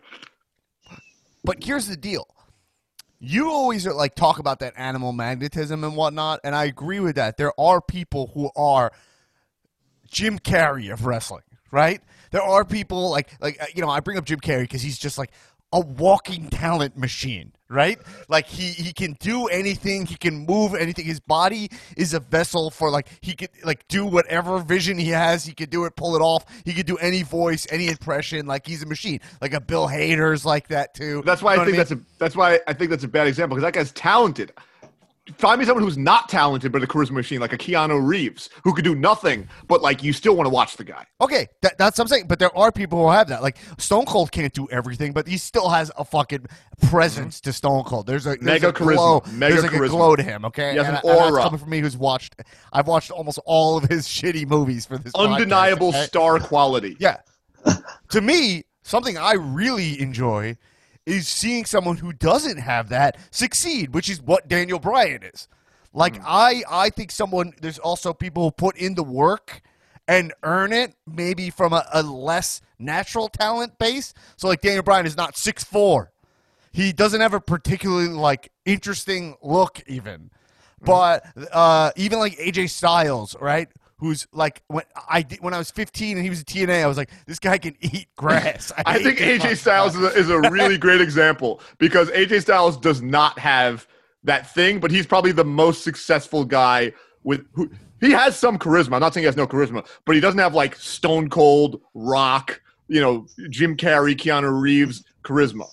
But 1.44 1.64
here's 1.64 1.88
the 1.88 1.98
deal. 1.98 2.28
You 3.20 3.50
always 3.52 3.86
are, 3.86 3.94
like 3.94 4.16
talk 4.16 4.40
about 4.40 4.60
that 4.60 4.74
animal 4.78 5.12
magnetism 5.14 5.84
and 5.84 5.96
whatnot, 5.96 6.40
and 6.44 6.56
I 6.56 6.66
agree 6.66 7.00
with 7.00 7.16
that. 7.16 7.38
There 7.38 7.54
are 7.60 7.80
people 7.82 8.32
who 8.34 8.50
are 8.56 8.92
Jim 10.10 10.40
Carrey 10.40 10.92
of 10.92 11.06
wrestling, 11.06 11.44
right? 11.72 12.02
There 12.32 12.42
are 12.42 12.66
people 12.66 13.10
like 13.12 13.30
like 13.40 13.62
uh, 13.62 13.66
you 13.76 13.82
know 13.82 13.90
I 13.90 14.00
bring 14.00 14.18
up 14.18 14.26
Jim 14.26 14.40
Carrey 14.40 14.62
because 14.62 14.82
he's 14.82 14.98
just 14.98 15.18
like 15.18 15.32
a 15.74 15.80
walking 15.80 16.50
talent 16.50 16.98
machine, 16.98 17.54
right? 17.70 17.98
Like 18.28 18.46
he 18.46 18.70
he 18.72 18.92
can 18.92 19.14
do 19.20 19.48
anything, 19.48 20.06
he 20.06 20.16
can 20.16 20.46
move 20.46 20.76
anything. 20.76 21.06
His 21.06 21.20
body 21.20 21.70
is 21.96 22.14
a 22.14 22.20
vessel 22.20 22.70
for 22.70 22.90
like 22.90 23.08
he 23.22 23.34
could 23.36 23.50
like 23.64 23.88
do 23.88 24.06
whatever 24.06 24.60
vision 24.60 24.98
he 24.98 25.08
has. 25.10 25.46
He 25.46 25.54
could 25.54 25.70
do 25.70 25.86
it, 25.86 25.96
pull 25.96 26.16
it 26.16 26.22
off. 26.22 26.46
He 26.66 26.74
could 26.74 26.86
do 26.86 26.98
any 26.98 27.24
voice, 27.24 27.66
any 27.72 27.88
impression. 27.88 28.46
Like 28.48 28.68
he's 28.68 28.84
a 28.84 28.86
machine. 28.88 29.20
Like 29.42 29.54
a 29.54 29.62
Bill 29.62 29.88
Hader's 29.88 30.46
like 30.46 30.68
that 30.70 30.94
too. 30.94 31.24
That's 31.26 31.42
why 31.42 31.54
You 31.54 31.58
know 31.58 31.62
I 31.62 31.66
think 31.66 31.74
mean? 31.74 31.80
that's 31.80 31.92
a 31.92 32.00
that's 32.20 32.36
why 32.36 32.60
I 32.68 32.74
think 32.74 32.90
that's 32.92 33.04
a 33.06 33.08
bad 33.08 33.28
example 33.28 33.56
because 33.56 33.68
that 33.68 33.74
guy's 33.74 33.92
talented. 33.94 34.52
Find 35.38 35.60
me 35.60 35.66
someone 35.66 35.84
who's 35.84 35.98
not 35.98 36.30
talented 36.30 36.72
but 36.72 36.84
a 36.84 36.88
charisma 36.88 37.12
machine 37.12 37.40
like 37.40 37.54
a 37.54 37.58
Keanu 37.58 38.06
Reeves 38.06 38.50
who 38.64 38.74
could 38.74 38.84
do 38.84 38.96
nothing 38.96 39.48
but 39.68 39.82
like 39.82 40.04
you 40.04 40.14
still 40.14 40.36
want 40.36 40.46
to 40.46 40.50
watch 40.54 40.78
the 40.78 40.84
guy. 40.84 41.06
Okay, 41.20 41.48
that, 41.62 41.78
that's 41.78 41.98
what 41.98 42.06
I'm 42.06 42.08
saying. 42.08 42.28
But 42.28 42.40
there 42.40 42.56
are 42.58 42.72
people 42.72 43.00
who 43.04 43.12
have 43.12 43.28
that. 43.30 43.42
Like 43.42 43.58
Stone 43.78 44.06
Cold 44.06 44.32
can't 44.32 44.54
do 44.54 44.68
everything, 44.72 45.12
but 45.14 45.28
he 45.28 45.38
still 45.38 45.70
has 45.70 45.92
a 45.98 46.06
fucking 46.06 46.46
presence 46.90 47.38
mm-hmm. 47.38 47.50
to 47.50 47.54
Stone 47.54 47.84
Cold. 47.84 48.08
There's 48.08 48.26
a 48.26 48.30
there's 48.30 48.42
Mega 48.42 48.70
a 48.70 48.72
glow. 48.72 49.22
charisma. 49.22 49.34
Mega 49.34 49.54
there's 49.54 49.64
like 49.64 49.74
a 49.74 49.76
charisma. 49.76 49.90
glow 49.90 50.16
to 50.16 50.24
him. 50.24 50.46
Okay, 50.46 50.72
He 50.72 50.78
has 50.78 50.88
and, 50.88 50.98
an 50.98 51.02
and 51.04 51.36
that's 51.36 51.44
coming 51.44 51.60
from 51.60 51.70
me, 51.70 51.80
who's 51.80 51.98
watched. 51.98 52.36
I've 52.74 52.88
watched 52.88 53.12
almost 53.12 53.40
all 53.46 53.78
of 53.78 53.86
his 53.86 54.08
shitty 54.08 54.48
movies 54.48 54.86
for 54.86 54.98
this. 54.98 55.14
podcast, 55.14 55.36
Undeniable 55.36 55.90
okay? 55.90 56.04
star 56.04 56.40
quality. 56.40 56.98
Yeah. 57.00 57.18
to 58.10 58.22
me, 58.22 58.64
something 58.84 59.18
I 59.18 59.34
really 59.34 60.00
enjoy 60.02 60.58
is 61.06 61.28
seeing 61.28 61.66
someone 61.66 61.98
who 61.98 62.14
doesn't 62.14 62.58
have 62.58 62.90
that 62.90 63.18
succeed, 63.32 63.94
which 63.94 64.10
is 64.10 64.22
what 64.22 64.48
Daniel 64.48 64.80
Bryan 64.80 65.24
is. 65.24 65.48
Like 65.94 66.18
Hmm. 66.18 66.24
I 66.26 66.64
I 66.70 66.90
think 66.90 67.12
someone 67.12 67.54
there's 67.62 67.80
also 67.80 68.14
people 68.14 68.44
who 68.44 68.52
put 68.52 68.78
in 68.78 68.96
the 68.96 69.04
work 69.04 69.62
and 70.08 70.34
earn 70.44 70.74
it 70.74 70.94
maybe 71.08 71.50
from 71.50 71.74
a, 71.74 71.86
a 71.94 72.04
less 72.04 72.62
natural 72.80 73.30
talent 73.30 73.78
base. 73.78 74.14
So 74.38 74.48
like 74.48 74.62
Daniel 74.62 74.84
Bryan 74.84 75.06
is 75.06 75.18
not 75.18 75.38
six 75.38 75.64
four. 75.64 76.12
He 76.72 76.94
doesn't 76.94 77.20
have 77.22 77.34
a 77.34 77.42
particularly 77.42 78.08
like 78.08 78.52
interesting 78.66 79.36
look 79.42 79.82
even. 79.88 80.30
Hmm. 80.80 80.86
But 80.86 81.26
uh, 81.52 81.92
even 81.96 82.20
like 82.20 82.38
AJ 82.38 82.70
Styles, 82.70 83.36
right? 83.40 83.70
Who's 84.02 84.28
like 84.34 84.64
when 84.68 84.84
I 85.08 85.22
did, 85.22 85.42
when 85.42 85.54
I 85.54 85.60
was 85.60 85.70
15 85.70 86.18
and 86.18 86.24
he 86.24 86.30
was 86.32 86.42
a 86.42 86.44
TNA, 86.44 86.84
I 86.84 86.88
was 86.88 86.98
like, 86.98 87.12
this 87.28 87.38
guy 87.38 87.60
can 87.60 87.76
eat 87.82 88.08
grass. 88.18 88.72
I 88.86 88.94
hate 88.94 89.04
think 89.04 89.20
AJ 89.20 89.58
Styles 89.58 89.96
is 89.96 90.02
a, 90.02 90.18
is 90.18 90.30
a 90.32 90.40
really 90.50 90.78
great 90.80 91.02
example 91.02 91.62
because 91.78 92.10
AJ 92.10 92.42
Styles 92.42 92.78
does 92.78 93.04
not 93.04 93.38
have 93.38 93.88
that 94.24 94.52
thing, 94.56 94.80
but 94.80 94.90
he's 94.90 95.06
probably 95.06 95.32
the 95.32 95.46
most 95.46 95.84
successful 95.84 96.44
guy 96.44 96.94
with 97.24 97.46
who 97.54 97.70
he 98.00 98.10
has 98.10 98.36
some 98.36 98.58
charisma. 98.58 98.94
I'm 98.94 99.02
not 99.02 99.14
saying 99.14 99.22
he 99.22 99.28
has 99.28 99.38
no 99.38 99.46
charisma, 99.46 99.88
but 100.06 100.16
he 100.16 100.20
doesn't 100.20 100.40
have 100.40 100.56
like 100.56 100.76
Stone 100.78 101.30
Cold, 101.30 101.80
Rock, 101.94 102.60
you 102.88 103.02
know, 103.02 103.28
Jim 103.52 103.78
Carrey, 103.78 104.16
Keanu 104.16 104.60
Reeves 104.60 105.04
charisma. 105.24 105.68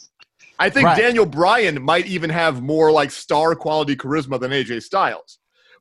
I 0.58 0.68
think 0.70 0.86
Right. 0.86 0.98
Daniel 0.98 1.24
Bryan 1.24 1.80
might 1.82 2.06
even 2.06 2.30
have 2.30 2.62
more 2.62 2.92
like 2.92 3.10
star 3.10 3.54
quality 3.54 3.96
charisma 3.96 4.38
than 4.38 4.50
AJ 4.50 4.82
Styles. 4.82 5.37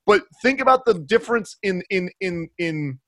But 0.08 0.24
think 0.42 0.60
about 0.62 0.86
the 0.86 0.96
difference 0.96 1.58
in 1.62 1.84
in 1.92 2.10
in 2.22 2.50
in 2.58 3.00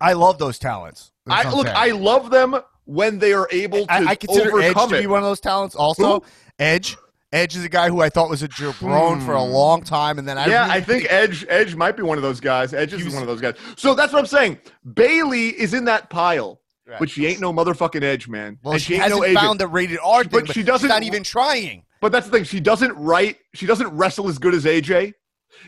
I 0.00 0.14
love 0.14 0.38
those 0.38 0.58
talents. 0.58 1.12
That's 1.26 1.46
I 1.46 1.50
look. 1.54 1.66
I 1.68 1.90
love 1.92 2.30
them 2.30 2.56
when 2.86 3.18
they 3.20 3.32
are 3.34 3.46
able 3.52 3.86
to 3.86 3.92
I, 3.92 4.06
I 4.06 4.14
consider 4.16 4.58
Edge 4.60 4.70
overcome 4.70 4.90
to 4.90 5.00
be 5.00 5.06
one 5.06 5.18
of 5.18 5.24
those 5.28 5.40
talents. 5.40 5.76
Also, 5.76 6.20
Who? 6.20 6.24
Edge. 6.58 6.96
Edge 7.30 7.54
is 7.56 7.62
a 7.62 7.68
guy 7.68 7.90
who 7.90 8.00
I 8.00 8.08
thought 8.08 8.30
was 8.30 8.42
a 8.42 8.48
jabron 8.48 9.22
for 9.22 9.34
a 9.34 9.44
Hmm. 9.44 9.50
long 9.52 9.82
time, 9.82 10.18
and 10.18 10.26
then 10.26 10.38
I 10.38 10.46
yeah, 10.46 10.62
really 10.62 10.70
I 10.76 10.80
think 10.80 11.06
Edge 11.10 11.44
Edge 11.50 11.74
might 11.74 11.94
be 11.94 12.02
one 12.02 12.16
of 12.16 12.22
those 12.22 12.40
guys. 12.40 12.72
Edge 12.72 12.94
is 12.94 13.04
was- 13.04 13.12
one 13.12 13.22
of 13.22 13.28
those 13.28 13.42
guys. 13.42 13.54
So 13.76 13.92
that's 13.94 14.14
what 14.14 14.20
I'm 14.20 14.26
saying. 14.26 14.56
Bayley 14.94 15.48
is 15.48 15.74
in 15.74 15.84
that 15.84 16.08
pile, 16.08 16.62
Right. 16.86 16.98
but 16.98 17.10
she 17.10 17.26
ain't 17.26 17.40
no 17.40 17.52
motherfucking 17.52 18.02
Edge, 18.02 18.28
man. 18.28 18.58
well, 18.62 18.72
and 18.72 18.80
she, 18.82 18.94
ain't 18.94 19.02
hasn't 19.02 19.20
no 19.20 19.34
found 19.34 19.60
the 19.60 19.66
rated 19.68 19.98
R 20.02 20.24
But 20.24 20.46
thing, 20.46 20.54
she 20.54 20.62
doesn't- 20.62 20.88
not 20.88 21.02
even 21.02 21.22
trying. 21.22 21.82
But 22.00 22.12
that's 22.12 22.24
the 22.26 22.32
thing. 22.32 22.44
She 22.44 22.60
doesn't 22.60 22.92
write. 22.92 23.36
She 23.54 23.66
doesn't 23.66 23.88
wrestle 23.88 24.28
as 24.28 24.38
good 24.38 24.54
as 24.54 24.64
AJ. 24.64 25.12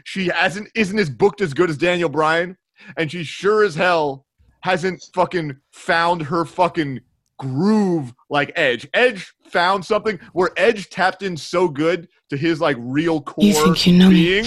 She 0.05 0.29
hasn't 0.29 0.69
isn't 0.75 0.99
as 0.99 1.11
booked 1.11 1.41
as 1.41 1.55
good 1.55 1.71
as 1.71 1.77
Daniel 1.77 2.09
Bryan, 2.09 2.57
and 2.97 3.11
she 3.11 3.25
sure 3.25 3.65
as 3.65 3.75
hell 3.75 4.27
hasn't 4.61 5.03
fucking 5.15 5.57
found 5.73 6.23
her 6.23 6.45
fucking 6.45 7.01
groove 7.39 8.13
like 8.29 8.53
Edge. 8.55 8.87
Edge 8.93 9.33
found 9.51 9.85
something 9.85 10.19
where 10.33 10.51
Edge 10.57 10.91
tapped 10.91 11.23
in 11.23 11.37
so 11.37 11.69
good 11.69 12.09
to 12.29 12.37
his 12.37 12.61
like 12.61 12.77
real 12.79 13.21
core 13.21 13.45
You 13.45 13.55
think 13.55 13.87
you 13.87 13.95
know 13.95 14.11
me? 14.11 14.43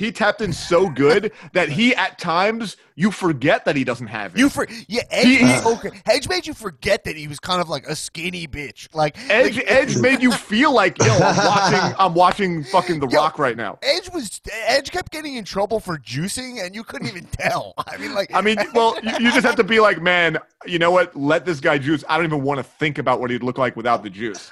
He 0.00 0.10
tapped 0.10 0.40
in 0.40 0.54
so 0.54 0.88
good 0.88 1.30
that 1.52 1.68
he 1.68 1.94
at 1.94 2.18
times 2.18 2.78
you 2.94 3.10
forget 3.10 3.66
that 3.66 3.76
he 3.76 3.84
doesn't 3.84 4.06
have 4.06 4.34
it. 4.34 4.38
You 4.38 4.48
for 4.48 4.66
yeah, 4.88 5.02
Edge 5.10 5.26
He- 5.26 5.44
made, 5.44 5.62
okay, 5.62 5.90
Edge 6.06 6.26
made 6.26 6.46
you 6.46 6.54
forget 6.54 7.04
that 7.04 7.16
he 7.16 7.28
was 7.28 7.38
kind 7.38 7.60
of 7.60 7.68
like 7.68 7.86
a 7.86 7.94
skinny 7.94 8.46
bitch. 8.46 8.88
Like 8.94 9.18
Edge 9.28 9.56
like, 9.56 9.70
Edge 9.70 9.96
made 10.00 10.22
you 10.22 10.32
feel 10.32 10.72
like 10.72 10.98
yo, 10.98 11.12
I'm 11.12 11.36
watching 11.36 11.96
I'm 11.98 12.14
watching 12.14 12.64
fucking 12.64 13.00
The 13.00 13.08
Yo. 13.08 13.18
Rock 13.18 13.38
right 13.38 13.58
now. 13.58 13.78
Edge 13.82 14.10
was 14.10 14.40
Edge 14.50 14.90
kept 14.90 15.12
getting 15.12 15.34
in 15.34 15.44
trouble 15.44 15.80
for 15.80 15.98
juicing, 15.98 16.64
and 16.64 16.74
you 16.74 16.82
couldn't 16.82 17.08
even 17.08 17.26
tell. 17.26 17.74
I 17.86 17.98
mean, 17.98 18.14
like 18.14 18.34
I 18.34 18.40
mean, 18.40 18.56
well, 18.74 18.96
you, 19.02 19.26
you 19.26 19.32
just 19.32 19.44
have 19.44 19.56
to 19.56 19.64
be 19.64 19.80
like, 19.80 20.00
man, 20.00 20.38
you 20.64 20.78
know 20.78 20.90
what? 20.90 21.14
Let 21.14 21.44
this 21.44 21.60
guy 21.60 21.76
juice. 21.76 22.04
I 22.08 22.16
don't 22.16 22.24
even 22.24 22.42
want 22.42 22.56
to 22.56 22.64
think 22.64 22.96
about 22.96 23.20
what 23.20 23.30
he'd 23.30 23.42
look 23.42 23.58
like 23.58 23.76
without 23.76 24.02
the 24.02 24.08
juice. 24.08 24.50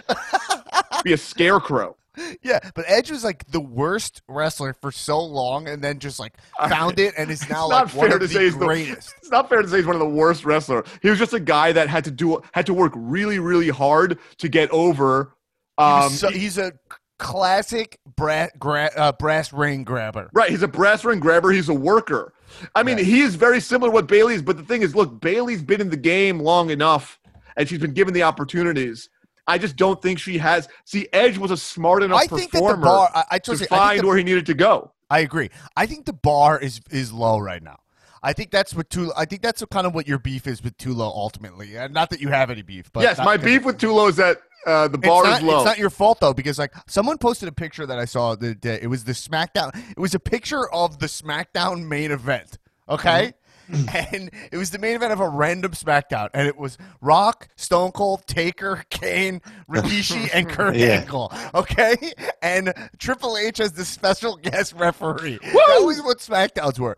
be 1.05 1.15
a 1.15 1.17
scarecrow. 1.17 1.97
Yeah, 2.43 2.59
but 2.75 2.85
Edge 2.89 3.11
was 3.11 3.25
like 3.25 3.45
the 3.51 3.61
worst 3.61 4.23
wrestler 4.29 4.73
for 4.75 4.91
so 4.93 5.21
long, 5.21 5.69
and 5.69 5.83
then 5.83 5.99
just 5.99 6.19
like 6.19 6.35
found 6.69 6.99
it, 6.99 7.15
and 7.17 7.31
is 7.31 7.49
now 7.49 7.65
It's 7.65 7.71
like 7.73 7.87
not 7.87 7.95
one 7.95 8.07
fair 8.09 8.17
of 8.17 8.23
to 8.23 8.27
the 8.29 8.51
greatest. 8.59 9.11
the. 9.11 9.15
It's 9.19 9.31
not 9.31 9.49
fair 9.49 9.63
to 9.63 9.69
say 9.69 9.77
he's 9.79 9.87
one 9.87 9.97
of 9.97 10.01
the 10.01 10.09
worst 10.09 10.45
wrestler. 10.45 10.85
He 11.03 11.11
was 11.11 11.19
just 11.19 11.33
a 11.35 11.41
guy 11.41 11.73
that 11.73 11.89
had 11.89 12.05
to 12.05 12.11
do 12.11 12.41
had 12.53 12.67
to 12.67 12.75
work 12.75 12.93
really, 12.97 13.39
really 13.39 13.69
hard 13.69 14.19
to 14.39 14.49
get 14.49 14.71
over. 14.71 15.33
He 15.79 15.85
Um, 15.85 16.11
so- 16.11 16.31
he's 16.31 16.59
a 16.59 16.73
classic 17.19 17.99
brass, 18.17 18.51
gra- 18.59 18.91
uh, 18.97 19.13
brass 19.13 19.53
ring 19.53 19.85
grabber. 19.85 20.31
Right, 20.33 20.51
he's 20.51 20.63
a 20.63 20.69
brass 20.69 21.05
ring 21.05 21.21
grabber. 21.21 21.51
He's 21.51 21.69
a 21.69 21.75
worker. 21.75 22.33
I 22.75 22.83
mean, 22.83 22.97
Right. 22.97 23.05
he 23.05 23.21
is 23.21 23.35
very 23.35 23.61
similar 23.61 23.91
to 23.91 23.95
what 23.95 24.07
Bayley's. 24.07 24.41
But 24.43 24.57
the 24.57 24.63
thing 24.63 24.83
is, 24.83 24.95
look, 24.95 25.21
Bayley's 25.21 25.63
been 25.63 25.81
in 25.81 25.91
the 25.91 25.97
game 25.97 26.39
long 26.41 26.71
enough, 26.71 27.19
and 27.57 27.69
she's 27.69 27.81
been 27.81 27.93
given 27.93 28.15
the 28.15 28.23
opportunities. 28.23 29.09
I 29.49 29.59
just 29.59 29.77
don't 29.77 30.01
think 30.01 30.19
she 30.19 30.39
has. 30.39 30.69
See, 30.85 31.09
Edge 31.13 31.39
was 31.39 31.51
a 31.51 31.57
smart 31.57 32.03
enough 32.03 32.21
I 32.21 32.27
think 32.27 32.53
that 32.53 32.59
the 32.59 32.65
performer 32.65 32.85
bar. 32.85 33.11
I, 33.15 33.25
I, 33.33 33.39
to 33.41 33.53
I, 33.53 33.57
find 33.57 33.91
think 33.91 34.03
the, 34.03 34.07
where 34.07 34.17
he 34.17 34.23
needed 34.23 34.47
to 34.47 34.55
go. 34.55 34.93
I 35.11 35.21
agree. 35.21 35.51
I 35.77 35.87
think 35.87 36.05
the 36.05 36.13
bar 36.13 36.61
is 36.61 36.81
is 36.91 37.13
low 37.13 37.39
right 37.39 37.63
now. 37.63 37.81
I 38.23 38.33
think 38.33 38.51
that's 38.51 38.75
what 38.75 38.91
Tulo. 38.91 39.13
I 39.17 39.25
think 39.25 39.43
that's 39.43 39.65
kind 39.71 39.87
of 39.87 39.95
what 39.95 40.07
your 40.07 40.19
beef 40.19 40.47
is 40.47 40.63
with 40.63 40.77
Tulo 40.77 41.01
ultimately. 41.01 41.77
And 41.77 41.95
not 41.95 42.11
that 42.11 42.21
you 42.21 42.29
have 42.29 42.51
any 42.51 42.63
beef, 42.63 42.93
but 42.93 43.03
yes, 43.03 43.19
my 43.19 43.37
beef 43.37 43.65
with 43.65 43.79
Tulo 43.79 44.09
is 44.09 44.17
that 44.17 44.39
uh, 44.67 44.89
the 44.89 44.99
bar 44.99 45.25
not, 45.25 45.41
is 45.41 45.47
low. 45.47 45.57
It's 45.57 45.65
not 45.65 45.79
your 45.79 45.91
fault 45.91 46.21
though, 46.21 46.35
because 46.35 46.59
like 46.59 46.75
someone 46.87 47.17
posted 47.17 47.49
a 47.49 47.53
picture 47.53 47.87
that 47.87 47.99
I 47.99 48.05
saw 48.05 48.35
the 48.35 48.55
day. 48.55 48.79
It 48.83 48.89
was 48.89 49.05
the 49.05 49.13
SmackDown. 49.13 49.75
It 49.91 49.99
was 49.99 50.15
a 50.15 50.21
picture 50.21 50.71
of 50.73 50.99
the 50.99 51.07
SmackDown 51.07 51.87
main 51.87 52.11
event. 52.11 52.59
Okay. 52.89 53.09
Mm-hmm. 53.09 53.48
And 54.13 54.31
it 54.53 54.57
was 54.57 54.71
the 54.71 54.79
main 54.79 54.97
event 54.97 55.13
of 55.13 55.21
a 55.21 55.29
random 55.29 55.73
SmackDown, 55.73 56.29
and 56.35 56.47
it 56.47 56.57
was 56.57 56.79
Rock, 57.01 57.49
Stone 57.57 57.93
Cold, 57.93 58.27
Taker, 58.27 58.85
Kane, 58.91 59.41
Rikishi, 59.69 60.31
and 60.33 60.49
Kurt 60.51 60.77
Yeah. 60.77 61.01
Angle. 61.01 61.33
Okay, 61.55 61.97
and 62.43 62.73
Triple 62.99 63.37
H 63.37 63.61
as 63.61 63.73
the 63.73 63.85
special 63.85 64.37
guest 64.37 64.75
referee. 64.75 65.39
That 65.43 65.83
was 65.85 66.01
what 66.03 66.19
SmackDowns 66.19 66.79
were. 66.79 66.97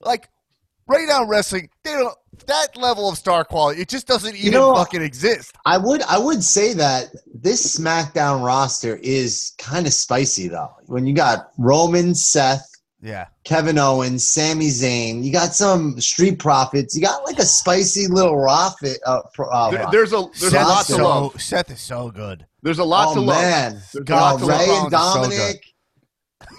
Like 0.00 0.28
right 0.86 1.06
now, 1.08 1.24
wrestling, 1.26 1.68
they 1.84 1.92
don't 1.92 2.14
that 2.46 2.76
level 2.76 3.08
of 3.08 3.18
star 3.18 3.44
quality. 3.44 3.80
It 3.82 3.88
just 3.88 4.06
doesn't 4.06 4.34
even 4.36 4.52
know, 4.52 4.74
fucking 4.74 5.02
exist. 5.02 5.54
I 5.66 5.78
would 5.78 6.02
I 6.02 6.18
would 6.18 6.42
say 6.42 6.72
that 6.74 7.06
this 7.32 7.78
SmackDown 7.78 8.44
roster 8.44 8.96
is 9.02 9.52
kind 9.58 9.86
of 9.86 9.92
spicy 9.92 10.48
though. 10.48 10.70
When 10.86 11.06
you 11.06 11.14
got 11.14 11.50
Roman, 11.58 12.14
Seth, 12.14 12.69
Yeah. 13.02 13.26
Kevin 13.44 13.78
Owens, 13.78 14.26
Sami 14.26 14.66
Zayn, 14.68 15.22
you 15.24 15.32
got 15.32 15.54
some 15.54 15.98
Street 16.00 16.38
Profits, 16.38 16.94
you 16.94 17.00
got 17.02 17.24
like 17.24 17.38
a 17.38 17.44
spicy 17.46 18.06
little 18.08 18.36
Rocket. 18.36 18.98
Uh, 19.06 19.22
pro- 19.32 19.48
uh, 19.48 19.70
There- 19.70 19.86
there's 19.90 20.12
a 20.12 20.22
there's 20.38 20.42
a 20.42 20.50
Seth 20.50 20.66
lot 20.68 20.80
is 20.82 20.86
to 20.88 20.92
so, 20.94 21.04
love. 21.08 21.40
Seth 21.42 21.70
is 21.70 21.80
so 21.80 22.10
good. 22.10 22.46
There's 22.62 22.78
a 22.78 22.84
lot 22.84 23.08
oh 23.08 23.14
to 23.14 23.20
love. 23.20 23.40
man, 23.40 23.72
There's 23.92 24.04
God, 24.04 24.40
lot 24.42 24.46
to 24.46 24.46
Ray 24.46 24.68
love. 24.68 24.82
And 24.82 24.90
Dominic. 24.90 25.64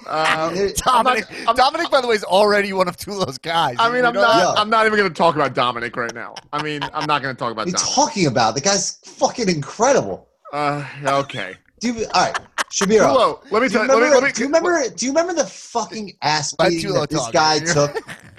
Uh, 0.08 0.52
It- 0.56 0.82
I'm 0.88 1.04
not- 1.04 1.16
Dominic, 1.18 1.48
I'm- 1.48 1.56
Dominic, 1.56 1.92
by 1.92 2.02
the 2.02 2.08
way, 2.08 2.16
is 2.16 2.24
already 2.24 2.74
one 2.74 2.88
of 2.88 2.98
Tulo's 2.98 3.38
guys. 3.38 3.76
I 3.80 3.90
mean, 3.90 4.02
You 4.02 4.06
I'm 4.08 4.14
not. 4.14 4.22
that? 4.34 4.38
Yeah. 4.56 4.62
I'm 4.62 4.70
not 4.70 4.86
even 4.88 4.98
going 4.98 5.10
to 5.10 5.16
talk 5.16 5.36
about 5.36 5.54
Dominic 5.54 5.96
right 5.96 6.14
now. 6.14 6.34
I 6.54 6.62
mean, 6.64 6.82
I'm 6.94 7.06
not 7.06 7.22
going 7.22 7.36
to 7.36 7.40
talk 7.40 7.52
about 7.52 7.68
What 7.68 7.68
are 7.68 7.70
you 7.70 7.74
Dominic. 7.78 7.96
talking 7.96 8.26
about? 8.28 8.56
The 8.56 8.62
guy's 8.62 8.98
fucking 9.06 9.48
incredible. 9.50 10.28
Uh, 10.54 10.84
okay. 11.06 11.56
Do 11.80 11.94
you, 11.94 12.06
all 12.14 12.26
right, 12.26 12.38
Shapiro. 12.72 13.06
Tulo, 13.06 13.52
let 13.52 13.62
me 13.62 13.68
Do 13.68 13.74
you, 13.80 13.88
tell. 13.88 14.00
Let 14.00 14.10
me. 14.10 14.16
Let 14.16 14.24
me. 14.24 14.32
do 14.32 14.42
you 14.42 14.48
remember? 14.48 14.90
Do 14.90 15.06
you 15.06 15.12
remember 15.12 15.34
the 15.34 15.46
fucking 15.46 16.14
ass 16.22 16.54
beating 16.54 16.94
that 16.94 17.10
this 17.10 17.28
guy 17.32 17.60
took? 17.60 17.94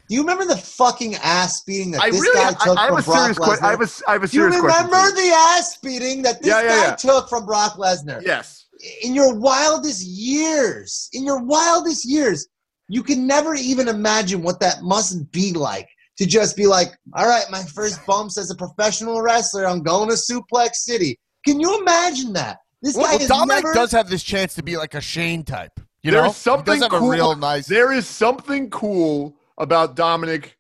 Do 0.09 0.17
you 0.17 0.21
remember 0.21 0.45
the 0.45 0.57
fucking 0.57 1.15
ass 1.17 1.63
beating 1.63 1.93
that 1.93 2.03
I 2.03 2.11
this 2.11 2.21
really. 2.21 2.35
guy 2.39 2.49
I, 2.49 2.65
took 2.65 2.79
I 2.79 2.87
from 2.89 3.03
Brock 3.03 3.19
serious 3.19 3.39
question. 3.39 3.65
I 3.65 3.71
have 3.71 3.81
a. 3.81 3.85
Lesnar? 3.85 4.03
I 4.09 4.13
have 4.13 4.23
a 4.23 4.27
Do 4.29 4.37
you 4.37 4.43
serious 4.43 4.61
question. 4.61 4.87
remember 4.87 5.11
for 5.11 5.17
the 5.17 5.29
ass 5.57 5.77
beating 5.79 6.23
that 6.23 6.43
this 6.43 6.49
Yeah, 6.49 6.63
yeah, 6.63 6.69
guy 6.69 6.85
yeah. 6.89 6.95
took 6.97 7.29
from 7.29 7.47
Brock 7.47 7.77
Lesnar? 7.77 8.23
Yes. 8.23 8.67
In 9.03 9.15
your 9.15 9.35
wildest 9.35 10.05
years, 10.05 11.09
in 11.13 11.25
your 11.25 11.43
wildest 11.43 12.05
years, 12.05 12.49
you 12.89 13.03
can 13.03 13.27
never 13.27 13.55
even 13.55 13.89
imagine 13.89 14.43
what 14.43 14.61
that 14.61 14.83
must 14.83 15.31
be 15.31 15.53
like 15.53 15.89
to 16.19 16.27
just 16.27 16.57
be 16.57 16.67
like, 16.67 16.89
all 17.15 17.27
right, 17.27 17.45
my 17.51 17.63
first 17.63 18.05
bumps 18.07 18.37
as 18.37 18.51
a 18.51 18.55
professional 18.57 19.23
wrestler, 19.23 19.67
I'm 19.67 19.83
going 19.83 20.09
to 20.09 20.15
Suplex 20.15 20.75
City. 20.75 21.19
Can 21.47 21.59
you 21.61 21.81
imagine 21.81 22.33
that? 22.35 22.59
This 22.83 22.97
Well, 22.97 23.07
guy 23.07 23.17
well, 23.17 23.29
Dominic 23.29 23.65
never, 23.65 23.75
does 23.75 23.93
have 23.93 24.09
this 24.11 24.23
chance 24.25 24.55
to 24.55 24.63
be 24.63 24.77
like 24.77 24.95
a 24.95 25.01
Shane 25.01 25.45
type. 25.45 25.79
You 26.03 26.11
There's 26.11 26.25
know, 26.25 26.33
something 26.33 26.75
he 26.75 26.81
does 26.81 26.91
have 26.91 26.99
cool- 27.01 27.13
a 27.13 27.15
real 27.15 27.37
nice. 27.37 27.67
There 27.67 27.93
is 27.93 28.09
something 28.09 28.69
cool 28.71 29.37
about 29.59 29.95
Dominic 29.95 30.59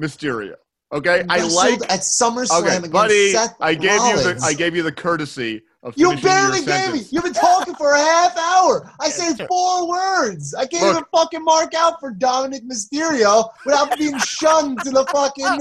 Mysterio. 0.00 0.54
Okay, 0.92 1.24
I 1.28 1.36
wrestled 1.38 1.80
like. 1.80 1.92
at 1.92 2.00
SummerSlam 2.00 2.60
Okay, 2.62 2.76
against 2.76 2.92
buddy, 2.92 3.30
Seth 3.32 3.54
I 3.60 3.74
gave 3.74 4.00
you 4.00 4.16
the. 4.22 4.40
I 4.44 4.54
gave 4.54 4.74
you 4.74 4.82
the 4.82 4.90
courtesy 4.92 5.62
of. 5.84 5.94
You 5.96 6.16
barely 6.16 6.58
your 6.58 6.66
gave 6.66 6.92
me. 6.94 7.02
You've 7.10 7.22
been 7.24 7.32
talking 7.32 7.74
for 7.76 7.92
a 7.92 7.98
half 7.98 8.36
hour. 8.36 8.90
I 9.00 9.08
say 9.08 9.46
four 9.46 9.88
words. 9.88 10.52
I 10.52 10.66
can't 10.66 10.82
Look. 10.82 10.92
even 10.92 11.04
fucking 11.14 11.44
mark 11.44 11.74
out 11.74 12.00
for 12.00 12.10
Dominic 12.10 12.64
Mysterio 12.64 13.50
without 13.64 13.96
being 13.98 14.18
shunned 14.18 14.80
to 14.82 14.90
the 14.90 15.04
fucking. 15.06 15.60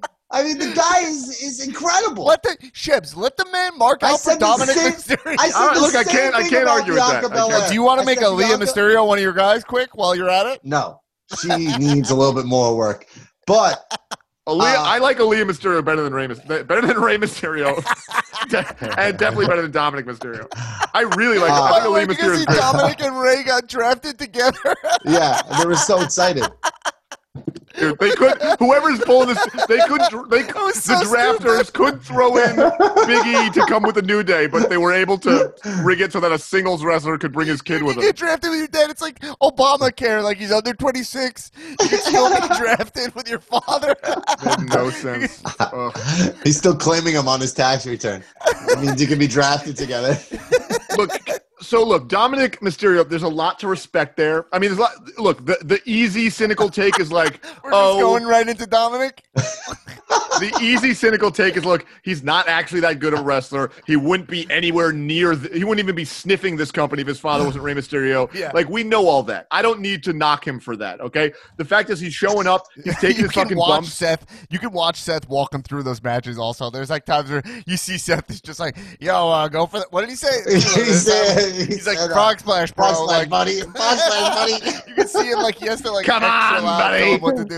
I 0.34 0.42
mean, 0.42 0.58
the 0.58 0.72
guy 0.74 1.00
is 1.02 1.40
is 1.42 1.66
incredible. 1.66 2.24
let 2.24 2.42
the 2.42 2.56
Shibs, 2.74 3.14
let 3.16 3.36
the 3.36 3.46
man 3.52 3.78
mark 3.78 4.02
I 4.02 4.10
out 4.12 4.20
for 4.20 4.30
said 4.30 4.34
the 4.40 4.46
Dominic 4.46 4.74
same- 4.76 4.92
Mysterio. 4.92 5.36
I 5.38 5.48
said 5.48 5.56
All 5.56 5.66
right, 5.68 5.74
the 5.76 5.80
look, 5.80 5.94
I 5.94 6.02
same 6.02 6.16
can't- 6.16 6.34
I 6.34 6.40
thing 6.42 6.50
can't 6.50 6.62
about 6.64 6.78
argue 6.80 6.92
with 6.94 7.02
that. 7.02 7.20
Bianca 7.22 7.28
Belair. 7.30 7.68
Do 7.68 7.74
you 7.74 7.82
want 7.82 8.00
I 8.00 8.02
to 8.02 8.06
make 8.06 8.18
said 8.18 8.26
a 8.28 8.30
Leah 8.30 8.46
Bianca- 8.58 8.64
Mysterio 8.66 9.06
one 9.06 9.18
of 9.18 9.22
your 9.22 9.32
guys 9.32 9.64
quick 9.64 9.90
while 9.94 10.14
you're 10.14 10.28
at 10.30 10.46
it? 10.46 10.60
No, 10.64 11.00
she 11.40 11.48
needs 11.78 12.10
a 12.10 12.14
little 12.14 12.34
bit 12.34 12.46
more 12.46 12.76
work. 12.76 13.06
But 13.46 13.84
Aalyah, 14.48 14.74
Uh, 14.76 14.82
I 14.82 14.98
like 14.98 15.18
Aalyah 15.18 15.44
Mysterio 15.48 15.82
better 15.84 16.02
than 16.02 16.12
Rey 16.12 16.26
Mysterio, 16.28 16.66
better 16.66 16.86
than 16.86 16.98
Rey 17.00 17.16
Mysterio, 17.16 17.76
and 18.98 19.16
definitely 19.16 19.46
better 19.46 19.62
than 19.62 19.70
Dominic 19.70 20.04
Mysterio. 20.06 20.46
I 20.92 21.02
really 21.16 21.38
like. 21.38 21.50
Uh, 21.50 21.62
I 21.62 21.80
think 21.80 21.94
Aalyah 21.94 22.06
Mysterio 22.14 22.38
is. 22.40 22.44
Dominic 22.46 23.00
and 23.02 23.18
Rey 23.18 23.42
got 23.42 23.68
drafted 23.68 24.18
together. 24.18 24.74
yeah, 25.04 25.40
they 25.58 25.64
were 25.66 25.76
so 25.76 26.00
excited. 26.02 26.44
Dude, 27.90 27.98
they 27.98 28.10
could. 28.10 28.36
Whoever's 28.58 29.00
pulling 29.00 29.28
this, 29.28 29.44
they 29.68 29.78
could. 29.86 30.00
They 30.30 30.42
could. 30.42 30.74
so 30.74 30.98
the 30.98 31.04
drafters 31.04 31.72
could 31.72 32.00
throw 32.02 32.36
in 32.38 32.56
Big 33.06 33.26
E 33.26 33.50
to 33.50 33.66
come 33.66 33.82
with 33.82 33.96
a 33.98 34.02
new 34.02 34.22
day, 34.22 34.46
but 34.46 34.68
they 34.68 34.76
were 34.78 34.92
able 34.92 35.18
to 35.18 35.52
rig 35.82 36.00
it 36.00 36.12
so 36.12 36.20
that 36.20 36.32
a 36.32 36.38
singles 36.38 36.84
wrestler 36.84 37.18
could 37.18 37.32
bring 37.32 37.48
his 37.48 37.62
kid 37.62 37.80
you 37.80 37.86
with 37.86 37.94
can 37.96 38.02
him. 38.04 38.08
get 38.08 38.16
drafted 38.16 38.50
with 38.50 38.58
your 38.60 38.68
dad. 38.68 38.90
It's 38.90 39.02
like 39.02 39.20
Obamacare. 39.20 40.22
Like 40.22 40.38
he's 40.38 40.52
under 40.52 40.72
26. 40.74 41.50
You 41.56 41.76
can 41.88 41.98
still 41.98 42.30
get 42.30 42.50
drafted 42.58 43.14
with 43.14 43.28
your 43.28 43.40
father. 43.40 43.94
No 44.74 44.90
sense. 45.04 45.42
Ugh. 45.60 45.96
He's 46.42 46.56
still 46.56 46.76
claiming 46.76 47.14
him 47.14 47.28
on 47.28 47.40
his 47.40 47.52
tax 47.52 47.86
return. 47.86 48.22
It 48.68 48.78
means 48.80 49.00
you 49.00 49.06
can 49.06 49.18
be 49.18 49.26
drafted 49.26 49.76
together. 49.76 50.18
look 50.96 51.10
so 51.64 51.84
look 51.84 52.08
dominic 52.08 52.60
mysterio 52.60 53.08
there's 53.08 53.22
a 53.22 53.28
lot 53.28 53.58
to 53.58 53.66
respect 53.68 54.16
there 54.16 54.46
i 54.52 54.58
mean 54.58 54.70
there's 54.70 54.78
a 54.78 54.82
lot 54.82 54.92
look 55.18 55.44
the, 55.46 55.56
the 55.62 55.80
easy 55.84 56.30
cynical 56.30 56.68
take 56.68 56.98
is 57.00 57.10
like 57.12 57.42
We're 57.64 57.70
just 57.70 57.72
oh 57.72 58.00
going 58.00 58.24
right 58.24 58.48
into 58.48 58.66
Dominic. 58.66 59.22
the 59.34 60.56
easy 60.60 60.94
cynical 60.94 61.30
take 61.30 61.56
is 61.56 61.64
look 61.64 61.86
he's 62.02 62.22
not 62.22 62.48
actually 62.48 62.80
that 62.80 62.98
good 62.98 63.12
of 63.14 63.20
a 63.20 63.22
wrestler 63.22 63.70
he 63.86 63.96
wouldn't 63.96 64.28
be 64.28 64.46
anywhere 64.50 64.92
near 64.92 65.34
the, 65.36 65.48
he 65.56 65.64
wouldn't 65.64 65.82
even 65.84 65.94
be 65.94 66.04
sniffing 66.04 66.56
this 66.56 66.70
company 66.70 67.02
if 67.02 67.08
his 67.08 67.20
father 67.20 67.44
wasn't 67.44 67.62
Rey 67.64 67.74
Mysterio 67.74 68.32
Yeah. 68.34 68.50
like 68.54 68.68
we 68.68 68.82
know 68.84 69.06
all 69.08 69.22
that 69.24 69.46
i 69.50 69.62
don't 69.62 69.80
need 69.80 70.02
to 70.04 70.12
knock 70.12 70.46
him 70.46 70.58
for 70.60 70.76
that 70.76 71.00
okay 71.00 71.32
the 71.56 71.64
fact 71.64 71.90
is 71.90 72.00
he's 72.00 72.14
showing 72.14 72.46
up 72.46 72.66
he's 72.82 72.94
taking 72.98 73.18
you 73.18 73.22
his 73.24 73.32
can 73.32 73.42
fucking 73.44 73.56
watch 73.58 73.68
bumps 73.68 73.92
Seth. 73.94 74.26
You 74.50 74.58
can 74.58 74.72
watch 74.72 75.00
Seth 75.00 75.28
walking 75.28 75.62
through 75.62 75.84
those 75.84 76.02
matches. 76.02 76.38
Also, 76.38 76.68
there's 76.68 76.90
like 76.90 77.04
times 77.04 77.30
where 77.30 77.42
you 77.66 77.76
see 77.76 77.96
Seth 77.96 78.28
is 78.30 78.40
just 78.40 78.58
like, 78.58 78.76
"Yo, 79.00 79.30
uh, 79.30 79.46
go 79.48 79.66
for 79.66 79.78
that." 79.78 79.92
What 79.92 80.00
did 80.00 80.10
he 80.10 80.16
say? 80.16 80.42
He 80.52 80.60
said- 80.60 81.53
he 81.53 81.53
He's 81.66 81.86
like 81.86 81.98
said, 81.98 82.10
uh, 82.10 82.14
frog 82.14 82.40
splash, 82.40 82.72
bro. 82.72 82.86
Frog 82.86 82.96
splash, 82.96 83.18
like, 83.20 83.28
buddy. 83.28 83.60
Frog 83.60 83.98
splash, 83.98 84.34
buddy. 84.34 84.52
you 84.88 84.94
can 84.94 85.08
see 85.08 85.30
him 85.30 85.38
like 85.40 85.56
he 85.56 85.66
has 85.66 85.80
to 85.82 85.90
like 85.92 86.06
Come 86.06 86.22
on, 86.24 86.62
buddy. 86.62 87.16
what 87.18 87.36
to 87.36 87.44
do. 87.44 87.56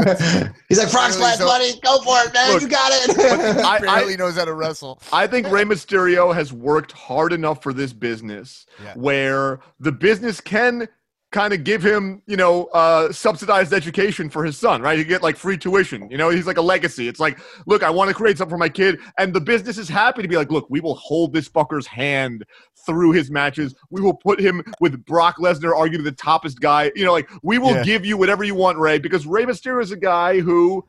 He's 0.68 0.78
like, 0.78 0.88
frog 0.88 1.08
Really 1.10 1.12
splash, 1.12 1.38
so- 1.38 1.46
buddy. 1.46 1.72
Go 1.80 1.98
for 2.02 2.16
it, 2.26 2.32
man. 2.34 2.52
Look, 2.52 2.62
you 2.62 2.68
got 2.68 2.90
it. 2.92 3.16
I- 3.64 3.78
barely 3.80 4.16
knows 4.16 4.36
how 4.36 4.44
to 4.44 4.54
wrestle. 4.54 5.00
I 5.12 5.26
think 5.26 5.48
Rey 5.50 5.64
Mysterio 5.64 6.34
has 6.34 6.52
worked 6.52 6.92
hard 6.92 7.32
enough 7.32 7.62
for 7.62 7.72
this 7.72 7.92
business 7.92 8.66
Yeah. 8.82 8.94
where 8.94 9.60
the 9.80 9.92
business 9.92 10.40
can 10.40 10.88
kind 11.36 11.52
of 11.52 11.64
give 11.64 11.82
him, 11.84 12.22
you 12.26 12.36
know, 12.38 12.64
uh, 12.72 13.12
subsidized 13.12 13.74
education 13.74 14.30
for 14.30 14.42
his 14.42 14.56
son, 14.56 14.80
right? 14.80 14.98
You 14.98 15.04
get 15.04 15.22
like 15.22 15.36
free 15.36 15.58
tuition. 15.58 16.10
You 16.10 16.16
know, 16.16 16.30
he's 16.30 16.46
like 16.46 16.56
a 16.56 16.62
legacy. 16.62 17.08
It's 17.08 17.20
like, 17.20 17.38
look, 17.66 17.82
I 17.82 17.90
want 17.90 18.08
to 18.08 18.14
create 18.14 18.38
something 18.38 18.54
for 18.54 18.58
my 18.58 18.70
kid. 18.70 18.98
And 19.18 19.34
the 19.34 19.40
business 19.42 19.76
is 19.76 19.86
happy 19.86 20.22
to 20.22 20.28
be 20.28 20.36
like, 20.36 20.50
look, 20.50 20.66
we 20.70 20.80
will 20.80 20.94
hold 20.94 21.34
this 21.34 21.46
fucker's 21.46 21.86
hand 21.86 22.42
through 22.86 23.12
his 23.12 23.30
matches. 23.30 23.74
We 23.90 24.00
will 24.00 24.14
put 24.14 24.40
him 24.40 24.62
with 24.80 25.04
Brock 25.04 25.36
Lesnar, 25.36 25.74
arguably 25.74 26.04
the 26.04 26.12
toppest 26.12 26.58
guy. 26.58 26.90
You 26.96 27.04
know, 27.04 27.12
like 27.12 27.28
we 27.42 27.58
will 27.58 27.74
Yeah. 27.74 27.82
give 27.82 28.06
you 28.06 28.16
whatever 28.16 28.42
you 28.42 28.54
want, 28.54 28.78
Rey, 28.78 28.98
because 28.98 29.26
Rey 29.26 29.44
Mysterio 29.44 29.82
is 29.82 29.92
a 29.92 29.96
guy 29.98 30.40
who, 30.40 30.82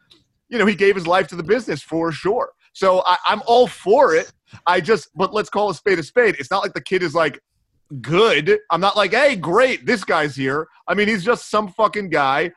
you 0.47 0.57
know, 0.57 0.65
he 0.65 0.75
gave 0.75 0.95
his 0.95 1.05
life 1.05 1.27
to 1.27 1.35
the 1.35 1.43
business 1.43 1.81
for 1.81 2.13
sure. 2.13 2.51
So 2.71 3.03
I, 3.05 3.17
I'm 3.27 3.41
all 3.47 3.67
for 3.67 4.15
it. 4.15 4.31
I 4.65 4.79
just, 4.79 5.09
but 5.13 5.33
let's 5.33 5.49
call 5.49 5.69
a 5.69 5.73
spade 5.75 5.99
a 5.99 6.03
spade. 6.03 6.37
It's 6.39 6.51
not 6.51 6.63
like 6.63 6.73
the 6.73 6.79
kid 6.79 7.03
is 7.03 7.13
like 7.13 7.37
good. 8.01 8.59
I'm 8.69 8.81
not 8.81 8.95
like, 8.95 9.11
hey, 9.13 9.35
great, 9.35 9.85
this 9.85 10.03
guy's 10.03 10.35
here. 10.35 10.67
I 10.88 10.93
mean, 10.93 11.07
he's 11.07 11.23
just 11.23 11.49
some 11.49 11.69
fucking 11.69 12.09
guy. 12.09 12.51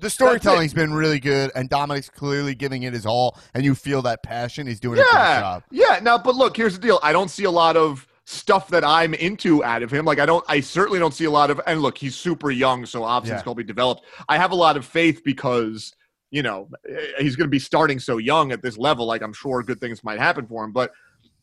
The 0.00 0.08
storytelling's 0.08 0.72
been 0.72 0.94
really 0.94 1.20
good, 1.20 1.50
and 1.54 1.68
Dominic's 1.68 2.08
clearly 2.08 2.54
giving 2.54 2.84
it 2.84 2.94
his 2.94 3.04
all, 3.04 3.38
and 3.54 3.62
you 3.64 3.74
feel 3.74 4.00
that 4.02 4.22
passion. 4.22 4.66
He's 4.66 4.80
doing 4.80 4.98
a 4.98 5.02
good 5.02 5.08
Yeah, 5.12 5.40
job. 5.40 5.62
yeah. 5.70 6.00
Now, 6.02 6.16
but 6.16 6.34
look, 6.36 6.56
here's 6.56 6.74
the 6.74 6.80
deal. 6.80 6.98
I 7.02 7.12
don't 7.12 7.28
see 7.28 7.44
a 7.44 7.50
lot 7.50 7.76
of 7.76 8.06
stuff 8.24 8.68
that 8.68 8.82
I'm 8.82 9.12
into 9.12 9.62
out 9.62 9.82
of 9.82 9.90
him. 9.90 10.06
Like 10.06 10.18
I 10.18 10.24
don't, 10.24 10.42
I 10.48 10.60
certainly 10.60 10.98
don't 10.98 11.12
see 11.12 11.26
a 11.26 11.30
lot 11.30 11.50
of. 11.50 11.60
And 11.66 11.82
look, 11.82 11.98
he's 11.98 12.14
super 12.16 12.50
young, 12.50 12.86
so 12.86 13.02
obviously 13.04 13.38
Yeah. 13.38 13.44
going 13.44 13.56
to 13.56 13.62
be 13.62 13.66
developed. 13.66 14.04
I 14.28 14.38
have 14.38 14.52
a 14.52 14.54
lot 14.56 14.78
of 14.78 14.86
faith 14.86 15.22
because 15.22 15.92
you 16.30 16.42
know 16.42 16.68
eh, 16.88 16.96
he's 17.18 17.36
going 17.36 17.48
to 17.48 17.50
be 17.50 17.58
starting 17.58 17.98
so 17.98 18.16
young 18.16 18.52
at 18.52 18.62
this 18.62 18.78
level. 18.78 19.04
Like 19.04 19.20
I'm 19.20 19.34
sure 19.34 19.62
good 19.62 19.80
things 19.80 20.02
might 20.02 20.18
happen 20.18 20.46
for 20.46 20.64
him, 20.64 20.72
but 20.72 20.92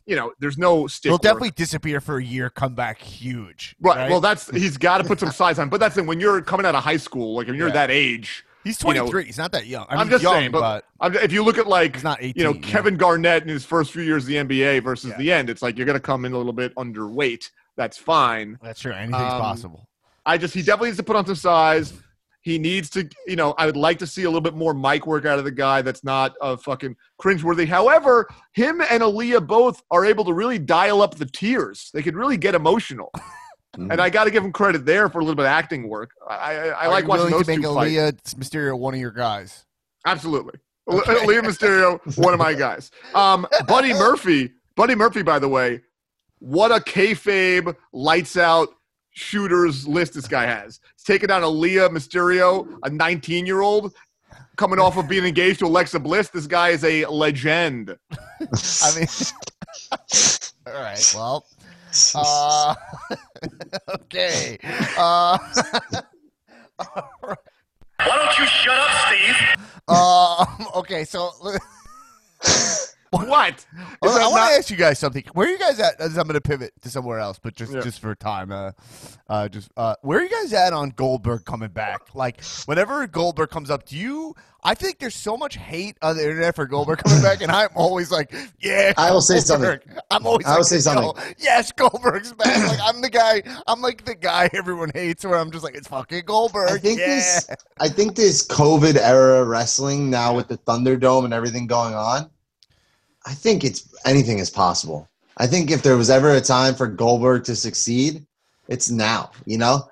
you 0.07 0.15
know, 0.15 0.31
there's 0.39 0.57
no 0.57 0.87
stick. 0.87 1.09
He'll 1.11 1.17
definitely 1.19 1.51
disappear 1.51 1.99
for 2.01 2.17
a 2.17 2.23
year, 2.23 2.49
come 2.49 2.73
back 2.73 2.99
huge. 2.99 3.75
Right. 3.79 4.09
Well, 4.09 4.21
that's 4.21 4.49
he's 4.49 4.77
got 4.77 4.97
to 4.99 5.03
put 5.03 5.19
some 5.19 5.31
size 5.43 5.59
on. 5.59 5.69
But 5.69 5.79
that's 5.79 5.97
when 5.97 6.19
you're 6.19 6.41
coming 6.41 6.65
out 6.65 6.73
of 6.75 6.83
high 6.83 6.97
school, 6.97 7.35
like 7.35 7.47
when 7.47 7.55
you're 7.57 7.67
Yeah. 7.67 7.73
that 7.73 7.91
age. 7.91 8.43
he's 8.63 8.81
you 8.81 8.89
know, 8.93 9.01
23. 9.01 9.25
he's 9.25 9.37
not 9.37 9.51
that 9.51 9.67
young. 9.67 9.85
I 9.89 9.93
mean, 9.95 10.01
I'm 10.01 10.09
just 10.09 10.23
young, 10.23 10.33
saying, 10.33 10.51
but, 10.51 10.85
I'm, 10.99 11.13
if 11.15 11.31
you 11.31 11.43
look 11.43 11.57
at 11.57 11.67
like 11.67 11.95
he's 11.95 12.03
not 12.03 12.19
18. 12.21 12.33
you 12.35 12.43
know 12.43 12.53
yeah. 12.57 12.61
Kevin 12.67 12.95
Garnett 12.97 13.43
in 13.43 13.49
his 13.49 13.63
first 13.65 13.91
few 13.91 14.01
years 14.01 14.23
of 14.23 14.27
the 14.27 14.35
NBA 14.37 14.81
versus 14.83 15.11
Yeah. 15.11 15.17
the 15.17 15.31
end, 15.31 15.49
it's 15.49 15.61
like 15.61 15.77
you're 15.77 15.85
going 15.85 15.97
to 15.97 15.99
come 16.01 16.25
in 16.25 16.33
a 16.33 16.37
little 16.37 16.53
bit 16.53 16.73
underweight. 16.75 17.49
That's 17.75 17.97
fine. 17.97 18.57
That's 18.63 18.79
true. 18.79 18.93
Anything's 18.93 19.21
Um, 19.21 19.41
possible. 19.41 19.87
I 20.25 20.37
just 20.37 20.53
he 20.53 20.61
definitely 20.61 20.89
needs 20.89 20.97
to 20.97 21.03
put 21.03 21.15
on 21.15 21.25
some 21.25 21.35
size. 21.35 21.93
He 22.47 22.57
needs 22.57 22.89
to, 22.91 23.09
you 23.25 23.35
know, 23.35 23.53
I 23.57 23.65
would 23.65 23.75
like 23.75 23.99
to 23.99 24.07
see 24.07 24.23
a 24.23 24.29
little 24.29 24.39
bit 24.39 24.53
more 24.53 24.73
mic 24.73 25.05
work 25.05 25.25
out 25.25 25.37
of 25.37 25.43
the 25.43 25.51
guy 25.51 25.81
that's 25.81 26.01
not 26.05 26.33
uh, 26.39 26.55
fucking 26.55 26.95
cringeworthy. 27.21 27.67
However, 27.67 28.25
him 28.53 28.79
and 28.79 29.03
Aalyah 29.03 29.45
both 29.45 29.83
are 29.91 30.05
able 30.05 30.23
to 30.23 30.33
really 30.33 30.57
dial 30.57 31.01
up 31.01 31.15
the 31.15 31.25
tears. 31.25 31.89
They 31.93 32.01
could 32.01 32.15
really 32.15 32.37
get 32.37 32.55
emotional. 32.55 33.11
And 33.73 33.99
I 33.99 34.09
got 34.09 34.23
to 34.23 34.31
give 34.31 34.45
him 34.45 34.53
credit 34.53 34.85
there 34.85 35.09
for 35.09 35.19
a 35.19 35.23
little 35.23 35.35
bit 35.35 35.43
of 35.43 35.49
acting 35.49 35.89
work. 35.89 36.11
I, 36.27 36.33
I, 36.33 36.67
I 36.67 36.87
like 36.87 37.05
watching 37.05 37.29
those 37.29 37.45
to 37.45 37.51
make 37.51 37.61
two 37.61 37.73
fight. 37.73 37.91
Aalyah 37.91 38.13
Mysterio 38.35 38.79
one 38.79 38.93
of 38.93 38.99
your 38.99 39.11
guys. 39.11 39.65
Absolutely. 40.05 40.57
Liam 40.89 41.43
Mysterio, 41.43 42.17
one 42.17 42.33
of 42.33 42.39
my 42.39 42.53
guys. 42.53 42.91
Um, 43.13 43.45
Buddy 43.67 43.91
Murphy. 43.91 44.53
Buddy 44.75 44.95
Murphy, 44.95 45.21
by 45.21 45.37
the 45.37 45.49
way, 45.49 45.81
what 46.39 46.71
a 46.71 46.79
kayfabe, 46.79 47.75
lights 47.91 48.37
out 48.37 48.69
shooters 49.17 49.87
list 49.87 50.13
this 50.13 50.27
guy 50.27 50.45
has. 50.45 50.79
He's 50.95 51.03
taking 51.03 51.27
down 51.27 51.41
Aalyah 51.41 51.89
Mysterio, 51.89 52.77
a 52.83 52.89
19 52.89 53.45
year 53.45 53.61
old, 53.61 53.93
coming 54.57 54.79
off 54.79 54.95
of 54.97 55.09
being 55.09 55.25
engaged 55.25 55.59
to 55.59 55.65
Alexa 55.65 55.99
Bliss. 55.99 56.29
This 56.29 56.45
guy 56.45 56.69
is 56.69 56.83
a 56.83 57.05
legend. 57.05 57.97
I 58.11 58.95
mean, 58.95 59.07
all 60.67 60.73
right. 60.73 61.13
Well, 61.15 61.45
uh, 62.13 62.75
okay. 63.89 64.59
Uh, 64.97 65.37
Why 66.77 68.15
don't 68.15 68.37
you 68.37 68.45
shut 68.45 68.77
up, 68.77 68.91
Steve? 69.07 69.35
um, 69.87 70.67
okay. 70.75 71.03
So 71.03 71.31
What? 73.27 73.53
Is 73.53 73.65
I 74.03 74.19
that 74.19 74.25
want 74.25 74.35
not- 74.35 74.49
to 74.49 74.55
ask 74.55 74.69
you 74.69 74.77
guys 74.77 74.99
something. 74.99 75.23
Where 75.33 75.47
are 75.47 75.51
you 75.51 75.59
guys 75.59 75.79
at? 75.79 75.99
As 75.99 76.17
I'm 76.17 76.27
going 76.27 76.35
to 76.35 76.41
pivot 76.41 76.73
to 76.81 76.89
somewhere 76.89 77.19
else, 77.19 77.39
but 77.41 77.55
just 77.55 77.73
Yeah. 77.73 77.81
just 77.81 77.99
for 77.99 78.15
time. 78.15 78.51
Uh, 78.51 78.71
uh, 79.29 79.47
just 79.49 79.69
uh, 79.75 79.95
where 80.01 80.19
are 80.19 80.23
you 80.23 80.29
guys 80.29 80.53
at 80.53 80.73
on 80.73 80.91
Goldberg 80.91 81.45
coming 81.45 81.69
back? 81.69 82.15
Like, 82.15 82.43
whenever 82.65 83.05
Goldberg 83.07 83.49
comes 83.49 83.69
up, 83.69 83.85
do 83.85 83.97
you? 83.97 84.35
I 84.63 84.73
think 84.73 84.99
there's 84.99 85.15
so 85.15 85.37
much 85.37 85.55
hate 85.55 85.97
on 86.01 86.17
the 86.17 86.23
internet 86.23 86.55
for 86.55 86.65
Goldberg 86.65 86.99
coming 86.99 87.21
back, 87.21 87.41
and 87.41 87.51
I'm 87.51 87.69
always 87.75 88.11
like, 88.11 88.33
yeah. 88.59 88.93
I 88.97 89.11
will 89.11 89.21
say 89.21 89.39
something. 89.39 89.79
I'm 90.11 90.25
always. 90.25 90.45
I 90.45 90.51
will 90.51 90.57
like, 90.57 90.65
say 90.65 90.79
something. 90.79 91.35
Yes, 91.37 91.71
Goldberg's 91.71 92.33
back. 92.33 92.57
like 92.67 92.79
I'm 92.83 93.01
the 93.01 93.09
guy. 93.09 93.43
I'm 93.67 93.81
like 93.81 94.05
the 94.05 94.15
guy 94.15 94.49
everyone 94.53 94.91
hates. 94.93 95.25
Where 95.25 95.37
I'm 95.37 95.51
just 95.51 95.63
like, 95.63 95.75
it's 95.75 95.87
fucking 95.87 96.23
Goldberg. 96.25 96.69
I 96.71 96.77
think 96.77 96.99
yeah. 96.99 97.05
this 97.07 97.49
I 97.79 97.87
think 97.89 98.15
this 98.15 98.45
COVID 98.47 98.97
era 98.97 99.43
wrestling 99.45 100.09
now 100.09 100.35
with 100.35 100.47
the 100.47 100.57
Thunderdome 100.57 101.25
and 101.25 101.33
everything 101.33 101.67
going 101.67 101.93
on, 101.93 102.29
I 103.27 103.33
think 103.33 103.65
it's 103.65 103.93
anything 104.05 104.39
is 104.39 104.49
possible. 104.49 105.09
I 105.35 105.47
think 105.47 105.69
if 105.69 105.83
there 105.83 105.97
was 105.97 106.09
ever 106.09 106.31
a 106.31 106.41
time 106.41 106.75
for 106.75 106.87
Goldberg 106.87 107.43
to 107.43 107.57
succeed, 107.57 108.25
it's 108.69 108.89
now, 108.89 109.31
you 109.45 109.57
know? 109.57 109.89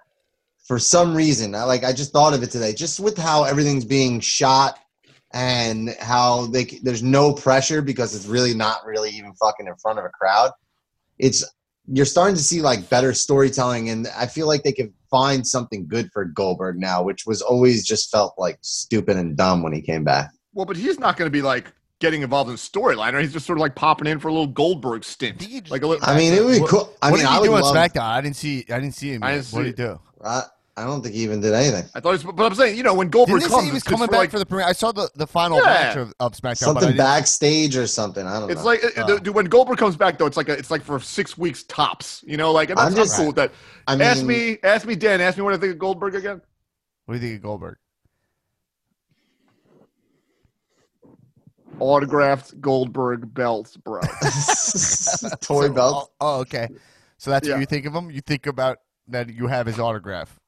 For 0.63 0.79
some 0.79 1.13
reason, 1.13 1.53
I 1.53 1.63
like 1.63 1.83
I 1.83 1.91
just 1.91 2.13
thought 2.13 2.33
of 2.33 2.43
it 2.43 2.49
today, 2.49 2.73
just 2.73 3.01
with 3.01 3.17
how 3.17 3.43
everything's 3.43 3.83
being 3.83 4.21
shot 4.21 4.79
and 5.33 5.89
how 5.99 6.45
they 6.45 6.63
there's 6.81 7.03
no 7.03 7.33
pressure 7.33 7.81
because 7.81 8.15
it's 8.15 8.25
really 8.25 8.53
not 8.53 8.85
really 8.85 9.09
even 9.09 9.33
fucking 9.33 9.67
in 9.67 9.75
front 9.75 9.99
of 9.99 10.05
a 10.05 10.09
crowd. 10.09 10.51
It's 11.19 11.43
you're 11.87 12.05
starting 12.05 12.35
to 12.35 12.43
see 12.43 12.61
like 12.61 12.89
better 12.89 13.13
storytelling 13.13 13.89
and 13.89 14.07
i 14.17 14.25
feel 14.25 14.47
like 14.47 14.63
they 14.63 14.71
can 14.71 14.91
find 15.11 15.45
something 15.45 15.87
good 15.87 16.09
for 16.11 16.25
goldberg 16.25 16.79
now 16.79 17.03
which 17.03 17.27
was 17.27 17.43
always 17.43 17.85
just 17.85 18.09
felt 18.09 18.33
like 18.39 18.57
stupid 18.61 19.15
and 19.17 19.37
dumb 19.37 19.61
when 19.61 19.71
he 19.71 19.81
came 19.81 20.03
back 20.03 20.31
Well, 20.55 20.65
but 20.65 20.77
he's 20.77 20.99
not 20.99 21.15
going 21.15 21.27
to 21.27 21.31
be 21.31 21.43
like 21.43 21.71
getting 21.99 22.21
involved 22.21 22.49
in 22.49 22.55
the 22.55 22.59
storyline, 22.61 23.13
or 23.13 23.19
he's 23.21 23.31
just 23.33 23.45
sort 23.45 23.57
of 23.57 23.61
like 23.61 23.75
popping 23.75 24.07
in 24.07 24.19
for 24.19 24.27
a 24.27 24.31
little 24.31 24.47
Goldberg 24.47 25.03
stint. 25.03 25.39
just- 25.39 25.71
Like 25.71 25.81
a 25.83 25.87
little, 25.87 26.05
i 26.07 26.15
mean 26.17 26.33
it 26.33 26.43
would 26.43 26.53
be 26.53 26.59
What- 26.61 26.69
cool 26.69 26.93
i 27.01 27.09
what 27.09 27.17
mean 27.17 27.25
did 27.25 27.31
he 27.31 27.37
i 27.39 27.43
do 27.43 27.53
on 27.53 27.61
love 27.61 27.75
SmackDown? 27.75 28.01
I 28.01 28.21
didn't 28.21 28.35
see. 28.35 28.65
I 28.69 28.79
didn't 28.79 28.95
see 28.95 29.13
him. 29.13 29.23
I 29.23 29.35
didn't 29.35 29.47
What 29.47 29.63
did 29.63 29.77
see 29.77 29.83
he 29.83 29.87
do? 29.89 29.99
I, 30.23 30.43
I 30.77 30.83
don't 30.83 31.01
think 31.01 31.15
he 31.15 31.23
even 31.23 31.39
did 31.39 31.53
anything 31.53 31.85
I 31.95 32.01
thought, 32.01 32.19
he 32.19 32.25
was, 32.25 32.35
but 32.35 32.45
I'm 32.45 32.53
saying, 32.53 32.75
you 32.75 32.83
know, 32.83 32.93
when 32.93 33.07
Goldberg 33.07 33.39
Didn't 33.39 33.53
comes, 33.53 33.63
he 33.65 33.71
was 33.71 33.77
it's 33.81 33.87
coming 33.87 34.07
for, 34.07 34.11
back 34.11 34.17
like, 34.19 34.31
for 34.31 34.39
the 34.39 34.45
premiere? 34.45 34.67
I 34.67 34.73
saw 34.73 34.91
the, 34.91 35.09
the 35.15 35.25
final 35.25 35.57
Yeah. 35.59 35.63
match 35.63 35.95
of, 35.95 36.13
of 36.19 36.33
SmackDown. 36.33 36.41
but 36.41 36.51
I 36.51 36.53
something 36.81 36.97
backstage 36.97 37.77
or 37.77 37.87
something 37.87 38.27
i 38.27 38.33
don't 38.33 38.47
know 38.47 38.47
It's 38.49 38.59
know 38.59 38.65
like 38.65 38.83
uh, 38.97 39.17
dude, 39.19 39.33
when 39.33 39.45
Goldberg 39.45 39.77
comes 39.77 39.95
back 39.95 40.17
though, 40.17 40.25
it's 40.25 40.35
like 40.35 40.49
a, 40.49 40.53
it's 40.53 40.69
like 40.71 40.83
for 40.83 40.99
six 40.99 41.37
weeks 41.37 41.63
tops. 41.63 42.25
You 42.27 42.35
know, 42.35 42.51
like 42.51 42.71
and 42.71 42.77
that's 42.77 42.87
I'm 42.93 42.99
I'm 42.99 43.05
just- 43.05 43.15
cool 43.15 43.27
with 43.27 43.37
that. 43.37 43.53
i 43.87 43.93
mean 43.95 44.01
ask 44.01 44.21
me, 44.23 44.57
ask 44.63 44.85
me, 44.85 44.95
Dan. 44.97 45.21
Ask 45.21 45.37
me 45.37 45.43
what 45.43 45.53
I 45.53 45.57
think 45.57 45.71
of 45.71 45.79
Goldberg 45.79 46.13
again. 46.15 46.41
What 47.05 47.13
do 47.15 47.21
you 47.21 47.25
think 47.27 47.37
of 47.39 47.43
Goldberg? 47.43 47.77
Autographed 51.79 52.59
Goldberg 52.61 53.33
belts, 53.33 53.77
bro. 53.77 54.01
toy 55.41 55.67
So- 55.67 55.73
belt 55.73 56.11
Oh, 56.21 56.37
oh, 56.37 56.39
okay. 56.41 56.67
So 57.17 57.31
that's 57.31 57.47
Yeah. 57.47 57.55
what 57.55 57.59
you 57.61 57.65
think 57.65 57.85
of 57.85 57.93
him. 57.95 58.11
You 58.11 58.21
think 58.21 58.45
about 58.47 58.79
that 59.07 59.29
you 59.33 59.47
have 59.47 59.65
his 59.65 59.79
autograph. 59.79 60.39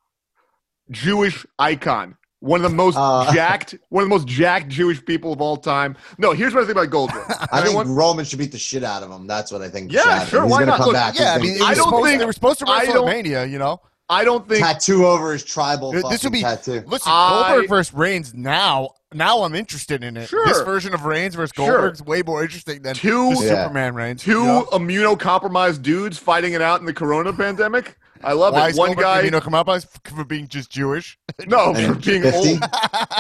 Jewish 0.92 1.46
icon. 1.60 2.16
One 2.40 2.64
of 2.64 2.70
the 2.70 2.76
most 2.78 2.96
Uh, 2.98 3.34
jacked, 3.34 3.76
one 3.90 4.04
of 4.04 4.10
the 4.10 4.16
most 4.16 4.28
jacked 4.28 4.68
Jewish 4.70 5.04
people 5.04 5.34
of 5.34 5.42
all 5.42 5.58
time. 5.58 5.98
No, 6.20 6.34
here's 6.34 6.54
what 6.54 6.64
I 6.64 6.66
think 6.68 6.78
about 6.78 6.92
Goldberg. 6.92 7.26
i 7.52 7.62
think 7.62 7.76
want- 7.76 7.90
roman 7.90 8.26
should 8.26 8.40
beat 8.40 8.52
the 8.52 8.58
shit 8.60 8.84
out 8.84 9.02
of 9.04 9.10
him 9.12 9.26
that's 9.28 9.52
what 9.52 9.62
i 9.62 9.70
think 9.70 9.92
Yeah, 9.92 10.20
should 10.20 10.30
sure, 10.30 10.44
He's 10.44 10.52
why 10.52 10.64
not? 10.66 10.78
come 10.78 10.86
Look, 10.88 10.94
back 10.96 11.18
Yeah, 11.18 11.34
I 11.34 11.40
mean, 11.40 11.62
I 11.62 11.74
don't 11.74 12.04
think- 12.04 12.20
they 12.20 12.26
were 12.26 12.34
supposed 12.34 12.60
to 12.60 12.68
I 12.68 12.80
wrestle 12.80 12.94
don't- 12.94 13.06
Mania. 13.08 13.46
You 13.46 13.58
know, 13.58 13.82
I 14.10 14.24
don't 14.24 14.48
think 14.48 14.64
tattoo 14.64 15.06
over 15.08 15.34
his 15.34 15.44
tribal 15.44 15.92
This 15.92 16.24
would 16.24 16.32
be- 16.34 16.42
tattoo 16.42 16.84
listen, 16.86 17.12
I- 17.12 17.48
Goldberg 17.50 17.70
versus 17.70 17.94
Reigns. 17.94 18.34
Now, 18.36 18.92
now 19.14 19.44
I'm 19.44 19.56
interested 19.56 20.04
in 20.04 20.18
it. 20.18 20.28
Sure. 20.30 20.46
This 20.46 20.62
version 20.62 20.94
of 20.94 21.06
Reigns 21.06 21.36
versus 21.36 21.54
Sure. 21.56 21.68
Goldberg's 21.68 22.02
way 22.04 22.22
more 22.24 22.42
interesting 22.44 22.82
than 22.82 22.96
Two- 22.96 23.36
the 23.36 23.46
Yeah. 23.46 23.64
Superman 23.64 23.96
Reigns. 23.96 24.24
two 24.24 24.32
you 24.32 24.44
know? 24.46 24.68
immunocompromised 24.72 25.82
dudes 25.82 26.18
fighting 26.18 26.54
it 26.54 26.62
out 26.62 26.80
in 26.80 26.86
the 26.86 26.94
Corona 26.94 27.32
pandemic. 27.34 27.98
I 28.24 28.34
love 28.34 28.56
Why 28.56 28.68
it. 28.68 28.72
is 28.72 28.78
One 28.78 28.88
Goldberg 28.96 29.04
guy, 29.06 29.30
immunocompromised 29.30 29.88
for 30.16 30.24
being 30.24 30.48
just 30.48 30.72
Jewish? 30.72 31.20
no, 31.48 31.74
for 31.76 31.94
being 31.94 32.24
50? 32.24 32.36
old. 32.50 32.64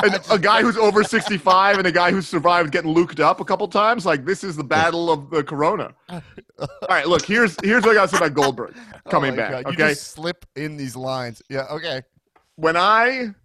and 0.03 0.19
a 0.31 0.39
guy 0.39 0.63
who's 0.63 0.75
over 0.75 1.03
65 1.03 1.77
and 1.77 1.85
a 1.85 1.91
guy 1.91 2.09
who's 2.11 2.27
survived 2.27 2.71
getting 2.71 2.91
looped 2.91 3.19
up 3.19 3.39
a 3.39 3.45
couple 3.45 3.67
times. 3.67 4.07
Like 4.07 4.25
this 4.25 4.43
is 4.43 4.55
the 4.55 4.63
battle 4.63 5.11
of 5.11 5.29
the 5.29 5.43
corona. 5.43 5.93
All 6.09 6.19
right, 6.89 7.07
look, 7.07 7.23
here's 7.25 7.55
here's 7.63 7.83
what 7.83 7.91
I 7.91 7.93
gotta 7.93 8.07
say 8.07 8.17
about 8.17 8.33
Goldberg 8.33 8.75
oh 9.05 9.09
coming 9.11 9.33
Oh 9.33 9.35
back. 9.35 9.51
God, 9.51 9.65
You 9.67 9.73
Okay. 9.73 9.89
just 9.93 10.13
slip 10.13 10.45
in 10.55 10.77
these 10.77 10.95
lines. 10.95 11.43
Yeah. 11.47 11.65
Okay. 11.69 12.01
When 12.55 12.75
I 12.75 13.35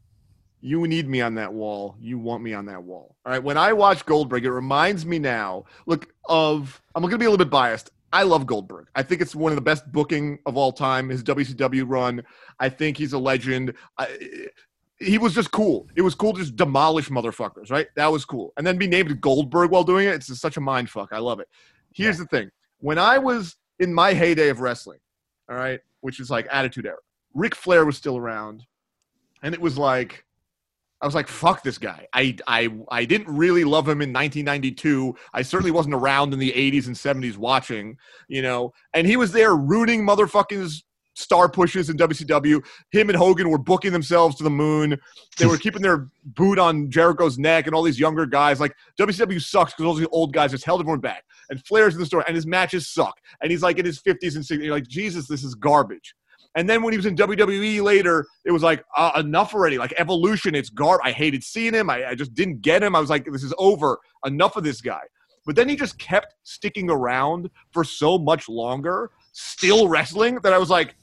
you 0.62 0.86
need 0.86 1.08
me 1.08 1.20
on 1.20 1.34
that 1.34 1.52
wall, 1.52 1.96
you 2.00 2.18
want 2.18 2.42
me 2.42 2.54
on 2.54 2.66
that 2.66 2.82
wall. 2.82 3.16
All 3.26 3.32
right. 3.32 3.42
When 3.42 3.58
I 3.58 3.72
watch 3.72 4.06
Goldberg, 4.06 4.44
it 4.44 4.52
reminds 4.52 5.04
me 5.04 5.18
now, 5.18 5.64
look, 5.86 6.14
of 6.26 6.80
I'm 6.94 7.02
gonna 7.02 7.18
be 7.18 7.26
a 7.26 7.30
little 7.30 7.44
bit 7.44 7.50
biased. 7.50 7.90
I 8.12 8.22
love 8.22 8.46
Goldberg. 8.46 8.86
I 8.94 9.02
think 9.02 9.20
it's 9.20 9.34
one 9.34 9.50
of 9.52 9.56
the 9.56 9.62
best 9.62 9.90
booking 9.90 10.38
of 10.46 10.56
all 10.56 10.70
time. 10.70 11.08
His 11.08 11.24
WCW 11.24 11.84
run. 11.86 12.22
I 12.60 12.68
think 12.68 12.96
he's 12.96 13.12
a 13.12 13.18
legend. 13.18 13.74
I, 13.98 14.48
he 14.98 15.18
was 15.18 15.34
just 15.34 15.50
cool. 15.50 15.88
It 15.96 16.02
was 16.02 16.14
cool 16.14 16.34
to 16.34 16.40
just 16.40 16.54
demolish 16.54 17.08
motherfuckers, 17.08 17.70
right? 17.70 17.88
That 17.96 18.12
was 18.12 18.24
cool. 18.24 18.52
And 18.56 18.66
then 18.66 18.78
be 18.78 18.86
named 18.86 19.20
Goldberg 19.20 19.70
while 19.70 19.82
doing 19.82 20.06
it, 20.06 20.14
it's 20.14 20.28
just 20.28 20.40
such 20.40 20.58
a 20.58 20.60
mind 20.60 20.90
fuck. 20.90 21.08
I 21.12 21.18
love 21.18 21.40
it. 21.40 21.48
Here's 21.92 22.18
the 22.18 22.26
thing. 22.26 22.50
When 22.78 22.98
I 22.98 23.18
was 23.18 23.56
in 23.80 23.92
my 23.92 24.12
heyday 24.12 24.48
of 24.48 24.60
wrestling, 24.60 25.00
all 25.50 25.56
right, 25.56 25.80
which 26.02 26.20
is 26.20 26.30
like 26.30 26.46
Attitude 26.50 26.86
Era, 26.86 26.98
Ric 27.34 27.54
Flair 27.54 27.84
was 27.84 27.96
still 27.96 28.16
around. 28.16 28.64
And 29.42 29.54
it 29.54 29.60
was 29.60 29.76
like, 29.76 30.24
I 31.02 31.06
was 31.06 31.16
like, 31.16 31.26
fuck 31.26 31.64
this 31.64 31.78
guy. 31.78 32.06
I, 32.12 32.36
I, 32.46 32.68
I 32.88 33.04
didn't 33.04 33.34
really 33.34 33.64
love 33.64 33.88
him 33.88 34.00
in 34.00 34.12
1992. 34.12 35.14
I 35.34 35.42
certainly 35.42 35.72
wasn't 35.72 35.96
around 35.96 36.32
in 36.32 36.38
the 36.38 36.52
80s 36.52 36.86
and 36.86 36.94
70s 36.94 37.36
watching, 37.36 37.96
you 38.28 38.40
know, 38.40 38.72
and 38.94 39.04
he 39.04 39.16
was 39.16 39.32
there 39.32 39.56
rooting 39.56 40.06
motherfucking 40.06 40.82
star 41.14 41.48
pushes 41.48 41.90
in 41.90 41.96
WCW. 41.96 42.64
Him 42.92 43.08
and 43.08 43.18
Hogan 43.18 43.50
were 43.50 43.58
booking 43.58 43.92
themselves 43.92 44.36
to 44.36 44.44
the 44.44 44.50
moon. 44.50 44.96
They 45.38 45.46
were 45.46 45.58
keeping 45.58 45.82
their 45.82 46.08
boot 46.24 46.58
on 46.58 46.88
Jericho's 46.88 47.36
neck 47.36 47.66
and 47.66 47.74
all 47.74 47.82
these 47.82 47.98
younger 47.98 48.24
guys. 48.24 48.60
Like 48.60 48.74
WCW 48.98 49.42
sucks 49.42 49.72
because 49.72 49.86
all 49.86 49.94
these 49.94 50.06
old 50.12 50.32
guys 50.32 50.52
just 50.52 50.64
held 50.64 50.80
everyone 50.80 51.00
back. 51.00 51.24
And 51.50 51.64
Flair's 51.66 51.94
in 51.94 52.00
the 52.00 52.06
story, 52.06 52.24
and 52.26 52.36
his 52.36 52.46
matches 52.46 52.88
suck. 52.88 53.14
And 53.42 53.50
he's 53.50 53.62
like 53.62 53.78
in 53.78 53.84
his 53.84 54.00
50s 54.00 54.36
and 54.36 54.44
60s. 54.44 54.62
You're 54.62 54.72
like, 54.72 54.86
Jesus, 54.86 55.26
this 55.26 55.42
is 55.42 55.54
garbage. 55.54 56.14
And 56.54 56.68
then 56.68 56.82
when 56.82 56.92
he 56.92 56.98
was 56.98 57.06
in 57.06 57.16
WWE 57.16 57.82
later, 57.82 58.26
it 58.44 58.50
was 58.50 58.62
like 58.62 58.84
uh, 58.96 59.12
enough 59.16 59.54
already. 59.54 59.78
Like 59.78 59.94
Evolution, 59.96 60.54
it's 60.54 60.70
gar. 60.70 61.00
I 61.02 61.12
hated 61.12 61.42
seeing 61.42 61.74
him. 61.74 61.88
I, 61.88 62.10
I 62.10 62.14
just 62.14 62.34
didn't 62.34 62.60
get 62.60 62.82
him. 62.82 62.94
I 62.94 63.00
was 63.00 63.10
like, 63.10 63.24
this 63.24 63.42
is 63.42 63.54
over. 63.58 63.98
Enough 64.26 64.56
of 64.56 64.64
this 64.64 64.80
guy. 64.80 65.02
But 65.44 65.56
then 65.56 65.68
he 65.68 65.76
just 65.76 65.98
kept 65.98 66.34
sticking 66.44 66.88
around 66.90 67.50
for 67.72 67.84
so 67.84 68.18
much 68.18 68.48
longer, 68.48 69.10
still 69.32 69.88
wrestling 69.88 70.36
that 70.42 70.52
I 70.52 70.58
was 70.58 70.70
like, 70.70 70.94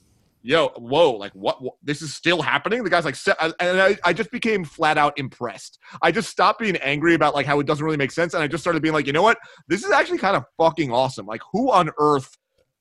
yo, 0.41 0.69
whoa, 0.77 1.11
like 1.11 1.31
what? 1.33 1.61
what 1.61 1.73
this 1.83 2.01
is 2.01 2.13
still 2.13 2.41
happening. 2.41 2.83
The 2.83 2.89
guy's 2.89 3.05
like, 3.05 3.17
and 3.59 3.81
I, 3.81 3.97
I 4.03 4.13
just 4.13 4.31
became 4.31 4.63
flat 4.63 4.97
out 4.97 5.17
impressed. 5.17 5.79
I 6.01 6.11
just 6.11 6.29
stopped 6.29 6.59
being 6.59 6.77
angry 6.77 7.13
about 7.13 7.35
like 7.35 7.45
how 7.45 7.59
it 7.59 7.67
doesn't 7.67 7.83
really 7.83 7.97
make 7.97 8.11
sense, 8.11 8.33
and 8.33 8.41
I 8.41 8.47
just 8.47 8.63
started 8.63 8.81
being 8.81 8.93
like, 8.93 9.07
you 9.07 9.13
know 9.13 9.23
what? 9.23 9.37
This 9.67 9.83
is 9.83 9.91
actually 9.91 10.19
kind 10.19 10.37
of 10.37 10.45
fucking 10.57 10.91
awesome. 10.91 11.25
Like, 11.25 11.41
who 11.51 11.71
on 11.71 11.89
earth? 11.99 12.37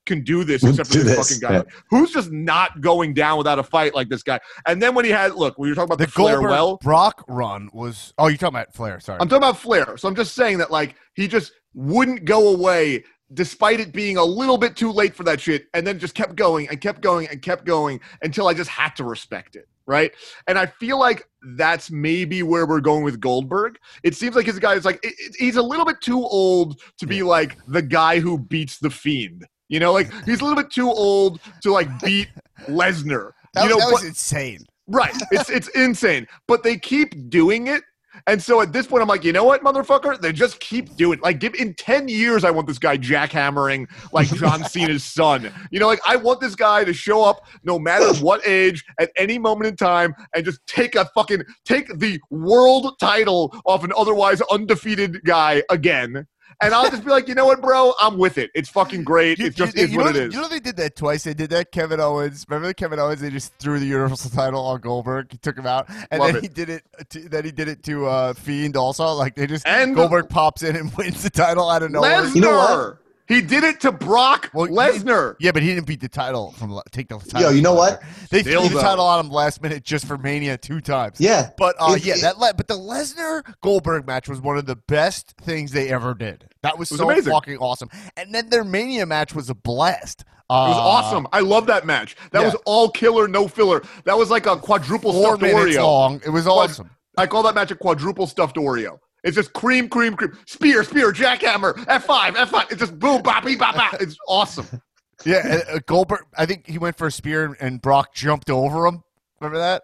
Can 0.08 0.24
do 0.24 0.42
this 0.42 0.64
except 0.64 0.88
for 0.88 0.94
Do 0.94 1.02
this, 1.04 1.16
this, 1.16 1.38
fucking 1.40 1.48
guy. 1.48 1.56
yeah. 1.58 1.74
Who's 1.90 2.10
just 2.12 2.32
not 2.32 2.80
going 2.80 3.14
down 3.14 3.38
without 3.38 3.58
a 3.58 3.62
fight 3.62 3.94
like 3.94 4.08
this 4.08 4.22
guy? 4.24 4.40
And 4.66 4.82
then 4.82 4.94
when 4.94 5.04
he 5.04 5.10
had 5.12 5.34
look, 5.34 5.58
we 5.58 5.68
were 5.68 5.74
talking 5.74 5.84
about 5.92 5.98
The 5.98 6.06
the, 6.06 6.10
Flair 6.12 6.34
Goldberg 6.36 6.50
well. 6.50 6.76
Brock 6.78 7.24
run 7.28 7.68
was. 7.72 8.12
Oh, 8.18 8.26
you're 8.28 8.36
talking 8.38 8.56
about 8.56 8.74
Flair. 8.74 8.98
Sorry. 9.00 9.18
I'm 9.20 9.28
talking 9.28 9.44
about 9.44 9.58
Flair. 9.58 9.96
So 9.98 10.08
I'm 10.08 10.16
just 10.16 10.34
saying 10.34 10.58
that 10.58 10.70
like 10.70 10.96
he 11.14 11.28
just 11.28 11.52
wouldn't 11.74 12.24
go 12.24 12.48
away 12.54 13.04
despite 13.34 13.78
it 13.78 13.92
being 13.92 14.16
a 14.16 14.24
little 14.24 14.56
bit 14.56 14.74
too 14.74 14.90
late 14.90 15.14
for 15.14 15.22
that 15.24 15.38
shit, 15.38 15.66
and 15.74 15.86
then 15.86 15.98
just 15.98 16.14
kept 16.14 16.34
going 16.34 16.66
and 16.70 16.80
kept 16.80 17.02
going 17.02 17.28
and 17.28 17.42
kept 17.42 17.66
going 17.66 18.00
until 18.22 18.48
I 18.48 18.54
just 18.54 18.70
had 18.70 18.96
to 18.96 19.04
respect 19.04 19.54
it. 19.54 19.68
Right. 19.86 20.12
And 20.46 20.58
I 20.58 20.64
feel 20.66 20.98
like 20.98 21.28
that's 21.56 21.90
maybe 21.90 22.42
where 22.42 22.66
we're 22.66 22.80
going 22.80 23.04
with 23.04 23.20
Goldberg. 23.20 23.78
It 24.02 24.14
seems 24.14 24.34
like 24.36 24.46
his 24.46 24.58
guy 24.58 24.74
is 24.74 24.84
like, 24.86 24.98
it- 25.02 25.14
it- 25.18 25.36
he's 25.38 25.56
a 25.56 25.62
little 25.62 25.84
bit 25.84 26.00
too 26.00 26.22
old 26.22 26.80
to 26.98 27.06
be 27.06 27.22
like 27.22 27.56
the 27.66 27.82
guy 27.82 28.18
who 28.20 28.38
beats 28.38 28.78
the 28.78 28.90
fiend. 28.90 29.46
You 29.68 29.80
know, 29.80 29.92
like 29.92 30.10
he's 30.24 30.40
a 30.40 30.44
little 30.44 30.56
bit 30.60 30.70
too 30.70 30.88
old 30.88 31.40
to 31.62 31.72
like 31.72 31.88
beat 32.04 32.28
Lesnar. 32.66 33.32
That, 33.54 33.64
you 33.64 33.70
know, 33.70 33.76
that 33.78 33.86
but- 33.86 33.92
was 33.92 34.04
insane. 34.04 34.66
Right. 34.86 35.14
It's 35.30 35.50
it's 35.50 35.68
insane. 35.68 36.26
But 36.46 36.62
they 36.62 36.78
keep 36.78 37.28
doing 37.30 37.66
it. 37.66 37.82
And 38.26 38.42
so 38.42 38.60
at 38.60 38.72
this 38.72 38.86
point, 38.86 39.00
I'm 39.00 39.08
like, 39.08 39.22
you 39.22 39.32
know 39.32 39.44
what, 39.44 39.62
motherfucker? 39.62 40.20
They 40.20 40.32
just 40.32 40.58
keep 40.58 40.96
doing. 40.96 41.20
Like, 41.20 41.38
give 41.38 41.54
in 41.54 41.74
ten 41.74 42.08
years, 42.08 42.42
I 42.42 42.50
want 42.50 42.66
this 42.66 42.78
guy 42.78 42.96
jackhammering 42.98 43.86
like 44.12 44.28
John 44.34 44.64
Cena's 44.68 45.04
son. 45.04 45.52
You 45.70 45.78
know, 45.78 45.86
like 45.86 46.00
I 46.06 46.16
want 46.16 46.40
this 46.40 46.54
guy 46.54 46.84
to 46.84 46.92
show 46.92 47.22
up 47.22 47.46
no 47.62 47.78
matter 47.78 48.12
what 48.24 48.44
age, 48.46 48.84
at 48.98 49.10
any 49.16 49.38
moment 49.38 49.68
in 49.68 49.76
time, 49.76 50.14
and 50.34 50.44
just 50.44 50.60
take 50.66 50.96
a 50.96 51.04
fucking 51.14 51.42
take 51.64 51.96
the 51.98 52.20
world 52.30 52.98
title 52.98 53.54
off 53.66 53.84
an 53.84 53.92
otherwise 53.96 54.40
undefeated 54.50 55.22
guy 55.24 55.62
again. 55.70 56.26
And 56.60 56.74
I'll 56.74 56.90
just 56.90 57.04
be 57.04 57.10
like, 57.10 57.28
you 57.28 57.34
know 57.34 57.46
what, 57.46 57.60
bro? 57.62 57.92
I'm 58.00 58.18
with 58.18 58.36
it. 58.36 58.50
It's 58.54 58.68
fucking 58.68 59.04
great. 59.04 59.38
It 59.38 59.54
just 59.54 59.76
is 59.76 59.92
you 59.92 59.98
what 59.98 60.04
know, 60.04 60.10
it 60.10 60.16
is. 60.28 60.34
You 60.34 60.40
know 60.40 60.48
they 60.48 60.58
did 60.58 60.76
that 60.78 60.96
twice. 60.96 61.22
They 61.22 61.34
did 61.34 61.50
that 61.50 61.70
Kevin 61.70 62.00
Owens. 62.00 62.44
Remember 62.48 62.72
Kevin 62.72 62.98
Owens? 62.98 63.20
They 63.20 63.30
just 63.30 63.52
threw 63.58 63.78
the 63.78 63.86
Universal 63.86 64.30
title 64.30 64.64
on 64.64 64.80
Goldberg. 64.80 65.30
He 65.30 65.38
took 65.38 65.56
him 65.56 65.66
out, 65.66 65.88
and 66.10 66.20
Love 66.20 66.28
then 66.32 66.36
it. 66.36 66.42
he 66.42 66.48
did 66.48 66.68
it. 66.68 66.82
To, 67.10 67.28
then 67.28 67.44
he 67.44 67.52
did 67.52 67.68
it 67.68 67.82
to 67.84 68.06
uh, 68.06 68.32
Fiend 68.32 68.76
also. 68.76 69.06
Like 69.12 69.36
they 69.36 69.46
just 69.46 69.66
And- 69.66 69.94
Goldberg 69.94 70.28
pops 70.28 70.62
in 70.64 70.74
and 70.74 70.92
wins 70.96 71.22
the 71.22 71.30
title 71.30 71.68
out 71.70 71.82
of 71.84 71.92
nowhere. 71.92 72.22
Lesnar. 72.22 72.34
You 72.34 72.40
know 72.40 72.56
what? 72.56 72.98
He 73.28 73.42
did 73.42 73.62
it 73.62 73.80
to 73.80 73.92
Brock 73.92 74.50
Well, 74.54 74.68
Lesnar. 74.68 75.36
Yeah, 75.38 75.52
but 75.52 75.62
he 75.62 75.68
didn't 75.74 75.86
beat 75.86 76.00
the 76.00 76.08
title 76.08 76.52
from 76.52 76.80
take 76.92 77.08
the 77.08 77.18
title. 77.18 77.42
Yo, 77.42 77.50
you 77.50 77.60
know 77.62 77.74
what? 77.74 78.02
They 78.30 78.40
Still 78.40 78.66
threw 78.66 78.76
the 78.76 78.82
title 78.82 79.04
on 79.04 79.26
him 79.26 79.30
last 79.30 79.62
minute 79.62 79.84
just 79.84 80.06
for 80.06 80.16
Mania 80.16 80.56
two 80.56 80.80
times. 80.80 81.20
Yeah. 81.20 81.50
But 81.58 81.76
uh, 81.78 81.92
If- 81.96 82.06
yeah, 82.06 82.14
if- 82.14 82.20
that 82.22 82.38
le- 82.38 82.54
but 82.54 82.68
the 82.68 82.78
Lesnar 82.78 83.42
Goldberg 83.62 84.06
match 84.06 84.28
was 84.28 84.40
one 84.40 84.56
of 84.56 84.64
the 84.66 84.76
best 84.76 85.34
things 85.42 85.72
they 85.72 85.90
ever 85.90 86.14
did. 86.14 86.46
That 86.62 86.78
was, 86.78 86.90
was 86.90 87.00
so 87.00 87.10
amazing. 87.10 87.32
fucking 87.32 87.58
awesome. 87.58 87.90
And 88.16 88.34
then 88.34 88.48
their 88.48 88.64
Mania 88.64 89.04
match 89.06 89.34
was 89.34 89.50
a 89.50 89.54
blast. 89.54 90.24
Uh, 90.50 90.64
It 90.66 90.68
was 90.70 90.78
awesome. 90.78 91.26
I 91.30 91.40
love 91.40 91.66
that 91.66 91.84
match. 91.84 92.16
That 92.32 92.40
yeah. 92.40 92.46
was 92.46 92.56
all 92.64 92.88
killer, 92.90 93.28
no 93.28 93.46
filler. 93.46 93.82
That 94.04 94.16
was 94.16 94.30
like 94.30 94.46
a 94.46 94.56
quadruple 94.56 95.12
Four 95.12 95.36
stuffed 95.36 95.52
Oreo. 95.52 95.82
long. 95.82 96.22
It 96.24 96.30
was 96.30 96.46
awesome. 96.46 96.90
I 97.18 97.26
call 97.26 97.42
that 97.42 97.54
match 97.54 97.70
a 97.70 97.76
quadruple 97.76 98.26
stuffed 98.26 98.56
Oreo. 98.56 99.00
It's 99.24 99.34
just 99.36 99.52
cream, 99.52 99.88
cream, 99.88 100.14
cream, 100.14 100.36
spear, 100.46 100.84
spear, 100.84 101.12
jackhammer, 101.12 101.74
F5, 101.86 102.34
F5. 102.36 102.70
It's 102.72 102.80
just 102.80 102.98
boom, 102.98 103.22
bop, 103.22 103.44
beep, 103.44 103.58
bop, 103.58 103.74
bop. 103.74 103.94
It's 104.00 104.16
awesome. 104.28 104.66
Yeah, 105.24 105.62
uh, 105.74 105.80
Goldberg. 105.84 106.20
I 106.36 106.46
think 106.46 106.64
he 106.68 106.78
went 106.78 106.96
for 106.96 107.08
a 107.08 107.10
spear 107.10 107.56
and 107.60 107.82
Brock 107.82 108.14
jumped 108.14 108.50
over 108.50 108.86
him. 108.86 109.02
Remember 109.40 109.58
that? 109.58 109.82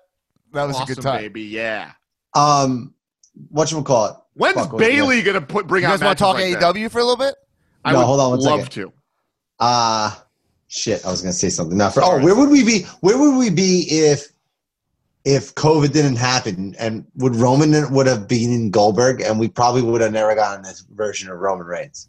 That 0.53 0.63
was 0.69 0.77
awesome, 0.77 0.93
a 0.93 0.95
good 0.95 1.03
time. 1.03 1.21
baby. 1.23 1.43
Yeah. 1.43 1.91
Um, 2.37 2.95
what 3.49 3.73
you 3.73 3.83
call 3.83 4.07
it? 4.07 4.15
When's 4.35 4.55
Fuck, 4.55 4.79
Bayley 4.79 5.23
gonna 5.23 5.41
put 5.41 5.67
bring 5.67 5.83
You 5.83 5.89
out 5.89 5.95
guys 5.99 6.05
want 6.05 6.17
to 6.19 6.23
talk 6.23 6.35
like 6.37 6.61
that? 6.61 6.75
AEW 6.77 6.89
for 6.89 7.01
a 7.01 7.03
little 7.03 7.17
bit? 7.17 7.35
I 7.85 7.91
No, 7.91 7.99
would 7.99 8.05
hold 8.05 8.21
on 8.21 8.31
one 8.31 8.39
love 8.43 8.61
second. 8.61 8.71
to. 8.85 8.93
Uh 9.59 10.15
shit. 10.69 11.05
I 11.05 11.11
was 11.11 11.21
gonna 11.21 11.33
say 11.33 11.49
something. 11.49 11.77
Now, 11.77 11.91
for, 11.91 12.05
oh, 12.05 12.23
where 12.23 12.37
would 12.37 12.51
we 12.51 12.63
be? 12.65 12.83
Where 13.01 13.19
would 13.19 13.37
we 13.37 13.51
be 13.51 13.87
if 13.89 14.29
if 15.25 15.55
COVID 15.55 15.93
didn't 15.93 16.17
happen? 16.17 16.75
And 16.79 17.07
would 17.17 17.35
Roman 17.37 17.93
would 17.93 18.07
have 18.07 18.29
beaten 18.29 18.71
Goldberg, 18.71 19.21
and 19.21 19.39
we 19.39 19.49
probably 19.49 19.83
would 19.83 20.01
have 20.01 20.13
never 20.13 20.35
gotten 20.35 20.63
this 20.63 20.81
version 20.95 21.31
of 21.31 21.39
Roman 21.39 21.67
Reigns. 21.67 22.09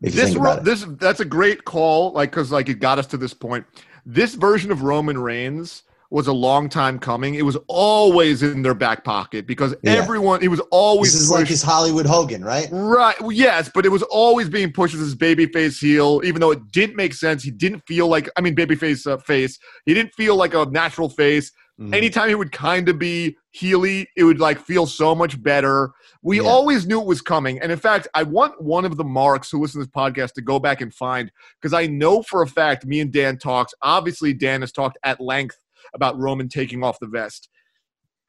This, 0.00 0.34
ro- 0.34 0.58
this 0.60 0.84
that's 0.98 1.20
a 1.20 1.24
great 1.24 1.64
call, 1.64 2.12
like 2.12 2.30
because 2.30 2.50
like 2.50 2.68
it 2.68 2.80
got 2.80 2.98
us 2.98 3.06
to 3.08 3.16
this 3.16 3.34
point. 3.34 3.64
This 4.04 4.34
version 4.34 4.72
of 4.72 4.82
Roman 4.82 5.16
Reigns 5.16 5.84
was 6.10 6.26
a 6.26 6.32
long 6.32 6.68
time 6.68 6.98
coming. 6.98 7.36
It 7.36 7.42
was 7.44 7.56
always 7.68 8.42
in 8.42 8.60
their 8.62 8.74
back 8.74 9.02
pocket 9.02 9.46
because 9.46 9.74
Yeah. 9.82 9.92
everyone. 9.92 10.42
It 10.42 10.48
was 10.48 10.60
always 10.70 11.12
This 11.14 11.22
is 11.22 11.30
like 11.30 11.46
his 11.46 11.62
Hollywood 11.62 12.04
Hogan, 12.04 12.44
right? 12.44 12.68
Right. 12.70 13.18
well, 13.20 13.32
Yes, 13.32 13.70
but 13.72 13.86
it 13.86 13.88
was 13.88 14.02
always 14.02 14.48
being 14.50 14.72
pushed 14.72 14.92
as 14.94 15.00
his 15.00 15.14
babyface 15.14 15.80
heel, 15.80 16.20
even 16.22 16.40
though 16.40 16.50
it 16.50 16.70
didn't 16.70 16.96
make 16.96 17.14
sense. 17.14 17.42
He 17.42 17.50
didn't 17.50 17.80
feel 17.86 18.08
like, 18.08 18.28
I 18.36 18.42
mean, 18.42 18.54
babyface 18.54 19.10
uh, 19.10 19.16
face. 19.18 19.58
He 19.86 19.94
didn't 19.94 20.12
feel 20.14 20.36
like 20.36 20.52
a 20.52 20.66
natural 20.66 21.08
face. 21.08 21.50
Mhm. 21.88 21.94
Anytime 21.94 22.28
he 22.28 22.34
would 22.34 22.52
kind 22.52 22.88
of 22.88 22.98
be 22.98 23.36
Healy, 23.50 24.08
it 24.16 24.24
would 24.24 24.40
like 24.40 24.58
feel 24.58 24.86
so 24.86 25.14
much 25.14 25.42
better. 25.42 25.92
We 26.22 26.40
Yeah. 26.40 26.46
always 26.48 26.86
knew 26.86 27.00
it 27.00 27.06
was 27.06 27.20
coming. 27.20 27.60
And 27.60 27.70
in 27.72 27.78
fact, 27.78 28.08
I 28.14 28.22
want 28.22 28.62
one 28.62 28.84
of 28.84 28.96
the 28.96 29.04
marks 29.04 29.50
who 29.50 29.60
listen 29.60 29.80
to 29.80 29.86
this 29.86 29.92
podcast 29.94 30.32
to 30.34 30.42
go 30.42 30.58
back 30.58 30.80
and 30.80 30.94
find, 30.94 31.30
because 31.60 31.74
I 31.74 31.86
know 31.86 32.22
for 32.22 32.42
a 32.42 32.46
fact 32.46 32.86
me 32.86 33.00
and 33.00 33.12
Dan 33.12 33.38
talks. 33.38 33.74
Obviously, 33.82 34.32
Dan 34.32 34.60
has 34.60 34.72
talked 34.72 34.98
at 35.04 35.20
length 35.20 35.56
about 35.94 36.18
Roman 36.18 36.48
taking 36.48 36.82
off 36.82 36.98
the 37.00 37.06
vest. 37.08 37.48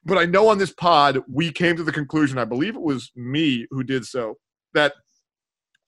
But 0.04 0.18
I 0.18 0.26
know 0.26 0.48
on 0.48 0.58
this 0.58 0.72
pod, 0.72 1.22
we 1.32 1.50
came 1.50 1.76
to 1.76 1.84
the 1.84 1.92
conclusion, 1.92 2.36
I 2.36 2.44
believe 2.44 2.74
it 2.74 2.82
was 2.82 3.10
me 3.16 3.66
who 3.70 3.82
did 3.82 4.04
so, 4.04 4.36
that 4.74 4.92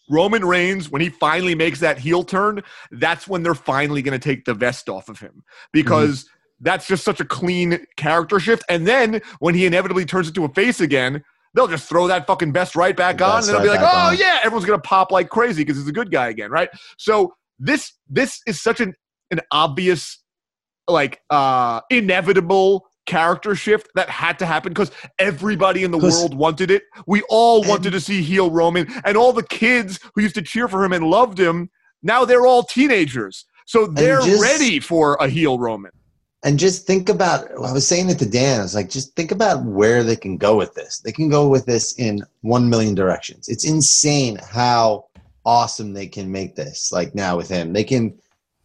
Roman 0.09 0.45
Reigns, 0.45 0.89
when 0.89 1.03
he 1.03 1.11
finally 1.11 1.55
makes 1.55 1.81
that 1.81 1.99
heel 1.99 2.23
turn, 2.23 2.62
that's 2.93 3.27
when 3.29 3.43
they're 3.43 3.55
finally 3.55 4.01
going 4.03 4.19
to 4.19 4.25
take 4.25 4.45
the 4.45 4.55
vest 4.55 4.89
off 4.89 5.09
of 5.09 5.19
him 5.19 5.43
because 5.73 6.27
that's 6.61 6.87
just 6.87 7.05
such 7.05 7.21
a 7.21 7.25
clean 7.25 7.85
character 7.97 8.41
shift. 8.41 8.65
And 8.69 8.87
then 8.87 9.21
when 9.41 9.55
he 9.55 9.67
inevitably 9.67 10.05
turns 10.05 10.29
into 10.29 10.45
a 10.45 10.49
face 10.49 10.81
again, 10.81 11.23
they'll 11.55 11.69
just 11.69 11.89
throw 11.89 12.07
that 12.07 12.27
fucking 12.27 12.53
vest 12.53 12.77
right 12.77 12.97
back 12.97 13.21
on, 13.23 13.39
and 13.39 13.47
they'll 13.49 13.63
be 13.63 13.69
like, 13.69 13.81
"Oh 13.81 14.09
on. 14.11 14.17
yeah, 14.17 14.39
everyone's 14.43 14.67
going 14.67 14.79
to 14.81 14.89
pop 14.89 15.11
like 15.11 15.29
crazy 15.29 15.63
because 15.65 15.77
he's 15.79 15.89
a 15.89 15.93
good 15.93 16.11
guy 16.11 16.29
again, 16.29 16.51
right?" 16.51 16.69
So 16.99 17.35
this 17.59 17.93
this 18.09 18.41
is 18.47 18.61
such 18.61 18.81
an 18.81 18.95
an 19.31 19.41
obvious, 19.51 20.23
like, 20.89 21.21
uh 21.31 21.81
inevitable 21.91 22.87
character 23.07 23.55
shift 23.55 23.89
that 23.95 24.09
had 24.11 24.39
to 24.39 24.47
happen 24.47 24.73
because 24.73 24.91
everybody 25.19 25.85
in 25.85 25.91
the 25.93 25.99
world 25.99 26.35
wanted 26.35 26.71
it. 26.73 26.83
We 27.07 27.23
all 27.29 27.63
wanted 27.63 27.93
to 27.93 28.01
see 28.01 28.21
heel 28.23 28.51
Roman, 28.51 28.87
and 29.05 29.17
all 29.17 29.33
the 29.33 29.45
kids 29.45 30.01
who 30.15 30.23
used 30.23 30.35
to 30.37 30.43
cheer 30.43 30.69
for 30.69 30.85
him 30.85 30.93
and 30.93 31.05
loved 31.07 31.39
him 31.39 31.71
now 32.03 32.25
they're 32.25 32.47
all 32.47 32.63
teenagers, 32.63 33.45
so 33.67 33.87
they're 33.87 34.21
just- 34.21 34.41
ready 34.41 34.81
for 34.81 35.15
a 35.21 35.29
heel 35.29 35.59
Roman. 35.59 35.91
And 36.47 36.61
just 36.61 36.87
think 36.87 37.09
about, 37.09 37.51
I 37.51 37.73
was 37.73 37.89
saying 37.89 38.09
it 38.09 38.21
to 38.21 38.27
Dan, 38.27 38.61
I 38.61 38.63
was 38.63 38.75
like, 38.77 38.89
just 38.89 39.17
think 39.17 39.33
about 39.33 39.65
where 39.65 40.05
they 40.05 40.15
can 40.15 40.37
go 40.37 40.57
with 40.57 40.75
this. 40.75 41.01
They 41.01 41.11
can 41.11 41.29
go 41.29 41.49
with 41.49 41.67
this 41.67 41.95
in 41.99 42.23
1 42.43 42.71
million 42.71 42.95
directions. 42.95 43.49
It's 43.49 43.65
insane 43.65 44.39
how 44.49 45.07
awesome 45.45 45.93
they 45.93 46.07
can 46.07 46.31
make 46.31 46.55
this, 46.55 46.93
like 46.93 47.17
now 47.17 47.37
with 47.37 47.49
him. 47.49 47.73
They 47.73 47.83
can 47.83 48.17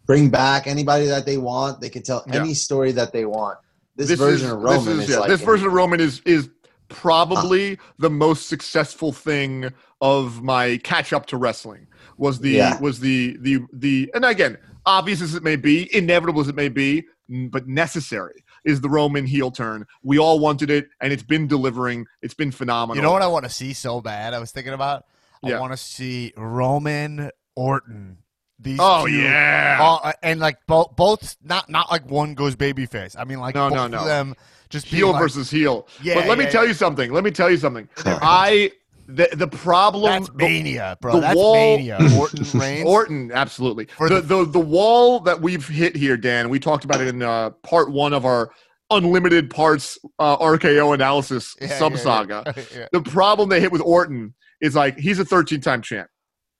bring 0.06 0.30
back 0.30 0.68
anybody 0.68 1.08
that 1.08 1.26
they 1.26 1.38
want, 1.38 1.82
they 1.82 1.90
can 1.90 2.04
tell 2.04 2.24
Yeah. 2.28 2.42
any 2.42 2.54
story 2.54 2.92
that 2.92 3.14
they 3.14 3.26
want. 3.26 3.58
This, 3.96 4.10
This 4.10 4.20
version 4.20 4.48
is, 4.48 4.54
of 4.54 4.60
Roman 4.62 4.86
this 4.86 4.88
is, 4.88 5.04
is, 5.06 5.10
yeah, 5.10 5.20
like 5.22 5.30
this 5.30 5.42
version 5.42 5.66
of 5.68 5.74
Roman 5.74 6.00
is 6.00 6.22
is 6.26 6.50
probably 6.88 7.74
Uh. 7.74 7.76
the 8.00 8.10
most 8.10 8.48
successful 8.48 9.12
thing 9.12 9.72
of 10.02 10.44
my 10.44 10.78
catch 10.84 11.14
up 11.14 11.26
to 11.28 11.38
wrestling 11.38 11.88
was 12.18 12.40
the 12.40 12.52
Yeah. 12.52 12.80
was 12.80 13.00
the 13.00 13.38
the 13.42 13.60
the 13.74 14.12
and 14.14 14.24
again 14.26 14.58
obvious 14.86 15.22
as 15.22 15.34
it 15.36 15.44
may 15.44 15.56
be 15.56 15.94
inevitable 15.96 16.42
as 16.42 16.48
it 16.48 16.56
may 16.56 16.70
be 16.70 17.04
but 17.50 17.68
necessary 17.68 18.44
is 18.66 18.82
the 18.82 18.90
Roman 18.90 19.26
heel 19.26 19.52
turn 19.52 19.86
we 20.04 20.18
all 20.20 20.40
wanted 20.40 20.70
it 20.70 20.90
and 21.02 21.14
it's 21.14 21.24
been 21.24 21.48
delivering 21.48 22.06
it's 22.22 22.34
been 22.34 22.52
phenomenal 22.52 22.96
You 22.98 23.02
know 23.02 23.12
what 23.14 23.22
I 23.22 23.28
want 23.28 23.46
to 23.46 23.50
see 23.50 23.74
so 23.74 24.02
bad? 24.02 24.34
I 24.34 24.40
was 24.40 24.52
thinking 24.52 24.74
about. 24.74 25.06
I 25.44 25.50
Yeah. 25.50 25.60
want 25.60 25.74
to 25.74 25.78
see 25.78 26.34
Roman 26.38 27.32
Orton. 27.56 28.18
These 28.60 28.78
oh 28.80 29.08
two, 29.08 29.14
yeah 29.14 29.80
uh, 30.04 30.12
and 30.22 30.40
like 30.40 30.58
both, 30.68 30.96
both 30.96 31.36
not 31.44 31.68
not 31.68 31.90
like 31.90 32.06
one 32.10 32.36
goes 32.36 32.56
babyface. 32.56 33.16
I 33.18 33.24
mean, 33.24 33.40
like 33.40 33.56
No, 33.56 33.70
both 33.70 33.76
no, 33.76 33.86
of 33.86 33.92
no. 33.92 34.06
them 34.06 34.36
just 34.70 34.86
heel 34.86 35.12
like, 35.12 35.22
versus 35.22 35.50
heel 35.50 35.88
Yeah, 36.04 36.14
but 36.14 36.28
let 36.28 36.38
me 36.38 36.44
yeah, 36.44 36.50
tell 36.52 36.64
yeah. 36.64 36.68
you 36.70 36.74
something 36.76 37.12
let 37.12 37.24
me 37.24 37.32
tell 37.32 37.50
you 37.50 37.58
something 37.58 37.90
I 38.06 38.72
the 39.14 39.30
the 39.36 39.48
problem 39.48 40.24
That's 40.24 40.34
mania, 40.36 40.98
bro. 41.02 41.14
the 41.16 41.22
That's 41.22 41.36
wall- 41.36 41.54
mania. 41.78 41.98
Orton 42.18 42.60
Reigns. 42.60 42.88
Orton, 42.88 43.32
absolutely. 43.34 43.86
For 43.98 44.10
the, 44.10 44.22
the- 44.22 44.46
the 44.46 44.52
the 44.52 44.60
wall 44.60 45.20
that 45.22 45.42
we've 45.42 45.68
hit 45.68 45.96
here, 45.96 46.18
Dan. 46.18 46.50
We 46.50 46.60
talked 46.60 46.86
about 46.86 47.02
it 47.02 47.08
in 47.08 47.22
uh, 47.22 47.52
part 47.64 47.92
one 47.92 48.14
of 48.14 48.26
our 48.26 48.52
unlimited 48.90 49.50
parts 49.50 49.98
uh, 50.20 50.38
RKO 50.38 50.94
analysis 50.94 51.56
Yeah, 51.62 51.68
sub 51.80 51.94
yeah, 51.94 51.98
saga. 51.98 52.44
yeah. 52.46 52.64
Yeah. 52.76 52.88
The 52.92 53.02
problem 53.02 53.50
they 53.50 53.62
hit 53.62 53.72
with 53.72 53.82
Orton 53.82 54.34
is 54.60 54.76
like 54.76 54.98
he's 54.98 55.20
a 55.20 55.26
13 55.26 55.62
time 55.62 55.82
champ. 55.82 56.08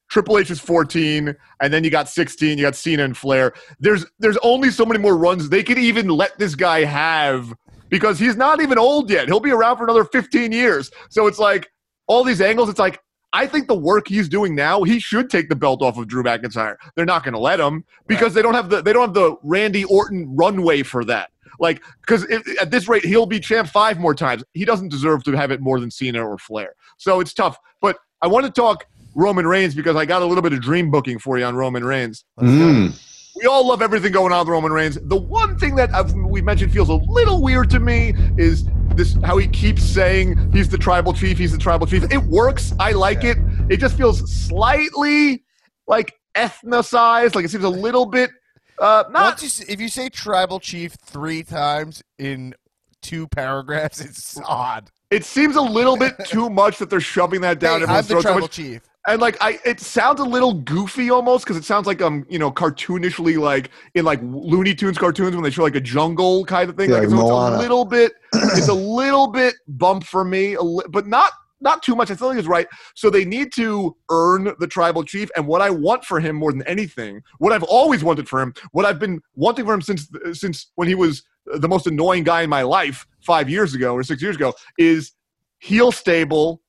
Triple 0.10 0.38
H 0.40 0.52
is 0.52 0.60
14, 0.60 1.34
and 1.62 1.74
then 1.74 1.86
you 1.86 1.90
got 1.90 2.10
16. 2.10 2.58
You 2.58 2.66
got 2.66 2.76
Cena 2.76 3.04
and 3.06 3.16
Flair. 3.16 3.54
There's 3.80 4.06
there's 4.20 4.38
only 4.44 4.70
so 4.70 4.86
many 4.86 5.00
more 5.00 5.18
runs 5.18 5.50
they 5.50 5.64
could 5.64 5.78
even 5.78 6.08
let 6.10 6.38
this 6.38 6.54
guy 6.56 6.84
have 6.84 7.54
because 7.90 8.20
he's 8.20 8.36
not 8.36 8.62
even 8.62 8.78
old 8.78 9.10
yet. 9.10 9.28
He'll 9.28 9.40
be 9.40 9.52
around 9.52 9.78
for 9.78 9.84
another 9.86 10.04
15 10.06 10.52
years. 10.52 10.92
So 11.10 11.28
it's 11.28 11.40
like 11.40 11.70
all 12.12 12.26
these 12.26 12.42
angles. 12.42 12.70
It's 12.70 12.80
like 12.80 13.02
I 13.34 13.48
think 13.48 13.68
the 13.68 13.76
work 13.76 14.08
he's 14.08 14.28
doing 14.28 14.54
now, 14.54 14.84
he 14.84 15.00
should 15.00 15.30
take 15.30 15.48
the 15.48 15.56
belt 15.56 15.82
off 15.82 15.98
of 15.98 16.08
Drew 16.08 16.24
McIntyre. 16.24 16.76
They're 16.96 17.06
not 17.06 17.24
going 17.24 17.34
to 17.34 17.40
let 17.40 17.60
him 17.60 17.86
because 18.08 18.34
they 18.34 18.42
don't 18.42 18.54
have 18.54 18.70
the 18.70 18.82
they 18.82 18.92
don't 18.92 19.04
have 19.04 19.14
the 19.14 19.38
Randy 19.44 19.86
Orton 19.86 20.36
runway 20.36 20.84
for 20.84 21.06
that. 21.06 21.32
Like 21.60 21.82
because 22.02 22.26
at 22.60 22.70
this 22.70 22.90
rate, 22.90 23.06
he'll 23.06 23.26
be 23.26 23.40
champ 23.40 23.70
five 23.70 23.98
more 23.98 24.14
times. 24.14 24.44
He 24.54 24.66
doesn't 24.66 24.90
deserve 24.90 25.24
to 25.24 25.32
have 25.32 25.52
it 25.52 25.62
more 25.62 25.80
than 25.80 25.90
Cena 25.90 26.28
or 26.28 26.38
Flair. 26.38 26.76
So 26.98 27.22
it's 27.22 27.34
tough. 27.34 27.58
But 27.80 27.98
I 28.22 28.28
want 28.28 28.46
to 28.46 28.52
talk 28.52 28.86
Roman 29.16 29.48
Reigns 29.48 29.74
because 29.74 29.96
I 29.96 30.06
got 30.06 30.22
a 30.22 30.26
little 30.26 30.42
bit 30.42 30.52
of 30.52 30.62
dream 30.62 30.92
booking 30.92 31.18
for 31.18 31.38
you 31.38 31.46
on 31.46 31.56
Roman 31.56 31.86
Reigns. 31.86 32.26
Mm. 32.40 33.00
We 33.38 33.46
all 33.46 33.66
love 33.66 33.82
everything 33.82 34.12
going 34.12 34.34
on 34.34 34.40
with 34.40 34.50
Roman 34.50 34.74
Reigns. 34.74 34.98
The 35.04 35.16
one 35.16 35.58
thing 35.58 35.76
that 35.76 35.94
I've, 35.94 36.14
we 36.14 36.42
mentioned 36.42 36.74
feels 36.74 36.90
a 36.90 36.96
little 36.96 37.42
weird 37.42 37.70
to 37.70 37.80
me 37.80 38.14
is 38.38 38.66
this 38.96 39.18
how 39.24 39.38
he 39.38 39.48
keeps 39.48 39.84
saying 39.84 40.52
he's 40.52 40.70
the 40.70 40.78
tribal 40.78 41.14
chief, 41.14 41.38
he's 41.38 41.52
the 41.52 41.58
tribal 41.58 41.88
chief. 41.88 42.04
It 42.12 42.24
works. 42.24 42.74
I 42.80 42.92
like 42.92 43.24
it. 43.24 43.38
It 43.70 43.78
just 43.78 43.98
feels 43.98 44.30
slightly 44.32 45.44
like 45.88 46.14
ethnicized. 46.36 47.36
Like 47.36 47.46
it 47.46 47.50
seems 47.52 47.64
a 47.64 47.70
little 47.70 48.06
bit 48.06 48.32
uh, 48.80 49.04
not 49.12 49.42
you, 49.44 49.50
if 49.70 49.80
you 49.80 49.88
say 49.88 50.10
tribal 50.10 50.60
chief 50.60 50.94
three 50.94 51.44
times 51.44 52.02
in 52.18 52.56
two 53.02 53.28
paragraphs, 53.28 54.02
it's 54.02 54.40
odd. 54.46 54.90
It 55.12 55.24
seems 55.26 55.56
a 55.56 55.62
little 55.62 55.98
bit 55.98 56.14
too 56.26 56.50
much 56.50 56.78
that 56.80 56.90
they're 56.90 57.02
shoving 57.02 57.42
that 57.42 57.60
down 57.60 57.82
Hey, 57.82 57.86
I'm 57.88 57.98
the 57.98 58.04
throat. 58.04 58.22
so 58.22 58.30
tribal 58.30 58.42
much. 58.42 58.52
chief. 58.52 58.82
And 59.08 59.20
like 59.20 59.38
I, 59.42 59.60
it 59.66 59.80
sounds 59.80 60.20
a 60.20 60.24
little 60.24 60.54
goofy 60.54 61.10
almost 61.10 61.44
because 61.44 61.58
it 61.58 61.64
sounds 61.64 61.88
like 61.88 62.02
um 62.02 62.26
you 62.30 62.38
know 62.38 62.52
cartoonishly 62.52 63.40
like 63.40 63.72
in 63.96 64.06
like 64.06 64.20
Looney 64.22 64.76
Tunes 64.76 64.98
cartoons 64.98 65.36
when 65.36 65.44
they 65.44 65.50
show 65.50 65.64
like 65.64 65.76
a 65.76 65.82
jungle 65.82 66.46
kind 66.46 66.70
of 66.70 66.78
thing. 66.78 66.90
Yeah, 66.90 66.98
like, 67.00 67.10
like 67.10 67.18
so 67.18 67.48
it's 67.48 67.56
a 67.56 67.58
little 67.58 67.86
bit, 67.86 68.12
it's 68.34 68.68
a 68.68 68.74
little 68.74 69.28
bit 69.28 69.56
bump 69.68 70.04
for 70.04 70.24
me, 70.24 70.54
a 70.54 70.62
li- 70.62 70.86
but 70.90 71.08
not 71.08 71.32
not 71.62 71.84
too 71.84 71.96
much. 71.96 72.12
I 72.12 72.16
still 72.16 72.30
think 72.30 72.40
it's 72.40 72.48
right. 72.48 72.68
So 72.96 73.10
they 73.10 73.24
need 73.24 73.54
to 73.54 73.96
earn 74.10 74.54
the 74.60 74.68
tribal 74.68 75.04
chief. 75.04 75.30
And 75.36 75.48
what 75.48 75.62
I 75.62 75.70
want 75.70 76.04
for 76.04 76.20
him 76.20 76.36
more 76.36 76.52
than 76.52 76.64
anything, 76.64 77.22
what 77.38 77.54
I've 77.54 77.64
always 77.64 78.04
wanted 78.04 78.28
for 78.28 78.42
him, 78.42 78.54
what 78.72 78.86
I've 78.86 79.00
been 79.00 79.22
wanting 79.36 79.66
for 79.66 79.74
him 79.74 79.82
since 79.82 80.10
since 80.34 80.72
when 80.76 80.88
he 80.88 80.96
was 80.96 81.24
the 81.46 81.68
most 81.68 81.88
annoying 81.88 82.24
guy 82.24 82.42
in 82.42 82.50
my 82.50 82.64
life 82.64 83.08
five 83.22 83.50
years 83.50 83.74
ago 83.74 83.94
or 83.94 84.04
six 84.04 84.22
years 84.22 84.36
ago, 84.36 84.54
is 84.78 85.14
heel 85.60 85.92
stable, 85.92 86.62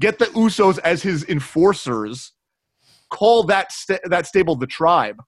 get 0.00 0.18
the 0.18 0.26
Usos 0.26 0.78
as 0.84 1.02
his 1.02 1.24
enforcers, 1.28 2.32
call 3.10 3.42
that 3.44 3.72
sta- 3.72 3.98
that 4.04 4.26
stable 4.26 4.56
the 4.56 4.66
tribe, 4.66 5.22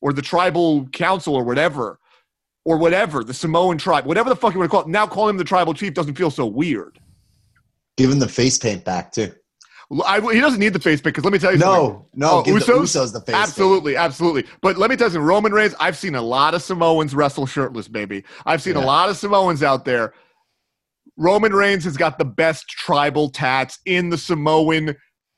or 0.00 0.12
the 0.12 0.22
tribal 0.22 0.86
council, 0.88 1.34
or 1.34 1.44
whatever, 1.44 1.98
or 2.64 2.76
whatever 2.78 3.22
the 3.24 3.34
Samoan 3.34 3.78
tribe, 3.78 4.06
whatever 4.06 4.28
the 4.28 4.36
fuck 4.36 4.52
you 4.54 4.58
want 4.60 4.70
to 4.70 4.72
call 4.76 4.82
it. 4.82 4.88
Now 4.88 5.06
call 5.06 5.28
him 5.28 5.36
the 5.36 5.44
tribal 5.44 5.74
chief 5.74 5.94
doesn't 5.94 6.14
feel 6.16 6.30
so 6.30 6.46
weird. 6.46 6.98
Give 7.96 8.10
him 8.10 8.18
the 8.18 8.28
face 8.28 8.58
paint 8.58 8.84
back 8.84 9.12
too. 9.12 9.32
I, 10.04 10.20
he 10.20 10.40
doesn't 10.40 10.58
need 10.58 10.72
the 10.72 10.80
face 10.80 11.00
paint 11.00 11.14
because 11.14 11.22
let 11.24 11.32
me 11.32 11.38
tell 11.38 11.52
you 11.52 11.58
something. 11.60 11.82
No, 11.92 11.96
uh, 11.96 12.02
no, 12.14 12.30
Oh, 12.38 12.42
Usos? 12.42 12.66
the 12.66 12.72
Usos 12.72 13.12
the 13.12 13.20
face 13.20 13.34
paint. 13.34 13.38
Absolutely, 13.48 13.96
absolutely. 13.96 14.44
But 14.60 14.76
let 14.78 14.90
me 14.90 14.96
tell 14.96 15.06
you 15.06 15.12
something. 15.12 15.26
Roman 15.26 15.52
Reigns, 15.52 15.76
I've 15.78 15.96
seen 15.96 16.16
a 16.16 16.22
lot 16.22 16.54
of 16.54 16.62
Samoans 16.62 17.14
wrestle 17.14 17.46
shirtless, 17.46 17.86
baby. 17.86 18.24
I've 18.44 18.60
seen 18.60 18.74
a 18.74 18.80
lot 18.84 19.08
of 19.10 19.16
Samoans 19.16 19.62
out 19.62 19.84
there. 19.84 20.12
Roman 21.16 21.52
Reigns 21.52 21.84
has 21.84 21.96
got 21.96 22.18
the 22.18 22.24
best 22.24 22.68
tribal 22.68 23.30
tats 23.30 23.78
in 23.86 24.10
the 24.10 24.18
Samoan 24.18 24.94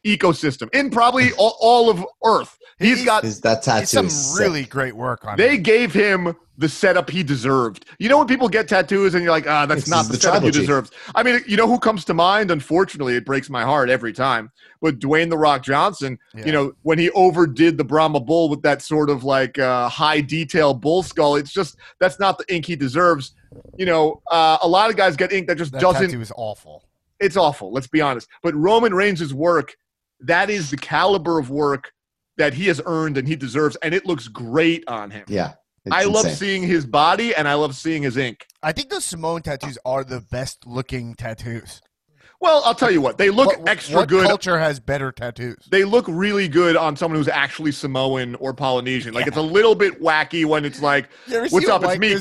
ecosystem, 0.06 0.72
in 0.74 0.90
probably 0.90 1.32
all, 1.38 1.56
all 1.60 1.90
of 1.90 2.04
Earth. 2.24 2.56
He's 2.78 2.98
He's- 2.98 3.04
got 3.06 3.24
Is 3.24 3.40
that 3.40 3.62
tattoo? 3.62 3.86
Some 3.86 4.06
is 4.06 4.32
sick. 4.34 4.40
really 4.40 4.64
great 4.64 4.94
work 4.94 5.24
on 5.24 5.36
they 5.36 5.54
it. 5.54 5.58
gave 5.64 5.92
him 5.92 6.34
the 6.56 6.68
setup 6.68 7.08
he 7.10 7.22
deserved. 7.22 7.86
You 7.98 8.08
know 8.08 8.18
when 8.18 8.26
people 8.26 8.48
get 8.48 8.68
tattoos 8.68 9.14
and 9.14 9.22
you're 9.22 9.32
like, 9.32 9.48
ah, 9.48 9.66
that's 9.66 9.82
This 9.82 9.90
not 9.90 10.00
is 10.02 10.08
the, 10.08 10.12
the 10.14 10.20
setup 10.20 10.32
tribal 10.34 10.46
you 10.48 10.52
chief. 10.52 10.60
deserved. 10.62 10.94
I 11.14 11.22
mean, 11.24 11.40
you 11.46 11.56
know 11.56 11.66
who 11.68 11.78
comes 11.78 12.04
to 12.06 12.14
mind? 12.14 12.50
Unfortunately, 12.50 13.14
it 13.14 13.24
breaks 13.24 13.48
my 13.50 13.62
heart 13.62 13.90
every 13.90 14.12
time. 14.12 14.50
But 14.80 14.98
Dwayne 15.00 15.28
the 15.30 15.38
Rock 15.38 15.62
Johnson, 15.64 16.18
Yeah. 16.34 16.46
you 16.46 16.52
know, 16.52 16.72
when 16.82 16.98
he 16.98 17.10
overdid 17.10 17.78
the 17.78 17.84
Brahma 17.84 18.20
bull 18.20 18.48
with 18.48 18.62
that 18.62 18.82
sort 18.82 19.08
of 19.10 19.22
like 19.24 19.58
uh, 19.58 19.88
high 19.88 20.20
detail 20.20 20.74
bull 20.74 21.02
skull, 21.04 21.34
it's 21.36 21.52
just 21.52 21.76
that's 22.00 22.18
not 22.20 22.38
the 22.38 22.44
ink 22.54 22.66
he 22.66 22.74
deserves. 22.76 23.32
You 23.76 23.86
know, 23.86 24.20
uh, 24.30 24.58
a 24.62 24.68
lot 24.68 24.90
of 24.90 24.96
guys 24.96 25.16
get 25.16 25.32
ink 25.32 25.46
that 25.48 25.56
just 25.56 25.72
That 25.72 25.80
doesn't 25.80 26.06
tattoo 26.08 26.20
is 26.20 26.32
awful. 26.36 26.84
it's 27.20 27.36
awful. 27.36 27.72
Let's 27.72 27.86
be 27.86 28.00
honest. 28.00 28.28
But 28.42 28.54
Roman 28.54 28.94
Reigns' 28.94 29.32
work, 29.34 29.74
that 30.20 30.50
is 30.50 30.70
the 30.70 30.76
caliber 30.76 31.38
of 31.38 31.50
work 31.50 31.92
that 32.36 32.54
he 32.54 32.66
has 32.66 32.80
earned 32.86 33.16
and 33.18 33.26
he 33.26 33.34
deserves, 33.36 33.76
and 33.82 33.94
it 33.94 34.06
looks 34.06 34.28
great 34.28 34.84
on 34.88 35.10
him. 35.10 35.24
Yeah. 35.28 35.54
I 35.90 36.04
love 36.04 36.26
insane. 36.26 36.36
seeing 36.36 36.62
his 36.64 36.84
body 36.84 37.34
and 37.34 37.48
I 37.48 37.54
love 37.54 37.74
seeing 37.74 38.02
his 38.02 38.16
ink. 38.18 38.46
I 38.62 38.72
think 38.72 38.90
those 38.90 39.04
Samoan 39.06 39.40
tattoos 39.42 39.78
are 39.86 40.04
the 40.04 40.20
best 40.20 40.66
looking 40.66 41.14
tattoos. 41.14 41.80
Well, 42.40 42.62
I'll 42.66 42.74
tell 42.74 42.90
you 42.90 43.00
what, 43.00 43.16
they 43.18 43.30
look 43.30 43.48
What- 43.58 43.68
extra 43.68 43.96
what 43.96 44.08
good. 44.08 44.26
culture 44.28 44.58
has 44.58 44.78
better 44.80 45.10
tattoos? 45.10 45.56
They 45.70 45.84
look 45.84 46.04
really 46.06 46.46
good 46.46 46.76
on 46.76 46.94
someone 46.94 47.18
who's 47.18 47.26
actually 47.28 47.72
Samoan 47.72 48.34
or 48.36 48.52
Polynesian. 48.54 49.14
Like 49.14 49.26
it's 49.26 49.36
a 49.38 49.42
little 49.42 49.74
bit 49.74 50.00
wacky 50.00 50.44
when 50.44 50.64
it's 50.64 50.80
like, 50.82 51.08
"What's 51.50 51.68
up? 51.68 51.82
It's 51.84 51.98
me." 51.98 52.16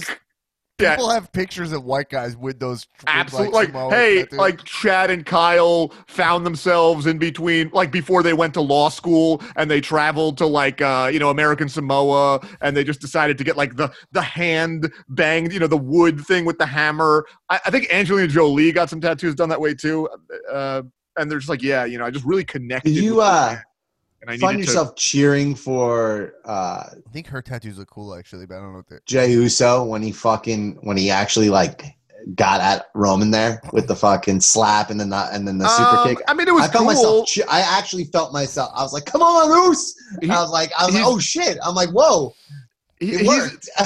White- 0.79 0.83
Yeah, 0.83 0.95
People 0.95 1.09
have 1.09 1.31
pictures 1.31 1.71
of 1.71 1.83
white 1.83 2.09
guys 2.09 2.37
with 2.37 2.59
those. 2.59 2.85
absolutely. 3.07 3.53
Like, 3.53 3.67
Samoan 3.67 3.91
hey, 3.91 4.15
tattoos. 4.23 4.37
like 4.39 4.63
Chad 4.63 5.09
and 5.09 5.25
Kyle 5.25 5.93
found 6.07 6.45
themselves 6.45 7.05
in 7.07 7.17
between, 7.17 7.69
like 7.73 7.91
before 7.91 8.21
they 8.23 8.33
went 8.33 8.53
to 8.55 8.61
law 8.61 8.89
school 8.89 9.41
and 9.55 9.69
they 9.71 9.81
traveled 9.81 10.37
to 10.37 10.45
like, 10.45 10.81
uh, 10.81 11.09
you 11.11 11.19
know, 11.19 11.29
American 11.29 11.69
Samoa, 11.69 12.39
and 12.61 12.75
they 12.77 12.83
just 12.83 13.01
decided 13.01 13.37
to 13.37 13.43
get 13.43 13.57
like 13.57 13.75
the 13.75 13.91
the 14.11 14.21
hand 14.21 14.91
banged, 15.09 15.51
you 15.53 15.59
know, 15.59 15.67
the 15.67 15.77
wood 15.77 16.21
thing 16.21 16.45
with 16.45 16.57
the 16.57 16.65
hammer. 16.65 17.25
I, 17.49 17.59
I 17.65 17.71
think 17.71 17.91
Angelina 17.91 18.27
Jolie 18.27 18.71
got 18.71 18.89
some 18.89 19.01
tattoos 19.01 19.35
done 19.35 19.49
that 19.49 19.59
way 19.61 19.73
too. 19.73 20.07
Uh, 20.51 20.83
and 21.19 21.31
they're 21.31 21.39
just 21.39 21.49
like, 21.49 21.63
yeah, 21.63 21.83
you 21.85 21.97
know, 21.97 22.05
I 22.05 22.11
just 22.11 22.25
really 22.25 22.45
connected. 22.45 22.93
Did 22.93 23.03
you 23.03 23.15
with 23.15 23.23
uh, 23.25 23.55
it, 23.57 23.59
and 24.27 24.35
I 24.35 24.37
find 24.37 24.57
needed 24.57 24.67
to- 24.67 24.71
yourself 24.73 24.95
cheering 24.95 25.55
for 25.55 26.33
uh, 26.45 26.83
I 26.91 27.11
think 27.13 27.27
her 27.27 27.41
tattoos 27.41 27.77
look 27.77 27.89
cool 27.89 28.15
actually, 28.15 28.45
but 28.45 28.55
I 28.55 28.59
don't 28.59 28.71
know 28.71 28.77
what 28.77 28.89
they. 28.89 28.97
Jey 29.05 29.31
Uso 29.31 29.83
when 29.83 30.01
he 30.01 30.11
fucking 30.11 30.79
when 30.81 30.97
he 30.97 31.09
actually 31.09 31.49
like 31.49 31.83
got 32.35 32.59
at 32.59 32.87
Roman 32.93 33.31
there 33.31 33.61
with 33.71 33.87
the 33.87 33.95
fucking 33.95 34.41
slap 34.41 34.89
and 34.89 34.99
then 34.99 35.09
the 35.09 35.29
and 35.31 35.47
then 35.47 35.57
the 35.59 35.67
super 35.69 35.97
Um, 35.97 36.07
kick? 36.09 36.17
I 36.27 36.33
mean, 36.33 36.47
it 36.47 36.53
was 36.53 36.63
I 36.63 36.67
felt 36.67 36.79
cool. 36.85 36.85
myself. 36.93 37.27
che- 37.27 37.43
I 37.47 37.61
actually 37.61 38.03
felt 38.05 38.33
myself. 38.33 38.71
I 38.75 38.83
was 38.83 38.91
like, 38.91 39.05
"Come 39.05 39.21
on, 39.21 39.49
Uso!" 39.69 39.93
He- 40.21 40.29
I 40.29 40.41
was 40.41 40.51
like, 40.51 40.71
"I 40.77 40.85
was 40.85 40.93
like, 40.95 41.05
oh 41.05 41.19
shit!" 41.19 41.57
I'm 41.63 41.73
like, 41.75 41.89
"Whoa, 41.89 42.33
He- 42.99 43.13
it 43.13 43.21
he's- 43.21 43.27
worked." 43.27 43.69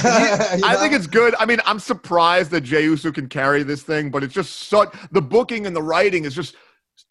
You 0.57 0.65
I 0.65 0.75
think 0.77 0.93
it's 0.93 1.05
good. 1.07 1.35
I 1.39 1.45
mean, 1.45 1.59
I'm 1.65 1.77
surprised 1.79 2.49
that 2.51 2.61
Jey 2.61 2.83
Uso 2.83 3.11
can 3.11 3.27
carry 3.27 3.61
this 3.63 3.83
thing, 3.83 4.09
but 4.09 4.23
it's 4.23 4.33
just 4.33 4.69
such 4.69 4.89
the 5.11 5.21
booking 5.21 5.67
and 5.67 5.75
the 5.75 5.83
writing 5.83 6.25
is 6.25 6.33
just 6.33 6.55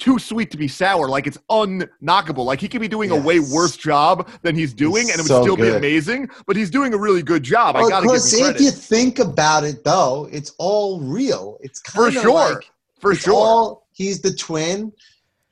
too 0.00 0.18
sweet 0.18 0.50
to 0.50 0.56
be 0.56 0.66
sour. 0.66 1.08
Like 1.08 1.26
it's 1.28 1.38
unknockable. 1.50 2.44
Like 2.44 2.60
he 2.60 2.68
could 2.68 2.80
be 2.80 2.88
doing 2.88 3.10
a 3.12 3.16
way 3.16 3.38
worse 3.38 3.76
job 3.76 4.28
than 4.42 4.56
he's 4.56 4.72
doing, 4.74 5.02
He's 5.06 5.10
and 5.10 5.20
it 5.20 5.22
would 5.22 5.28
so 5.28 5.42
still 5.42 5.56
be 5.56 5.68
amazing. 5.68 6.28
But 6.46 6.56
he's 6.56 6.70
doing 6.70 6.92
a 6.94 6.98
really 6.98 7.22
good 7.22 7.42
job. 7.44 7.76
I 7.76 7.82
Well, 7.82 7.90
gotta 7.90 8.06
give 8.06 8.10
Chris, 8.12 8.32
him 8.38 8.54
if 8.54 8.60
you 8.60 8.70
think 8.72 9.18
about 9.20 9.62
it, 9.62 9.84
though, 9.84 10.28
it's 10.32 10.52
all 10.58 11.00
real. 11.00 11.58
It's 11.60 11.80
for 11.80 12.04
kind 12.06 12.16
of 12.16 12.22
sure. 12.22 12.32
like 12.54 12.70
for 12.98 13.14
sure. 13.14 13.34
all- 13.34 13.86
he's 13.92 14.20
the 14.20 14.32
twin. 14.34 14.92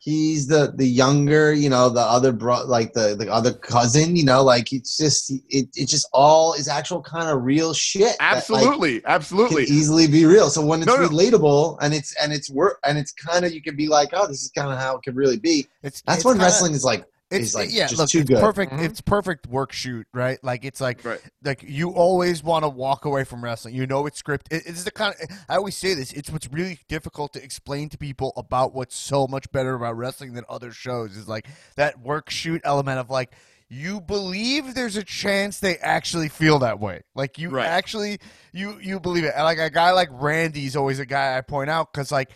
He's 0.09 0.47
the 0.47 0.73
the 0.75 0.87
younger, 0.87 1.53
you 1.53 1.69
know, 1.69 1.91
the 1.91 2.01
other 2.01 2.33
bro, 2.33 2.65
like 2.65 2.95
the 2.95 3.15
the 3.15 3.31
other 3.31 3.53
cousin. 3.53 4.17
You 4.17 4.25
know, 4.25 4.43
like 4.43 4.73
it's 4.73 4.97
just 4.97 5.31
it 5.51 5.69
it 5.77 5.87
just 5.87 6.09
all 6.15 6.55
is 6.55 6.67
actual 6.67 7.03
kind 7.03 7.29
of 7.29 7.43
real 7.43 7.75
shit. 7.75 8.17
that, 8.19 8.21
like, 8.21 8.37
absolutely, 8.37 9.01
can 9.03 9.11
absolutely. 9.11 9.65
easily 9.65 10.07
be 10.07 10.25
real. 10.25 10.49
So 10.49 10.65
when 10.65 10.81
it's 10.81 10.87
No, 10.87 10.97
no. 10.97 11.09
relatable 11.11 11.77
and 11.83 11.93
it's 11.93 12.15
and 12.23 12.33
it's 12.33 12.49
work 12.49 12.79
and 12.87 12.97
it's 12.97 13.13
kind 13.13 13.45
of 13.45 13.53
you 13.53 13.61
can 13.61 13.77
be 13.77 13.87
like, 13.89 14.09
oh, 14.15 14.27
this 14.27 14.43
is 14.43 14.51
kind 14.51 14.73
of 14.73 14.79
how 14.79 14.97
it 14.97 15.03
could 15.03 15.15
really 15.15 15.37
be. 15.39 15.67
It's 15.83 16.01
That's 16.07 16.19
it's 16.21 16.25
when 16.25 16.35
kinda- 16.37 16.45
wrestling 16.47 16.73
is 16.73 16.85
like 16.85 17.05
It's 17.31 17.49
is 17.49 17.55
like 17.55 17.69
yeah, 17.71 17.87
just 17.89 17.99
look, 17.99 18.09
too 18.09 18.21
it's 18.21 18.31
good. 18.31 18.41
perfect. 18.41 18.73
Mhm. 18.73 18.85
It's 18.85 19.01
perfect 19.03 19.47
work 19.47 19.73
shoot, 19.73 20.07
right? 20.15 20.39
Like 20.43 20.65
it's 20.65 20.81
like 20.81 21.05
Right. 21.05 21.21
like 21.45 21.63
you 21.63 21.91
always 21.91 22.43
want 22.43 22.65
to 22.65 22.69
walk 22.71 23.05
away 23.05 23.25
from 23.25 23.45
wrestling. 23.45 23.75
You 23.75 23.87
know 23.87 24.07
it's 24.07 24.23
scripted. 24.23 24.47
It, 24.51 24.63
it's 24.67 24.85
the 24.85 24.91
kind 24.91 25.15
of 25.21 25.37
I 25.49 25.57
always 25.57 25.77
say 25.77 25.93
this. 25.95 26.13
It's 26.13 26.31
what's 26.31 26.51
really 26.51 26.79
difficult 26.89 27.35
to 27.35 27.43
explain 27.45 27.91
to 27.91 27.99
people 27.99 28.33
about 28.37 28.75
what's 28.75 28.97
so 28.97 29.27
much 29.27 29.51
better 29.53 29.75
about 29.75 29.97
wrestling 29.99 30.33
than 30.33 30.45
other 30.49 30.71
shows 30.73 31.17
is 31.17 31.29
like 31.29 31.47
that 31.77 32.01
work 32.01 32.31
shoot 32.31 32.63
element 32.65 32.99
of 32.99 33.11
like 33.11 33.33
you 33.69 34.01
believe 34.01 34.75
there's 34.75 34.97
a 34.97 35.05
chance 35.05 35.61
they 35.61 35.77
actually 35.77 36.31
feel 36.31 36.61
that 36.61 36.81
way. 36.81 37.03
Like 37.15 37.39
you 37.39 37.51
Right. 37.51 37.67
actually 37.67 38.21
you 38.55 38.79
you 38.81 38.99
believe 39.01 39.25
it. 39.25 39.35
And 39.37 39.45
like 39.45 39.59
a 39.59 39.69
guy 39.69 39.91
like 39.91 40.09
Randy's 40.13 40.77
always 40.77 40.99
a 40.99 41.05
guy 41.05 41.37
I 41.37 41.43
point 41.43 41.69
out 41.69 41.93
because 41.93 42.11
like 42.11 42.31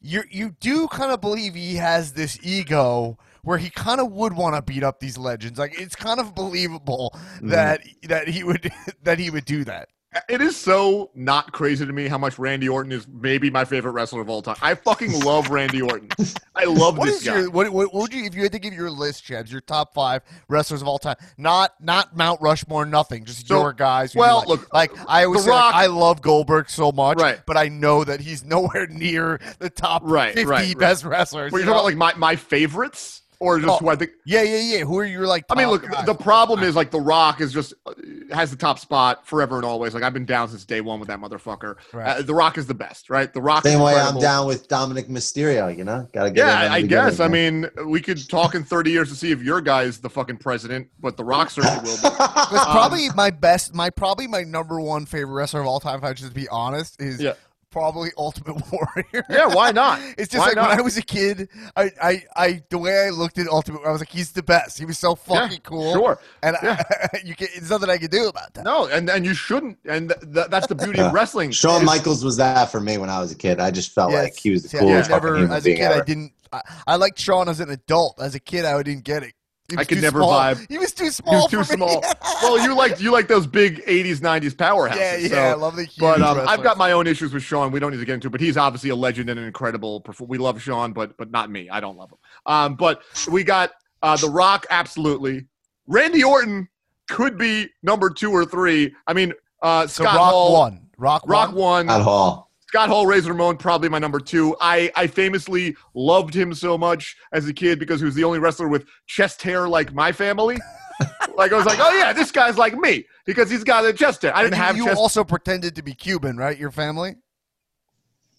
you 0.00 0.22
you 0.30 0.54
do 0.60 0.86
kind 0.86 1.10
of 1.10 1.20
believe 1.20 1.56
he 1.56 1.74
has 1.74 2.12
this 2.12 2.38
ego 2.44 3.18
where 3.48 3.56
he 3.56 3.70
kind 3.70 3.98
of 3.98 4.12
would 4.12 4.34
want 4.34 4.54
to 4.54 4.60
beat 4.60 4.82
up 4.84 5.00
these 5.00 5.16
legends. 5.16 5.58
Like 5.58 5.80
it's 5.80 5.96
kind 5.96 6.20
of 6.20 6.34
believable 6.34 7.10
Mm-hmm. 7.36 7.48
that 7.48 7.80
that 8.04 8.28
he 8.28 8.44
would 8.44 8.70
that 9.04 9.18
he 9.18 9.30
would 9.30 9.46
do 9.46 9.64
that. 9.64 9.88
It 10.28 10.40
is 10.40 10.56
so 10.56 11.10
not 11.14 11.52
crazy 11.52 11.84
to 11.86 11.92
me 11.92 12.08
how 12.08 12.16
much 12.18 12.38
Randy 12.38 12.66
Orton 12.68 12.92
is 12.92 13.06
maybe 13.06 13.50
my 13.50 13.64
favorite 13.66 13.92
wrestler 13.92 14.22
of 14.22 14.28
all 14.30 14.40
time. 14.42 14.56
I 14.62 14.74
fucking 14.74 15.20
love 15.24 15.50
Randy 15.50 15.82
Orton. 15.82 16.08
I 16.54 16.64
love 16.64 16.96
What 16.98 17.06
this 17.06 17.20
is 17.20 17.24
guy. 17.28 17.38
your 17.40 17.50
what, 17.50 17.70
what 17.70 17.92
would 17.94 18.12
you 18.14 18.24
if 18.24 18.34
you 18.34 18.42
had 18.42 18.52
to 18.52 18.58
give 18.58 18.72
your 18.74 18.90
list, 18.90 19.24
Chebs, 19.24 19.50
your 19.52 19.60
top 19.60 19.94
five 19.94 20.22
wrestlers 20.48 20.80
of 20.82 20.88
all 20.88 20.98
time? 20.98 21.16
Not 21.36 21.72
not 21.80 22.16
Mount 22.16 22.40
Rushmore, 22.40 22.84
nothing. 22.86 23.24
Just 23.24 23.46
So, 23.48 23.60
your 23.60 23.72
guys. 23.72 24.14
well, 24.14 24.38
like. 24.40 24.48
look, 24.48 24.72
like 24.74 24.92
I 25.08 25.24
always 25.24 25.42
The 25.44 25.50
say, 25.50 25.56
like, 25.56 25.74
I 25.74 25.86
love 25.86 26.20
Goldberg 26.22 26.68
so 26.70 26.90
much, 26.90 27.18
Right. 27.20 27.40
But 27.46 27.56
I 27.56 27.68
know 27.68 28.02
that 28.04 28.20
he's 28.20 28.44
nowhere 28.56 28.86
near 28.88 29.40
the 29.58 29.70
top 29.70 30.02
Right, 30.04 30.34
fifty 30.34 30.46
right, 30.46 30.66
right. 30.68 30.78
best 30.78 31.04
wrestlers. 31.04 31.50
But 31.52 31.58
you're 31.58 31.66
you 31.66 31.72
talking 31.72 31.94
about 31.96 32.06
like 32.06 32.16
my, 32.18 32.32
my 32.32 32.36
favorites? 32.36 33.22
Or 33.40 33.58
just 33.60 33.70
Oh, 33.70 33.76
who 33.78 33.88
I 33.88 33.96
think. 33.96 34.10
Yeah, 34.26 34.42
yeah, 34.42 34.58
yeah. 34.78 34.84
Who 34.84 34.98
are 34.98 35.04
you 35.04 35.20
like? 35.20 35.44
I 35.50 35.54
mean, 35.54 35.68
look, 35.68 35.88
guys? 35.88 36.04
the 36.06 36.14
problem 36.14 36.62
is 36.62 36.74
like 36.74 36.90
The 36.90 37.00
Rock 37.00 37.40
is 37.40 37.52
just 37.52 37.72
uh, 37.86 37.92
has 38.32 38.50
the 38.50 38.56
top 38.56 38.78
spot 38.78 39.26
forever 39.26 39.56
and 39.56 39.64
always. 39.64 39.94
Like 39.94 40.02
I've 40.02 40.12
been 40.12 40.24
down 40.26 40.48
since 40.48 40.64
day 40.64 40.80
one 40.80 40.98
with 40.98 41.08
that 41.08 41.20
motherfucker. 41.20 41.76
Right. 41.92 42.18
Uh, 42.18 42.22
the 42.22 42.34
Rock 42.34 42.58
is 42.58 42.66
the 42.66 42.74
best, 42.74 43.10
right? 43.10 43.32
The 43.32 43.40
Rock. 43.40 43.64
is 43.64 43.72
Same 43.72 43.80
way 43.80 43.94
I'm 43.94 44.18
down 44.18 44.46
with 44.46 44.66
Dominic 44.68 45.08
Mysterio. 45.08 45.76
You 45.76 45.84
know, 45.84 46.08
gotta 46.12 46.30
get. 46.30 46.46
Yeah, 46.46 46.72
I 46.72 46.82
guess. 46.82 47.12
together, 47.16 47.24
I 47.24 47.28
mean, 47.28 47.68
we 47.86 48.00
could 48.00 48.28
talk 48.28 48.54
in 48.54 48.64
30 48.64 48.90
years 48.90 49.08
to 49.10 49.14
see 49.14 49.30
if 49.30 49.42
your 49.42 49.60
guy 49.60 49.82
is 49.82 49.98
the 49.98 50.10
fucking 50.10 50.38
president, 50.38 50.88
but 51.00 51.16
The 51.16 51.24
Rock 51.24 51.50
certainly 51.50 51.80
will 51.88 51.96
be. 51.96 52.08
It's 52.50 52.66
Um, 52.66 52.72
probably 52.72 53.08
my 53.14 53.30
best, 53.30 53.74
my 53.74 53.90
probably 53.90 54.26
my 54.26 54.42
number 54.42 54.80
one 54.80 55.06
favorite 55.06 55.34
wrestler 55.34 55.60
of 55.60 55.66
all 55.66 55.80
time. 55.80 55.98
If 55.98 56.04
I 56.04 56.12
just 56.12 56.34
be 56.34 56.48
honest, 56.48 57.00
is 57.00 57.20
Yeah. 57.20 57.34
Probably 57.70 58.10
Ultimate 58.16 58.62
Warrior. 58.72 59.24
Yeah, 59.28 59.46
why 59.54 59.72
not? 59.72 60.00
It's 60.18 60.28
just 60.32 60.40
Why 60.40 60.46
like 60.48 60.56
not? 60.56 60.70
when 60.70 60.78
I 60.78 60.82
was 60.82 60.96
a 60.96 61.02
kid, 61.02 61.48
I, 61.76 61.90
I, 62.02 62.22
I, 62.34 62.62
the 62.70 62.78
way 62.78 63.06
I 63.06 63.10
looked 63.10 63.38
at 63.38 63.46
Ultimate, 63.46 63.82
I 63.86 63.90
was 63.90 64.00
like, 64.00 64.08
he's 64.08 64.32
the 64.32 64.42
best. 64.42 64.78
He 64.78 64.84
was 64.86 64.98
so 64.98 65.14
fucking 65.14 65.52
Yeah, 65.52 65.58
cool. 65.62 65.92
Sure. 65.92 66.18
And 66.42 66.56
Yeah. 66.62 66.82
I, 66.90 67.18
you 67.24 67.34
can, 67.34 67.48
there's 67.54 67.70
nothing 67.70 67.90
I 67.90 67.98
can 67.98 68.08
do 68.10 68.28
about 68.28 68.54
that. 68.54 68.64
No, 68.64 68.86
and 68.86 69.08
and 69.10 69.24
you 69.24 69.34
shouldn't. 69.34 69.78
And 69.84 70.08
th- 70.08 70.20
th- 70.34 70.46
that's 70.48 70.66
the 70.66 70.74
beauty 70.74 71.00
of 71.00 71.12
wrestling. 71.12 71.50
Shawn 71.50 71.84
Michaels 71.84 72.24
was 72.24 72.36
that 72.38 72.70
for 72.70 72.80
me 72.80 72.96
when 72.98 73.10
I 73.10 73.20
was 73.20 73.32
a 73.32 73.36
kid. 73.36 73.60
I 73.60 73.70
just 73.70 73.92
felt 73.92 74.12
Yes. 74.12 74.24
like 74.24 74.36
he 74.38 74.50
was 74.50 74.62
the 74.62 74.68
See, 74.70 74.78
I 74.78 74.80
coolest 74.80 75.10
never, 75.10 75.28
fucking 75.28 75.42
human 75.42 75.56
as 75.56 75.62
a 75.62 75.66
being 75.66 75.76
kid, 75.76 75.92
I 75.92 76.00
didn't. 76.04 76.32
I, 76.52 76.60
I 76.86 76.96
liked 76.96 77.18
Shawn 77.20 77.48
as 77.50 77.60
an 77.60 77.70
adult. 77.70 78.18
As 78.20 78.34
a 78.34 78.40
kid, 78.40 78.64
I 78.64 78.82
didn't 78.82 79.04
get 79.04 79.22
it. 79.22 79.34
He 79.70 79.76
I 79.76 79.84
could 79.84 80.00
never 80.00 80.20
small. 80.20 80.30
vibe. 80.32 80.66
He 80.70 80.78
was 80.78 80.92
too 80.92 81.10
small. 81.10 81.34
He 81.46 81.48
small. 81.48 81.60
was 81.60 81.68
too 81.68 81.74
for 81.74 81.78
me. 81.78 81.86
small. 82.00 82.04
well, 82.42 82.58
you 82.62 82.74
like 82.74 83.00
you 83.00 83.12
like 83.12 83.28
those 83.28 83.46
big 83.46 83.84
80s, 83.84 84.16
90s 84.20 84.54
powerhouses. 84.54 84.96
yeah, 84.96 85.16
yeah. 85.16 85.28
so- 85.28 85.36
I 85.42 85.54
love 85.54 85.76
the 85.76 85.84
huge 85.84 85.98
But 85.98 86.22
um, 86.22 86.40
I've 86.48 86.62
got 86.62 86.78
my 86.78 86.92
own 86.92 87.06
issues 87.06 87.34
with 87.34 87.42
Shawn. 87.42 87.70
We 87.70 87.78
don't 87.78 87.90
need 87.90 87.98
to 88.00 88.06
get 88.06 88.14
into 88.14 88.28
it, 88.28 88.30
but 88.30 88.40
he's 88.40 88.56
obviously 88.56 88.88
a 88.90 88.96
legend 88.96 89.28
and 89.28 89.38
an 89.38 89.44
incredible. 89.46 90.00
perfor- 90.00 90.26
We 90.26 90.38
love 90.38 90.60
Shawn, 90.62 90.92
but 90.94 91.16
but 91.18 91.30
not 91.30 91.50
me. 91.50 91.68
I 91.68 91.80
don't 91.80 91.98
love 91.98 92.10
him. 92.10 92.18
Um, 92.46 92.74
but 92.76 93.02
we 93.30 93.44
got 93.44 93.72
uh, 94.02 94.16
The 94.16 94.30
Rock, 94.30 94.64
absolutely. 94.70 95.46
Randy 95.86 96.24
Orton 96.24 96.68
could 97.08 97.36
be 97.36 97.68
number 97.82 98.08
two 98.10 98.30
or 98.30 98.44
three. 98.46 98.94
I 99.06 99.12
mean, 99.12 99.32
uh, 99.62 99.86
So 99.86 100.04
Scott 100.04 100.16
Rock 100.16 100.30
Hall, 100.32 100.52
one. 100.54 100.86
Rock, 100.96 101.22
Rock 101.26 101.48
one. 101.50 101.86
one. 101.86 101.90
At 101.90 102.02
Hall. 102.02 102.47
Scott 102.68 102.90
Hall, 102.90 103.06
Razor 103.06 103.32
Ramon, 103.32 103.56
probably 103.56 103.88
my 103.88 103.98
number 103.98 104.20
two. 104.20 104.54
I, 104.60 104.92
I 104.94 105.06
famously 105.06 105.74
loved 105.94 106.34
him 106.34 106.52
so 106.52 106.76
much 106.76 107.16
as 107.32 107.48
a 107.48 107.52
kid 107.54 107.78
because 107.78 107.98
he 107.98 108.04
was 108.04 108.14
the 108.14 108.24
only 108.24 108.40
wrestler 108.40 108.68
with 108.68 108.84
chest 109.06 109.40
hair 109.40 109.66
like 109.66 109.94
my 109.94 110.12
family. 110.12 110.58
like 111.34 111.50
I 111.50 111.56
was 111.56 111.64
like, 111.64 111.78
oh 111.80 111.96
yeah, 111.96 112.12
this 112.12 112.30
guy's 112.30 112.58
like 112.58 112.74
me 112.74 113.06
because 113.24 113.50
he's 113.50 113.64
got 113.64 113.86
a 113.86 113.92
chest 113.94 114.20
hair. 114.20 114.36
I 114.36 114.42
didn't 114.42 114.56
you, 114.56 114.62
have 114.62 114.76
you 114.76 114.84
chest. 114.84 114.98
also 114.98 115.24
pretended 115.24 115.76
to 115.76 115.82
be 115.82 115.94
Cuban, 115.94 116.36
right? 116.36 116.58
Your 116.58 116.70
family. 116.70 117.16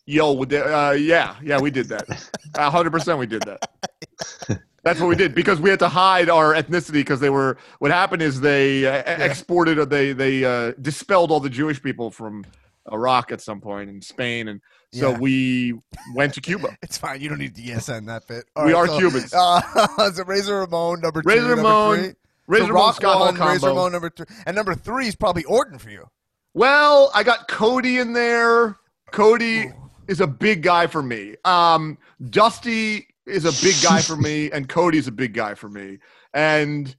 Yo, 0.06 0.44
uh, 0.44 0.92
yeah, 0.92 1.36
yeah, 1.42 1.60
we 1.60 1.72
did 1.72 1.88
that. 1.90 2.08
A 2.54 2.70
hundred 2.70 2.92
percent, 2.92 3.18
we 3.18 3.26
did 3.26 3.42
that. 3.44 4.60
That's 4.84 5.00
what 5.00 5.08
we 5.08 5.16
did 5.16 5.34
because 5.34 5.60
we 5.60 5.72
had 5.72 5.80
to 5.80 5.90
hide 5.90 6.30
our 6.30 6.54
ethnicity 6.54 6.94
because 6.94 7.20
they 7.20 7.32
were. 7.32 7.58
What 7.80 7.90
happened 7.90 8.22
is 8.22 8.42
they 8.42 8.86
uh, 8.86 9.24
exported, 9.24 9.80
or 9.80 9.86
they 9.86 10.14
they 10.14 10.46
uh, 10.46 10.74
dispelled 10.82 11.32
all 11.32 11.40
the 11.40 11.50
Jewish 11.50 11.82
people 11.82 12.12
from 12.12 12.46
Iraq 12.92 13.32
at 13.32 13.42
some 13.42 13.62
point 13.62 13.90
in 13.90 14.02
Spain, 14.02 14.48
and 14.48 14.62
so 14.94 15.12
Yeah. 15.12 15.18
we 15.20 15.74
went 16.16 16.34
to 16.36 16.42
Cuba. 16.42 16.78
It's 16.82 16.98
fine. 16.98 17.22
You 17.22 17.30
don't 17.30 17.40
need 17.40 17.56
to 17.56 17.62
ESN 17.62 18.06
that 18.08 18.28
bit. 18.28 18.46
We 18.64 18.74
are 18.74 18.88
Cubans. 18.88 19.34
Uh, 19.34 20.12
so 20.12 20.24
Razor 20.24 20.60
Ramon 20.60 21.02
number 21.02 21.22
two. 21.22 21.30
Razor 21.30 21.56
Ramon, 21.56 21.98
three. 21.98 22.14
Razor 22.48 22.66
so 22.66 22.74
Ramon, 22.74 22.94
Scott 22.94 23.20
one, 23.20 23.50
Razor. 23.50 23.68
Ramon 23.68 23.92
number 23.92 24.10
three, 24.10 24.26
and 24.46 24.56
number 24.56 24.76
three 24.76 25.08
is 25.08 25.16
probably 25.16 25.44
Orton 25.46 25.78
for 25.78 25.90
you. 25.90 26.10
Well, 26.54 27.12
I 27.14 27.24
got 27.24 27.48
Cody 27.48 27.98
in 28.00 28.14
there. 28.14 28.78
Cody 29.12 29.72
is 30.08 30.20
a 30.22 30.28
big 30.28 30.64
guy 30.64 30.88
for 30.88 31.02
me. 31.04 31.36
Um, 31.46 31.98
Dusty 32.30 33.08
is 33.28 33.46
a 33.46 33.64
big 33.64 33.76
guy 33.84 34.02
for 34.02 34.16
me, 34.16 34.50
and 34.54 34.68
Cody's 34.68 35.08
a 35.08 35.12
big 35.12 35.34
guy 35.34 35.54
for 35.54 35.70
me. 35.70 36.00
And 36.34 36.96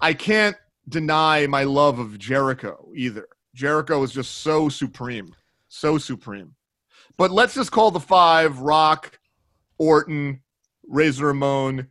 I 0.00 0.14
can't 0.14 0.56
deny 0.88 1.46
my 1.46 1.64
love 1.64 1.98
of 1.98 2.18
Jericho 2.18 2.88
either. 2.94 3.26
Jericho 3.54 4.02
is 4.02 4.12
just 4.12 4.38
so 4.38 4.68
supreme, 4.68 5.34
so 5.68 5.98
supreme. 5.98 6.54
But 7.16 7.30
let's 7.30 7.54
just 7.54 7.70
call 7.70 7.90
the 7.90 8.00
five 8.00 8.58
Rock, 8.60 9.18
Orton, 9.78 10.40
Razor 10.88 11.26
Ramon, 11.26 11.88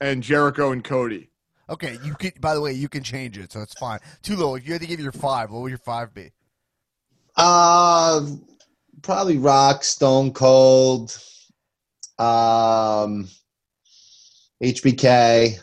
and 0.00 0.22
Jericho 0.22 0.72
and 0.72 0.84
Cody. 0.84 1.30
Okay, 1.68 1.98
you 2.04 2.14
can. 2.14 2.32
By 2.40 2.54
the 2.54 2.60
way, 2.60 2.72
you 2.72 2.88
can 2.88 3.02
change 3.02 3.38
it, 3.38 3.52
so 3.52 3.60
it's 3.60 3.74
fine. 3.74 4.00
Tulo. 4.22 4.58
If 4.58 4.66
you 4.66 4.72
had 4.72 4.82
to 4.82 4.88
give 4.88 4.98
your 5.00 5.12
five, 5.12 5.50
what 5.50 5.62
would 5.62 5.68
your 5.68 5.78
five 5.78 6.12
be? 6.12 6.32
Uh, 7.36 8.26
probably 9.02 9.38
Rock, 9.38 9.84
Stone 9.84 10.32
Cold, 10.32 11.16
um, 12.18 13.28
HBK. 14.62 15.60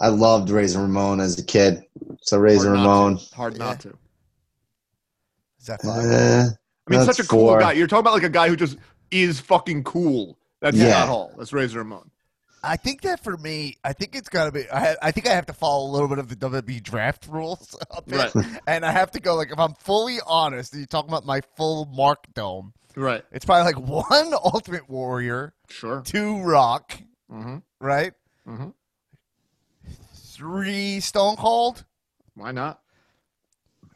I 0.00 0.08
loved 0.08 0.50
Razor 0.50 0.80
Ramon 0.80 1.20
as 1.20 1.38
a 1.38 1.44
kid, 1.44 1.82
so 2.22 2.38
Razor 2.38 2.68
Hard 2.74 2.78
not 2.78 2.82
Ramon. 2.82 3.18
to. 3.18 3.34
Hard 3.34 3.58
not 3.58 3.80
to. 3.80 3.88
Is 5.60 5.66
that 5.66 5.82
five? 5.82 6.04
Eh, 6.04 6.44
I 6.88 6.90
mean, 6.90 7.04
such 7.04 7.18
a 7.20 7.24
cool 7.28 7.48
four. 7.48 7.60
guy. 7.60 7.72
You're 7.72 7.86
talking 7.86 8.00
about 8.00 8.14
like 8.14 8.22
a 8.22 8.28
guy 8.28 8.48
who 8.48 8.56
just 8.56 8.76
is 9.10 9.40
fucking 9.40 9.84
cool. 9.84 10.38
That's 10.60 10.76
Yeah. 10.76 10.90
Scott 10.92 11.08
Hall. 11.08 11.34
That's 11.38 11.52
Razor 11.52 11.78
Ramon. 11.78 12.10
I 12.62 12.76
think 12.76 13.02
that 13.02 13.22
for 13.22 13.36
me, 13.36 13.76
I 13.84 13.92
think 13.92 14.16
it's 14.16 14.28
got 14.28 14.46
to 14.46 14.52
be. 14.52 14.68
I, 14.70 14.96
I 15.00 15.10
think 15.12 15.28
I 15.28 15.34
have 15.34 15.46
to 15.46 15.52
follow 15.52 15.88
a 15.88 15.92
little 15.92 16.08
bit 16.08 16.18
of 16.18 16.28
the 16.28 16.34
WWE 16.36 16.82
draft 16.82 17.26
rules, 17.28 17.76
a 17.90 18.02
bit. 18.02 18.34
Right. 18.34 18.46
and 18.66 18.84
I 18.84 18.90
have 18.90 19.12
to 19.12 19.20
go 19.20 19.36
like 19.36 19.52
if 19.52 19.58
I'm 19.58 19.74
fully 19.74 20.18
honest. 20.26 20.72
and 20.72 20.80
You're 20.80 20.86
talking 20.88 21.08
about 21.10 21.24
my 21.24 21.40
full 21.56 21.84
Mark 21.86 22.24
Dome. 22.34 22.72
Right. 22.96 23.22
It's 23.30 23.44
probably 23.44 23.72
like 23.72 23.88
one 24.10 24.32
Ultimate 24.44 24.88
Warrior, 24.90 25.54
Sure. 25.68 26.02
two 26.04 26.40
Rock, 26.42 26.98
mm-hmm. 27.30 27.58
right? 27.80 28.12
mm-hmm. 28.46 28.70
Three 30.32 31.00
Stone 31.00 31.36
Cold, 31.36 31.84
Why 32.38 32.52
not? 32.52 32.80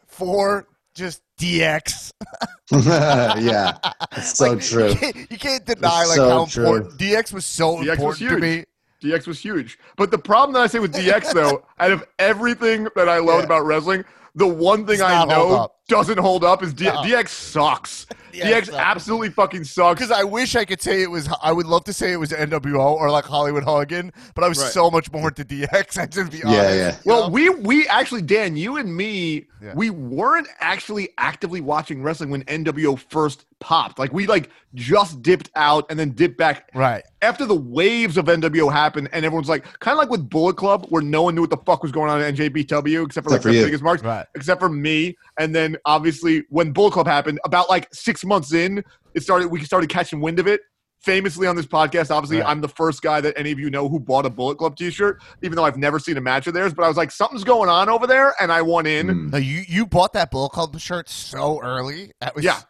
four 0.08 0.66
just 0.94 1.22
DX. 1.40 2.12
yeah, 2.72 3.78
it's 4.16 4.36
so 4.36 4.50
Like, 4.50 4.60
true. 4.60 4.88
You 4.88 4.94
can't, 4.96 5.16
you 5.30 5.38
can't 5.38 5.64
deny 5.64 6.00
It's 6.02 6.08
like 6.10 6.16
so 6.16 6.28
how 6.28 6.44
true. 6.46 6.64
important 6.66 6.98
DX 7.00 7.32
was 7.32 7.46
so 7.46 7.76
DX 7.76 7.78
was 7.78 7.88
important 7.88 8.18
to 8.18 8.28
huge. 8.46 8.66
me. 9.02 9.10
DX 9.10 9.26
was 9.26 9.38
huge. 9.40 9.78
But 9.96 10.10
the 10.10 10.18
problem 10.18 10.54
that 10.54 10.60
I 10.60 10.66
say 10.66 10.78
with 10.80 10.92
DX, 10.94 11.32
though, 11.34 11.64
out 11.80 11.92
of 11.92 12.04
everything 12.18 12.88
that 12.96 13.08
I 13.08 13.18
loved 13.18 13.40
Yeah. 13.42 13.46
about 13.46 13.64
wrestling, 13.64 14.04
the 14.34 14.46
one 14.46 14.80
thing 14.86 14.98
Does 14.98 15.02
I 15.02 15.24
not 15.24 15.30
hold 15.32 15.50
know 15.52 15.68
doesn't 15.88 16.18
hold 16.18 16.44
up 16.44 16.62
is 16.62 16.72
D- 16.74 16.84
No. 16.84 17.02
DX 17.02 17.28
sucks. 17.28 18.06
DX 18.32 18.42
DX 18.42 18.64
sucks. 18.66 18.78
absolutely 18.78 19.30
fucking 19.30 19.64
sucks. 19.64 20.00
Because 20.00 20.10
I 20.10 20.24
wish 20.24 20.56
I 20.56 20.64
could 20.64 20.80
say 20.80 21.02
it 21.02 21.10
was. 21.10 21.28
I 21.42 21.52
would 21.52 21.66
love 21.66 21.84
to 21.84 21.92
say 21.92 22.12
it 22.12 22.16
was 22.16 22.30
NWO 22.30 22.78
or 22.94 23.10
like 23.10 23.24
Hollywood 23.24 23.62
Hogan, 23.64 24.12
but 24.34 24.44
I 24.44 24.48
was 24.48 24.58
Right. 24.58 24.72
so 24.72 24.90
much 24.90 25.10
more 25.12 25.28
into 25.28 25.44
DX. 25.44 25.98
I 25.98 26.06
just 26.06 26.32
be 26.32 26.38
Yeah, 26.38 26.46
honest. 26.48 26.76
yeah. 26.76 26.90
you 26.90 26.96
Well, 27.04 27.22
know? 27.22 27.28
we 27.28 27.48
we 27.50 27.86
actually 27.88 28.22
Dan, 28.22 28.56
you 28.56 28.76
and 28.76 28.94
me, 28.96 29.46
Yeah. 29.62 29.74
we 29.74 29.90
weren't 29.90 30.48
actually 30.60 31.10
actively 31.18 31.60
watching 31.60 32.02
wrestling 32.02 32.30
when 32.30 32.42
NWO 32.44 32.98
first 33.10 33.44
popped. 33.60 33.98
Like 33.98 34.12
we 34.12 34.26
like 34.26 34.50
just 34.74 35.22
dipped 35.22 35.50
out 35.54 35.84
and 35.90 35.98
then 35.98 36.10
dipped 36.10 36.36
back 36.36 36.68
right. 36.74 37.04
after 37.20 37.46
the 37.46 37.54
waves 37.54 38.16
of 38.16 38.24
NWO 38.24 38.72
happened, 38.72 39.08
and 39.12 39.24
everyone's 39.24 39.48
like, 39.48 39.64
kind 39.80 39.92
of 39.92 39.98
like 39.98 40.10
with 40.10 40.28
Bullet 40.28 40.56
Club, 40.56 40.86
where 40.88 41.02
no 41.02 41.22
one 41.22 41.34
knew 41.36 41.42
what 41.42 41.50
the 41.50 41.58
fuck 41.58 41.82
was 41.82 41.92
going 41.92 42.10
on 42.10 42.20
in 42.22 42.34
NJPW 42.34 43.04
except 43.04 43.24
for 43.24 43.30
like 43.30 43.36
Except 43.38 43.42
for 43.54 43.58
the 43.60 43.64
biggest 43.64 43.82
marks, 43.84 44.02
Right. 44.02 44.26
except 44.34 44.60
for 44.60 44.68
me. 44.68 45.16
And 45.38 45.54
then 45.54 45.76
obviously 45.84 46.42
when 46.48 46.72
Bullet 46.72 46.92
Club 46.92 47.06
happened, 47.06 47.38
about 47.44 47.68
like 47.70 47.86
six 47.94 48.21
months 48.24 48.52
in, 48.52 48.82
it 49.14 49.22
started. 49.22 49.48
We 49.48 49.62
started 49.64 49.90
catching 49.90 50.20
wind 50.20 50.38
of 50.38 50.46
it. 50.46 50.60
Famously 51.00 51.48
on 51.48 51.56
this 51.56 51.66
podcast, 51.66 52.12
obviously, 52.12 52.38
Right. 52.38 52.48
I'm 52.48 52.60
the 52.60 52.68
first 52.68 53.02
guy 53.02 53.20
that 53.22 53.36
any 53.36 53.50
of 53.50 53.58
you 53.58 53.70
know 53.70 53.88
who 53.88 53.98
bought 53.98 54.24
a 54.24 54.30
Bullet 54.30 54.56
Club 54.58 54.76
T-shirt, 54.76 55.20
even 55.42 55.56
though 55.56 55.64
I've 55.64 55.76
never 55.76 55.98
seen 55.98 56.16
a 56.16 56.20
match 56.20 56.46
of 56.46 56.54
theirs. 56.54 56.72
But 56.72 56.84
I 56.84 56.88
was 56.88 56.96
like, 56.96 57.10
something's 57.10 57.42
going 57.42 57.68
on 57.68 57.88
over 57.88 58.06
there, 58.06 58.34
and 58.40 58.52
I 58.52 58.62
want 58.62 58.86
in. 58.86 59.08
Mm. 59.08 59.32
No, 59.32 59.38
you 59.38 59.62
you 59.66 59.84
bought 59.84 60.12
that 60.12 60.30
Bullet 60.30 60.50
Club 60.50 60.78
shirt 60.78 61.08
so 61.08 61.60
early. 61.60 62.12
That 62.20 62.36
was 62.36 62.44
Yeah. 62.44 62.60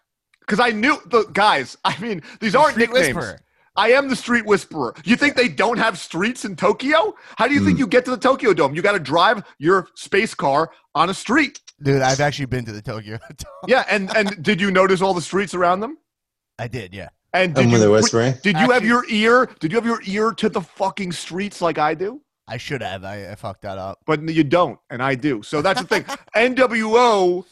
Because 0.40 0.60
I 0.60 0.70
knew 0.70 0.96
the 1.06 1.24
guys. 1.34 1.76
I 1.84 1.98
mean, 2.00 2.22
these 2.40 2.54
aren't 2.54 2.72
Street 2.72 2.90
nicknames. 2.90 3.16
Whisperer. 3.16 3.40
I 3.76 3.92
am 3.92 4.08
the 4.08 4.16
street 4.16 4.44
whisperer. 4.44 4.94
You 5.04 5.16
think 5.16 5.34
they 5.34 5.48
don't 5.48 5.78
have 5.78 5.98
streets 5.98 6.44
in 6.44 6.56
Tokyo? 6.56 7.14
How 7.36 7.48
do 7.48 7.54
you 7.54 7.64
think 7.64 7.78
you 7.78 7.86
get 7.86 8.04
to 8.04 8.10
the 8.10 8.18
Tokyo 8.18 8.52
Dome? 8.52 8.74
You 8.74 8.82
got 8.82 8.92
to 8.92 8.98
drive 8.98 9.42
your 9.58 9.88
space 9.94 10.34
car 10.34 10.70
on 10.94 11.08
a 11.08 11.14
street. 11.14 11.58
Dude. 11.82 12.02
I've 12.02 12.20
actually 12.20 12.46
been 12.46 12.64
to 12.64 12.72
the 12.72 12.82
Tokyo. 12.82 13.18
Yeah, 13.68 13.84
and 13.88 14.14
and 14.16 14.42
did 14.42 14.60
you 14.60 14.70
notice 14.70 15.00
all 15.00 15.14
the 15.14 15.22
streets 15.22 15.54
around 15.54 15.80
them? 15.80 15.98
I 16.58 16.66
did. 16.68 16.92
Yeah. 16.94 17.08
And 17.32 17.54
did 17.54 17.62
And 17.62 17.70
you 17.70 17.74
when 17.74 17.80
they're 17.80 17.90
whispering. 17.90 18.34
Did 18.42 18.58
you 18.58 18.70
have 18.70 18.84
your 18.84 19.04
ear? 19.08 19.48
Did 19.60 19.72
you 19.72 19.76
have 19.76 19.86
your 19.86 20.00
ear 20.04 20.32
to 20.32 20.48
the 20.48 20.60
fucking 20.60 21.12
streets 21.12 21.62
like 21.62 21.78
I 21.78 21.94
do? 21.94 22.20
I 22.48 22.56
should 22.56 22.82
have. 22.82 23.04
I, 23.04 23.30
I 23.30 23.34
fucked 23.36 23.62
that 23.62 23.78
up. 23.78 24.00
But 24.04 24.28
you 24.28 24.44
don't, 24.44 24.78
and 24.90 25.02
I 25.02 25.14
do. 25.14 25.42
So 25.42 25.62
that's 25.62 25.80
the 25.80 25.86
thing. 25.86 26.02
NWO, 26.36 27.44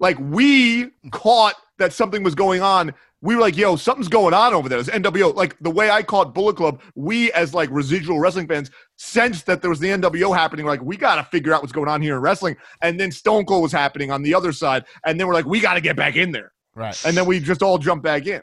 like 0.00 0.18
we 0.18 0.90
caught 1.10 1.54
that 1.78 1.92
something 1.92 2.22
was 2.22 2.34
going 2.34 2.62
on. 2.62 2.92
We 3.20 3.34
were 3.34 3.40
like, 3.40 3.56
yo, 3.56 3.74
something's 3.74 4.08
going 4.08 4.32
on 4.32 4.54
over 4.54 4.68
there. 4.68 4.78
It's 4.78 4.88
NWO. 4.88 5.34
Like 5.34 5.58
the 5.60 5.70
way 5.70 5.90
I 5.90 6.02
caught 6.02 6.34
Bullet 6.34 6.56
Club, 6.56 6.80
we 6.94 7.32
as 7.32 7.52
like 7.52 7.68
residual 7.72 8.20
wrestling 8.20 8.46
fans 8.46 8.70
sensed 8.96 9.46
that 9.46 9.60
there 9.60 9.70
was 9.70 9.80
the 9.80 9.88
NWO 9.88 10.36
happening. 10.36 10.66
Like, 10.66 10.82
we 10.82 10.96
gotta 10.96 11.24
figure 11.24 11.52
out 11.52 11.62
what's 11.62 11.72
going 11.72 11.88
on 11.88 12.00
here 12.00 12.14
in 12.16 12.22
wrestling. 12.22 12.56
And 12.80 12.98
then 12.98 13.10
Stone 13.10 13.46
Cold 13.46 13.62
was 13.62 13.72
happening 13.72 14.12
on 14.12 14.22
the 14.22 14.34
other 14.34 14.52
side. 14.52 14.84
And 15.04 15.18
then 15.18 15.26
we're 15.26 15.34
like, 15.34 15.46
we 15.46 15.58
gotta 15.58 15.80
get 15.80 15.96
back 15.96 16.14
in 16.14 16.30
there. 16.30 16.52
Right. 16.76 16.96
And 17.04 17.16
then 17.16 17.26
we 17.26 17.40
just 17.40 17.60
all 17.62 17.78
jumped 17.78 18.04
back 18.04 18.26
in. 18.26 18.40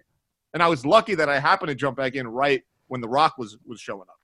And 0.54 0.62
I 0.62 0.68
was 0.68 0.86
lucky 0.86 1.16
that 1.16 1.30
I 1.30 1.40
happened 1.40 1.70
to 1.70 1.76
jump 1.76 1.96
back 1.96 2.16
in 2.16 2.28
right 2.28 2.62
when 2.88 3.00
The 3.00 3.08
Rock 3.08 3.38
was 3.38 3.58
was 3.66 3.80
showing 3.80 4.02
up. 4.02 4.20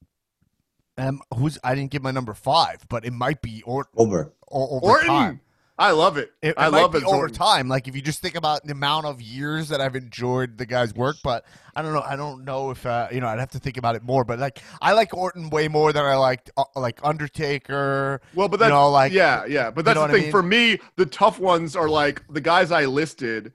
Um, 0.97 1.21
who's 1.33 1.57
I 1.63 1.75
didn't 1.75 1.91
get 1.91 2.01
my 2.01 2.11
number 2.11 2.33
five, 2.33 2.85
but 2.89 3.05
it 3.05 3.13
might 3.13 3.41
be 3.41 3.63
or, 3.65 3.87
Over. 3.95 4.33
or 4.47 4.75
over 4.75 4.85
Orton, 4.85 5.07
time. 5.07 5.41
I 5.81 5.91
love 5.91 6.17
it. 6.17 6.31
It, 6.43 6.53
I 6.57 6.67
love 6.67 6.93
it. 6.93 7.03
over 7.03 7.27
time. 7.27 7.67
Like 7.67 7.87
if 7.87 7.95
you 7.95 8.03
just 8.03 8.21
think 8.21 8.35
about 8.35 8.63
the 8.63 8.71
amount 8.71 9.07
of 9.07 9.19
years 9.19 9.69
that 9.69 9.81
I've 9.81 9.95
enjoyed 9.95 10.59
the 10.59 10.65
guy's 10.67 10.93
work, 10.93 11.15
but 11.23 11.43
I 11.75 11.81
don't 11.81 11.91
know. 11.91 12.03
I 12.05 12.15
don't 12.15 12.45
know 12.45 12.69
if 12.69 12.85
uh, 12.85 13.07
you 13.11 13.19
know. 13.19 13.27
I'd 13.27 13.39
have 13.39 13.49
to 13.51 13.59
think 13.59 13.77
about 13.77 13.95
it 13.95 14.03
more. 14.03 14.23
But 14.23 14.37
like, 14.37 14.59
I 14.79 14.93
like 14.93 15.11
Orton 15.15 15.49
way 15.49 15.67
more 15.67 15.91
than 15.91 16.05
I 16.05 16.15
liked 16.15 16.51
uh, 16.55 16.65
like 16.75 16.99
Undertaker. 17.03 18.21
Well, 18.35 18.47
but 18.47 18.59
you 18.59 18.65
that's 18.65 18.69
know, 18.69 18.91
like 18.91 19.11
yeah, 19.11 19.43
yeah. 19.45 19.71
But 19.71 19.85
that's 19.85 19.95
know 19.95 20.01
the 20.01 20.07
what 20.07 20.11
I 20.11 20.13
thing 20.13 20.23
mean? 20.23 20.31
for 20.31 20.43
me. 20.43 20.79
The 20.97 21.07
tough 21.07 21.39
ones 21.39 21.75
are 21.75 21.89
like 21.89 22.21
the 22.29 22.41
guys 22.41 22.71
I 22.71 22.85
listed, 22.85 23.53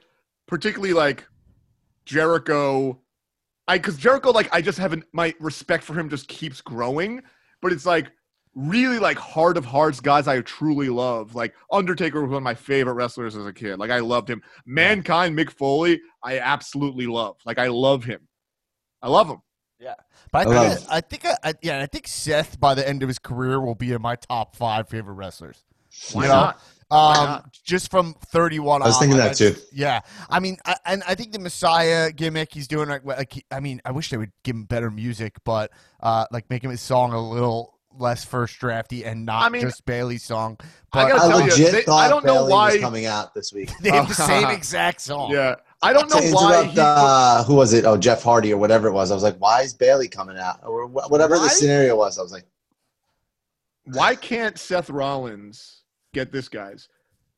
particularly 0.49 0.95
like 0.95 1.29
Jericho. 2.07 3.01
I 3.69 3.79
because 3.79 3.99
Jericho, 3.99 4.33
like 4.33 4.53
I 4.53 4.61
just 4.63 4.79
haven't 4.79 5.05
my 5.13 5.33
respect 5.39 5.85
for 5.85 5.95
him 5.95 6.09
just 6.09 6.27
keeps 6.27 6.61
growing. 6.61 7.23
But 7.63 7.73
it's 7.73 7.87
like 7.87 8.11
really 8.57 8.99
like 8.99 9.19
heart 9.19 9.57
of 9.59 9.65
hearts 9.65 10.01
guys 10.01 10.27
I 10.27 10.41
truly 10.41 10.89
love. 10.89 11.35
Like 11.35 11.55
Undertaker 11.71 12.21
was 12.23 12.31
one 12.31 12.39
of 12.39 12.43
my 12.43 12.55
favorite 12.55 12.95
wrestlers 12.95 13.37
as 13.37 13.47
a 13.47 13.53
kid. 13.53 13.79
Like 13.79 13.91
I 13.91 14.01
loved 14.01 14.29
him. 14.29 14.43
Mankind, 14.65 15.39
Mick 15.39 15.51
Foley, 15.51 16.01
I 16.25 16.39
absolutely 16.41 17.07
love. 17.07 17.37
Like 17.45 17.59
I 17.59 17.69
love 17.69 18.03
him. 18.05 18.27
I 19.03 19.09
love 19.09 19.29
him. 19.29 19.43
Yeah, 19.79 19.93
but 20.33 20.39
I 20.39 20.41
I 20.41 20.45
think, 20.45 20.57
love- 20.81 20.87
I, 20.91 21.01
think, 21.03 21.27
I, 21.27 21.35
I, 21.51 21.55
yeah, 21.61 21.83
I 21.83 21.87
think 21.87 22.09
Seth 22.09 22.59
by 22.59 22.75
the 22.75 22.89
end 22.89 23.03
of 23.03 23.09
his 23.09 23.19
career 23.19 23.61
will 23.61 23.75
be 23.75 23.93
in 23.93 24.01
my 24.01 24.17
top 24.17 24.57
five 24.57 24.89
favorite 24.89 25.15
wrestlers. 25.15 25.63
Why 26.15 26.23
You 26.23 26.29
know? 26.29 26.35
not? 26.35 26.61
Um, 26.89 27.27
not? 27.27 27.53
just 27.65 27.91
from 27.91 28.15
31 28.29 28.81
I 28.81 28.87
was 28.87 28.95
on, 28.95 29.01
thinking 29.01 29.19
like, 29.19 29.31
that 29.33 29.37
too. 29.37 29.51
just- 29.53 29.73
Yeah. 29.75 30.01
I 30.31 30.41
mean, 30.41 30.57
I, 30.65 30.77
and 30.87 31.03
I 31.07 31.15
think 31.15 31.33
the 31.33 31.39
Messiah 31.41 32.11
gimmick 32.11 32.55
he's 32.55 32.69
doing, 32.69 32.89
like, 32.89 33.05
like 33.05 33.33
he- 33.35 33.45
I 33.51 33.61
mean, 33.61 33.83
I 33.85 33.91
wish 33.91 34.09
they 34.09 34.17
would 34.17 34.33
give 34.45 34.57
him 34.57 34.65
better 34.65 34.91
music, 34.91 35.35
but 35.45 35.73
uh, 36.01 36.25
like 36.31 36.49
make 36.49 36.65
him 36.65 36.71
his 36.71 36.81
song 36.81 37.13
a 37.13 37.21
little 37.21 37.76
less 37.99 38.25
first 38.25 38.59
drafty 38.59 39.05
and 39.05 39.25
not 39.27 39.43
I 39.45 39.49
mean, 39.49 39.63
just 39.63 39.85
Bayley's 39.87 40.23
song. 40.25 40.57
I 40.61 40.65
But 40.93 41.09
gotta 41.09 41.23
I 41.25 41.29
tell 41.49 41.59
you, 41.59 41.71
they- 41.73 41.83
thought 41.83 42.05
I 42.05 42.09
don't 42.09 42.25
know 42.25 42.47
why- 42.47 42.73
was 42.73 42.81
coming 42.81 43.07
out 43.07 43.35
this 43.35 43.53
week. 43.53 43.71
they 43.81 43.91
have 43.91 44.09
the 44.09 44.15
same 44.15 44.49
exact 44.51 45.01
song. 45.01 45.31
Yeah. 45.31 45.57
I 45.83 45.93
don't 45.93 46.09
know 46.11 46.21
why 46.35 46.65
he 46.65 46.79
uh, 46.81 47.45
who 47.45 47.55
was 47.55 47.73
it? 47.75 47.85
Oh, 47.85 47.97
Jeff 47.99 48.23
Hardy 48.23 48.53
or 48.53 48.57
whatever 48.57 48.89
it 48.89 48.93
was. 48.93 49.11
I 49.11 49.15
was 49.15 49.23
like, 49.23 49.37
why 49.39 49.61
is 49.63 49.75
Bailey 49.75 50.09
coming 50.09 50.39
out? 50.39 50.61
Or 50.65 50.87
wh- 50.87 51.11
whatever 51.11 51.37
Why? 51.37 51.45
the 51.45 51.49
scenario 51.51 51.97
was. 51.97 52.19
I 52.19 52.23
was 52.23 52.33
like, 52.33 52.45
why 53.85 54.15
can't 54.15 54.59
Seth 54.59 54.91
Rollins 54.91 55.83
get 56.13 56.33
this 56.33 56.49
guys 56.49 56.89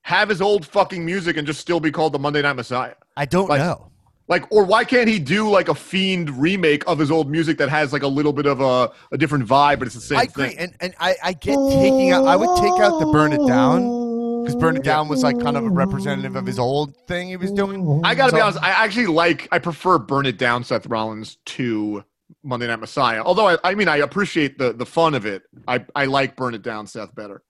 have 0.02 0.28
his 0.28 0.40
old 0.40 0.64
fucking 0.64 1.04
music 1.04 1.36
and 1.36 1.46
just 1.46 1.60
still 1.60 1.80
be 1.80 1.90
called 1.90 2.12
the 2.12 2.18
Monday 2.18 2.40
Night 2.42 2.54
Messiah? 2.54 2.94
I 3.16 3.26
don't 3.26 3.48
Like- 3.50 3.60
know. 3.60 3.90
Like, 4.28 4.50
or 4.52 4.64
why 4.64 4.84
can't 4.84 5.08
he 5.08 5.18
do 5.18 5.48
like 5.48 5.68
a 5.68 5.74
fiend 5.74 6.30
remake 6.38 6.84
of 6.86 6.98
his 6.98 7.10
old 7.10 7.30
music 7.30 7.56
that 7.58 7.70
has 7.70 7.92
like 7.94 8.02
a 8.02 8.08
little 8.08 8.34
bit 8.34 8.44
of 8.44 8.60
a, 8.60 8.92
a 9.10 9.16
different 9.16 9.46
vibe, 9.46 9.78
but 9.78 9.86
it's 9.86 9.94
the 9.94 10.02
same 10.02 10.18
thing. 10.18 10.28
I 10.28 10.30
agree. 10.30 10.48
thing? 10.48 10.58
And, 10.58 10.76
and 10.80 10.94
I, 11.00 11.16
I 11.24 11.32
get 11.32 11.56
taking 11.70 12.10
out, 12.10 12.26
I 12.26 12.36
would 12.36 12.54
take 12.58 12.78
out 12.80 12.98
the 13.00 13.06
Burn 13.06 13.32
It 13.32 13.46
Down 13.46 14.44
because 14.44 14.54
Burn 14.56 14.76
It 14.76 14.84
Down 14.84 15.08
was 15.08 15.22
like 15.22 15.40
kind 15.40 15.56
of 15.56 15.64
a 15.64 15.70
representative 15.70 16.36
of 16.36 16.44
his 16.44 16.58
old 16.58 16.94
thing 17.06 17.28
he 17.28 17.36
was 17.38 17.50
doing. 17.52 18.02
I 18.04 18.14
gotta 18.14 18.34
be 18.34 18.40
honest, 18.40 18.62
I 18.62 18.70
actually 18.70 19.06
like 19.06 19.48
I 19.50 19.58
prefer 19.58 19.98
Burn 19.98 20.26
It 20.26 20.36
Down 20.36 20.62
Seth 20.62 20.86
Rollins 20.86 21.38
to 21.46 22.04
Monday 22.42 22.66
Night 22.66 22.80
Messiah. 22.80 23.22
Although 23.24 23.48
I, 23.48 23.56
I 23.64 23.74
mean 23.74 23.88
I 23.88 23.96
appreciate 23.96 24.58
the 24.58 24.74
the 24.74 24.86
fun 24.86 25.14
of 25.14 25.24
it. 25.24 25.44
I, 25.66 25.84
I 25.94 26.04
like 26.04 26.36
Burn 26.36 26.54
It 26.54 26.62
Down 26.62 26.86
Seth 26.86 27.14
better. 27.14 27.42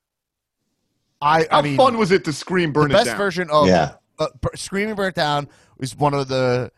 I, 1.21 1.47
How 1.51 1.63
mean, 1.63 1.77
fun 1.77 1.99
was 1.99 2.13
it 2.13 2.25
to 2.27 2.33
scream 2.33 2.73
Burn 2.73 2.89
the 2.91 2.95
It 2.95 2.99
best 2.99 3.07
Down? 3.07 3.19
version 3.19 3.51
of 3.51 3.67
yeah. 3.67 3.95
Uh, 4.19 4.27
Screaming 4.55 4.95
Burnt 4.95 5.15
Down 5.15 5.49
is 5.81 5.97
one 5.97 6.15
of 6.15 6.29
the 6.29 6.71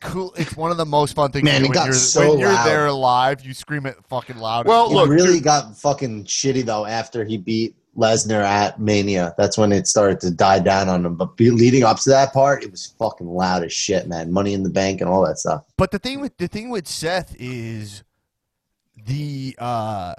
cool. 0.00 0.32
It's 0.36 0.56
one 0.56 0.70
of 0.70 0.76
the 0.76 0.86
most 0.86 1.14
fun 1.14 1.30
things. 1.32 1.44
Man, 1.44 1.54
to 1.54 1.58
do 1.60 1.64
it 1.64 1.68
when 1.68 1.74
got 1.74 1.84
you're, 1.86 1.94
so 1.94 2.30
when 2.30 2.38
you're 2.38 2.52
loud. 2.52 2.66
there 2.66 2.92
live, 2.92 3.44
you 3.44 3.54
scream 3.54 3.86
it 3.86 3.96
fucking 4.08 4.36
loud. 4.38 4.66
Well, 4.66 4.90
It 4.90 4.94
look, 4.94 5.08
really 5.08 5.34
dude- 5.34 5.44
got 5.44 5.76
fucking 5.78 6.24
shitty 6.24 6.64
though 6.64 6.86
after 6.86 7.24
he 7.24 7.38
beat 7.38 7.76
Lesnar 7.96 8.42
at 8.42 8.80
Mania. 8.80 9.34
That's 9.36 9.58
when 9.58 9.70
it 9.70 9.86
started 9.86 10.18
to 10.20 10.30
die 10.30 10.58
down 10.60 10.88
on 10.88 11.04
him. 11.04 11.14
But 11.14 11.36
be, 11.36 11.50
leading 11.50 11.82
up 11.84 11.98
to 12.00 12.10
that 12.10 12.32
part, 12.32 12.64
it 12.64 12.70
was 12.70 12.94
fucking 12.98 13.26
loud 13.28 13.64
as 13.64 13.72
shit, 13.72 14.08
man. 14.08 14.32
Money 14.32 14.54
in 14.54 14.62
the 14.62 14.70
bank 14.70 15.00
and 15.02 15.10
all 15.10 15.24
that 15.26 15.38
stuff. 15.38 15.64
but 15.76 15.90
the 15.90 15.98
thing 15.98 16.20
with 16.20 16.36
the 16.38 16.48
thing 16.48 16.70
with 16.70 16.88
Seth 16.88 17.36
is 17.38 18.02
the 19.04 19.54
uh 19.58 20.14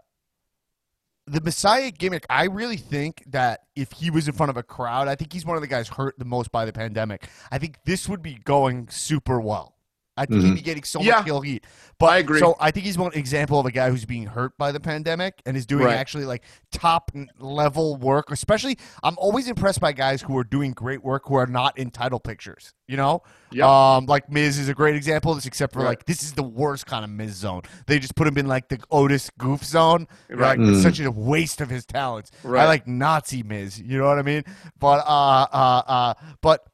the 1.25 1.41
Messiah 1.41 1.91
gimmick. 1.91 2.25
I 2.29 2.45
really 2.45 2.77
think 2.77 3.23
that 3.27 3.61
if 3.75 3.91
he 3.93 4.09
was 4.09 4.27
in 4.27 4.33
front 4.33 4.49
of 4.49 4.57
a 4.57 4.63
crowd, 4.63 5.07
I 5.07 5.15
think 5.15 5.33
he's 5.33 5.45
one 5.45 5.55
of 5.55 5.61
the 5.61 5.67
guys 5.67 5.87
hurt 5.89 6.17
the 6.17 6.25
most 6.25 6.51
by 6.51 6.65
the 6.65 6.73
pandemic. 6.73 7.27
I 7.51 7.57
think 7.57 7.77
this 7.85 8.09
would 8.09 8.21
be 8.21 8.35
going 8.35 8.89
super 8.89 9.39
well. 9.39 9.72
I 10.15 10.25
think 10.25 10.43
he'd 10.43 10.55
be 10.55 10.61
getting 10.61 10.83
so 10.83 11.01
Yeah. 11.01 11.15
much 11.17 11.25
heel 11.25 11.41
heat. 11.41 11.65
But 11.99 12.07
I 12.07 12.17
agree. 12.17 12.39
So 12.39 12.55
I 12.59 12.69
think 12.71 12.85
he's 12.85 12.97
one 12.97 13.13
example 13.13 13.59
of 13.59 13.65
a 13.65 13.71
guy 13.71 13.89
who's 13.89 14.05
being 14.05 14.25
hurt 14.25 14.57
by 14.57 14.71
the 14.71 14.79
pandemic 14.79 15.41
and 15.45 15.55
is 15.57 15.65
doing 15.65 15.85
Right. 15.85 15.95
actually 15.95 16.25
like 16.25 16.43
top 16.71 17.11
level 17.39 17.95
work. 17.97 18.29
Especially, 18.31 18.77
I'm 19.03 19.15
always 19.17 19.47
impressed 19.47 19.79
by 19.79 19.91
guys 19.93 20.21
who 20.21 20.37
are 20.37 20.43
doing 20.43 20.71
great 20.71 21.03
work 21.03 21.23
who 21.27 21.35
are 21.35 21.45
not 21.47 21.77
in 21.77 21.89
title 21.91 22.19
pictures. 22.19 22.73
You 22.87 22.97
know, 22.97 23.23
Yep. 23.51 23.65
um, 23.65 24.05
like 24.07 24.29
Miz 24.29 24.59
is 24.59 24.67
a 24.69 24.73
great 24.73 24.95
example 24.95 25.31
of 25.31 25.37
this, 25.37 25.45
except 25.45 25.73
for 25.73 25.79
Right. 25.79 25.89
like 25.89 26.05
this 26.05 26.21
is 26.21 26.33
the 26.33 26.43
worst 26.43 26.85
kind 26.85 27.03
of 27.05 27.09
Miz 27.11 27.33
zone. 27.35 27.61
They 27.87 27.97
just 27.97 28.15
put 28.15 28.27
him 28.27 28.37
in 28.37 28.47
like 28.47 28.69
the 28.69 28.79
Otis 28.91 29.31
goof 29.37 29.63
zone. 29.63 30.07
Right. 30.29 30.59
Like 30.59 30.67
it's 30.67 30.79
Mm. 30.79 30.83
such 30.83 30.99
a 30.99 31.09
waste 31.09 31.61
of 31.61 31.69
his 31.69 31.85
talents. 31.85 32.29
Right. 32.43 32.63
I 32.63 32.65
like 32.67 32.87
Nazi 32.87 33.41
Miz. 33.41 33.79
You 33.79 33.97
know 33.99 34.05
what 34.07 34.19
I 34.19 34.23
mean? 34.23 34.43
But 34.79 34.99
uh, 35.07 35.47
uh, 35.51 35.81
uh, 35.87 36.13
but 36.41 36.65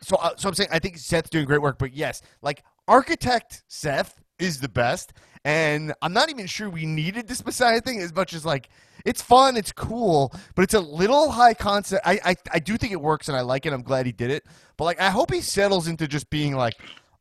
so 0.00 0.16
uh, 0.16 0.30
so 0.36 0.48
I'm 0.48 0.54
saying 0.54 0.70
I 0.72 0.78
think 0.78 0.98
Seth's 0.98 1.30
doing 1.30 1.44
great 1.44 1.62
work. 1.62 1.78
But 1.78 1.94
yes, 1.94 2.22
like 2.42 2.62
architect 2.88 3.62
Seth 3.68 4.20
is 4.38 4.60
the 4.60 4.68
best, 4.68 5.12
and 5.44 5.94
I'm 6.02 6.12
not 6.12 6.30
even 6.30 6.46
sure 6.46 6.68
we 6.68 6.86
needed 6.86 7.28
this 7.28 7.44
Messiah 7.44 7.80
thing 7.80 8.00
as 8.00 8.14
much 8.14 8.34
as 8.34 8.44
like 8.44 8.68
it's 9.04 9.22
fun, 9.22 9.56
it's 9.56 9.72
cool, 9.72 10.34
but 10.54 10.62
it's 10.62 10.74
a 10.74 10.80
little 10.80 11.30
high 11.30 11.54
concept. 11.54 12.06
I 12.06 12.20
I, 12.24 12.36
I 12.52 12.58
do 12.58 12.76
think 12.76 12.92
it 12.92 13.00
works, 13.00 13.28
and 13.28 13.36
I 13.36 13.40
like 13.40 13.66
it. 13.66 13.72
I'm 13.72 13.82
glad 13.82 14.06
he 14.06 14.12
did 14.12 14.30
it. 14.30 14.44
But 14.76 14.84
like 14.84 15.00
I 15.00 15.10
hope 15.10 15.32
he 15.32 15.40
settles 15.40 15.88
into 15.88 16.08
just 16.08 16.28
being 16.30 16.56
like 16.56 16.74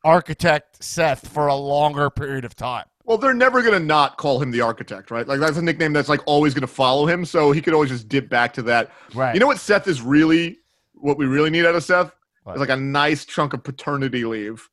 architect 0.04 0.84
Seth 0.84 1.28
for 1.28 1.48
a 1.48 1.56
longer 1.56 2.10
period 2.10 2.46
of 2.46 2.56
time. 2.56 2.86
Well, 3.06 3.20
they're 3.20 3.36
never 3.36 3.62
gonna 3.62 3.80
not 3.80 4.18
call 4.18 4.42
him 4.42 4.50
the 4.50 4.62
architect, 4.62 5.12
right? 5.12 5.28
Like 5.28 5.40
that's 5.40 5.58
a 5.58 5.62
nickname 5.62 5.94
that's 5.94 6.10
like 6.10 6.22
always 6.26 6.56
gonna 6.56 6.66
follow 6.66 7.06
him, 7.06 7.24
so 7.24 7.52
he 7.52 7.62
could 7.62 7.74
always 7.74 7.92
just 7.92 8.10
dip 8.10 8.30
back 8.30 8.54
to 8.54 8.64
that. 8.64 8.92
Right. 9.14 9.34
You 9.34 9.40
know 9.40 9.48
what 9.48 9.60
Seth 9.60 9.88
is 9.88 10.02
really 10.02 10.58
what 10.94 11.18
we 11.18 11.26
really 11.26 11.52
need 11.52 11.66
out 11.66 11.76
of 11.76 11.84
Seth? 11.84 12.12
What? 12.46 12.56
Is 12.56 12.60
like 12.62 12.70
a 12.70 12.78
nice 12.78 13.26
chunk 13.26 13.54
of 13.54 13.64
paternity 13.64 14.24
leave. 14.24 14.68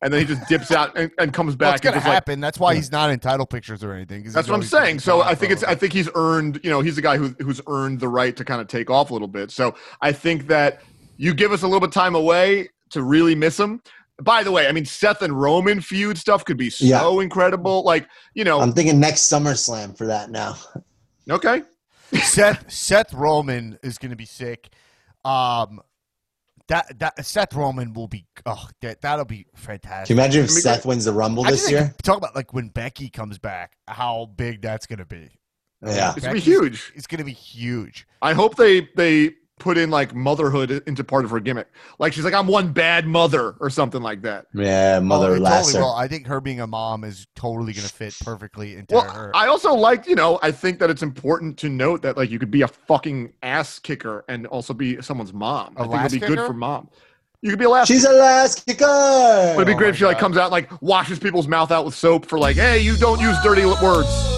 And 0.00 0.12
then 0.12 0.20
he 0.20 0.26
just 0.26 0.48
dips 0.48 0.70
out 0.70 0.96
and, 0.96 1.10
and 1.18 1.32
comes 1.32 1.52
Well, 1.52 1.70
back 1.70 1.74
it's 1.76 1.82
gonna 1.82 1.94
and 1.96 2.00
just 2.02 2.06
like 2.08 2.14
happen. 2.14 2.40
That's 2.40 2.58
why 2.58 2.74
he's 2.74 2.90
not 2.92 3.10
in 3.10 3.18
title 3.18 3.46
pictures 3.46 3.82
or 3.82 3.92
anything. 3.92 4.22
That's 4.30 4.48
what 4.48 4.54
I'm 4.54 4.62
saying. 4.62 5.00
So 5.00 5.22
I 5.22 5.34
think 5.34 5.52
it's 5.52 5.64
I 5.64 5.74
think 5.74 5.92
he's 5.92 6.08
earned, 6.14 6.60
you 6.62 6.70
know, 6.70 6.80
he's 6.80 6.98
a 6.98 7.02
guy 7.02 7.16
who 7.16 7.34
who's 7.40 7.60
earned 7.66 8.00
the 8.00 8.08
right 8.08 8.34
to 8.36 8.44
kind 8.44 8.60
of 8.60 8.68
take 8.68 8.90
off 8.90 9.10
a 9.10 9.12
little 9.12 9.28
bit. 9.28 9.50
So 9.50 9.74
I 10.00 10.12
think 10.12 10.46
that 10.46 10.82
you 11.16 11.34
give 11.34 11.50
us 11.52 11.62
a 11.62 11.66
little 11.66 11.80
bit 11.80 11.88
of 11.88 11.94
time 11.94 12.14
away 12.14 12.68
to 12.90 13.02
really 13.02 13.34
miss 13.34 13.58
him. 13.58 13.82
By 14.22 14.42
the 14.44 14.52
way, 14.52 14.68
I 14.68 14.72
mean 14.72 14.84
Seth 14.84 15.20
and 15.22 15.38
Roman 15.38 15.80
feud 15.80 16.16
stuff 16.16 16.44
could 16.44 16.56
be 16.56 16.70
so 16.70 16.84
Yeah. 16.86 17.22
incredible. 17.22 17.82
Like, 17.82 18.08
you 18.34 18.44
know, 18.44 18.60
I'm 18.60 18.72
thinking 18.72 19.00
next 19.00 19.22
SummerSlam 19.22 19.98
for 19.98 20.06
that 20.06 20.30
now. 20.30 20.56
okay. 21.28 21.62
Seth 22.22 22.70
Seth 22.70 23.12
Roman 23.12 23.78
is 23.82 23.98
going 23.98 24.10
to 24.10 24.16
be 24.16 24.24
sick. 24.24 24.68
Um, 25.24 25.80
that 26.68 26.98
that 26.98 27.24
Seth 27.24 27.54
Roman 27.54 27.92
will 27.92 28.08
be 28.08 28.26
oh 28.46 28.68
that 28.82 29.00
that'll 29.00 29.24
be 29.24 29.46
fantastic. 29.54 30.08
Can 30.08 30.16
you 30.16 30.22
imagine 30.22 30.44
if 30.44 30.48
Can 30.50 30.54
we 30.54 30.60
Seth 30.60 30.84
go- 30.84 30.90
wins 30.90 31.04
the 31.04 31.12
Rumble 31.12 31.46
I 31.46 31.50
this 31.50 31.70
year? 31.70 31.94
Talk 32.02 32.18
about 32.18 32.36
like 32.36 32.52
when 32.52 32.68
Becky 32.68 33.08
comes 33.08 33.38
back, 33.38 33.76
how 33.86 34.30
big 34.36 34.62
that's 34.62 34.86
going 34.86 34.98
to 34.98 35.06
be. 35.06 35.30
Yeah. 35.84 36.12
It's 36.16 36.22
gonna 36.24 36.34
be 36.34 36.40
huge. 36.40 36.92
It's 36.94 37.06
going 37.06 37.18
to 37.18 37.24
be 37.24 37.32
huge. 37.32 38.06
I 38.20 38.32
hope 38.34 38.56
they 38.56 38.88
they 38.96 39.32
put 39.58 39.76
in 39.78 39.90
like 39.90 40.14
motherhood 40.14 40.70
into 40.86 41.02
part 41.04 41.24
of 41.24 41.30
her 41.30 41.40
gimmick. 41.40 41.68
Like 41.98 42.12
she's 42.12 42.24
like, 42.24 42.34
I'm 42.34 42.46
one 42.46 42.72
bad 42.72 43.06
mother 43.06 43.54
or 43.60 43.70
something 43.70 44.02
like 44.02 44.22
that. 44.22 44.46
Yeah, 44.54 44.98
Oh, 44.98 45.04
Mother 45.04 45.36
it 45.36 45.40
Lasser. 45.40 45.72
totally 45.72 45.82
will. 45.84 45.92
I 45.94 46.08
think 46.08 46.26
her 46.26 46.40
being 46.40 46.60
a 46.60 46.66
mom 46.66 47.04
is 47.04 47.26
totally 47.34 47.72
going 47.72 47.86
to 47.86 47.92
fit 47.92 48.16
perfectly 48.24 48.76
into 48.76 48.94
Well, 48.94 49.10
her. 49.10 49.30
I 49.34 49.46
also 49.48 49.74
like, 49.74 50.06
you 50.06 50.14
know, 50.14 50.38
I 50.42 50.50
think 50.50 50.78
that 50.78 50.90
it's 50.90 51.02
important 51.02 51.58
to 51.58 51.68
note 51.68 52.02
that 52.02 52.16
like 52.16 52.30
you 52.30 52.38
could 52.38 52.50
be 52.50 52.62
a 52.62 52.68
fucking 52.68 53.32
ass 53.42 53.78
kicker 53.78 54.24
and 54.28 54.46
also 54.46 54.72
be 54.74 55.00
someone's 55.02 55.32
mom. 55.32 55.74
A 55.76 55.82
I 55.82 55.86
think 55.86 56.04
it'd 56.04 56.20
be 56.20 56.26
good 56.36 56.46
for 56.46 56.52
mom. 56.54 56.88
You 57.40 57.50
could 57.50 57.58
be 57.60 57.66
a 57.66 57.70
last. 57.70 57.86
She's 57.88 58.04
a 58.04 58.12
lass 58.12 58.62
kicker. 58.64 58.84
But 58.84 59.52
it'd 59.54 59.66
be 59.66 59.74
Oh 59.74 59.76
great 59.76 59.90
if 59.90 59.96
she 59.96 60.04
like 60.04 60.18
comes 60.18 60.36
out 60.36 60.46
and, 60.46 60.52
like 60.52 60.70
washes 60.82 61.18
people's 61.20 61.46
mouth 61.46 61.70
out 61.70 61.84
with 61.84 61.94
soap 61.94 62.26
for 62.26 62.38
like, 62.38 62.56
hey, 62.56 62.80
you 62.80 62.96
don't 62.96 63.20
use 63.20 63.36
dirty 63.44 63.64
words. 63.64 64.37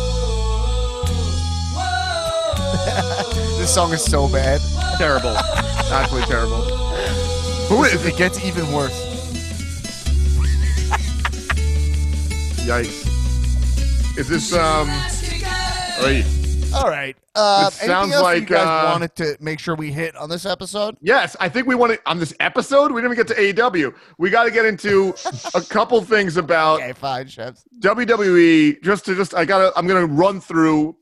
This 3.61 3.75
song 3.75 3.93
is 3.93 4.03
so 4.03 4.27
bad. 4.27 4.59
Terrible, 4.97 5.37
absolutely 5.93 6.27
terrible. 6.27 6.63
Who 7.69 7.85
is 7.85 8.05
It 8.07 8.17
gets 8.17 8.43
even 8.43 8.73
worse. 8.73 8.91
Yikes! 12.67 13.07
Is 14.19 14.29
this 14.29 14.55
um? 14.55 14.89
Oy. 16.03 16.25
All 16.75 16.89
right. 16.89 17.17
Uh, 17.35 17.67
This 17.67 17.81
anything 17.83 17.89
sounds 17.95 18.13
else 18.15 18.23
like, 18.23 18.41
you 18.41 18.47
guys 18.47 18.67
uh, 18.67 18.91
wanted 18.93 19.15
to 19.17 19.37
make 19.41 19.59
sure 19.59 19.75
we 19.75 19.93
hit 19.93 20.17
on 20.17 20.31
this 20.31 20.47
episode? 20.47 20.97
Yes, 21.03 21.37
I 21.39 21.49
think 21.49 21.67
we 21.67 21.75
want 21.75 21.93
to 21.93 22.01
on 22.07 22.19
this 22.19 22.33
episode. 22.41 22.93
We 22.93 23.03
didn't 23.03 23.13
even 23.13 23.27
get 23.27 23.55
to 23.55 23.63
AEW. 23.63 23.95
We 24.19 24.31
got 24.31 24.45
to 24.45 24.51
get 24.51 24.65
into 24.65 25.15
a 25.55 25.61
couple 25.61 26.01
things 26.03 26.37
about 26.39 26.81
Okay, 26.81 26.93
fine, 26.93 27.27
chefs. 27.29 27.65
WWE. 27.81 28.83
Just 28.83 29.05
to 29.07 29.15
just, 29.15 29.35
I 29.35 29.45
gotta. 29.45 29.71
I'm 29.77 29.87
gonna 29.87 30.07
run 30.07 30.41
through 30.41 30.97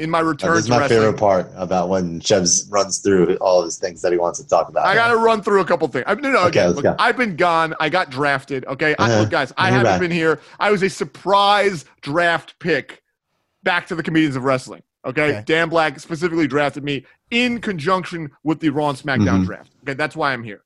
in 0.00 0.10
my 0.10 0.20
return 0.20 0.54
This 0.54 0.64
is 0.64 0.70
my 0.70 0.78
wrestling. 0.78 1.00
favorite 1.00 1.18
part 1.18 1.50
about 1.54 1.88
when 1.90 2.20
Chevs 2.20 2.66
runs 2.70 2.98
through 2.98 3.36
all 3.36 3.60
of 3.60 3.66
his 3.66 3.78
things 3.78 4.00
that 4.02 4.10
he 4.12 4.18
wants 4.18 4.40
to 4.40 4.46
talk 4.48 4.68
about. 4.68 4.86
I 4.86 4.94
got 4.94 5.08
to 5.08 5.16
run 5.18 5.42
through 5.42 5.60
a 5.60 5.64
couple 5.64 5.86
things. 5.88 6.04
I 6.06 6.14
no, 6.14 6.30
no, 6.30 6.44
okay, 6.46 6.66
look, 6.68 6.84
I've 6.98 7.16
been 7.16 7.36
gone. 7.36 7.74
I 7.78 7.88
got 7.90 8.10
drafted. 8.10 8.64
Okay, 8.66 8.94
Uh-huh. 8.96 9.20
look, 9.20 9.30
guys, 9.30 9.52
I 9.56 9.68
You're 9.68 9.78
haven't 9.78 10.00
been 10.00 10.10
here. 10.10 10.40
I 10.58 10.70
was 10.70 10.82
a 10.82 10.88
surprise 10.88 11.84
draft 12.00 12.58
pick 12.58 13.02
back 13.62 13.86
to 13.88 13.94
the 13.94 14.02
comedians 14.02 14.36
of 14.36 14.44
wrestling. 14.44 14.82
Okay, 15.04 15.22
Okay. 15.30 15.42
Dan 15.46 15.68
Black 15.68 16.00
specifically 16.00 16.46
drafted 16.46 16.82
me 16.82 17.04
in 17.30 17.60
conjunction 17.60 18.30
with 18.42 18.60
the 18.60 18.70
Raw 18.70 18.88
and 18.90 18.98
SmackDown 18.98 19.42
Mhm. 19.42 19.46
draft. 19.46 19.70
Okay, 19.82 19.94
that's 19.94 20.16
why 20.16 20.32
I'm 20.32 20.42
here. 20.42 20.62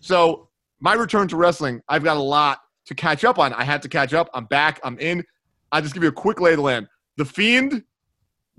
So 0.00 0.48
my 0.80 0.94
return 0.94 1.28
to 1.28 1.36
wrestling, 1.36 1.80
I've 1.88 2.02
got 2.04 2.16
a 2.16 2.20
lot 2.22 2.60
to 2.86 2.94
catch 2.94 3.22
up 3.24 3.38
on. 3.38 3.52
I 3.52 3.64
had 3.64 3.82
to 3.82 3.88
catch 3.88 4.12
up. 4.14 4.28
I'm 4.34 4.46
back. 4.46 4.80
I'm 4.82 4.98
in. 4.98 5.24
I'll 5.70 5.80
just 5.82 5.94
give 5.94 6.02
you 6.02 6.08
a 6.08 6.12
quick 6.12 6.40
lay 6.40 6.52
of 6.52 6.56
the 6.56 6.62
land. 6.62 6.88
The 7.16 7.24
Fiend 7.24 7.84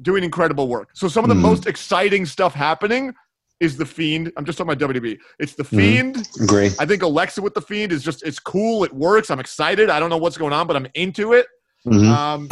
doing 0.02 0.24
incredible 0.24 0.68
work. 0.68 0.90
So 0.94 1.08
some 1.08 1.24
of 1.24 1.30
the 1.30 1.36
Mhm. 1.36 1.42
most 1.42 1.68
exciting 1.68 2.26
stuff 2.26 2.54
happening 2.54 3.14
is 3.60 3.78
the 3.78 3.86
Fiend. 3.86 4.32
I'm 4.36 4.44
just 4.46 4.58
talking 4.58 4.70
about 4.72 4.80
WWE. 4.80 5.18
It's 5.40 5.54
the 5.54 5.64
Mhm. 5.64 5.78
Fiend. 5.78 6.28
Agree. 6.42 6.72
I 6.80 6.86
think 6.86 7.04
Alexa 7.04 7.42
with 7.42 7.54
the 7.54 7.62
Fiend 7.62 7.92
is 7.92 8.04
just 8.04 8.24
it's 8.24 8.40
cool. 8.40 8.84
It 8.84 8.94
works. 8.94 9.30
I'm 9.30 9.40
excited. 9.40 9.90
I 9.90 10.00
don't 10.00 10.10
know 10.10 10.18
what's 10.18 10.38
going 10.38 10.54
on, 10.54 10.68
but 10.68 10.76
I'm 10.76 10.88
into 10.96 11.34
it. 11.34 11.46
Mhm. 11.88 12.08
Um, 12.10 12.48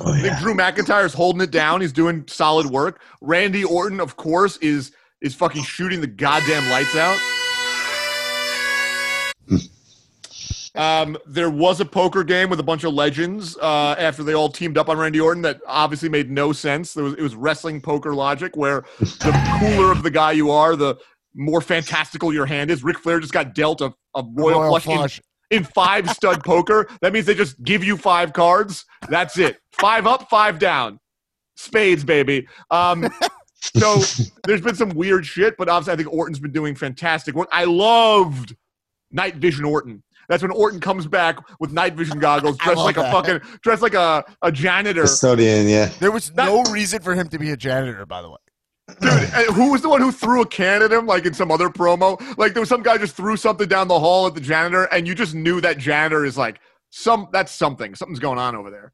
Oh, 0.00 0.10
I 0.10 0.14
think 0.14 0.26
yeah. 0.26 0.40
Drew 0.40 0.54
McIntyre's 0.54 1.12
holding 1.12 1.42
it 1.42 1.50
down. 1.50 1.80
He's 1.82 1.92
doing 1.92 2.24
solid 2.26 2.66
work. 2.66 3.02
Randy 3.20 3.62
Orton, 3.62 4.00
of 4.00 4.16
course, 4.16 4.56
is 4.58 4.92
is 5.20 5.34
fucking 5.34 5.62
shooting 5.62 6.00
the 6.00 6.06
goddamn 6.08 6.68
lights 6.70 6.96
out. 6.96 7.16
Um, 10.74 11.18
there 11.26 11.50
was 11.50 11.80
a 11.80 11.84
poker 11.84 12.24
game 12.24 12.48
with 12.48 12.58
a 12.58 12.62
bunch 12.62 12.84
of 12.84 12.94
legends 12.94 13.58
uh, 13.58 13.94
after 13.98 14.22
they 14.22 14.32
all 14.32 14.48
teamed 14.48 14.78
up 14.78 14.88
on 14.88 14.96
Randy 14.96 15.20
Orton 15.20 15.42
that 15.42 15.60
obviously 15.66 16.08
made 16.08 16.30
no 16.30 16.52
sense. 16.52 16.94
There 16.94 17.04
was, 17.04 17.14
it 17.14 17.20
was 17.20 17.34
wrestling 17.34 17.80
poker 17.80 18.14
logic 18.14 18.56
where 18.56 18.84
the 18.98 19.58
cooler 19.60 19.92
of 19.92 20.02
the 20.02 20.10
guy 20.10 20.32
you 20.32 20.50
are, 20.50 20.74
the 20.74 20.96
more 21.34 21.60
fantastical 21.60 22.32
your 22.32 22.46
hand 22.46 22.70
is. 22.70 22.82
Ric 22.82 22.98
Flair 22.98 23.20
just 23.20 23.32
got 23.34 23.54
dealt 23.54 23.82
a, 23.82 23.92
a 24.14 24.22
royal, 24.34 24.60
Royal 24.62 24.80
flush, 24.80 25.18
in- 25.50 25.58
in 25.58 25.64
five 25.64 26.08
stud 26.10 26.42
poker. 26.44 26.88
That 27.02 27.12
means 27.12 27.26
they 27.26 27.34
just 27.34 27.62
give 27.62 27.84
you 27.84 27.98
five 27.98 28.32
cards. 28.32 28.86
That's 29.10 29.38
it. 29.38 29.58
Five 29.72 30.06
up, 30.06 30.30
five 30.30 30.58
down. 30.58 30.98
Spades, 31.56 32.02
baby. 32.02 32.46
Um, 32.70 33.10
so 33.60 34.00
there's 34.46 34.62
been 34.62 34.74
some 34.74 34.88
weird 34.90 35.26
shit, 35.26 35.54
but 35.58 35.68
obviously 35.68 35.92
I 35.92 35.96
think 35.96 36.12
Orton's 36.12 36.38
been 36.40 36.52
doing 36.52 36.74
fantastic 36.74 37.34
work. 37.34 37.48
I 37.52 37.64
loved 37.64 38.56
Night 39.10 39.36
Vision 39.36 39.66
Orton. 39.66 40.02
That's 40.28 40.42
when 40.42 40.50
Orton 40.52 40.80
comes 40.80 41.06
back 41.06 41.38
with 41.60 41.72
night 41.72 41.94
vision 41.94 42.18
goggles, 42.18 42.56
dressed 42.58 42.76
love 42.78 42.84
like 42.86 42.96
a 42.96 43.10
fucking, 43.10 43.40
dressed 43.62 43.82
like 43.82 43.94
a, 43.94 44.24
a 44.42 44.52
janitor. 44.52 45.02
Custodian, 45.02 45.68
yeah. 45.68 45.90
There 46.00 46.10
was 46.10 46.30
That- 46.30 46.46
no 46.46 46.62
reason 46.72 47.02
for 47.02 47.14
him 47.14 47.28
to 47.28 47.38
be 47.38 47.50
a 47.50 47.56
janitor, 47.56 48.06
by 48.06 48.22
the 48.22 48.30
way. 48.30 48.36
Dude, 49.00 49.10
who 49.54 49.70
was 49.72 49.80
the 49.80 49.88
one 49.88 50.00
who 50.02 50.12
threw 50.12 50.42
a 50.42 50.46
can 50.46 50.82
at 50.82 50.92
him, 50.92 51.06
like 51.06 51.24
in 51.24 51.32
some 51.32 51.50
other 51.50 51.68
promo? 51.68 52.20
Like 52.36 52.52
there 52.52 52.60
was 52.60 52.68
some 52.68 52.82
guy 52.82 52.98
just 52.98 53.14
threw 53.16 53.36
something 53.36 53.68
down 53.68 53.88
the 53.88 53.98
hall 53.98 54.26
at 54.26 54.34
the 54.34 54.40
janitor, 54.40 54.84
and 54.84 55.06
you 55.06 55.14
just 55.14 55.34
knew 55.34 55.60
that 55.60 55.78
janitor 55.78 56.24
is 56.24 56.36
like 56.36 56.60
some. 56.90 57.28
That's 57.32 57.52
something. 57.52 57.94
Something's 57.94 58.18
going 58.18 58.38
on 58.38 58.54
over 58.56 58.70
there. 58.70 58.92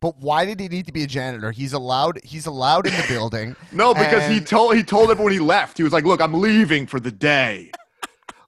But 0.00 0.18
why 0.18 0.44
did 0.44 0.60
he 0.60 0.68
need 0.68 0.86
to 0.86 0.92
be 0.92 1.02
a 1.04 1.06
janitor? 1.06 1.50
He's 1.50 1.72
allowed. 1.72 2.20
He's 2.24 2.46
allowed 2.46 2.86
in 2.88 2.92
the 2.94 3.04
building. 3.08 3.56
No, 3.72 3.94
because 3.94 4.30
he 4.30 4.40
told 4.40 4.76
he 4.76 4.82
told 4.82 5.10
everyone 5.10 5.32
he 5.32 5.38
left. 5.38 5.76
He 5.78 5.82
was 5.84 5.92
like, 5.92 6.04
"Look, 6.04 6.20
I'm 6.20 6.34
leaving 6.34 6.86
for 6.86 7.00
the 7.00 7.12
day. 7.12 7.70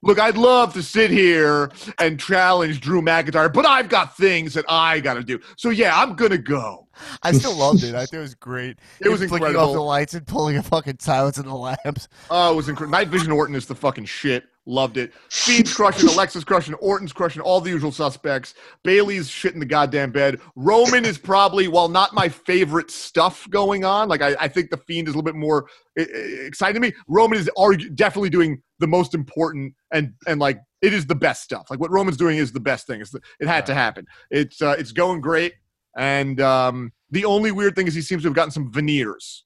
Look, 0.03 0.19
I'd 0.19 0.37
love 0.37 0.73
to 0.73 0.81
sit 0.83 1.11
here 1.11 1.71
and 1.99 2.19
challenge 2.19 2.81
Drew 2.81 3.01
McIntyre, 3.01 3.53
but 3.53 3.65
I've 3.67 3.87
got 3.87 4.17
things 4.17 4.55
that 4.55 4.65
I 4.67 4.99
got 4.99 5.13
to 5.13 5.23
do. 5.23 5.39
So 5.57 5.69
yeah, 5.69 5.99
I'm 5.99 6.15
gonna 6.15 6.37
go." 6.37 6.87
I 7.23 7.31
still 7.31 7.55
loved 7.55 7.83
it. 7.83 7.95
I 7.95 8.05
think 8.05 8.13
it 8.13 8.19
was 8.19 8.35
great. 8.35 8.77
It 8.99 9.09
was 9.09 9.21
incredible. 9.21 9.53
flicking 9.53 9.61
off 9.61 9.73
the 9.73 9.81
lights 9.81 10.13
and 10.13 10.25
pulling 10.25 10.57
a 10.57 10.63
fucking 10.63 10.97
silence 10.99 11.37
in 11.37 11.45
the 11.45 11.55
lamps. 11.55 12.07
Oh, 12.29 12.51
it 12.53 12.55
was 12.55 12.69
incredible. 12.69 12.97
Night 12.97 13.09
Vision 13.09 13.31
Orton 13.31 13.55
is 13.55 13.65
the 13.65 13.75
fucking 13.75 14.05
shit. 14.05 14.45
Loved 14.67 14.97
it. 14.97 15.11
Fiend's 15.29 15.73
crushing, 15.75 16.07
Alexa's 16.09 16.43
crushing, 16.43 16.75
Orton's 16.75 17.11
crushing, 17.11 17.41
all 17.41 17.61
the 17.61 17.71
usual 17.71 17.91
suspects. 17.91 18.53
Bayley's 18.83 19.27
shit 19.27 19.53
in 19.53 19.59
the 19.59 19.65
goddamn 19.65 20.11
bed. 20.11 20.39
Roman 20.55 21.03
is 21.03 21.17
probably, 21.17 21.67
while 21.67 21.87
not 21.87 22.13
my 22.13 22.29
favorite 22.29 22.91
stuff 22.91 23.49
going 23.49 23.83
on, 23.83 24.07
like 24.07 24.21
I, 24.21 24.35
I 24.39 24.47
think 24.47 24.69
the 24.69 24.77
Fiend 24.77 25.07
is 25.07 25.15
a 25.15 25.17
little 25.17 25.31
bit 25.31 25.35
more 25.35 25.67
eh, 25.97 26.05
eh, 26.13 26.45
exciting 26.45 26.81
to 26.81 26.87
me. 26.87 26.93
Roman 27.07 27.39
is 27.39 27.49
argu- 27.57 27.95
definitely 27.95 28.29
doing 28.29 28.61
the 28.79 28.87
most 28.87 29.13
important 29.13 29.73
and 29.91 30.13
and 30.27 30.39
like 30.39 30.59
it 30.81 30.93
is 30.93 31.05
the 31.05 31.15
best 31.15 31.43
stuff. 31.43 31.67
Like 31.69 31.79
what 31.79 31.91
Roman's 31.91 32.17
doing 32.17 32.37
is 32.37 32.51
the 32.51 32.59
best 32.59 32.87
thing. 32.87 33.01
It's 33.01 33.11
the, 33.11 33.21
it 33.39 33.47
had 33.47 33.65
to 33.67 33.73
happen. 33.73 34.05
It's 34.29 34.61
uh, 34.61 34.75
it's 34.77 34.91
going 34.91 35.21
great. 35.21 35.53
And 35.97 36.39
um, 36.39 36.91
the 37.09 37.25
only 37.25 37.51
weird 37.51 37.75
thing 37.75 37.87
is 37.87 37.93
he 37.93 38.01
seems 38.01 38.23
to 38.23 38.29
have 38.29 38.35
gotten 38.35 38.51
some 38.51 38.71
veneers. 38.71 39.45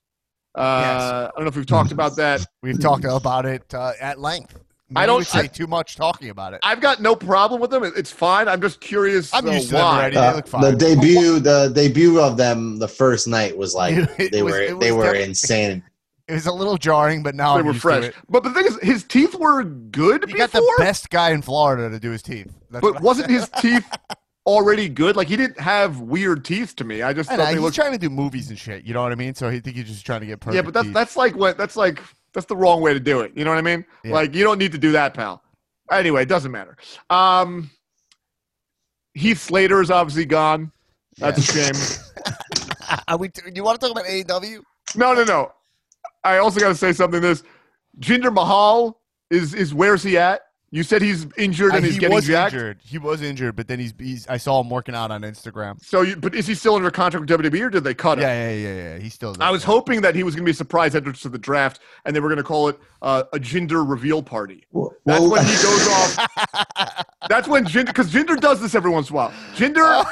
Uh, 0.58 1.30
I 1.30 1.32
don't 1.36 1.46
know 1.46 1.50
if 1.50 1.56
we've 1.56 1.66
talked 1.66 1.92
about 1.92 2.16
that. 2.16 2.46
We've 2.64 2.80
talked 2.80 3.04
about 3.04 3.46
it 3.46 3.74
uh, 3.74 3.94
at 4.00 4.20
length. 4.20 4.58
I 4.96 5.06
don't- 5.06 5.20
we 5.20 5.24
say 5.26 5.40
I- 5.40 5.48
too 5.48 5.68
much 5.68 5.96
talking 5.96 6.30
about 6.30 6.54
it. 6.54 6.60
I've 6.64 6.82
got 6.82 7.02
no 7.02 7.16
problem 7.16 7.60
with 7.62 7.72
them. 7.72 7.84
It's 7.84 8.12
fine. 8.12 8.48
I'm 8.48 8.62
just 8.62 8.82
curious. 8.82 9.34
I'm 9.34 9.48
uh, 9.48 9.52
used 9.54 9.68
to 9.70 9.74
them 9.76 9.84
why. 9.84 9.96
already. 9.98 10.16
They 10.16 10.22
Uh, 10.28 10.36
look 10.36 10.48
fine. 10.48 10.62
the 10.62 10.76
debut, 10.76 11.40
the 11.40 11.72
debut 11.74 12.20
of 12.22 12.38
them, 12.38 12.78
the 12.78 12.88
first 12.88 13.28
night 13.28 13.58
was 13.58 13.74
like 13.82 13.96
It 14.20 14.32
they 14.32 14.44
was- 14.44 14.54
were 14.54 14.60
it 14.62 14.80
they 14.80 14.92
were 14.92 15.14
insane. 15.14 15.84
It 16.28 16.34
was 16.34 16.48
a 16.48 16.52
little 16.52 16.78
jarring, 16.78 17.22
but 17.22 17.36
now 17.36 17.54
They 17.54 17.60
I'm 17.60 17.66
were 17.68 17.74
used 17.74 17.84
to 17.84 17.88
fresh. 17.88 18.04
it. 18.06 18.16
But 18.28 18.42
the 18.44 18.50
thing 18.50 18.66
is, 18.66 18.80
his 18.82 19.04
teeth 19.04 19.36
were 19.36 19.64
good 19.64 20.24
He 20.28 20.34
before, 20.34 20.38
got 20.48 20.52
the 20.54 20.76
best 20.80 21.12
guy 21.12 21.30
in 21.30 21.44
Florida 21.44 21.88
to 21.88 22.00
do 22.00 22.10
his 22.10 22.24
teeth. 22.24 22.52
That's 22.72 22.82
but 22.82 23.00
wasn't 23.00 23.30
his 23.30 23.48
teeth 23.60 23.86
already 24.48 24.90
good? 24.90 25.16
Like 25.16 25.28
he 25.28 25.38
didn't 25.38 25.60
have 25.60 26.00
weird 26.00 26.44
teeth 26.44 26.76
to 26.78 26.84
me. 26.84 27.04
I 27.04 27.14
just 27.14 27.30
I 27.30 27.36
thought 27.36 27.42
know, 27.44 27.46
they 27.46 27.52
he's 27.54 27.62
looked. 27.62 27.76
trying 27.76 27.92
to 27.92 28.00
do 28.00 28.10
movies 28.10 28.50
and 28.50 28.58
shit. 28.58 28.86
You 28.86 28.96
know 28.96 29.04
what 29.04 29.12
I 29.12 29.16
mean? 29.16 29.36
So 29.36 29.52
he 29.52 29.60
think 29.60 29.76
he's 29.76 29.86
just 29.86 30.04
trying 30.04 30.22
to 30.22 30.26
get 30.26 30.40
perfect. 30.40 30.56
Yeah, 30.56 30.62
but 30.64 30.74
that's 30.74 30.86
teeth. 30.86 30.94
that's 30.96 31.16
like 31.16 31.36
what 31.36 31.60
that's 31.60 31.76
like. 31.76 32.02
That's 32.36 32.46
the 32.46 32.56
wrong 32.56 32.82
way 32.82 32.94
to 32.94 33.00
do 33.00 33.22
it. 33.22 33.32
You 33.36 33.46
know 33.46 33.50
what 33.50 33.58
I 33.58 33.64
mean? 33.64 33.84
Yeah. 34.04 34.14
Like 34.14 34.36
you 34.36 34.44
don't 34.44 34.60
need 34.60 34.74
to 34.74 34.78
do 34.78 34.92
that, 34.92 35.14
pal. 35.16 35.42
Anyway, 35.92 36.22
it 36.24 36.30
doesn't 36.30 36.52
matter. 36.52 36.78
Um, 37.10 37.72
Heath 39.14 39.42
Slater 39.42 39.82
is 39.82 39.90
obviously 39.90 40.26
gone. 40.26 40.72
That's 41.18 41.38
a 41.38 41.42
shame. 41.42 42.26
Are 43.08 43.18
we? 43.18 43.30
Do 43.30 43.42
you 43.54 43.64
want 43.64 43.80
to 43.80 43.88
talk 43.88 43.98
about 43.98 44.06
AEW? 44.06 44.62
No, 44.96 45.14
no, 45.14 45.24
no. 45.24 45.52
I 46.24 46.38
also 46.38 46.60
got 46.60 46.70
to 46.70 46.76
say 46.76 46.92
something. 46.92 47.22
This 47.22 47.44
Jinder 48.00 48.34
Mahal 48.34 49.00
is 49.30 49.54
is 49.54 49.74
where's 49.74 50.04
he 50.04 50.18
at? 50.18 50.42
You 50.76 50.84
said 50.84 51.02
he's 51.02 51.26
injured 51.38 51.72
Uh, 51.72 51.78
and 51.78 51.86
he's 51.86 51.94
he 51.94 52.00
getting 52.02 52.16
was 52.16 52.28
jacked. 52.28 52.54
injured. 52.54 52.80
He 52.84 52.98
was 52.98 53.22
injured, 53.22 53.56
but 53.56 53.70
then 53.70 53.80
he's, 53.80 53.94
he's. 53.98 54.28
I 54.28 54.36
saw 54.36 54.60
him 54.60 54.70
working 54.70 54.94
out 54.94 55.10
on 55.10 55.22
Instagram. 55.22 55.82
So, 55.82 56.02
you, 56.02 56.18
but 56.18 56.36
is 56.36 56.48
he 56.48 56.54
still 56.54 56.76
under 56.76 56.92
contract 56.92 57.30
with 57.30 57.40
WWE 57.40 57.62
or 57.62 57.70
did 57.70 57.86
they 57.86 57.94
cut 57.94 58.18
him? 58.18 58.24
Yeah, 58.24 58.50
yeah, 58.50 58.56
yeah, 58.56 58.76
yeah. 58.76 58.98
He's 58.98 59.14
still. 59.14 59.32
There. 59.32 59.48
I 59.48 59.52
was 59.52 59.64
hoping 59.64 60.02
that 60.02 60.16
he 60.16 60.24
was 60.24 60.36
going 60.36 60.44
to 60.44 60.46
be 60.46 60.52
a 60.52 60.54
surprise 60.54 60.94
entrance 60.94 61.22
to 61.22 61.30
the 61.30 61.38
draft, 61.38 61.80
and 62.04 62.14
they 62.14 62.20
were 62.20 62.28
going 62.28 62.40
to 62.40 62.44
call 62.44 62.68
it 62.68 62.78
uh, 63.02 63.24
a 63.32 63.40
gender 63.40 63.86
reveal 63.86 64.22
party. 64.22 64.66
Well, 64.74 64.92
That's 65.06 65.22
well, 65.22 65.32
when 65.32 65.46
he 65.46 65.54
goes 65.54 65.88
off. 65.88 67.06
That's 67.30 67.48
when 67.48 67.64
Jinder, 67.64 67.86
because 67.86 68.12
Jinder 68.12 68.38
does 68.38 68.60
this 68.60 68.76
every 68.76 68.92
once 68.92 69.10
in 69.10 69.14
a 69.14 69.16
while. 69.16 69.32
Jinder, 69.56 70.04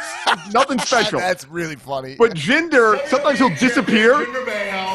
nothing 0.53 0.79
special. 0.79 1.19
That's 1.19 1.45
really 1.45 1.75
funny. 1.75 2.15
But 2.17 2.35
Jinder, 2.35 3.05
sometimes 3.07 3.37
he'll 3.37 3.53
disappear. 3.55 4.13
Jinder 4.13 4.92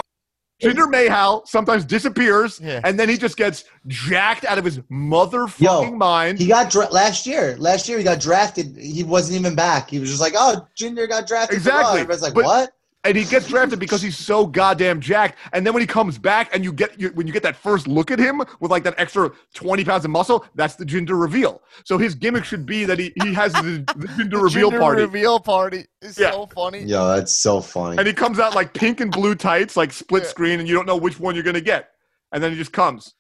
Mahal 0.62 1.46
sometimes 1.46 1.84
disappears, 1.84 2.60
Yeah. 2.62 2.80
and 2.84 2.98
then 2.98 3.08
he 3.08 3.16
just 3.16 3.36
gets 3.36 3.64
jacked 3.86 4.44
out 4.44 4.58
of 4.58 4.64
his 4.64 4.78
motherfucking 4.90 5.60
Yo, 5.60 5.90
mind. 5.92 6.38
He 6.38 6.46
got 6.46 6.70
dra- 6.70 6.88
last 6.90 7.26
year. 7.26 7.56
Last 7.58 7.88
year 7.88 7.98
he 7.98 8.04
got 8.04 8.20
drafted. 8.20 8.76
He 8.76 9.04
wasn't 9.04 9.38
even 9.40 9.54
back. 9.54 9.90
He 9.90 9.98
was 9.98 10.08
just 10.08 10.20
like, 10.20 10.34
"Oh, 10.36 10.66
Jinder 10.76 11.08
got 11.08 11.26
drafted." 11.26 11.62
to 11.62 11.70
Raw." 11.70 11.76
Exactly. 11.78 12.00
Everybody's 12.00 12.22
like, 12.22 12.34
But- 12.34 12.44
"What?" 12.44 12.70
And 13.04 13.16
he 13.16 13.24
gets 13.24 13.46
drafted 13.48 13.78
because 13.78 14.02
he's 14.02 14.16
so 14.18 14.44
goddamn 14.44 15.00
jacked. 15.00 15.38
And 15.52 15.64
then 15.64 15.72
when 15.72 15.80
he 15.80 15.86
comes 15.86 16.18
back, 16.18 16.50
and 16.54 16.64
you 16.64 16.72
get 16.72 16.98
you, 17.00 17.08
when 17.10 17.26
you 17.26 17.32
get 17.32 17.42
that 17.44 17.56
first 17.56 17.86
look 17.86 18.10
at 18.10 18.18
him 18.18 18.42
with 18.60 18.70
like 18.70 18.82
that 18.84 18.94
extra 18.98 19.30
twenty 19.54 19.84
pounds 19.84 20.04
of 20.04 20.10
muscle, 20.10 20.44
that's 20.56 20.74
the 20.74 20.84
gender 20.84 21.16
reveal. 21.16 21.62
So 21.84 21.96
his 21.96 22.14
gimmick 22.14 22.44
should 22.44 22.66
be 22.66 22.84
that 22.86 22.98
he 22.98 23.12
he 23.22 23.32
has 23.34 23.52
the, 23.52 23.84
the 23.96 24.06
Jinder 24.08 24.30
The 24.30 24.38
reveal 24.38 24.70
Jinder 24.72 24.80
party. 24.80 25.02
Reveal 25.02 25.40
party 25.40 25.84
is 26.02 26.18
Yeah. 26.18 26.32
so 26.32 26.46
funny. 26.46 26.80
Yeah, 26.82 27.14
that's 27.16 27.32
so 27.32 27.60
funny. 27.60 27.98
and 27.98 28.06
he 28.06 28.12
comes 28.12 28.38
out 28.40 28.54
like 28.54 28.74
pink 28.74 29.00
and 29.00 29.10
blue 29.12 29.34
tights, 29.36 29.76
like 29.76 29.92
split 29.92 30.24
Yeah. 30.24 30.28
screen, 30.30 30.58
and 30.60 30.68
you 30.68 30.74
don't 30.74 30.86
know 30.86 30.96
which 30.96 31.20
one 31.20 31.34
you're 31.34 31.44
gonna 31.44 31.60
get. 31.60 31.90
And 32.32 32.42
then 32.42 32.50
he 32.52 32.58
just 32.58 32.72
comes, 32.72 33.14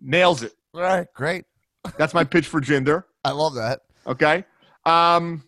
nails 0.00 0.42
it. 0.42 0.54
All 0.74 0.80
right, 0.80 1.06
great. 1.14 1.44
That's 1.98 2.14
my 2.14 2.24
pitch 2.24 2.46
for 2.46 2.60
gender. 2.60 3.06
I 3.24 3.30
love 3.32 3.54
that. 3.54 3.80
Okay. 4.06 4.44
Um, 4.86 5.44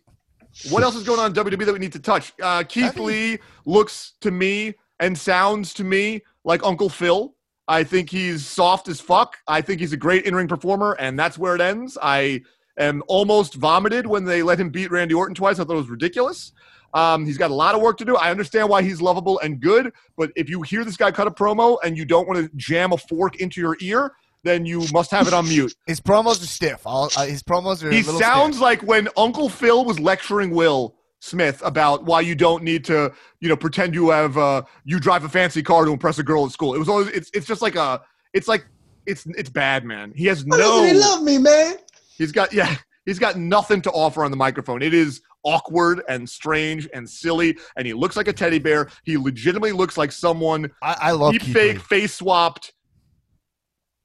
what 0.71 0.83
else 0.83 0.95
is 0.95 1.05
going 1.05 1.19
on 1.21 1.27
in 1.27 1.33
WWE 1.33 1.67
that 1.67 1.73
we 1.73 1.79
need 1.79 1.93
to 1.93 1.99
touch? 1.99 2.33
Uh, 2.41 2.63
Keith 2.63 2.95
think- 2.95 3.07
Lee 3.07 3.39
looks 3.65 4.15
to 4.21 4.31
me 4.31 4.75
and 5.01 5.17
sounds 5.17 5.75
to 5.75 5.85
me 5.85 6.23
like 6.45 6.65
Uncle 6.65 6.89
Phil. 6.89 7.35
I 7.69 7.85
think 7.85 8.11
he's 8.11 8.45
soft 8.47 8.89
as 8.89 9.01
fuck. 9.01 9.37
I 9.47 9.61
think 9.61 9.81
he's 9.81 9.93
a 9.93 9.97
great 9.97 10.25
in-ring 10.25 10.49
performer, 10.49 10.97
and 10.99 11.19
that's 11.19 11.39
where 11.39 11.55
it 11.55 11.61
ends. 11.61 11.97
I 12.03 12.43
and 12.77 13.03
almost 13.07 13.55
vomited 13.55 14.07
when 14.07 14.25
they 14.25 14.43
let 14.43 14.59
him 14.59 14.71
beat 14.71 14.91
Randy 14.91 15.15
Orton 15.15 15.35
twice. 15.35 15.59
I 15.59 15.65
thought 15.65 15.75
it 15.75 15.77
was 15.77 15.91
ridiculous. 15.91 16.53
Um, 16.95 17.25
he's 17.25 17.39
got 17.39 17.51
a 17.51 17.55
lot 17.55 17.75
of 17.75 17.81
work 17.81 17.97
to 17.99 18.05
do. 18.05 18.17
I 18.17 18.31
understand 18.31 18.69
why 18.69 18.83
he's 18.83 19.01
lovable 19.01 19.39
and 19.41 19.61
good, 19.61 19.93
but 20.17 20.31
if 20.37 20.49
you 20.51 20.63
hear 20.63 20.85
this 20.85 20.97
guy 20.97 21.11
cut 21.11 21.27
a 21.27 21.31
promo 21.31 21.79
and 21.85 21.97
you 21.97 22.05
don't 22.05 22.29
want 22.29 22.39
to 22.39 22.51
jam 22.57 22.93
a 22.93 22.99
fork 22.99 23.37
into 23.37 23.61
your 23.61 23.77
ear, 23.81 24.13
then 24.45 24.67
you 24.67 24.85
must 24.93 25.11
have 25.11 25.27
it 25.29 25.33
on 25.35 25.49
mute. 25.49 25.75
His 25.87 26.01
promos 26.01 26.43
are 26.43 26.47
stiff. 26.47 26.83
All, 26.87 27.11
uh, 27.17 27.27
his 27.27 27.43
promos 27.43 27.83
are. 27.85 27.91
a 27.91 27.95
He 27.95 28.03
little 28.03 28.21
sounds 28.21 28.57
stiff. 28.57 28.63
like 28.63 28.83
when 28.83 29.09
Uncle 29.17 29.49
Phil 29.49 29.85
was 29.85 30.01
lecturing 30.01 30.51
Will 30.51 30.97
Smith 31.21 31.63
about 31.65 32.05
why 32.05 32.21
you 32.21 32.35
don't 32.35 32.63
need 32.65 32.85
to, 32.87 33.13
you 33.41 33.49
know, 33.49 33.57
pretend 33.57 33.95
you 33.95 34.11
have 34.11 34.37
uh, 34.37 34.63
you 34.85 34.99
drive 34.99 35.25
a 35.25 35.29
fancy 35.29 35.63
car 35.63 35.85
to 35.85 35.93
impress 35.93 36.19
a 36.19 36.23
girl 36.23 36.45
at 36.47 36.51
school. 36.53 36.75
It 36.75 36.79
was 36.79 36.89
always 36.89 37.09
it's 37.09 37.31
it's 37.33 37.47
just 37.47 37.63
like 37.63 37.77
a 37.77 38.01
it's 38.33 38.49
like 38.49 38.67
it's 39.07 39.25
it's 39.27 39.51
bad, 39.51 39.85
man. 39.85 40.13
He 40.17 40.27
has 40.27 40.45
Why 40.45 40.59
doesn't 40.59 40.89
he 40.89 40.95
love 40.95 41.23
me, 41.23 41.39
man? 41.39 41.75
he's 42.19 42.33
got 42.33 42.53
yeah, 42.53 42.77
he's 43.07 43.19
got 43.21 43.37
nothing 43.37 43.81
to 43.83 43.91
offer 43.93 44.25
on 44.25 44.31
the 44.33 44.37
microphone. 44.37 44.83
It 44.83 44.95
is 44.95 45.21
awkward 45.45 46.03
and 46.09 46.29
strange 46.29 46.89
and 46.95 47.09
silly 47.09 47.57
and 47.77 47.85
he 47.87 47.93
looks 47.93 48.17
like 48.17 48.29
a 48.29 48.33
teddy 48.33 48.59
bear. 48.61 48.89
He 49.05 49.17
legitimately 49.17 49.73
looks 49.73 49.97
like 49.97 50.13
someone 50.13 50.71
I, 50.83 50.97
I 51.01 51.11
love 51.13 51.33
deep 51.33 51.43
fake 51.43 51.81
face 51.81 52.15
swapped 52.15 52.73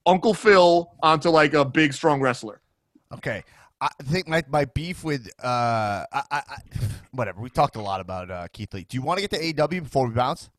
Uncle 0.07 0.33
Phil 0.33 0.91
onto 1.03 1.29
like 1.29 1.53
a 1.53 1.63
big 1.65 1.93
strong 1.93 2.21
wrestler. 2.21 2.61
Okay. 3.13 3.43
I 3.79 3.89
think 4.05 4.27
my, 4.27 4.43
my 4.49 4.65
beef 4.65 5.03
with 5.03 5.27
uh 5.43 6.03
I, 6.11 6.23
I, 6.31 6.41
I 6.49 6.57
whatever 7.11 7.41
we 7.41 7.49
talked 7.51 7.75
a 7.75 7.81
lot 7.81 7.99
about 8.01 8.31
uh, 8.31 8.47
Keith 8.51 8.73
Lee. 8.73 8.85
Do 8.89 8.95
you 8.97 9.03
want 9.03 9.19
to 9.19 9.27
get 9.27 9.31
to 9.55 9.63
AW 9.63 9.67
before 9.67 10.07
we 10.07 10.13
bounce? 10.13 10.49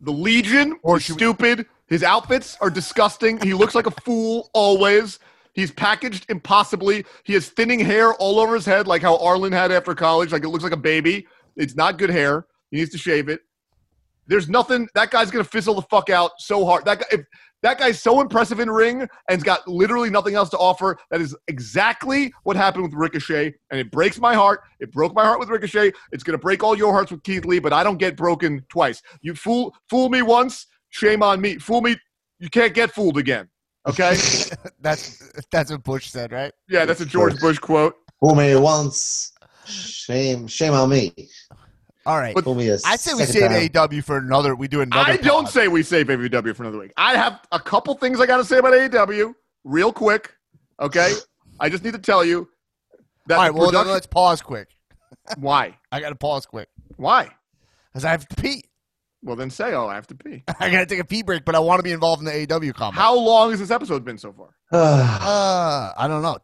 The 0.00 0.12
Legion 0.12 0.78
Or 0.82 0.98
is 0.98 1.04
should 1.04 1.14
we- 1.16 1.18
stupid. 1.18 1.66
His 1.86 2.02
outfits 2.02 2.56
are 2.60 2.70
disgusting. 2.70 3.38
He 3.40 3.52
looks 3.52 3.74
like 3.74 3.86
a 3.86 3.90
fool 3.90 4.50
always. 4.54 5.18
He's 5.52 5.70
packaged 5.70 6.26
impossibly. 6.30 7.04
He 7.24 7.34
has 7.34 7.48
thinning 7.48 7.78
hair 7.78 8.14
all 8.14 8.40
over 8.40 8.54
his 8.54 8.64
head, 8.64 8.86
like 8.86 9.02
how 9.02 9.18
Arlen 9.18 9.52
had 9.52 9.70
after 9.70 9.94
college. 9.94 10.32
Like 10.32 10.44
it 10.44 10.48
looks 10.48 10.64
like 10.64 10.72
a 10.72 10.78
baby. 10.78 11.26
It's 11.56 11.74
not 11.76 11.98
good 11.98 12.10
hair. 12.10 12.46
He 12.70 12.78
needs 12.78 12.90
to 12.90 12.98
shave 12.98 13.28
it. 13.28 13.42
There's 14.26 14.48
nothing. 14.48 14.88
That 14.94 15.10
guy's 15.10 15.30
gonna 15.30 15.44
fizzle 15.44 15.74
the 15.74 15.82
fuck 15.82 16.10
out 16.10 16.32
so 16.38 16.64
hard. 16.64 16.84
That 16.84 17.00
guy, 17.00 17.06
if, 17.12 17.20
that 17.62 17.78
guy's 17.78 18.00
so 18.00 18.20
impressive 18.20 18.60
in 18.60 18.70
ring 18.70 19.08
and's 19.30 19.42
got 19.42 19.66
literally 19.66 20.10
nothing 20.10 20.34
else 20.34 20.50
to 20.50 20.58
offer. 20.58 20.98
That 21.10 21.22
is 21.22 21.34
exactly 21.48 22.32
what 22.42 22.56
happened 22.56 22.84
with 22.84 22.92
Ricochet, 22.92 23.54
and 23.70 23.80
it 23.80 23.90
breaks 23.90 24.18
my 24.18 24.34
heart. 24.34 24.60
It 24.80 24.92
broke 24.92 25.14
my 25.14 25.24
heart 25.24 25.40
with 25.40 25.48
Ricochet. 25.48 25.92
It's 26.12 26.22
gonna 26.22 26.38
break 26.38 26.62
all 26.62 26.76
your 26.76 26.92
hearts 26.92 27.10
with 27.10 27.22
Keith 27.22 27.44
Lee, 27.44 27.58
but 27.58 27.72
I 27.72 27.82
don't 27.82 27.98
get 27.98 28.16
broken 28.16 28.64
twice. 28.68 29.02
You 29.22 29.34
fool, 29.34 29.74
fool 29.88 30.10
me 30.10 30.22
once, 30.22 30.66
shame 30.90 31.22
on 31.22 31.40
me. 31.40 31.56
Fool 31.56 31.80
me, 31.80 31.96
you 32.38 32.50
can't 32.50 32.74
get 32.74 32.92
fooled 32.92 33.18
again. 33.18 33.48
Okay? 33.86 34.16
That's 34.80 35.30
that's 35.50 35.70
what 35.70 35.82
Bush 35.82 36.10
said, 36.10 36.32
right? 36.32 36.52
yeah, 36.68 36.84
that's 36.84 37.00
a 37.00 37.06
George 37.06 37.38
Bush 37.40 37.58
quote. 37.58 37.94
Fool 38.20 38.34
me 38.34 38.54
once. 38.56 39.32
Shame, 39.66 40.46
shame 40.46 40.74
on 40.74 40.90
me. 40.90 41.12
All 42.06 42.18
right. 42.18 42.34
But 42.34 42.44
Fool 42.44 42.54
me 42.54 42.68
a 42.68 42.78
I 42.84 42.96
say 42.96 43.14
we 43.14 43.24
save 43.24 43.50
time. 43.50 43.88
AEW 43.88 44.04
for 44.04 44.18
another. 44.18 44.54
We 44.54 44.68
do 44.68 44.80
another. 44.82 45.12
I 45.12 45.16
don't 45.16 45.48
say 45.48 45.68
we 45.68 45.82
save 45.82 46.06
AEW 46.08 46.54
for 46.54 46.62
another 46.64 46.78
week. 46.78 46.92
I 46.96 47.16
have 47.16 47.40
a 47.52 47.58
couple 47.60 47.94
things 47.94 48.20
I 48.20 48.26
got 48.26 48.36
to 48.38 48.44
say 48.44 48.58
about 48.58 48.72
AEW, 48.74 49.34
real 49.64 49.92
quick. 49.92 50.34
Okay, 50.80 51.12
I 51.60 51.68
just 51.68 51.84
need 51.84 51.92
to 51.94 51.98
tell 52.00 52.24
you 52.24 52.48
that 53.28 53.36
All 53.38 53.42
right. 53.44 53.54
Well, 53.54 53.68
production- 53.68 53.92
let's 53.92 54.06
pause 54.06 54.42
quick. 54.42 54.68
why? 55.38 55.78
I 55.92 56.00
got 56.00 56.08
to 56.10 56.16
pause 56.16 56.44
quick 56.44 56.68
Why? 56.96 57.30
because 57.92 58.04
I 58.04 58.10
have 58.10 58.26
to 58.28 58.36
pee. 58.36 58.64
Well, 59.22 59.36
then 59.36 59.48
say, 59.48 59.72
"Oh, 59.72 59.86
I 59.86 59.94
have 59.94 60.06
to 60.08 60.14
pee." 60.14 60.42
I 60.60 60.68
got 60.70 60.80
to 60.80 60.86
take 60.86 60.98
a 60.98 61.04
pee 61.04 61.22
break, 61.22 61.44
but 61.46 61.54
I 61.54 61.60
want 61.60 61.78
to 61.78 61.82
be 61.82 61.92
involved 61.92 62.20
in 62.20 62.26
the 62.26 62.32
AEW 62.46 62.74
comment. 62.74 62.96
How 62.96 63.16
long 63.16 63.50
has 63.52 63.60
this 63.60 63.70
episode 63.70 64.04
been 64.04 64.18
so 64.18 64.32
far? 64.32 64.48
Uh, 64.72 65.92
I 65.96 66.06
don't 66.08 66.20
know. 66.22 66.36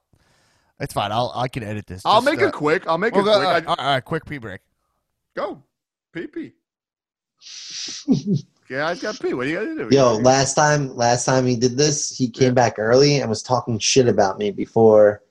It's 0.79 0.95
fine. 0.95 1.13
I'll 1.13 1.31
I 1.35 1.49
can 1.49 1.63
edit 1.63 1.87
this. 1.87 2.01
I'll 2.07 2.23
Just, 2.23 2.27
make 2.33 2.41
uh, 2.41 2.47
it 2.49 2.53
quick. 2.55 2.87
I'll 2.87 2.97
make 2.97 3.15
we'll 3.15 3.23
it 3.29 3.33
go- 3.33 3.39
quick. 3.53 3.69
all 3.69 3.75
I, 3.79 3.83
all 3.85 3.93
right, 3.95 4.05
quick 4.05 4.25
pee 4.25 4.39
break. 4.39 4.61
Go, 5.41 5.63
pee 6.13 6.27
pee. 6.27 6.53
yeah, 8.71 8.89
I 8.89 8.95
got 8.95 9.19
pee. 9.21 9.35
What 9.35 9.45
do 9.45 9.51
you 9.51 9.57
got 9.57 9.65
to 9.65 9.89
do? 9.89 9.97
Yo, 9.97 10.17
last 10.19 10.55
time, 10.55 10.95
last 10.97 11.25
time 11.25 11.47
he 11.47 11.57
did 11.57 11.77
this, 11.77 12.17
he 12.17 12.29
came 12.29 12.55
back 12.55 12.79
early 12.79 13.21
and 13.21 13.29
was 13.29 13.43
talking 13.43 13.79
shit 13.79 14.09
about 14.09 14.39
me 14.39 14.51
before, 14.51 15.23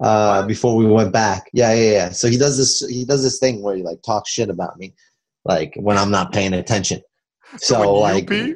uh, 0.00 0.38
What? 0.38 0.48
before 0.48 0.76
we 0.76 0.86
went 0.86 1.12
back. 1.12 1.50
Yeah, 1.52 1.72
yeah, 1.74 1.92
yeah. 1.92 2.08
So 2.10 2.28
he 2.28 2.38
does 2.38 2.56
this. 2.56 2.80
He 2.88 3.04
does 3.04 3.22
this 3.22 3.38
thing 3.38 3.62
where 3.62 3.76
he 3.76 3.82
like 3.82 4.02
talks 4.02 4.30
shit 4.30 4.48
about 4.48 4.78
me, 4.78 4.94
like 5.44 5.74
when 5.76 5.98
I'm 5.98 6.10
not 6.10 6.32
paying 6.32 6.54
attention. 6.54 7.02
So, 7.58 7.82
you 7.82 8.00
like, 8.00 8.28
pee? 8.28 8.54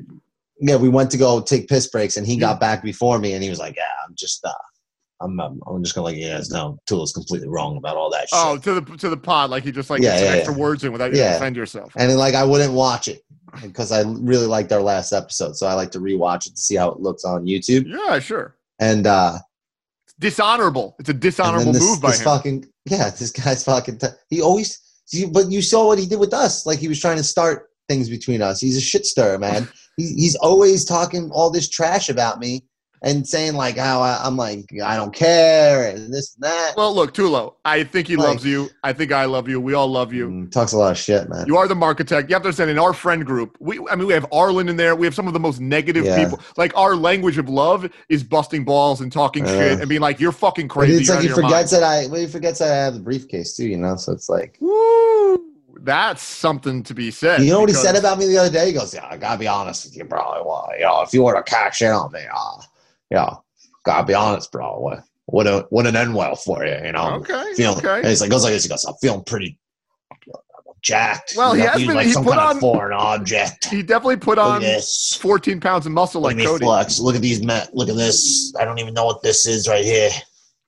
yeah, 0.58 0.76
we 0.76 0.88
went 0.88 1.10
to 1.10 1.18
go 1.18 1.42
take 1.42 1.68
piss 1.68 1.86
breaks, 1.86 2.16
and 2.16 2.26
he 2.26 2.38
got 2.38 2.58
back 2.58 2.82
before 2.82 3.18
me, 3.18 3.34
and 3.34 3.44
he 3.44 3.50
was 3.50 3.58
like, 3.58 3.76
"Yeah, 3.76 3.82
I'm 4.08 4.14
just, 4.14 4.42
uh, 4.42 4.52
I'm, 5.20 5.38
I'm, 5.40 5.60
I'm 5.66 5.82
just 5.82 5.94
gonna 5.94 6.04
let 6.06 6.16
you 6.16 6.28
guys 6.28 6.50
know, 6.50 6.78
Tulo's 6.86 7.12
completely 7.12 7.48
wrong 7.48 7.76
about 7.76 7.96
all 7.96 8.10
that 8.10 8.22
shit." 8.28 8.28
Oh, 8.34 8.58
to 8.58 8.80
the 8.80 8.96
to 8.98 9.08
the 9.08 9.16
pod, 9.16 9.50
like 9.50 9.64
he 9.64 9.72
just 9.72 9.88
like 9.90 10.02
Yeah, 10.02 10.18
yeah, 10.20 10.26
extra 10.30 10.54
yeah. 10.54 10.60
words 10.60 10.84
in 10.84 10.92
without 10.92 11.12
you 11.12 11.18
Yeah. 11.18 11.34
defend 11.34 11.56
yourself. 11.56 11.92
and 11.96 12.10
then, 12.10 12.18
like 12.18 12.34
I 12.34 12.44
wouldn't 12.44 12.72
watch 12.72 13.08
it 13.08 13.22
because 13.62 13.92
I 13.92 14.02
really 14.02 14.46
liked 14.46 14.72
our 14.72 14.82
last 14.82 15.12
episode, 15.12 15.56
so 15.56 15.66
I 15.66 15.74
like 15.74 15.90
to 15.92 15.98
rewatch 16.00 16.46
it 16.46 16.54
to 16.56 16.60
see 16.60 16.76
how 16.76 16.90
it 16.90 17.00
looks 17.00 17.24
on 17.24 17.46
YouTube. 17.46 17.84
Yeah, 17.86 18.18
sure. 18.18 18.56
And 18.78 19.06
uh, 19.06 19.38
It's 20.04 20.14
dishonorable. 20.18 20.96
It's 20.98 21.08
a 21.08 21.14
dishonorable 21.14 21.72
this, 21.72 21.82
move 21.82 22.02
by 22.02 22.10
this 22.10 22.20
him. 22.20 22.24
fucking 22.24 22.66
yeah, 22.84 23.08
this 23.10 23.30
guy's 23.30 23.64
fucking. 23.64 23.98
T- 23.98 24.06
he 24.28 24.42
always, 24.42 24.78
see, 25.06 25.24
but 25.26 25.50
you 25.50 25.62
saw 25.62 25.86
what 25.86 25.98
he 25.98 26.06
did 26.06 26.20
with 26.20 26.34
us. 26.34 26.66
Like 26.66 26.78
he 26.78 26.88
was 26.88 27.00
trying 27.00 27.16
to 27.16 27.24
start 27.24 27.70
things 27.88 28.10
between 28.10 28.42
us. 28.42 28.60
He's 28.60 28.76
a 28.76 28.80
shit 28.80 29.06
stirrer, 29.06 29.38
man. 29.38 29.66
he, 29.96 30.12
he's 30.14 30.36
always 30.36 30.84
talking 30.84 31.30
all 31.32 31.50
this 31.50 31.68
trash 31.70 32.10
about 32.10 32.38
me 32.38 32.62
and 33.02 33.26
saying 33.26 33.54
like 33.54 33.76
how 33.76 34.00
I, 34.00 34.20
I'm 34.24 34.36
like 34.36 34.68
I 34.84 34.96
don't 34.96 35.14
care 35.14 35.88
and 35.90 36.12
this 36.12 36.34
and 36.34 36.44
that. 36.44 36.74
Well, 36.76 36.94
look, 36.94 37.14
Tulo, 37.14 37.54
I 37.64 37.84
think 37.84 38.08
he 38.08 38.16
Like- 38.16 38.28
loves 38.28 38.44
you. 38.44 38.68
I 38.82 38.92
think 38.92 39.12
I 39.12 39.24
love 39.26 39.48
you. 39.48 39.60
We 39.60 39.74
all 39.74 39.88
love 39.88 40.12
you. 40.12 40.28
Mm, 40.28 40.50
talks 40.50 40.72
a 40.72 40.78
lot 40.78 40.90
of 40.92 40.98
shit, 40.98 41.28
man. 41.28 41.46
You 41.46 41.56
are 41.56 41.68
the 41.68 41.76
architect. 41.76 42.28
You 42.30 42.34
have 42.34 42.42
to 42.42 42.48
understand 42.48 42.70
in 42.70 42.78
our 42.78 42.92
friend 42.92 43.24
group, 43.24 43.56
we 43.60 43.78
I 43.90 43.96
mean 43.96 44.06
we 44.06 44.12
have 44.14 44.26
Arlen 44.32 44.68
in 44.68 44.76
there. 44.76 44.96
We 44.96 45.06
have 45.06 45.14
some 45.14 45.26
of 45.26 45.32
the 45.32 45.40
most 45.40 45.60
negative 45.60 46.04
Yeah. 46.04 46.22
people. 46.22 46.40
Like 46.56 46.76
our 46.76 46.96
language 46.96 47.38
of 47.38 47.48
love 47.48 47.88
is 48.08 48.22
busting 48.24 48.64
balls 48.64 49.00
and 49.00 49.12
talking 49.12 49.44
Uh, 49.44 49.48
shit 49.48 49.80
and 49.80 49.88
being 49.88 50.00
like, 50.00 50.18
You're 50.20 50.32
fucking 50.32 50.68
crazy. 50.68 51.00
it's 51.02 51.08
like 51.10 51.20
he 51.20 51.28
out 51.28 51.32
of 51.32 51.36
your 51.42 51.48
forgets 51.50 51.72
mind." 51.72 51.82
that 51.82 51.88
I. 51.88 52.06
Well, 52.06 52.20
he 52.20 52.26
forgets 52.26 52.58
that 52.60 52.72
I 52.72 52.76
have 52.76 52.94
the 52.94 53.00
briefcase 53.00 53.54
too. 53.56 53.66
You 53.66 53.76
know, 53.76 53.96
so 53.96 54.12
it's 54.12 54.28
like 54.28 54.56
Woo! 54.60 55.42
That's 55.80 56.22
something 56.22 56.82
to 56.84 56.94
be 56.94 57.10
said. 57.10 57.42
you 57.42 57.52
know 57.52 57.60
what 57.60 57.68
he 57.68 57.74
said 57.74 57.94
about 57.96 58.18
me 58.18 58.26
the 58.26 58.38
other 58.38 58.50
day. 58.50 58.66
He 58.66 58.72
goes, 58.72 58.92
"Yeah, 58.94 59.06
I 59.08 59.16
gotta 59.18 59.38
be 59.38 59.46
honest 59.46 59.84
with 59.84 59.96
you, 59.96 60.04
bro. 60.04 60.42
Well, 60.44 60.68
you 60.76 60.84
know, 60.84 61.02
if 61.02 61.12
you 61.12 61.22
were 61.22 61.34
to 61.34 61.42
cash 61.42 61.80
in 61.82 61.90
on 61.92 62.10
me, 62.12 62.22
uh, 62.34 62.62
yeah, 63.10 63.34
gotta 63.84 64.06
be 64.06 64.14
honest, 64.14 64.50
bro. 64.52 64.78
What 64.80 65.00
wouldn't 65.28 65.70
wouldn't 65.72 65.96
end 65.96 66.14
well 66.14 66.36
for 66.36 66.64
you, 66.64 66.76
you 66.84 66.92
know? 66.92 67.14
Okay. 67.16 67.52
feeling. 67.56 67.78
okay. 67.78 67.98
And 67.98 68.06
he's 68.08 68.20
like 68.20 68.30
goes 68.30 68.44
like 68.44 68.52
this. 68.52 68.62
He 68.64 68.68
goes, 68.68 68.84
I'm 68.84 68.94
feeling 69.00 69.24
pretty 69.24 69.58
jacked. 70.82 71.34
Well, 71.36 71.52
he 71.54 71.60
You 71.60 71.64
know, 71.66 71.70
has 71.72 71.78
he's 71.80 71.86
been- 71.88 71.96
like 71.96 72.06
he 72.06 72.12
some 72.12 72.24
put 72.24 72.34
kind 72.34 72.48
on- 72.50 72.56
of 72.56 72.60
foreign 72.60 72.92
object. 72.92 73.66
He 73.66 73.82
definitely 73.82 74.16
put 74.18 74.38
on 74.38 74.60
this. 74.62 75.18
14 75.20 75.60
pounds 75.60 75.86
of 75.86 75.92
muscle 75.92 76.20
Look 76.22 76.36
like 76.36 76.46
Cody. 76.46 76.64
flex. 76.64 77.00
Look 77.00 77.16
at 77.16 77.22
these 77.22 77.42
men. 77.42 77.66
Look 77.72 77.88
at 77.88 77.96
this. 77.96 78.54
I 78.58 78.64
don't 78.64 78.78
even 78.78 78.94
know 78.94 79.04
what 79.06 79.22
this 79.22 79.46
is 79.46 79.66
right 79.68 79.84
here. 79.84 80.10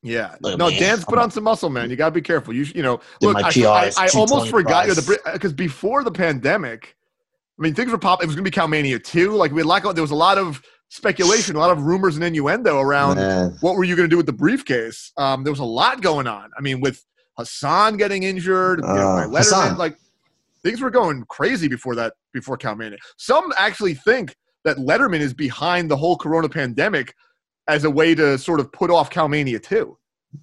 Yeah. 0.03 0.35
Look 0.41 0.59
No, 0.59 0.69
me. 0.69 0.79
Dan's 0.79 1.05
put 1.05 1.19
on 1.19 1.31
some 1.31 1.45
muscle, 1.45 1.71
man. 1.71 1.91
You 1.91 1.97
got 1.97 2.07
to 2.07 2.13
be 2.13 2.23
careful. 2.23 2.53
You 2.55 2.65
you 2.75 2.83
know, 2.83 3.01
Did 3.21 3.27
look, 3.29 3.37
I, 3.45 3.49
I, 3.67 3.93
I 3.97 4.09
almost 4.15 4.51
forgot 4.51 4.87
you 4.89 4.95
the 4.95 5.21
because 5.33 5.53
before 5.53 6.03
the 6.03 6.11
pandemic, 6.11 6.97
I 7.59 7.63
mean, 7.63 7.75
things 7.75 7.91
were 7.93 7.99
popping. 7.99 8.25
It 8.25 8.29
was 8.29 8.37
going 8.37 8.45
to 8.45 8.51
be 8.51 8.55
Calmania 8.57 9.03
too. 9.03 9.33
Like, 9.35 9.53
we 9.53 9.59
had 9.61 9.67
like, 9.67 9.83
there 9.83 10.03
was 10.03 10.13
a 10.13 10.17
lot 10.17 10.39
of 10.39 10.63
speculation, 10.89 11.57
a 11.57 11.59
lot 11.59 11.71
of 11.71 11.83
rumors 11.83 12.17
and 12.17 12.25
innuendo 12.25 12.81
around 12.81 13.17
Man. 13.17 13.57
what 13.61 13.77
were 13.77 13.85
you 13.85 13.95
going 13.97 14.09
to 14.09 14.11
do 14.11 14.17
with 14.17 14.27
the 14.27 14.33
briefcase. 14.33 15.13
Um, 15.17 15.45
there 15.45 15.53
was 15.53 15.61
a 15.61 15.65
lot 15.65 16.01
going 16.01 16.27
on. 16.27 16.51
I 16.57 16.61
mean, 16.61 16.81
with 16.81 17.05
Hassan 17.37 17.97
getting 17.97 18.23
injured, 18.25 18.81
you 18.81 18.87
know, 18.87 19.17
Uh, 19.19 19.27
Letterman, 19.27 19.77
like 19.77 19.97
things 20.63 20.81
were 20.81 20.91
going 20.91 21.25
crazy 21.29 21.69
before 21.69 21.95
that, 21.95 22.15
before 22.33 22.57
Calmania. 22.59 22.97
Some 23.17 23.53
actually 23.59 23.95
think 23.95 24.35
that 24.65 24.79
Letterman 24.79 25.21
is 25.21 25.33
behind 25.33 25.91
the 25.91 25.97
whole 25.97 26.17
Corona 26.17 26.49
pandemic 26.49 27.15
as 27.69 27.85
a 27.85 27.91
way 27.91 28.15
to 28.15 28.39
sort 28.39 28.61
of 28.61 28.73
put 28.73 28.91
off 28.91 29.11
Calmania 29.11 29.63
too. 29.63 29.97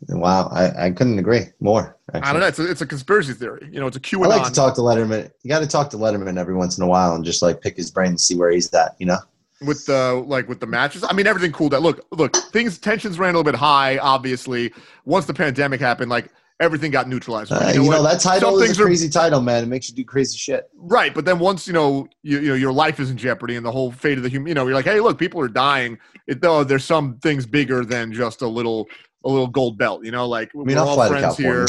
Wow, 0.09 0.49
I, 0.51 0.85
I 0.88 0.91
couldn't 0.91 1.19
agree 1.19 1.43
more. 1.59 1.97
I 2.13 2.31
don't 2.31 2.39
know. 2.39 2.47
It's 2.47 2.57
a, 2.57 2.69
it's 2.72 2.81
a 2.81 2.88
conspiracy 2.88 3.34
theory. 3.34 3.67
You 3.72 3.80
know, 3.80 3.88
it's 3.88 3.97
a 3.97 3.99
QAnon. 3.99 4.26
I 4.26 4.38
like 4.38 4.47
to 4.47 4.53
talk 4.53 4.73
to 4.76 4.81
Letterman. 4.81 5.30
You 5.43 5.49
got 5.49 5.59
to 5.59 5.67
talk 5.67 5.89
to 5.91 5.97
Letterman 5.97 6.39
every 6.39 6.55
once 6.55 6.77
in 6.77 6.84
a 6.84 6.88
while 6.88 7.13
and 7.13 7.23
just 7.23 7.41
like 7.41 7.61
pick 7.61 7.77
his 7.77 7.91
brain 7.91 8.09
and 8.09 8.22
see 8.22 8.35
where 8.35 8.51
he's 8.51 8.73
at. 8.73 8.95
You 8.99 9.07
know. 9.07 9.17
With 9.61 9.86
the 9.86 10.23
like 10.27 10.48
with 10.48 10.60
the 10.60 10.68
matches. 10.68 11.03
I 11.07 11.14
mean, 11.14 11.27
everything 11.27 11.52
cooled 11.52 11.73
out. 11.73 11.82
Look, 11.82 12.06
look, 12.11 12.36
things 12.52 12.77
tensions 12.77 13.18
ran 13.18 13.30
a 13.34 13.38
little 13.38 13.52
bit 13.52 13.57
high. 13.57 13.98
Obviously, 13.98 14.73
once 15.06 15.26
the 15.26 15.34
pandemic 15.34 15.80
happened, 15.80 16.10
like 16.10 16.30
everything 16.60 16.91
got 16.91 17.07
neutralized. 17.07 17.52
Uh, 17.52 17.72
you 17.73 17.84
know, 17.84 18.02
what? 18.02 18.02
that 18.03 18.19
title 18.19 18.61
is 18.61 18.77
a 18.77 18.82
are- 18.82 18.86
crazy 18.86 19.10
title, 19.10 19.41
man. 19.41 19.64
It 19.64 19.68
makes 19.68 19.90
you 19.90 19.95
do 19.95 20.03
crazy 20.03 20.38
shit. 20.38 20.69
Right, 20.76 21.14
but 21.14 21.26
then 21.26 21.40
once 21.40 21.68
you 21.68 21.73
know, 21.73 22.07
you, 22.23 22.40
you 22.40 22.49
know, 22.49 22.56
your 22.56 22.73
life 22.73 22.99
is 22.99 23.10
in 23.10 23.18
jeopardy 23.18 23.56
and 23.56 23.65
the 23.65 23.72
whole 23.72 23.91
fate 23.91 24.18
of 24.18 24.23
the 24.23 24.30
human. 24.30 24.48
You 24.48 24.53
know, 24.56 24.65
you're 24.65 24.76
like, 24.76 24.86
hey, 24.86 24.99
look, 24.99 25.18
people 25.18 25.40
are 25.41 25.48
dying. 25.48 25.98
It, 26.27 26.41
though 26.41 26.64
there's 26.64 26.86
some 26.86 27.18
things 27.19 27.45
bigger 27.45 27.86
than 27.86 28.11
just 28.11 28.41
a 28.41 28.48
little 28.48 28.88
a 29.23 29.30
little 29.30 29.48
gold 29.48 29.77
belt. 29.77 30.03
You 30.03 30.11
know, 30.11 30.27
like 30.27 30.52
I 30.53 30.60
mean, 30.60 30.76
we're 30.76 30.84
I'll 30.84 30.99
all 30.99 31.07
friends 31.07 31.38
here, 31.38 31.65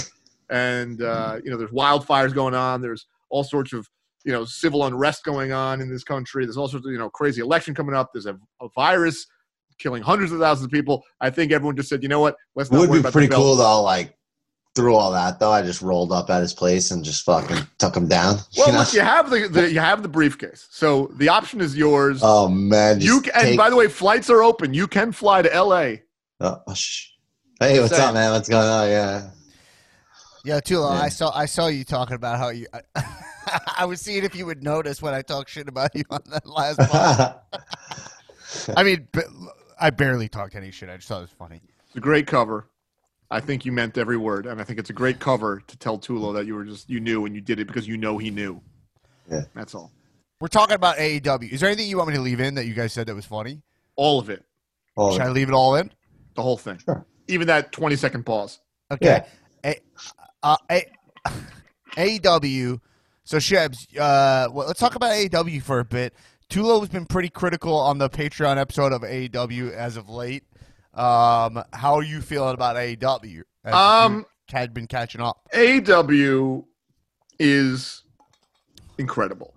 and 0.51 1.03
uh, 1.03 1.39
you 1.45 1.51
know, 1.51 1.57
there's 1.57 1.71
wildfires 1.71 2.35
going 2.35 2.55
on. 2.55 2.81
There's 2.81 3.07
all 3.29 3.45
sorts 3.45 3.73
of 3.73 3.89
you 4.27 4.33
know 4.33 4.45
civil 4.45 4.85
unrest 4.85 5.25
going 5.25 5.53
on 5.53 5.81
in 5.81 5.89
this 5.89 6.05
country. 6.05 6.45
There's 6.45 6.57
all 6.59 6.69
sorts 6.69 6.85
of 6.85 6.93
you 6.93 6.99
know 6.99 7.09
crazy 7.09 7.41
election 7.41 7.75
coming 7.75 7.95
up. 7.95 8.11
There's 8.13 8.27
a, 8.27 8.37
a 8.61 8.69
virus 8.75 9.27
killing 9.79 10.03
hundreds 10.03 10.33
of 10.33 10.41
thousands 10.41 10.65
of 10.67 10.71
people. 10.73 11.03
I 11.21 11.31
think 11.31 11.53
everyone 11.53 11.77
just 11.77 11.89
said, 11.89 12.03
you 12.03 12.09
know 12.09 12.21
what? 12.21 12.37
Let's 12.55 12.69
It 12.71 12.75
would 12.77 12.91
worry 12.91 12.97
be 12.99 13.01
about 13.01 13.13
pretty 13.13 13.29
the 13.29 13.31
belt. 13.33 13.43
cool 13.43 13.57
though. 13.57 13.83
Like 13.83 14.13
through 14.75 14.95
all 14.95 15.11
that 15.13 15.39
though, 15.39 15.53
I 15.53 15.63
just 15.63 15.81
rolled 15.81 16.13
up 16.13 16.29
at 16.29 16.41
his 16.43 16.53
place 16.53 16.91
and 16.91 17.03
just 17.05 17.25
fucking 17.25 17.59
took 17.79 17.97
him 17.97 18.09
down. 18.09 18.37
Well, 18.59 18.67
you 18.67 18.73
know? 18.73 18.79
look, 18.81 18.93
you 18.95 19.01
have 19.01 19.31
the, 19.31 19.49
the 19.49 19.73
you 19.73 19.79
have 19.81 20.03
the 20.03 20.09
briefcase, 20.09 20.67
so 20.71 21.11
the 21.17 21.29
option 21.29 21.61
is 21.61 21.77
yours. 21.77 22.21
oh 22.23 22.49
man, 22.49 23.01
you 23.01 23.21
can, 23.23 23.33
and 23.35 23.57
by 23.57 23.71
the 23.71 23.77
way, 23.77 23.87
flights 23.89 24.29
are 24.29 24.43
open. 24.43 24.75
You 24.75 24.87
can 24.89 25.13
fly 25.13 25.41
to 25.43 25.55
L.A. 25.55 26.03
Oh, 26.41 26.61
oh, 26.67 26.75
sh- 26.75 27.11
hey, 27.61 27.81
what's 27.81 27.95
Saying. 27.97 28.09
up, 28.09 28.15
man? 28.15 28.33
What's 28.33 28.49
going 28.49 28.67
on? 28.67 28.89
Yeah. 28.89 29.31
Yeah, 30.45 30.61
Tulo, 30.61 30.95
Yeah. 30.95 31.03
I 31.03 31.09
saw 31.09 31.31
I 31.35 31.47
saw 31.47 31.67
you 31.69 31.85
talking 31.85 32.15
about 32.17 32.39
how 32.39 32.49
you. 32.51 32.67
I, 32.73 32.81
was 33.87 34.01
seeing 34.01 34.25
if 34.25 34.35
you 34.35 34.47
would 34.47 34.63
notice 34.63 35.01
when 35.03 35.15
I 35.15 35.23
talk 35.23 35.49
shit 35.49 35.69
about 35.69 35.95
you 35.95 36.05
on 36.11 36.21
that 36.31 36.47
last. 36.47 36.79
pod. 36.91 37.41
I 38.77 38.83
mean, 38.83 39.09
I 39.81 39.91
barely 39.91 40.29
talked 40.29 40.55
any 40.55 40.71
shit. 40.71 40.89
I 40.89 40.97
just 40.97 41.09
thought 41.09 41.19
it 41.19 41.23
was 41.23 41.31
funny. 41.31 41.61
It's 41.89 41.97
a 41.97 42.01
great 42.01 42.27
cover. 42.27 42.67
I 43.31 43.41
think 43.41 43.65
you 43.65 43.73
meant 43.73 43.99
every 43.99 44.17
word, 44.17 44.47
and 44.47 44.61
I 44.61 44.65
think 44.65 44.79
it's 44.79 44.91
a 44.91 44.95
great 44.95 45.19
cover 45.19 45.61
to 45.67 45.77
tell 45.79 45.99
Tulo 45.99 46.33
that 46.35 46.47
you 46.47 46.55
were 46.55 46.65
just 46.65 46.89
you 46.89 47.01
knew 47.01 47.27
and 47.27 47.35
you 47.35 47.41
did 47.41 47.59
it 47.59 47.67
because 47.67 47.87
you 47.89 47.97
know 47.97 48.19
he 48.19 48.31
knew. 48.31 48.61
Yeah. 49.31 49.43
That's 49.55 49.75
all. 49.75 49.91
We're 50.41 50.49
talking 50.49 50.75
about 50.75 50.97
AEW. 50.99 51.51
Is 51.51 51.61
there 51.61 51.69
anything 51.69 51.89
you 51.89 51.97
want 51.97 52.11
me 52.11 52.15
to 52.17 52.21
leave 52.21 52.41
in 52.41 52.55
that 52.55 52.67
you 52.67 52.75
guys 52.75 52.93
said 52.93 53.07
that 53.09 53.15
was 53.15 53.25
funny? 53.25 53.63
All 53.97 54.21
of 54.21 54.29
it, 54.31 54.45
Oh, 54.97 55.13
Should 55.13 55.23
I 55.23 55.31
leave 55.31 55.49
it 55.49 55.55
all 55.55 55.75
in? 55.77 55.91
the 56.35 56.43
whole 56.43 56.59
thing, 56.59 56.79
Sure. 56.85 57.05
even 57.29 57.47
that 57.47 57.73
twenty 57.73 57.97
second 57.97 58.25
pause. 58.27 58.61
Okay. 58.93 59.25
A, 59.65 59.77
uh, 60.43 60.57
A, 60.71 60.85
AEW. 61.97 62.81
So 63.27 63.39
Shebs, 63.39 63.89
uh, 63.99 64.49
well, 64.53 64.69
let's 64.69 64.79
talk 64.79 64.95
about 64.95 65.11
AEW 65.11 65.61
for 65.61 65.81
a 65.81 65.85
bit. 65.85 66.15
Tulo 66.49 66.79
has 66.79 66.89
been 66.89 67.07
pretty 67.07 67.29
critical 67.29 67.75
on 67.75 67.99
the 67.99 68.09
Patreon 68.09 68.57
episode 68.57 68.93
of 68.93 69.03
AEW 69.03 69.73
as 69.73 69.97
of 69.97 70.09
late. 70.09 70.45
Um, 70.95 71.61
how 71.73 71.97
are 71.97 72.05
you 72.05 72.21
feeling 72.21 72.55
about 72.55 72.77
AEW? 72.77 73.43
Um, 73.65 74.27
had 74.49 74.73
been 74.73 74.87
catching 74.87 75.21
up. 75.21 75.41
AW 75.53 76.63
is 77.41 78.05
incredible. 78.97 79.55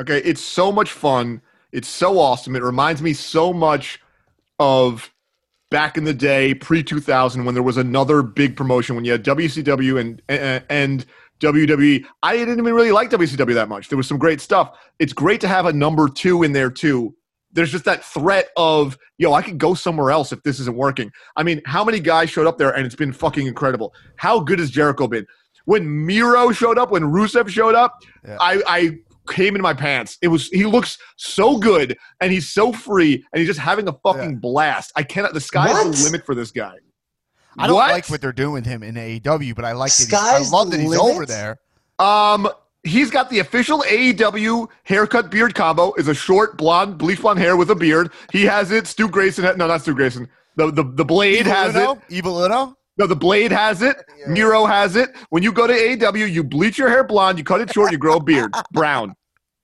Okay, 0.00 0.18
it's 0.18 0.42
so 0.42 0.72
much 0.72 0.90
fun. 0.90 1.40
It's 1.70 1.86
so 1.86 2.18
awesome. 2.18 2.56
It 2.56 2.64
reminds 2.64 3.00
me 3.00 3.12
so 3.12 3.52
much 3.52 4.00
of 4.58 5.14
back 5.70 5.96
in 5.96 6.02
the 6.02 6.14
day, 6.14 6.52
pre 6.52 6.82
two 6.82 6.98
thousand, 6.98 7.44
when 7.44 7.54
there 7.54 7.62
was 7.62 7.76
another 7.76 8.22
big 8.22 8.56
promotion 8.56 8.96
when 8.96 9.04
you 9.04 9.12
had 9.12 9.24
WCW 9.24 10.00
and 10.00 10.20
and, 10.28 10.64
and 10.68 11.06
WWE. 11.40 12.04
I 12.22 12.36
didn't 12.36 12.58
even 12.58 12.74
really 12.74 12.92
like 12.92 13.10
WCW 13.10 13.54
that 13.54 13.68
much. 13.68 13.88
There 13.88 13.96
was 13.96 14.06
some 14.06 14.18
great 14.18 14.40
stuff. 14.40 14.76
It's 14.98 15.12
great 15.12 15.40
to 15.42 15.48
have 15.48 15.66
a 15.66 15.72
number 15.72 16.08
two 16.08 16.42
in 16.42 16.52
there 16.52 16.70
too. 16.70 17.14
There's 17.52 17.70
just 17.70 17.84
that 17.84 18.04
threat 18.04 18.48
of, 18.56 18.98
yo, 19.18 19.32
I 19.32 19.42
could 19.42 19.58
go 19.58 19.74
somewhere 19.74 20.10
else 20.10 20.32
if 20.32 20.42
this 20.42 20.58
isn't 20.60 20.76
working. 20.76 21.10
I 21.36 21.42
mean, 21.44 21.60
how 21.66 21.84
many 21.84 22.00
guys 22.00 22.30
showed 22.30 22.46
up 22.46 22.58
there 22.58 22.70
and 22.74 22.84
it's 22.84 22.96
been 22.96 23.12
fucking 23.12 23.46
incredible? 23.46 23.94
How 24.16 24.40
good 24.40 24.58
has 24.58 24.70
Jericho 24.70 25.06
been? 25.06 25.26
When 25.66 26.04
Miro 26.06 26.50
showed 26.52 26.78
up, 26.78 26.90
when 26.90 27.04
Rusev 27.04 27.48
showed 27.48 27.74
up, 27.74 27.96
Yeah. 28.26 28.36
I, 28.40 28.62
I 28.66 28.98
came 29.30 29.54
in 29.56 29.62
my 29.62 29.72
pants. 29.72 30.18
It 30.20 30.28
was 30.28 30.48
he 30.48 30.66
looks 30.66 30.98
so 31.16 31.56
good 31.56 31.96
and 32.20 32.32
he's 32.32 32.50
so 32.50 32.72
free 32.72 33.24
and 33.32 33.38
he's 33.38 33.46
just 33.48 33.60
having 33.60 33.88
a 33.88 33.92
fucking 34.04 34.30
Yeah. 34.32 34.36
blast. 34.40 34.92
I 34.96 35.02
cannot. 35.04 35.32
The 35.32 35.40
sky's 35.40 35.72
the 35.72 36.04
limit 36.04 36.26
for 36.26 36.34
this 36.34 36.50
guy. 36.50 36.74
I 37.58 37.66
don't 37.66 37.76
What? 37.76 37.90
like 37.90 38.08
what 38.08 38.20
they're 38.20 38.32
doing 38.32 38.52
with 38.52 38.66
him 38.66 38.82
in 38.82 38.94
AEW, 38.96 39.54
but 39.54 39.64
I 39.64 39.72
like 39.72 39.92
that. 39.94 40.38
He's, 40.38 40.52
I 40.52 40.56
love 40.56 40.70
that 40.70 40.80
he's 40.80 40.88
limit? 40.88 41.04
over 41.04 41.26
there. 41.26 41.58
Um, 41.98 42.48
he's 42.82 43.10
got 43.10 43.30
the 43.30 43.38
official 43.38 43.82
AEW 43.82 44.68
haircut 44.84 45.30
beard 45.30 45.54
combo. 45.54 45.92
Is 45.94 46.08
a 46.08 46.14
short 46.14 46.56
blonde, 46.58 46.98
bleach 46.98 47.20
blonde 47.20 47.38
hair 47.38 47.56
with 47.56 47.70
a 47.70 47.74
beard. 47.74 48.10
He 48.32 48.44
has 48.44 48.70
it. 48.70 48.86
Stu 48.86 49.08
Grayson. 49.08 49.44
No, 49.56 49.66
not 49.66 49.82
Stu 49.82 49.94
Grayson. 49.94 50.28
The 50.56 50.70
the, 50.70 50.84
the 50.84 51.04
blade 51.04 51.40
Evil 51.40 51.52
has 51.52 51.74
Uno? 51.76 51.92
it. 51.92 51.98
Evil 52.08 52.42
Uno? 52.44 52.76
No, 52.96 53.06
the 53.08 53.16
blade 53.16 53.50
has 53.50 53.82
it. 53.82 53.96
Yeah. 54.18 54.26
Miro 54.32 54.66
has 54.66 54.94
it. 54.94 55.10
When 55.30 55.42
you 55.42 55.50
go 55.52 55.66
to 55.66 55.72
AEW, 55.72 56.30
you 56.30 56.44
bleach 56.44 56.78
your 56.78 56.88
hair 56.88 57.02
blonde, 57.02 57.38
you 57.38 57.44
cut 57.44 57.60
it 57.60 57.72
short, 57.72 57.90
you 57.90 57.98
grow 57.98 58.16
a 58.16 58.22
beard 58.22 58.52
brown. 58.72 59.14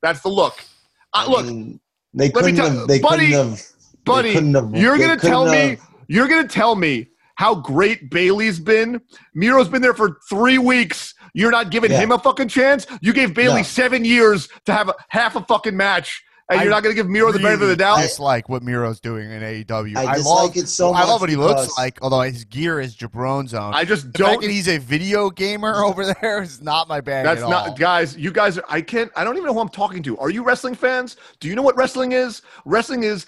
That's 0.03 0.21
the 0.21 0.29
look. 0.31 0.55
Uh, 1.13 1.25
I 1.27 1.31
look, 1.31 1.47
mean, 1.47 1.81
they 2.15 2.29
couldn't 2.31 2.57
tell- 2.57 2.71
have. 2.71 2.89
They 2.89 2.99
buddy, 2.99 3.27
couldn't 3.31 3.51
have. 3.51 3.63
buddy, 4.05 4.33
couldn't 4.35 4.55
have- 4.55 4.75
you're 4.75 4.99
gonna 4.99 5.17
tell 5.17 5.45
couldn't 5.47 5.71
me 5.73 5.79
you're 6.09 6.27
gonna 6.27 6.49
tell 6.49 6.75
me 6.75 7.07
how 7.41 7.55
great 7.55 8.11
Bayley's 8.11 8.61
been. 8.61 9.01
Miro's 9.35 9.67
been 9.71 9.81
there 9.81 9.95
for 9.95 10.19
three 10.29 10.59
weeks. 10.59 11.15
You're 11.33 11.51
not 11.51 11.71
giving 11.71 11.91
Yeah. 11.91 12.01
him 12.01 12.13
a 12.13 12.19
fucking 12.19 12.49
chance. 12.49 12.87
You 13.01 13.15
gave 13.15 13.33
Bayley 13.33 13.63
No. 13.63 13.63
seven 13.63 14.05
years 14.05 14.47
to 14.67 14.75
have 14.75 14.91
a, 14.91 14.95
half 15.09 15.37
a 15.37 15.41
fucking 15.45 15.75
match, 15.75 16.23
and 16.51 16.61
I 16.61 16.65
you're 16.65 16.71
not 16.71 16.83
gonna 16.83 16.95
give 16.95 17.09
Miro 17.09 17.33
the 17.33 17.39
benefit 17.39 17.63
of 17.63 17.69
the 17.71 17.77
doubt. 17.77 17.97
doubt. 17.97 18.03
dislike 18.03 18.51
what 18.51 18.63
Miro's 18.63 19.01
doing 19.01 19.31
in 19.31 19.43
AEW. 19.43 19.97
I 19.97 20.05
love, 20.05 20.15
dislike 20.17 20.57
it 20.59 20.69
so 20.69 20.93
much. 20.93 21.03
I 21.03 21.07
love 21.09 21.23
what 21.23 21.31
he 21.31 21.37
looks 21.37 21.79
like, 21.79 21.99
although 22.03 22.21
his 22.21 22.45
gear 22.45 22.79
is 22.79 22.95
Jabron's 22.95 23.55
own. 23.55 23.73
I 23.73 23.87
just 23.87 24.13
the 24.13 24.19
don't. 24.19 24.29
fact 24.33 24.43
that 24.43 24.51
he's 24.51 24.69
a 24.69 24.77
video 24.77 25.31
gamer 25.31 25.77
over 25.83 26.13
there 26.21 26.43
is 26.43 26.61
not 26.61 26.89
my 26.89 27.01
bag 27.01 27.25
That's 27.25 27.41
at 27.43 27.49
not, 27.49 27.69
all. 27.71 27.75
guys. 27.75 28.19
You 28.19 28.33
guys, 28.33 28.59
are, 28.59 28.65
I 28.69 28.83
can't. 28.83 29.11
I 29.17 29.25
don't 29.25 29.37
even 29.37 29.47
know 29.47 29.55
who 29.55 29.61
I'm 29.61 29.71
talking 29.71 30.03
to. 30.03 30.19
Are 30.19 30.29
you 30.29 30.43
wrestling 30.43 30.75
fans? 30.75 31.17
Do 31.41 31.49
you 31.49 31.55
know 31.55 31.63
what 31.63 31.75
wrestling 31.79 32.13
is? 32.13 32.43
Wrestling 32.67 33.03
is 33.05 33.25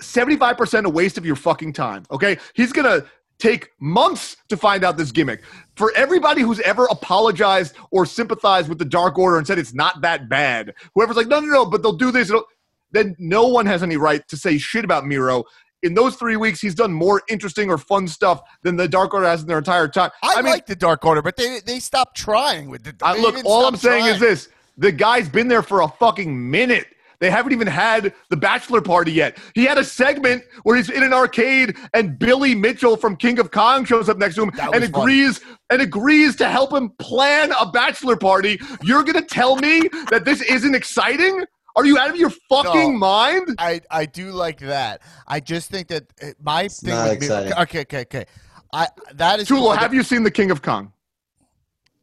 75 0.00 0.56
percent 0.56 0.86
a 0.86 0.90
waste 0.90 1.18
of 1.18 1.26
your 1.26 1.36
fucking 1.36 1.72
time. 1.72 2.04
Okay, 2.12 2.38
he's 2.54 2.72
gonna 2.72 3.02
take 3.40 3.70
months 3.80 4.36
to 4.48 4.56
find 4.56 4.84
out 4.84 4.96
this 4.96 5.10
gimmick. 5.10 5.42
For 5.76 5.92
everybody 5.96 6.42
who's 6.42 6.60
ever 6.60 6.86
apologized 6.86 7.74
or 7.90 8.06
sympathized 8.06 8.68
with 8.68 8.78
the 8.78 8.84
Dark 8.84 9.18
Order 9.18 9.38
and 9.38 9.46
said 9.46 9.58
it's 9.58 9.74
not 9.74 10.02
that 10.02 10.28
bad, 10.28 10.74
whoever's 10.94 11.16
like, 11.16 11.26
no, 11.26 11.40
no, 11.40 11.46
no, 11.46 11.66
but 11.66 11.82
they'll 11.82 11.92
do 11.92 12.10
this, 12.10 12.28
it'll- 12.30 12.46
then 12.92 13.16
no 13.18 13.46
one 13.46 13.66
has 13.66 13.82
any 13.82 13.96
right 13.96 14.26
to 14.28 14.36
say 14.36 14.58
shit 14.58 14.84
about 14.84 15.06
Miro. 15.06 15.44
In 15.82 15.94
those 15.94 16.16
three 16.16 16.36
weeks, 16.36 16.60
he's 16.60 16.74
done 16.74 16.92
more 16.92 17.22
interesting 17.28 17.70
or 17.70 17.78
fun 17.78 18.06
stuff 18.06 18.42
than 18.62 18.76
the 18.76 18.86
Dark 18.86 19.14
Order 19.14 19.26
has 19.26 19.40
in 19.42 19.46
their 19.46 19.58
entire 19.58 19.88
time. 19.88 20.10
I, 20.22 20.42
mean, 20.42 20.52
like 20.52 20.66
the 20.66 20.76
Dark 20.76 21.04
Order, 21.06 21.22
but 21.22 21.36
they 21.36 21.60
they 21.60 21.80
stopped 21.80 22.16
trying 22.16 22.68
with 22.68 22.82
the. 22.82 22.94
I, 23.00 23.16
look, 23.16 23.36
all 23.46 23.64
I'm 23.64 23.76
stopped 23.76 23.94
saying 23.94 24.06
is 24.06 24.20
this: 24.20 24.48
the 24.76 24.92
guy's 24.92 25.28
been 25.28 25.48
there 25.48 25.62
for 25.62 25.80
a 25.80 25.88
fucking 25.88 26.50
minute. 26.50 26.86
They 27.20 27.30
haven't 27.30 27.52
even 27.52 27.66
had 27.66 28.14
the 28.30 28.36
bachelor 28.36 28.80
party 28.80 29.12
yet. 29.12 29.36
He 29.54 29.64
had 29.64 29.76
a 29.78 29.84
segment 29.84 30.42
where 30.62 30.76
he's 30.76 30.88
in 30.88 31.02
an 31.02 31.12
arcade 31.12 31.76
and 31.94 32.18
Billy 32.18 32.54
Mitchell 32.54 32.96
from 32.96 33.14
King 33.16 33.38
of 33.38 33.50
Kong 33.50 33.84
shows 33.84 34.08
up 34.08 34.16
next 34.18 34.36
to 34.36 34.42
him 34.44 34.50
and 34.58 34.58
was 34.58 34.72
funny. 34.72 34.84
agrees 34.86 35.40
and 35.68 35.82
agrees 35.82 36.34
to 36.36 36.48
help 36.48 36.72
him 36.72 36.90
plan 36.98 37.52
a 37.60 37.70
bachelor 37.70 38.16
party. 38.16 38.58
You're 38.82 39.04
gonna 39.04 39.22
tell 39.22 39.56
me 39.56 39.88
that 40.10 40.24
this 40.24 40.40
isn't 40.42 40.74
exciting? 40.74 41.44
Are 41.76 41.84
you 41.86 41.98
out 41.98 42.10
of 42.10 42.16
your 42.16 42.30
fucking 42.48 42.92
No. 42.94 42.98
mind? 42.98 43.54
I 43.58 43.80
I 43.90 44.06
do 44.06 44.32
like 44.32 44.58
that. 44.60 45.02
I 45.28 45.40
just 45.40 45.70
think 45.70 45.88
that 45.88 46.04
uh, 46.22 46.28
my 46.42 46.68
thing 46.68 46.90
not 46.94 47.10
with 47.10 47.20
Miro- 47.20 47.36
exciting. 47.44 47.52
okay, 47.62 47.80
okay, 47.82 48.00
okay. 48.02 48.24
I 48.72 48.88
that 49.14 49.40
is 49.40 49.48
Tulo, 49.48 49.76
have 49.76 49.92
you 49.94 50.02
seen 50.02 50.22
the 50.22 50.30
King 50.30 50.50
of 50.50 50.62
Kong? 50.62 50.92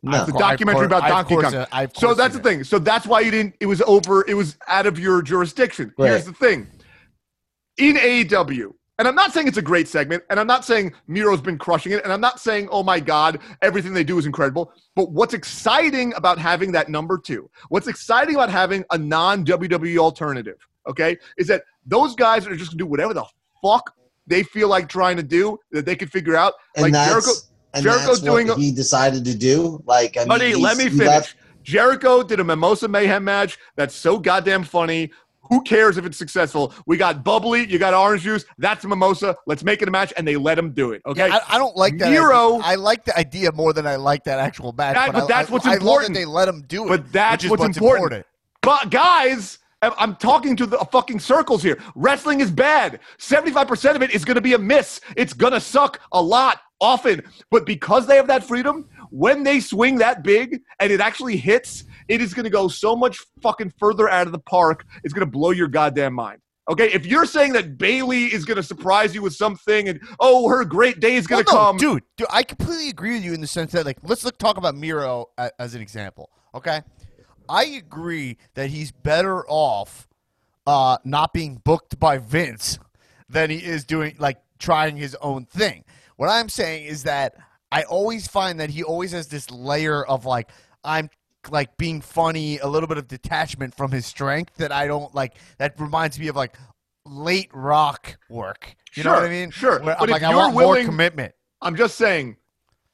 No. 0.04 0.26
the 0.26 0.32
documentary 0.34 0.86
about 0.86 1.04
I- 1.04 1.10
Donkey 1.10 1.36
Kong. 1.36 1.56
uh, 1.56 1.88
So 1.96 2.14
that's 2.14 2.34
the 2.36 2.40
it. 2.40 2.44
thing. 2.44 2.64
So 2.64 2.78
that's 2.80 3.08
why 3.08 3.22
you 3.22 3.32
didn't. 3.32 3.56
It 3.60 3.66
was 3.66 3.82
over. 3.82 4.24
It 4.28 4.36
was 4.36 4.58
out 4.68 4.86
of 4.86 5.00
your 5.00 5.22
jurisdiction. 5.22 5.94
Here's 5.98 6.26
the 6.26 6.34
thing. 6.34 6.68
In 7.78 7.96
AEW, 7.98 8.74
and 8.98 9.08
I'm 9.08 9.14
not 9.16 9.32
saying 9.34 9.48
it's 9.48 9.58
a 9.58 9.62
great 9.62 9.88
segment, 9.88 10.24
and 10.32 10.40
I'm 10.40 10.48
not 10.48 10.66
saying 10.66 10.94
Miro's 11.08 11.42
been 11.42 11.58
crushing 11.60 11.92
it, 11.92 12.04
and 12.04 12.12
I'm 12.12 12.22
not 12.22 12.40
saying, 12.40 12.68
oh 12.72 12.82
my 12.82 13.00
God, 13.00 13.40
everything 13.62 13.94
they 13.94 14.04
do 14.04 14.18
is 14.18 14.26
incredible. 14.26 14.72
But 14.96 15.12
what's 15.12 15.36
exciting 15.36 16.14
about 16.16 16.40
having 16.40 16.72
that 16.72 16.90
number 16.90 17.20
two, 17.20 17.50
what's 17.70 17.88
exciting 17.88 18.36
about 18.36 18.50
having 18.50 18.84
a 18.92 18.98
non 18.98 19.46
WWE 19.46 19.98
alternative, 20.00 20.58
okay, 20.88 21.18
is 21.38 21.46
that 21.48 21.64
those 21.86 22.16
guys 22.16 22.48
are 22.48 22.56
just 22.56 22.72
gonna 22.72 22.80
do 22.80 22.88
whatever 22.88 23.14
the 23.14 23.26
fuck 23.64 23.94
they 24.26 24.42
feel 24.42 24.68
like 24.70 24.90
trying 24.90 25.18
to 25.18 25.24
do 25.24 25.58
that 25.72 25.86
they 25.86 25.96
can 25.96 26.08
figure 26.08 26.36
out. 26.36 26.54
and 26.76 26.84
like 26.84 26.94
that's 26.94 27.10
Jericho, 27.12 27.32
and 27.74 27.84
Jericho's 27.84 28.08
that's 28.08 28.20
doing 28.22 28.48
what 28.48 28.58
he 28.58 28.72
decided 28.72 29.26
to 29.26 29.36
do. 29.36 29.82
Like, 29.86 30.18
I 30.18 30.22
mean, 30.22 30.28
Buddy, 30.30 30.56
let 30.56 30.78
me 30.78 30.84
he's- 30.84 30.94
he 30.94 31.00
finish. 31.00 31.08
left- 31.14 31.36
Jericho 31.64 32.24
did 32.24 32.40
a 32.40 32.44
Mimosa 32.44 32.88
Mayhem 32.88 33.24
match 33.26 33.58
that's 33.76 33.94
so 33.96 34.18
goddamn 34.18 34.64
funny. 34.64 35.12
Who 35.50 35.62
cares 35.64 35.98
if 35.98 36.06
it's 36.06 36.18
successful? 36.18 36.74
We 36.86 36.98
got 36.98 37.24
bubbly, 37.24 37.66
you 37.70 37.80
got 37.80 37.94
orange 37.94 38.24
juice. 38.24 38.44
That's 38.58 38.84
a 38.84 38.88
mimosa. 38.90 39.34
Let's 39.46 39.64
make 39.64 39.82
it 39.82 39.88
a 39.88 39.92
match, 39.92 40.12
and 40.18 40.28
they 40.28 40.36
let 40.36 40.60
him 40.60 40.72
do 40.72 40.92
it. 40.92 41.02
Okay. 41.06 41.28
Yeah, 41.28 41.40
I, 41.48 41.56
I 41.56 41.58
don't 41.58 41.76
like 41.78 41.98
that. 42.00 42.10
Miro- 42.12 42.56
idea. 42.56 42.66
I 42.66 42.76
like 42.76 43.06
the 43.06 43.18
idea 43.18 43.54
more 43.54 43.72
than 43.72 43.88
I 43.88 43.96
like 43.96 44.26
that 44.26 44.40
actual 44.40 44.74
match. 44.74 44.96
That- 44.96 45.14
but 45.14 45.24
I, 45.24 45.28
that's 45.28 45.50
I, 45.50 45.54
what's 45.54 45.66
I 45.66 45.70
love 45.70 45.80
that 45.80 45.82
important. 45.86 46.16
they 46.16 46.26
let 46.26 46.50
him 46.50 46.64
do 46.68 46.84
it. 46.86 46.90
But 46.90 47.12
that's 47.14 47.44
which 47.46 47.46
is 47.46 47.50
what's 47.52 47.78
important. 47.78 48.04
important. 48.04 48.26
But 48.62 48.92
guys, 48.92 49.60
I'm- 49.82 49.94
I'm 49.98 50.16
talking 50.16 50.56
to 50.58 50.66
the 50.66 50.78
fucking 50.92 51.20
circles 51.20 51.62
here. 51.62 51.78
Wrestling 51.96 52.40
is 52.42 52.50
bad. 52.52 53.00
75% 53.20 53.96
of 53.96 54.02
it 54.02 54.12
is 54.12 54.26
going 54.26 54.36
to 54.36 54.42
be 54.42 54.54
a 54.54 54.58
miss. 54.58 55.00
It's 55.16 55.34
going 55.34 55.54
to 55.54 55.60
suck 55.60 56.00
a 56.12 56.22
lot 56.22 56.62
often. 56.82 57.22
But 57.52 57.66
because 57.66 58.08
they 58.08 58.16
have 58.16 58.28
that 58.28 58.44
freedom, 58.44 58.90
when 59.12 59.44
they 59.44 59.60
swing 59.60 59.98
that 60.00 60.24
big 60.24 60.62
and 60.80 60.92
it 60.92 61.00
actually 61.00 61.38
hits, 61.38 61.84
it 62.08 62.22
is 62.22 62.34
going 62.34 62.46
to 62.46 62.50
go 62.50 62.68
so 62.68 62.96
much 62.96 63.20
fucking 63.42 63.74
further 63.80 64.10
out 64.10 64.26
of 64.26 64.34
the 64.34 64.40
park. 64.40 64.84
It's 65.04 65.14
going 65.14 65.26
to 65.26 65.32
blow 65.32 65.52
your 65.52 65.68
goddamn 65.68 66.14
mind. 66.14 66.40
Okay, 66.70 66.92
if 66.92 67.06
you're 67.06 67.26
saying 67.26 67.54
that 67.54 67.78
Bayley 67.78 68.26
is 68.26 68.44
going 68.44 68.58
to 68.58 68.64
surprise 68.64 69.16
you 69.16 69.22
with 69.22 69.34
something 69.34 69.88
and 69.88 70.02
oh, 70.20 70.50
her 70.50 70.66
great 70.66 71.00
day 71.00 71.16
is 71.16 71.26
going 71.26 71.46
to 71.46 71.52
Well, 71.54 71.62
no, 71.66 71.68
come, 71.70 71.78
dude, 71.78 72.04
dude. 72.18 72.28
I 72.30 72.44
completely 72.44 72.90
agree 72.90 73.14
with 73.14 73.24
you 73.24 73.34
in 73.34 73.40
the 73.40 73.48
sense 73.48 73.72
that, 73.72 73.86
like, 73.86 74.00
let's 74.04 74.26
look, 74.26 74.38
talk 74.38 74.58
about 74.58 74.76
Miro 74.76 75.28
a- 75.38 75.52
as 75.62 75.76
an 75.76 75.82
example. 75.82 76.30
Okay, 76.54 76.82
I 77.50 77.64
agree 77.66 78.38
that 78.56 78.70
he's 78.70 78.92
better 78.92 79.46
off 79.48 80.08
uh, 80.66 80.98
not 81.04 81.34
being 81.34 81.62
booked 81.64 82.00
by 82.00 82.18
Vince 82.18 82.80
than 83.30 83.50
he 83.50 83.58
is 83.58 83.84
doing 83.86 84.16
like 84.20 84.38
trying 84.60 84.98
his 84.98 85.16
own 85.22 85.46
thing. 85.46 85.84
What 86.18 86.30
I'm 86.30 86.50
saying 86.50 86.86
is 86.86 87.04
that 87.04 87.36
I 87.72 87.84
always 87.84 88.28
find 88.28 88.60
that 88.60 88.70
he 88.70 88.84
always 88.84 89.12
has 89.12 89.28
this 89.28 89.50
layer 89.52 90.04
of 90.06 90.26
like 90.26 90.50
I'm 90.84 91.10
like 91.50 91.78
being 91.78 92.02
funny, 92.02 92.58
a 92.60 92.68
little 92.68 92.88
bit 92.88 92.98
of 92.98 93.08
detachment 93.08 93.76
from 93.76 93.92
his 93.92 94.06
strength 94.06 94.56
that 94.56 94.72
I 94.72 94.88
don't 94.88 95.14
like. 95.16 95.36
That 95.60 95.80
reminds 95.80 96.20
me 96.20 96.28
of 96.28 96.36
like 96.36 96.58
late 97.06 97.50
rock 97.54 98.18
work. 98.30 98.76
You 98.96 99.04
know 99.04 99.14
what 99.14 99.24
I 99.24 99.30
mean? 99.30 99.52
sure. 99.52 99.80
Where 99.82 99.96
But 99.98 100.04
I'm 100.04 100.04
if 100.06 100.10
like, 100.10 100.22
you're 100.24 100.36
want 100.36 100.56
willing- 100.56 100.84
more 100.84 100.92
commitment. 100.92 101.34
I'm 101.62 101.76
just 101.76 101.96
saying, 101.98 102.38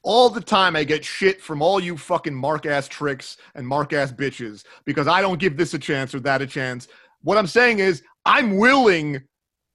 all 0.03 0.29
the 0.29 0.41
time 0.41 0.75
I 0.75 0.83
get 0.83 1.03
shit 1.03 1.41
from 1.41 1.61
all 1.61 1.79
you 1.79 1.97
fucking 1.97 2.35
mark 2.35 2.65
ass 2.65 2.87
tricks 2.87 3.37
and 3.55 3.67
mark 3.67 3.93
ass 3.93 4.11
bitches 4.11 4.63
because 4.85 5.07
I 5.07 5.21
don't 5.21 5.39
give 5.39 5.57
this 5.57 5.73
a 5.73 5.79
chance 5.79 6.13
or 6.13 6.19
that 6.21 6.41
a 6.41 6.47
chance. 6.47 6.87
What 7.21 7.37
I'm 7.37 7.47
saying 7.47 7.79
is, 7.79 8.03
I'm 8.25 8.57
willing 8.57 9.21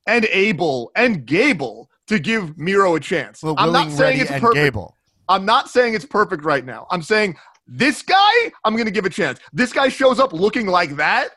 and 0.06 0.24
able 0.26 0.90
and 0.94 1.26
gable 1.26 1.90
to 2.06 2.18
give 2.18 2.56
Miro 2.59 2.94
a 2.94 3.00
chance. 3.00 3.42
Well, 3.42 3.55
I'm 3.59 3.72
not 3.72 3.90
saying 3.90 4.20
it's 4.20 4.30
perfect. 4.30 4.55
Gable. 4.55 4.94
I'm 5.28 5.44
not 5.44 5.68
saying 5.68 5.94
it's 5.94 6.06
perfect 6.06 6.44
right 6.44 6.64
now. 6.64 6.86
I'm 6.90 7.02
saying 7.02 7.36
this 7.66 8.02
guy, 8.02 8.52
I'm 8.64 8.74
going 8.74 8.86
to 8.86 8.90
give 8.90 9.05
a 9.05 9.10
chance. 9.10 9.38
This 9.52 9.72
guy 9.72 9.88
shows 9.88 10.18
up 10.18 10.32
looking 10.32 10.66
like 10.66 10.96
that, 10.96 11.30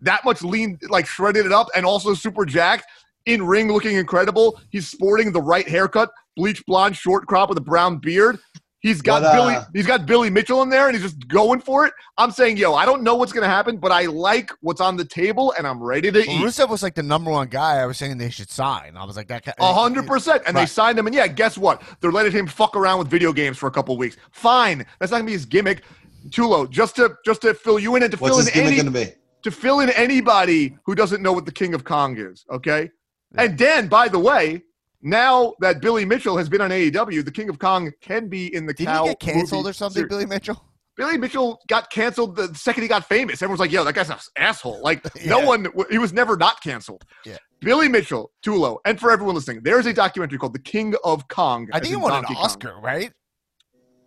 that 0.00 0.24
much 0.24 0.42
lean, 0.42 0.78
like 0.88 1.06
shredded 1.06 1.44
it 1.44 1.52
up, 1.52 1.68
and 1.76 1.84
also 1.84 2.14
super 2.14 2.46
jacked. 2.46 2.86
In 3.26 3.44
ring, 3.44 3.72
looking 3.72 3.96
incredible. 3.96 4.60
He's 4.70 4.88
sporting 4.88 5.32
the 5.32 5.42
right 5.42 5.68
haircut, 5.68 6.10
bleach 6.36 6.64
blonde, 6.66 6.96
short 6.96 7.26
crop 7.26 7.48
with 7.48 7.58
a 7.58 7.62
brown 7.62 7.98
beard. 7.98 8.38
He's 8.80 9.02
got 9.02 9.22
But, 9.22 9.26
uh, 9.28 9.32
Billy. 9.34 9.56
He's 9.74 9.86
got 9.86 10.06
Billy 10.06 10.30
Mitchell 10.30 10.62
in 10.62 10.68
there, 10.68 10.86
and 10.86 10.94
he's 10.94 11.02
just 11.02 11.26
going 11.26 11.60
for 11.60 11.86
it. 11.86 11.92
I'm 12.18 12.30
saying, 12.30 12.56
yo, 12.58 12.74
I 12.74 12.84
don't 12.86 13.02
know 13.02 13.16
what's 13.16 13.32
going 13.32 13.42
to 13.42 13.48
happen, 13.48 13.78
but 13.78 13.90
I 13.90 14.02
like 14.02 14.52
what's 14.60 14.80
on 14.80 14.96
the 14.96 15.04
table, 15.04 15.52
and 15.58 15.66
I'm 15.66 15.82
ready 15.82 16.12
to 16.12 16.20
Well, 16.20 16.28
eat. 16.28 16.40
Rusev 16.44 16.68
was 16.68 16.84
like 16.84 16.94
the 16.94 17.02
number 17.02 17.30
one 17.32 17.48
guy. 17.48 17.78
I 17.80 17.86
was 17.86 17.96
saying 17.96 18.18
they 18.18 18.30
should 18.30 18.48
sign. 18.50 18.96
I 18.96 19.04
was 19.04 19.16
like 19.16 19.26
that. 19.28 19.44
guy- 19.44 19.54
A 19.58 19.72
hundred 19.74 20.06
percent. 20.06 20.42
And 20.46 20.56
they 20.56 20.66
signed 20.66 20.98
him. 20.98 21.06
And 21.06 21.16
yeah, 21.16 21.26
guess 21.26 21.58
what? 21.58 21.82
They're 22.00 22.12
letting 22.12 22.30
him 22.32 22.46
fuck 22.46 22.76
around 22.76 23.00
with 23.00 23.08
video 23.08 23.32
games 23.32 23.56
for 23.58 23.66
a 23.66 23.72
couple 23.72 23.96
weeks. 23.96 24.18
Fine. 24.30 24.86
That's 25.00 25.10
not 25.10 25.18
gonna 25.18 25.26
be 25.26 25.32
his 25.32 25.46
gimmick. 25.46 25.82
Tulo, 26.28 26.68
just 26.70 26.94
to 26.96 27.16
just 27.24 27.42
to 27.42 27.54
fill 27.54 27.78
you 27.80 27.96
in 27.96 28.02
and 28.04 28.12
to 28.12 28.18
What's 28.18 28.36
fill 28.36 28.46
in 28.46 28.66
any 28.66 28.76
going 28.76 28.86
to 28.86 28.92
be? 28.92 29.12
to 29.42 29.50
fill 29.50 29.80
in 29.80 29.90
anybody 29.90 30.76
who 30.84 30.94
doesn't 30.94 31.22
know 31.22 31.32
what 31.32 31.44
the 31.46 31.52
King 31.52 31.72
of 31.74 31.82
Kong 31.84 32.16
is. 32.18 32.44
Okay. 32.52 32.90
And 33.36 33.56
Dan, 33.58 33.88
by 33.88 34.08
the 34.08 34.18
way, 34.18 34.62
now 35.06 35.54
that 35.60 35.80
Billy 35.80 36.04
Mitchell 36.04 36.36
has 36.36 36.48
been 36.48 36.60
on 36.60 36.70
AEW, 36.70 37.24
the 37.24 37.30
King 37.30 37.48
of 37.48 37.60
Kong 37.60 37.92
can 38.00 38.28
be 38.28 38.52
in 38.52 38.66
the 38.66 38.74
Did 38.74 38.86
cow 38.86 39.04
he 39.04 39.10
get 39.10 39.20
canceled 39.20 39.64
movie 39.64 39.70
or 39.70 39.72
something. 39.72 40.08
Billy 40.08 40.26
Mitchell? 40.26 40.60
Billy 40.96 41.16
Mitchell 41.16 41.60
got 41.68 41.90
canceled 41.90 42.34
the 42.34 42.52
second 42.54 42.82
he 42.82 42.88
got 42.88 43.04
famous. 43.04 43.40
Everyone's 43.40 43.60
like, 43.60 43.70
yo, 43.70 43.84
that 43.84 43.94
guy's 43.94 44.10
an 44.10 44.16
asshole. 44.36 44.82
Like, 44.82 45.06
no 45.26 45.40
one, 45.40 45.68
he 45.90 45.98
was 45.98 46.12
never 46.12 46.36
not 46.36 46.60
canceled. 46.60 47.04
Yeah. 47.24 47.36
Billy 47.60 47.88
Mitchell, 47.88 48.32
Tulo, 48.44 48.78
and 48.84 48.98
for 48.98 49.12
everyone 49.12 49.36
listening, 49.36 49.60
there's 49.62 49.86
a 49.86 49.92
documentary 49.92 50.38
called 50.38 50.54
The 50.54 50.58
King 50.58 50.94
of 51.04 51.28
Kong. 51.28 51.68
I 51.72 51.78
think 51.78 51.90
he 51.90 51.96
won 51.96 52.10
an 52.10 52.22
Donkey 52.22 52.34
Kong. 52.34 52.44
Oscar, 52.44 52.74
right? 52.82 53.12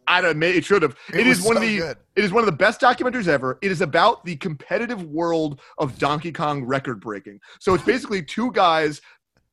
I 0.10 0.22
don't 0.22 0.40
know, 0.40 0.48
it 0.48 0.66
should 0.66 0.82
have. 0.82 0.98
It 1.14 1.22
it 1.22 1.28
is 1.28 1.42
one 1.44 1.56
of 1.56 1.62
the 1.62 1.78
good. 1.78 1.98
it 2.16 2.24
is 2.24 2.32
one 2.32 2.42
of 2.42 2.48
the 2.48 2.52
best 2.52 2.82
documentaries 2.82 3.28
ever. 3.28 3.60
It 3.62 3.72
is 3.72 3.82
about 3.82 4.26
the 4.26 4.36
competitive 4.38 5.04
world 5.04 5.62
of 5.78 6.00
Donkey 6.00 6.32
Kong 6.32 6.64
record 6.64 7.00
breaking. 7.00 7.40
So 7.60 7.76
it's 7.76 7.84
basically 7.84 8.24
two 8.24 8.52
guys 8.52 9.02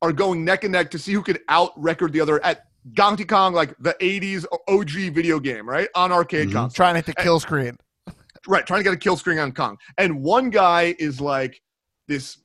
are 0.01 0.11
going 0.13 0.45
neck 0.45 0.63
and 0.63 0.71
neck 0.73 0.91
to 0.91 0.99
see 0.99 1.13
who 1.13 1.21
could 1.23 1.39
out 1.49 1.71
record 1.75 2.13
the 2.13 2.21
other 2.21 2.43
at 2.45 2.63
Donkey 2.93 3.25
Kong, 3.25 3.53
like 3.53 3.75
the 3.79 3.95
80s 3.99 4.45
OG 4.69 5.09
video 5.13 5.39
game, 5.39 5.67
right? 5.67 5.89
On 5.95 6.11
arcade 6.11 6.49
Mhm. 6.49 6.53
consoles. 6.53 6.73
Trying 6.73 6.93
to 6.93 6.97
hit 6.99 7.05
the 7.07 7.21
kill 7.21 7.39
screen. 7.39 7.75
Right, 8.47 8.65
trying 8.65 8.79
to 8.79 8.83
get 8.83 8.93
a 8.93 8.97
kill 8.97 9.17
screen 9.17 9.39
on 9.39 9.51
Kong. 9.51 9.77
And 9.97 10.21
one 10.23 10.49
guy 10.49 10.95
is 10.99 11.19
like 11.19 11.61
this 12.07 12.37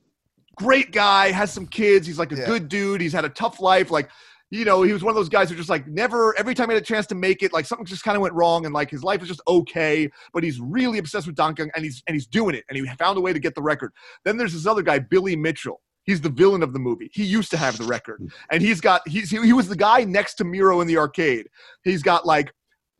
great 0.57 0.91
guy, 0.91 1.31
has 1.31 1.51
some 1.53 1.65
kids. 1.67 2.05
He's 2.05 2.19
like 2.19 2.31
a 2.31 2.35
Yeah. 2.35 2.45
good 2.45 2.67
dude. 2.67 2.99
He's 2.99 3.13
had 3.13 3.23
a 3.25 3.29
tough 3.29 3.61
life. 3.61 3.89
Like, 3.89 4.09
you 4.51 4.65
know, 4.65 4.81
he 4.83 4.91
was 4.91 5.01
one 5.03 5.11
of 5.11 5.15
those 5.15 5.29
guys 5.29 5.49
who 5.49 5.55
just 5.55 5.69
like 5.69 5.87
never, 5.87 6.37
every 6.37 6.53
time 6.53 6.69
he 6.69 6.73
had 6.75 6.83
a 6.83 6.85
chance 6.85 7.07
to 7.07 7.15
make 7.15 7.41
it, 7.41 7.53
like 7.53 7.65
something 7.65 7.85
just 7.85 8.03
kind 8.03 8.15
of 8.17 8.21
went 8.21 8.33
wrong 8.33 8.65
and 8.65 8.73
like 8.73 8.89
his 8.89 9.03
life 9.03 9.21
is 9.21 9.27
just 9.29 9.41
okay, 9.47 10.09
but 10.33 10.43
he's 10.43 10.59
really 10.59 10.97
obsessed 10.97 11.25
with 11.25 11.35
Donkey 11.35 11.63
Kong 11.63 11.71
and 11.75 11.85
he's, 11.85 12.03
and 12.07 12.13
he's 12.15 12.27
doing 12.27 12.53
it 12.55 12.65
and 12.69 12.77
he 12.77 12.85
found 12.97 13.17
a 13.17 13.21
way 13.21 13.31
to 13.31 13.39
get 13.39 13.55
the 13.55 13.61
record. 13.63 13.93
Then 14.25 14.35
there's 14.35 14.53
this 14.53 14.67
other 14.67 14.81
guy, 14.81 14.99
Billy 14.99 15.35
Mitchell. 15.37 15.81
He's 16.05 16.21
the 16.21 16.29
villain 16.29 16.63
of 16.63 16.73
the 16.73 16.79
movie. 16.79 17.09
He 17.13 17.23
used 17.23 17.51
to 17.51 17.57
have 17.57 17.77
the 17.77 17.85
record 17.85 18.19
hmm. 18.19 18.27
and 18.51 18.61
he's 18.61 18.81
got, 18.81 19.07
he's, 19.07 19.29
he, 19.29 19.41
he 19.45 19.53
was 19.53 19.67
the 19.67 19.75
guy 19.75 20.03
next 20.03 20.35
to 20.35 20.43
Miro 20.43 20.81
in 20.81 20.87
the 20.87 20.97
arcade. 20.97 21.47
He's 21.83 22.03
got 22.03 22.25
like, 22.25 22.53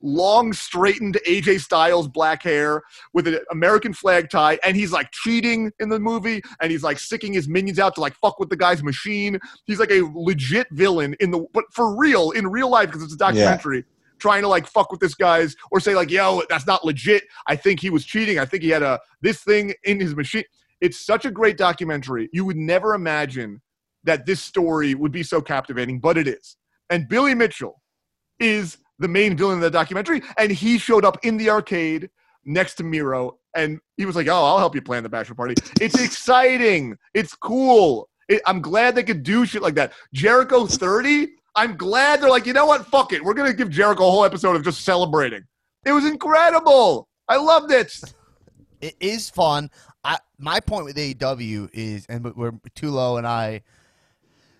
long 0.03 0.51
straightened 0.53 1.17
AJ 1.25 1.61
Styles 1.61 2.07
black 2.07 2.43
hair 2.43 2.83
with 3.13 3.27
an 3.27 3.39
American 3.51 3.93
flag 3.93 4.29
tie, 4.29 4.59
and 4.63 4.75
he's 4.75 4.91
like 4.91 5.09
cheating 5.11 5.71
in 5.79 5.89
the 5.89 5.99
movie, 5.99 6.41
and 6.61 6.71
he's 6.71 6.83
like 6.83 6.99
sicking 6.99 7.33
his 7.33 7.47
minions 7.47 7.79
out 7.79 7.95
to 7.95 8.01
like 8.01 8.13
fuck 8.15 8.37
with 8.39 8.49
the 8.49 8.57
guy's 8.57 8.83
machine. 8.83 9.39
He's 9.65 9.79
like 9.79 9.91
a 9.91 10.01
legit 10.13 10.67
villain 10.71 11.15
in 11.19 11.31
the 11.31 11.45
but 11.53 11.63
for 11.71 11.95
real 11.95 12.31
in 12.31 12.47
real 12.47 12.69
life 12.69 12.87
because 12.87 13.01
it's 13.01 13.13
a 13.13 13.17
documentary. 13.17 13.85
Trying 14.19 14.43
to 14.43 14.47
like 14.47 14.67
fuck 14.67 14.91
with 14.91 15.01
this 15.01 15.15
guy's 15.15 15.55
or 15.71 15.79
say 15.79 15.95
like, 15.95 16.11
yo, 16.11 16.43
that's 16.49 16.67
not 16.67 16.85
legit. 16.85 17.23
I 17.47 17.55
think 17.55 17.79
he 17.79 17.89
was 17.89 18.05
cheating. 18.05 18.39
I 18.39 18.45
think 18.45 18.63
he 18.63 18.69
had 18.69 18.83
a 18.83 18.99
this 19.21 19.43
thing 19.43 19.73
in 19.83 19.99
his 19.99 20.15
machine. 20.15 20.43
It's 20.83 20.99
such 20.99 21.23
a 21.23 21.31
great 21.31 21.57
documentary. 21.57 22.29
You 22.33 22.43
would 22.43 22.57
never 22.57 22.93
imagine 22.93 23.61
that 24.03 24.25
this 24.25 24.41
story 24.41 24.95
would 24.95 25.13
be 25.13 25.23
so 25.23 25.41
captivating, 25.41 25.97
but 25.97 26.17
it 26.17 26.27
is. 26.27 26.57
And 26.89 27.07
Billy 27.07 27.33
Mitchell 27.33 27.81
is 28.37 28.77
the 28.99 29.07
main 29.07 29.37
villain 29.37 29.55
of 29.55 29.61
the 29.61 29.71
documentary, 29.71 30.21
and 30.37 30.51
he 30.51 30.77
showed 30.77 31.05
up 31.05 31.17
in 31.23 31.37
the 31.37 31.49
arcade 31.49 32.09
next 32.43 32.73
to 32.75 32.83
Miro, 32.83 33.39
and 33.55 33.79
he 33.95 34.05
was 34.05 34.17
like, 34.17 34.27
"Oh, 34.27 34.43
I'll 34.43 34.57
help 34.57 34.75
you 34.75 34.81
plan 34.81 35.03
the 35.03 35.09
bachelor 35.09 35.35
party." 35.35 35.55
It's 35.79 35.97
exciting. 36.01 36.97
It's 37.13 37.33
cool. 37.33 38.09
It, 38.27 38.41
I'm 38.45 38.61
glad 38.61 38.93
they 38.93 39.03
could 39.03 39.23
do 39.23 39.45
shit 39.45 39.61
like 39.61 39.75
that. 39.75 39.93
Jericho 40.13 40.65
30. 40.67 41.29
I'm 41.55 41.77
glad 41.77 42.19
they're 42.19 42.29
like, 42.29 42.45
you 42.45 42.51
know 42.51 42.65
what? 42.65 42.85
Fuck 42.87 43.13
it. 43.13 43.23
We're 43.23 43.35
gonna 43.35 43.53
give 43.53 43.69
Jericho 43.69 44.05
a 44.05 44.11
whole 44.11 44.25
episode 44.25 44.57
of 44.57 44.65
just 44.65 44.81
celebrating. 44.81 45.43
It 45.85 45.93
was 45.93 46.05
incredible. 46.05 47.07
I 47.29 47.37
loved 47.37 47.71
it. 47.71 47.93
It 48.81 48.95
is 48.99 49.29
fun. 49.29 49.69
I, 50.03 50.17
my 50.37 50.59
point 50.59 50.85
with 50.85 50.95
AEW 50.97 51.69
is, 51.73 52.05
and 52.07 52.25
where 52.35 52.51
Tulo 52.75 53.17
and 53.17 53.25
I 53.25 53.61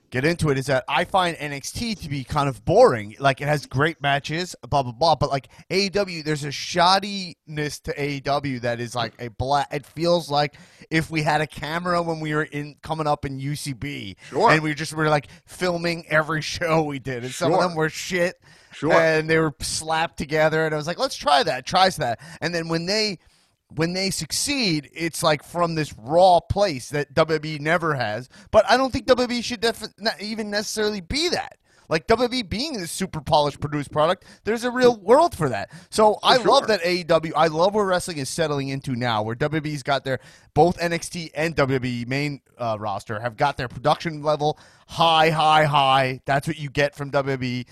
get 0.10 0.24
into 0.26 0.50
it, 0.52 0.58
is 0.58 0.68
that 0.68 0.84
I 0.88 1.04
find 1.06 1.36
NXT 1.38 2.00
to 2.04 2.10
be 2.10 2.24
kind 2.24 2.48
of 2.48 2.64
boring. 2.64 3.16
Like 3.20 3.42
it 3.42 3.48
has 3.48 3.66
great 3.66 4.02
matches, 4.02 4.56
blah 4.70 4.84
blah 4.84 4.92
blah, 4.92 5.16
but 5.16 5.30
like 5.30 5.48
AEW, 5.70 6.24
there's 6.24 6.44
a 6.44 6.50
shoddiness 6.50 7.82
to 7.84 7.94
AEW 7.94 8.62
that 8.62 8.80
is 8.80 8.96
like 8.96 9.14
a 9.20 9.30
black. 9.30 9.68
It 9.74 9.86
feels 9.86 10.30
like 10.30 10.56
if 10.90 11.10
we 11.10 11.24
had 11.24 11.42
a 11.42 11.48
camera 11.48 12.02
when 12.02 12.20
we 12.20 12.34
were 12.34 12.44
in 12.44 12.76
coming 12.82 13.08
up 13.08 13.26
in 13.26 13.40
UCB, 13.40 14.16
Sure. 14.30 14.52
and 14.52 14.62
we 14.62 14.74
just 14.74 14.94
were 14.94 15.10
like 15.10 15.28
filming 15.46 16.06
every 16.08 16.42
show 16.42 16.84
we 16.84 17.00
did, 17.00 17.24
and 17.24 17.34
some 17.34 17.54
of 17.54 17.60
them 17.60 17.76
were 17.76 17.90
shit 17.90 18.40
Sure. 18.72 18.94
and 18.94 19.30
they 19.30 19.38
were 19.40 19.54
slapped 19.60 20.18
together 20.18 20.66
and 20.66 20.74
i 20.74 20.78
was 20.78 20.88
like 20.88 20.98
let's 20.98 21.16
try 21.16 21.44
that 21.44 21.64
tries 21.64 21.98
that 21.98 22.20
and 22.42 22.56
then 22.56 22.68
when 22.70 22.88
they 22.88 23.20
when 23.76 23.94
they 23.94 24.10
succeed 24.10 24.90
it's 24.94 25.24
like 25.24 25.44
from 25.44 25.76
this 25.76 25.94
raw 25.98 26.40
place 26.40 26.90
that 26.90 27.14
wwe 27.14 27.60
never 27.60 27.96
has 27.96 28.30
but 28.52 28.70
i 28.70 28.78
don't 28.78 28.92
think 28.92 29.06
wwe 29.06 29.44
should 29.44 29.62
def- 29.62 29.94
even 30.20 30.50
necessarily 30.50 31.02
be 31.02 31.30
that 31.30 31.58
like 31.90 32.08
WWE 32.08 32.50
being 32.50 32.74
this 32.74 32.92
super 32.92 33.22
polished 33.22 33.60
produced 33.60 33.92
product, 33.92 34.26
there's 34.44 34.64
a 34.64 34.72
real 34.72 34.98
world 34.98 35.36
for 35.36 35.50
that. 35.50 35.70
So 35.90 36.18
I 36.24 36.38
sure. 36.38 36.48
love 36.48 36.68
that 36.68 36.82
AEW. 36.82 37.34
I 37.36 37.48
love 37.48 37.76
where 37.76 37.86
wrestling 37.86 38.18
is 38.18 38.30
settling 38.30 38.70
into 38.70 38.96
now, 38.96 39.22
where 39.22 39.36
WWE's 39.36 39.84
got 39.84 40.04
their 40.04 40.20
both 40.54 40.78
NXT 40.80 41.32
and 41.36 41.56
WWE 41.56 42.08
main 42.08 42.42
uh, 42.58 42.78
roster 42.80 43.20
have 43.20 43.38
got 43.38 43.58
their 43.58 43.68
production 43.68 44.24
level 44.24 44.58
high, 44.88 45.30
high, 45.30 45.66
high. 45.66 46.20
That's 46.26 46.48
what 46.48 46.58
you 46.58 46.70
get 46.70 46.96
from 46.96 47.12
WWE 47.12 47.66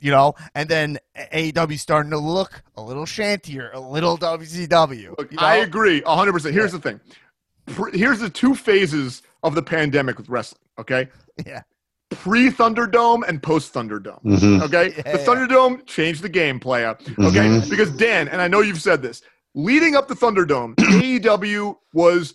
you 0.00 0.10
know, 0.10 0.34
and 0.54 0.68
then 0.68 0.98
AEW 1.32 1.78
starting 1.78 2.10
to 2.10 2.18
look 2.18 2.62
a 2.76 2.82
little 2.82 3.06
shantier, 3.06 3.70
a 3.72 3.80
little 3.80 4.16
WCW. 4.18 5.16
Look, 5.18 5.30
you 5.32 5.36
know? 5.36 5.42
I 5.46 5.56
agree 5.56 6.00
100%. 6.02 6.52
Here's 6.52 6.72
the 6.72 6.78
thing. 6.78 7.00
Here's 7.92 8.20
the 8.20 8.30
two 8.30 8.54
phases 8.54 9.22
of 9.42 9.54
the 9.54 9.62
pandemic 9.62 10.16
with 10.18 10.28
wrestling, 10.28 10.62
okay? 10.78 11.08
Yeah. 11.46 11.62
Pre 12.10 12.48
Thunderdome 12.50 13.22
and 13.28 13.40
post 13.42 13.72
Thunderdome. 13.74 14.22
Mhm. 14.24 14.62
Okay? 14.62 14.94
Yeah, 14.96 15.12
the 15.12 15.18
yeah. 15.20 15.24
Thunderdome 15.26 15.86
changed 15.86 16.22
the 16.22 16.28
game, 16.28 16.58
playa. 16.58 16.90
Okay? 17.00 17.46
Mhm. 17.46 17.68
Because 17.70 17.90
Dan, 17.92 18.28
and 18.28 18.40
I 18.40 18.48
know 18.48 18.60
you've 18.60 18.80
said 18.80 19.02
this, 19.02 19.22
leading 19.54 19.94
up 19.94 20.08
to 20.08 20.14
Thunderdome, 20.14 20.74
AEW 20.76 21.76
was 21.92 22.34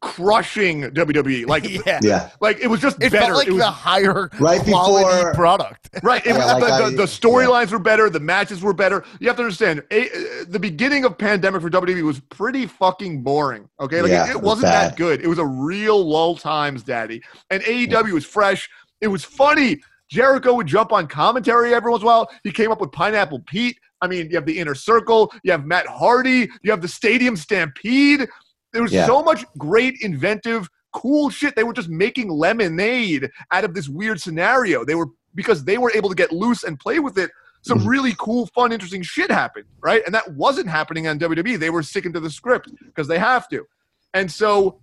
crushing 0.00 0.82
WWE. 0.82 1.46
Like, 1.50 1.68
yeah. 1.86 1.98
Yeah. 2.02 2.30
like 2.40 2.58
it 2.60 2.68
was 2.68 2.80
just 2.80 2.96
It 3.02 3.10
better. 3.12 3.26
felt 3.26 3.36
like 3.38 3.48
it 3.48 3.52
was 3.52 3.60
the 3.62 3.70
higher 3.70 4.30
Right 4.38 4.60
quality 4.62 5.04
before- 5.16 5.34
product. 5.34 5.88
Right. 6.02 6.24
It 6.24 6.30
Yeah, 6.30 6.38
was, 6.38 6.46
like 6.46 6.60
the, 6.60 6.72
I- 6.84 6.90
the, 6.90 6.96
the 6.98 7.02
storylines 7.04 7.72
were 7.72 7.78
better. 7.78 8.08
The 8.08 8.20
matches 8.20 8.62
were 8.62 8.72
better. 8.72 9.04
You 9.18 9.26
have 9.28 9.36
to 9.36 9.42
understand, 9.42 9.82
a, 9.90 10.08
uh, 10.08 10.44
the 10.48 10.58
beginning 10.60 11.04
of 11.04 11.18
pandemic 11.18 11.60
for 11.62 11.70
WWE 11.70 12.02
was 12.02 12.20
pretty 12.20 12.66
fucking 12.66 13.22
boring. 13.22 13.68
Okay, 13.80 14.00
like 14.02 14.10
Yeah, 14.10 14.26
it, 14.26 14.30
it 14.30 14.32
it 14.32 14.36
was 14.36 14.44
wasn't 14.44 14.72
that 14.72 14.96
good. 14.96 15.20
It 15.22 15.26
was 15.28 15.38
a 15.38 15.46
real 15.46 16.02
lull 16.08 16.36
times, 16.36 16.82
daddy. 16.82 17.22
And 17.50 17.62
AEW 17.62 18.12
was 18.12 18.24
fresh. 18.24 18.68
It 19.00 19.08
was 19.08 19.24
funny. 19.24 19.80
Jericho 20.08 20.54
would 20.54 20.66
jump 20.66 20.92
on 20.92 21.06
commentary 21.06 21.72
every 21.74 21.90
once 21.90 22.02
in 22.02 22.06
a 22.08 22.10
while. 22.10 22.30
He 22.44 22.50
came 22.52 22.70
up 22.72 22.80
with 22.80 22.90
Pineapple 22.92 23.40
Pete. 23.46 23.78
I 24.02 24.06
mean, 24.08 24.28
you 24.30 24.36
have 24.36 24.46
the 24.46 24.58
Inner 24.58 24.74
Circle. 24.74 25.32
You 25.44 25.52
have 25.52 25.64
Matt 25.66 25.86
Hardy. 25.86 26.48
You 26.62 26.70
have 26.70 26.80
the 26.80 26.88
Stadium 26.88 27.36
Stampede. 27.36 28.28
There 28.72 28.82
was 28.82 28.92
Yeah. 28.92 29.06
so 29.06 29.22
much 29.22 29.44
great 29.58 29.98
inventive 30.00 30.68
cool 30.92 31.30
shit. 31.30 31.54
They 31.54 31.62
were 31.64 31.72
just 31.72 31.88
making 31.88 32.30
lemonade 32.30 33.30
out 33.52 33.64
of 33.64 33.74
this 33.74 33.88
weird 33.88 34.20
scenario. 34.20 34.84
They 34.84 34.94
were 34.96 35.06
because 35.34 35.64
they 35.64 35.78
were 35.78 35.92
able 35.94 36.08
to 36.08 36.16
get 36.16 36.32
loose 36.32 36.64
and 36.64 36.78
play 36.78 36.98
with 36.98 37.16
it. 37.16 37.30
Some 37.62 37.80
Mhm. 37.80 37.86
really 37.88 38.14
cool, 38.18 38.46
fun, 38.46 38.72
interesting 38.72 39.02
shit 39.02 39.30
happened, 39.30 39.66
right? 39.80 40.02
And 40.04 40.14
that 40.14 40.32
wasn't 40.32 40.68
happening 40.68 41.06
on 41.06 41.18
WWE. 41.18 41.56
They 41.56 41.70
were 41.70 41.84
sticking 41.84 42.12
to 42.14 42.20
the 42.20 42.30
script 42.30 42.70
because 42.84 43.06
they 43.06 43.18
have 43.18 43.48
to. 43.50 43.66
And 44.14 44.32
so 44.32 44.80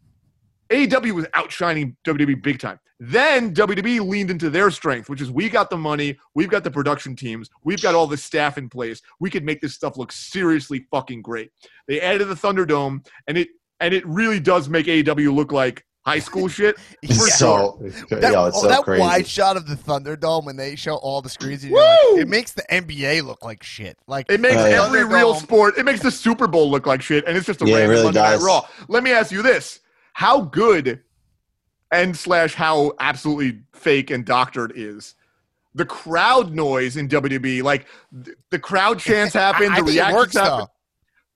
AEW 0.69 1.13
was 1.13 1.25
outshining 1.33 1.97
WWE 2.05 2.35
big 2.35 2.59
time. 2.59 2.79
Then 2.99 3.53
WWE 3.53 3.99
leaned 3.99 4.31
into 4.31 4.49
their 4.49 4.71
strength, 4.71 5.07
which 5.09 5.21
is 5.21 5.29
we 5.29 5.49
got 5.49 5.69
the 5.69 5.77
money, 5.77 6.17
we've 6.33 6.49
got 6.49 6.63
the 6.63 6.71
production 6.71 7.15
teams, 7.15 7.49
we've 7.63 7.81
got 7.81 7.93
all 7.93 8.07
the 8.07 8.17
staff 8.17 8.57
in 8.57 8.69
place. 8.69 9.01
We 9.19 9.29
could 9.29 9.43
make 9.43 9.61
this 9.61 9.75
stuff 9.75 9.97
look 9.97 10.11
seriously 10.11 10.87
fucking 10.89 11.21
great. 11.21 11.51
They 11.87 12.01
added 12.01 12.27
the 12.27 12.33
Thunderdome, 12.35 13.05
and 13.27 13.37
it 13.37 13.49
and 13.79 13.93
it 13.93 14.05
really 14.05 14.39
does 14.39 14.69
make 14.69 14.85
AEW 14.87 15.33
look 15.33 15.51
like 15.51 15.85
high 16.05 16.19
school 16.19 16.47
shit. 16.47 16.77
Yeah. 17.03 17.13
so 17.15 17.77
That, 18.09 18.31
yo, 18.31 18.45
it's 18.45 18.57
oh, 18.57 18.61
so 18.61 18.67
that 18.69 18.83
crazy. 18.83 19.01
wide 19.01 19.27
shot 19.27 19.57
of 19.57 19.67
the 19.67 19.75
Thunderdome 19.75 20.45
when 20.45 20.55
they 20.55 20.75
show 20.75 20.95
all 20.95 21.21
the 21.21 21.29
screens, 21.29 21.63
like, 21.65 21.73
it 21.73 22.27
makes 22.27 22.53
the 22.53 22.63
NBA 22.71 23.23
look 23.23 23.43
like 23.43 23.61
shit. 23.61 23.97
Like 24.07 24.31
It 24.31 24.39
makes 24.39 24.55
oh, 24.55 24.65
yeah. 24.67 24.85
every 24.85 25.03
real 25.05 25.33
sport. 25.35 25.77
It 25.77 25.83
makes 25.83 26.01
the 26.01 26.11
Super 26.11 26.47
Bowl 26.47 26.71
look 26.71 26.85
like 26.87 27.01
shit, 27.01 27.25
and 27.27 27.35
it's 27.35 27.45
just 27.45 27.61
a 27.61 27.67
Yeah, 27.67 27.75
random 27.75 27.89
really 27.91 28.03
Monday 28.05 28.21
Night. 28.21 28.39
Raw. 28.39 28.65
Let 28.87 29.03
me 29.03 29.11
ask 29.11 29.31
you 29.31 29.41
this: 29.41 29.81
How 30.13 30.41
good 30.41 31.01
and 31.91 32.15
slash 32.17 32.53
how 32.53 32.93
absolutely 32.99 33.61
fake 33.73 34.09
and 34.09 34.25
doctored 34.25 34.73
is 34.75 35.15
the 35.75 35.85
crowd 35.85 36.53
noise 36.53 36.95
in 36.97 37.07
WWE? 37.09 37.63
Like 37.63 37.85
th- 38.23 38.37
the 38.49 38.59
crowd 38.59 38.99
chants 38.99 39.33
happen, 39.33 39.71
I, 39.71 39.75
I 39.75 39.79
the 39.81 39.85
think 39.87 39.97
it 39.97 40.01
reactions 40.01 40.33
happen, 40.35 40.59
though. 40.59 40.67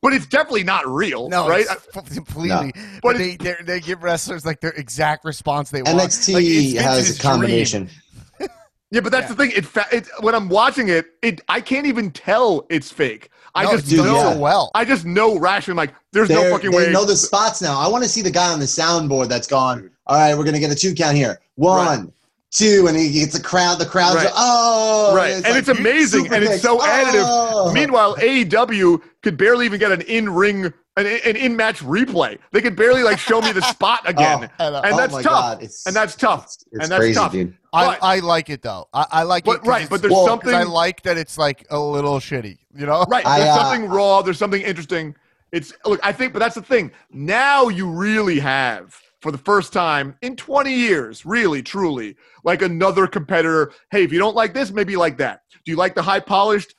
But 0.02 0.14
it's 0.14 0.26
definitely 0.28 0.64
not 0.64 0.88
real, 0.88 1.30
No, 1.30 1.48
right? 1.48 1.66
it's 1.70 1.88
f- 1.96 2.10
completely. 2.14 2.72
But 3.02 3.02
But 3.04 3.18
they 3.18 3.36
they 3.38 3.56
they 3.64 3.80
give 3.80 4.04
wrestlers 4.04 4.46
like 4.46 4.60
their 4.62 4.72
exact 4.72 5.26
response 5.26 5.70
they 5.72 5.82
want. 5.84 6.00
NXT 6.00 6.34
Like, 6.34 6.44
it's 6.46 6.80
has 6.80 7.18
a 7.18 7.22
combination. 7.22 7.90
Yeah, 8.94 9.00
but 9.00 9.14
that's 9.14 9.30
the 9.30 9.36
thing. 9.36 9.52
It, 9.56 9.66
fa- 9.66 9.86
it 9.90 10.06
when 10.20 10.36
I'm 10.36 10.50
watching 10.50 10.90
it, 10.90 11.06
it 11.22 11.40
I 11.48 11.62
can't 11.62 11.86
even 11.86 12.12
tell 12.12 12.66
it's 12.70 12.92
fake. 12.92 13.30
I 13.56 13.64
No, 13.64 13.72
just 13.78 13.88
Dude, 13.88 14.00
know. 14.04 14.16
yeah. 14.32 14.36
well. 14.36 14.70
I 14.76 14.84
just 14.84 15.06
know 15.06 15.40
rationally. 15.40 15.78
Like, 15.78 15.94
there's 16.12 16.28
no 16.30 16.42
They're- 16.42 16.52
fucking 16.52 16.72
they 16.72 16.78
way. 16.88 16.92
know 16.92 17.06
the 17.06 17.16
spots 17.16 17.62
now. 17.62 17.80
I 17.80 17.88
want 17.88 18.04
to 18.04 18.10
see 18.10 18.22
the 18.22 18.32
guy 18.32 18.52
on 18.52 18.60
the 18.60 18.66
soundboard 18.66 19.30
that's 19.30 19.48
gone. 19.48 19.90
All 20.08 20.18
right, 20.18 20.38
we're 20.38 20.44
gonna 20.44 20.60
get 20.60 20.72
a 20.72 20.76
two 20.76 20.94
count 20.94 21.16
here. 21.16 21.40
One, 21.56 22.12
two, 22.52 22.86
and 22.88 22.98
he 22.98 23.12
gets 23.12 23.36
a 23.36 23.42
crowd. 23.42 23.80
The 23.80 23.86
crowd's 23.86 24.16
Right. 24.18 24.26
like, 24.26 24.34
oh, 24.36 25.14
right, 25.16 25.34
and 25.34 25.58
it's 25.58 25.70
amazing, 25.70 26.26
and 26.34 26.44
it's 26.44 26.54
kicks. 26.54 26.62
so 26.64 26.78
additive. 26.80 27.24
Oh. 27.26 27.72
Meanwhile, 27.74 28.16
AEW 28.18 29.02
could 29.24 29.38
barely 29.38 29.66
even 29.66 29.80
get 29.80 29.92
an 29.92 30.02
in-ring, 30.02 30.66
an, 30.66 30.74
an 31.06 31.36
in-match 31.36 31.80
replay. 31.80 32.38
They 32.52 32.62
could 32.62 32.76
barely 32.76 33.04
like 33.04 33.18
show 33.20 33.42
me 33.42 33.52
the 33.52 33.62
spot 33.74 34.02
again, 34.06 34.50
I 34.60 34.70
know. 34.70 34.82
and 34.82 34.94
oh 34.94 34.98
that's 34.98 35.14
my 35.14 35.22
tough. 35.22 35.32
God, 35.32 35.64
it's, 35.64 35.86
and 35.88 35.96
that's 35.96 36.16
tough. 36.16 36.44
It's, 36.46 36.66
and 36.74 36.82
that's 36.84 37.00
crazy, 37.00 37.14
tough. 37.16 37.32
dude. 37.32 37.58
I, 37.74 37.86
but- 37.86 38.00
I 38.04 38.20
like 38.20 38.50
it 38.50 38.62
though. 38.62 38.88
I, 38.94 39.06
I 39.12 39.24
like 39.24 39.46
But 39.46 39.52
it. 39.52 39.58
'cause 39.60 39.68
right, 39.68 39.90
but 39.90 40.02
there's 40.02 40.12
Well, 40.12 40.28
'cause 40.28 40.40
because 40.40 40.52
something 40.54 40.68
I 40.70 40.72
like 40.72 41.04
that 41.04 41.18
it's 41.18 41.38
like 41.38 41.66
a 41.70 41.80
little 41.80 42.20
shitty. 42.20 42.58
You 42.76 42.86
know? 42.86 43.06
Right. 43.10 43.26
I, 43.26 43.40
There's 43.40 43.58
uh, 43.58 43.64
something 43.72 43.90
raw. 43.90 44.22
There's 44.22 44.38
something 44.38 44.62
interesting. 44.62 45.16
It's 45.54 45.74
look. 45.86 46.00
I 46.04 46.12
think, 46.14 46.32
but 46.34 46.40
that's 46.40 46.56
the 46.56 46.62
thing. 46.62 46.92
Now 47.12 47.68
you 47.70 47.90
really 47.90 48.40
have, 48.40 48.98
for 49.22 49.32
the 49.32 49.38
first 49.38 49.72
time 49.72 50.16
in 50.22 50.36
20 50.36 50.74
years, 50.74 51.26
really, 51.26 51.62
truly, 51.62 52.16
like 52.44 52.62
another 52.62 53.08
competitor. 53.08 53.72
Hey, 53.92 54.04
if 54.04 54.12
you 54.12 54.20
don't 54.20 54.36
like 54.36 54.54
this, 54.54 54.72
maybe 54.72 54.96
like 54.96 55.18
that. 55.18 55.42
Do 55.64 55.72
you 55.72 55.78
like 55.78 55.94
the 55.96 56.02
high 56.02 56.20
polished 56.20 56.74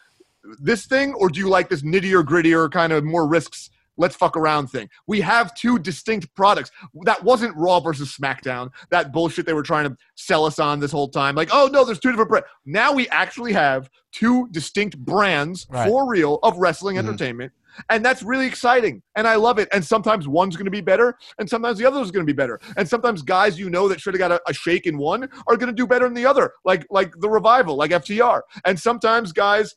this 0.61 0.87
thing, 0.87 1.15
or 1.15 1.29
do 1.29 1.39
you 1.39 1.49
like 1.49 1.69
this 1.69 1.83
nittier, 1.83 2.25
grittier 2.25 2.71
kind 2.71 2.93
of 2.93 3.05
more 3.05 3.29
risks? 3.29 3.71
Let's 3.97 4.17
fuck 4.17 4.37
around 4.37 4.69
thing. 4.69 4.89
We 5.07 5.21
have 5.21 5.55
two 5.55 5.79
distinct 5.79 6.35
products. 6.35 6.71
That 7.05 7.23
wasn't 7.23 7.55
Raw 7.57 7.79
versus 7.79 8.17
SmackDown. 8.17 8.71
That 8.91 9.13
bullshit 9.13 9.47
they 9.47 9.53
were 9.53 9.63
trying 9.63 9.89
to 9.89 9.97
sell 10.17 10.45
us 10.45 10.59
on 10.59 10.81
this 10.81 10.91
whole 10.91 11.09
time. 11.09 11.35
Like, 11.37 11.51
oh 11.53 11.69
no, 11.71 11.85
there's 11.85 12.01
two 12.01 12.11
different 12.11 12.31
brands. 12.31 12.49
Now 12.65 12.93
we 12.93 13.07
actually 13.11 13.53
have 13.53 13.89
two 14.11 14.49
distinct 14.51 14.99
brands 14.99 15.67
Right. 15.71 15.87
for 15.87 16.09
real 16.09 16.39
of 16.43 16.57
wrestling 16.57 16.97
Mhm. 16.97 17.01
entertainment. 17.01 17.53
And 17.89 18.05
that's 18.05 18.23
really 18.23 18.47
exciting. 18.47 19.03
And 19.17 19.27
I 19.27 19.37
love 19.37 19.59
it. 19.59 19.69
And 19.73 19.85
sometimes 19.85 20.29
one's 20.29 20.57
going 20.57 20.67
to 20.67 20.71
be 20.71 20.81
better, 20.81 21.17
and 21.39 21.49
sometimes 21.49 21.79
the 21.79 21.87
other 21.87 22.01
is 22.01 22.11
going 22.11 22.27
to 22.27 22.33
be 22.33 22.37
better. 22.37 22.61
And 22.77 22.89
sometimes 22.89 23.23
guys 23.23 23.59
you 23.59 23.71
know 23.71 23.89
that 23.89 24.01
should 24.01 24.15
have 24.15 24.19
got 24.19 24.33
a, 24.33 24.41
a 24.49 24.53
shake 24.53 24.87
in 24.87 24.99
one 24.99 25.29
are 25.47 25.57
going 25.57 25.69
to 25.69 25.75
do 25.75 25.87
better 25.87 26.07
than 26.07 26.15
the 26.15 26.27
other, 26.27 26.53
like 26.65 26.87
like 26.91 27.13
the 27.21 27.29
revival, 27.29 27.77
like 27.77 27.91
FTR. 27.91 28.43
And 28.65 28.79
sometimes 28.79 29.33
guys 29.33 29.75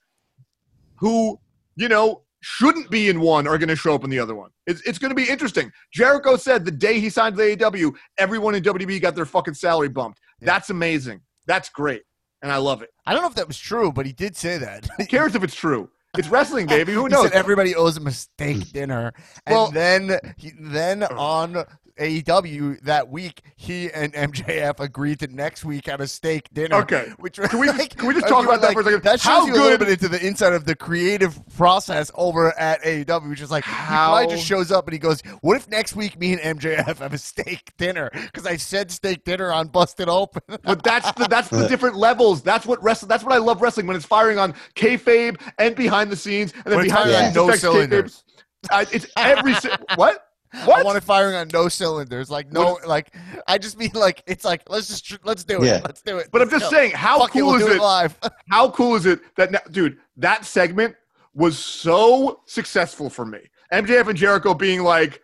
who, 0.97 1.39
you 1.75 1.89
know, 1.89 2.23
shouldn't 2.41 2.89
be 2.91 3.09
in 3.09 3.19
one 3.19 3.47
are 3.47 3.57
going 3.57 3.69
to 3.69 3.75
show 3.75 3.95
up 3.95 4.03
in 4.03 4.09
the 4.09 4.19
other 4.19 4.35
one. 4.35 4.51
It's, 4.67 4.81
it's 4.81 4.99
going 4.99 5.09
to 5.09 5.15
be 5.15 5.27
interesting. 5.27 5.71
Jericho 5.91 6.37
said 6.37 6.63
the 6.63 6.71
day 6.71 6.99
he 6.99 7.09
signed 7.09 7.35
with 7.35 7.59
AEW, 7.59 7.95
everyone 8.19 8.53
in 8.53 8.63
WWE 8.63 9.01
got 9.01 9.15
their 9.15 9.25
fucking 9.25 9.55
salary 9.55 9.89
bumped. 9.89 10.19
Yeah. 10.39 10.45
That's 10.45 10.69
amazing. 10.69 11.21
That's 11.47 11.69
great. 11.69 12.03
And 12.43 12.51
I 12.51 12.57
love 12.57 12.83
it. 12.83 12.89
I 13.07 13.13
don't 13.13 13.23
know 13.23 13.29
if 13.29 13.35
that 13.35 13.47
was 13.47 13.57
true, 13.57 13.91
but 13.91 14.05
he 14.05 14.13
did 14.13 14.35
say 14.35 14.59
that. 14.59 14.87
Who 14.97 15.05
cares 15.07 15.33
if 15.33 15.43
it's 15.43 15.55
true? 15.55 15.89
It's 16.17 16.27
wrestling, 16.29 16.67
baby. 16.67 16.93
Who 16.93 17.09
knows? 17.09 17.31
everybody 17.31 17.75
owes 17.75 17.97
a 17.97 18.01
mistake 18.01 18.71
dinner, 18.71 19.13
and 19.45 19.53
Well- 19.55 19.71
then 19.71 20.19
he, 20.37 20.51
then 20.59 21.03
on 21.03 21.63
AEW 21.99 22.81
that 22.83 23.09
week, 23.09 23.41
he 23.55 23.91
and 23.91 24.13
MJF 24.13 24.79
agreed 24.79 25.19
to 25.19 25.27
next 25.27 25.63
week 25.65 25.85
have 25.87 26.01
a 26.01 26.07
steak 26.07 26.49
dinner. 26.53 26.75
Okay. 26.77 27.11
which 27.19 27.37
Can 27.37 27.59
we- 27.59 27.67
like, 27.69 27.95
can 27.95 28.07
we 28.07 28.13
just 28.13 28.27
talk 28.27 28.43
about 28.45 28.61
that 28.61 28.67
like, 28.67 28.73
for 28.75 28.81
a 28.81 28.83
second? 28.83 29.03
That 29.03 29.19
shows 29.19 29.31
How 29.31 29.45
you 29.47 29.53
a 29.53 29.55
little 29.55 29.69
good- 29.77 29.79
bit 29.79 29.89
into 29.89 30.07
the 30.09 30.25
inside 30.25 30.53
of 30.53 30.65
the 30.65 30.75
creative 30.75 31.39
process 31.55 32.11
over 32.15 32.57
at 32.59 32.81
AEW, 32.83 33.29
which 33.29 33.41
is 33.41 33.51
like 33.51 33.63
he 33.65 33.71
How- 33.71 34.07
probably 34.17 34.35
just 34.35 34.45
shows 34.47 34.71
up 34.71 34.85
and 34.85 34.93
he 34.93 34.99
goes, 34.99 35.21
"What 35.41 35.57
if 35.57 35.67
next 35.69 35.95
week 35.95 36.19
me 36.19 36.33
and 36.33 36.59
MJF 36.59 36.97
have 36.99 37.13
a 37.13 37.17
steak 37.17 37.71
dinner?" 37.77 38.09
Because 38.13 38.45
I 38.45 38.57
said 38.57 38.91
steak 38.91 39.23
dinner 39.23 39.51
on 39.51 39.67
Busted 39.67 40.09
Open. 40.09 40.41
But 40.63 40.83
that's 40.83 41.11
the 41.13 41.27
that's 41.29 41.49
the 41.49 41.67
different 41.67 41.95
levels. 41.95 42.41
That's 42.41 42.65
what 42.65 42.81
wrestling. 42.83 43.09
That's 43.09 43.23
what 43.23 43.33
I 43.33 43.37
love 43.37 43.61
wrestling 43.61 43.87
when 43.87 43.95
it's 43.95 44.05
firing 44.05 44.39
on 44.39 44.53
kayfabe 44.75 45.39
and 45.59 45.75
behind 45.75 46.11
the 46.11 46.15
scenes, 46.15 46.53
and 46.53 46.65
then 46.65 46.77
When 46.77 46.85
behind 46.87 47.09
the 47.09 47.13
firing 47.13 47.33
scenes 47.33 47.35
no 47.35 47.55
cylinders. 47.55 48.23
Uh, 48.71 48.85
it's 48.91 49.05
every 49.15 49.53
si- 49.55 49.69
what 49.95 50.24
I 50.63 50.65
what. 50.67 50.85
want 50.85 50.97
it 50.97 51.03
firing 51.03 51.35
on 51.35 51.49
no 51.53 51.67
cylinders. 51.69 52.29
Like 52.29 52.51
no, 52.51 52.79
like 52.85 53.15
I 53.47 53.57
just 53.57 53.77
mean 53.77 53.91
like 53.93 54.23
it's 54.27 54.45
like 54.45 54.63
let's 54.69 54.87
just 55.01 55.25
let's 55.25 55.43
do 55.43 55.61
it. 55.63 55.67
Yeah. 55.67 55.81
Let's 55.83 56.01
do 56.01 56.17
it. 56.17 56.29
But 56.31 56.41
I'm 56.41 56.49
just 56.49 56.71
go. 56.71 56.77
saying, 56.77 56.91
how 56.91 57.19
Fuck 57.19 57.35
it, 57.35 57.39
cool 57.39 57.51
we'll 57.53 57.67
is 57.67 57.75
it? 57.75 57.81
live? 57.81 58.17
How 58.49 58.69
cool 58.69 58.95
is 58.95 59.05
it 59.05 59.19
that 59.37 59.51
now, 59.51 59.59
dude? 59.71 59.97
That 60.17 60.45
segment 60.45 60.95
was 61.33 61.59
so 61.59 62.41
successful 62.45 63.09
for 63.09 63.25
me. 63.25 63.39
MJF 63.73 64.07
and 64.07 64.17
Jericho 64.17 64.53
being 64.53 64.83
like, 64.83 65.21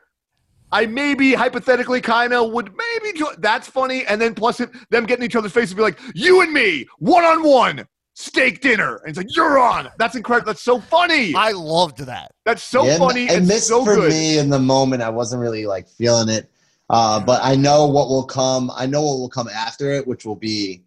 I 0.71 0.85
maybe 0.85 1.33
hypothetically 1.33 2.01
kind 2.01 2.33
of 2.33 2.51
would 2.51 2.71
maybe 2.75 3.17
jo- 3.17 3.33
that's 3.37 3.67
funny, 3.67 4.05
and 4.05 4.19
then 4.19 4.33
plus 4.33 4.59
it, 4.59 4.69
them 4.89 5.05
getting 5.05 5.25
each 5.25 5.35
other's 5.35 5.51
faces 5.51 5.71
and 5.71 5.77
be 5.77 5.83
like, 5.83 5.99
you 6.13 6.41
and 6.41 6.51
me, 6.51 6.85
one 6.99 7.23
on 7.23 7.43
one, 7.43 7.87
steak 8.21 8.61
dinner, 8.61 8.97
and 8.97 9.09
it's 9.09 9.17
like 9.17 9.35
you're 9.35 9.57
on. 9.59 9.89
That's 9.97 10.15
incredible. 10.15 10.47
That's 10.47 10.61
so 10.61 10.79
funny. 10.79 11.33
I 11.35 11.51
loved 11.51 11.99
that. 11.99 12.33
That's 12.45 12.63
so 12.63 12.85
Yeah, 12.85 12.97
funny 12.97 13.25
It 13.25 13.31
and 13.31 13.47
this 13.47 13.67
so 13.67 13.83
for 13.83 13.95
good. 13.95 14.09
me 14.09 14.37
in 14.37 14.49
the 14.49 14.59
moment. 14.59 15.01
I 15.01 15.09
wasn't 15.09 15.41
really 15.41 15.65
like 15.65 15.87
feeling 15.87 16.29
it, 16.29 16.49
uh, 16.89 17.19
but 17.19 17.41
I 17.43 17.55
know 17.55 17.87
what 17.87 18.09
will 18.09 18.25
come. 18.25 18.71
I 18.75 18.85
know 18.85 19.01
what 19.01 19.19
will 19.19 19.29
come 19.29 19.49
after 19.49 19.91
it, 19.91 20.07
which 20.07 20.25
will 20.25 20.35
be 20.35 20.83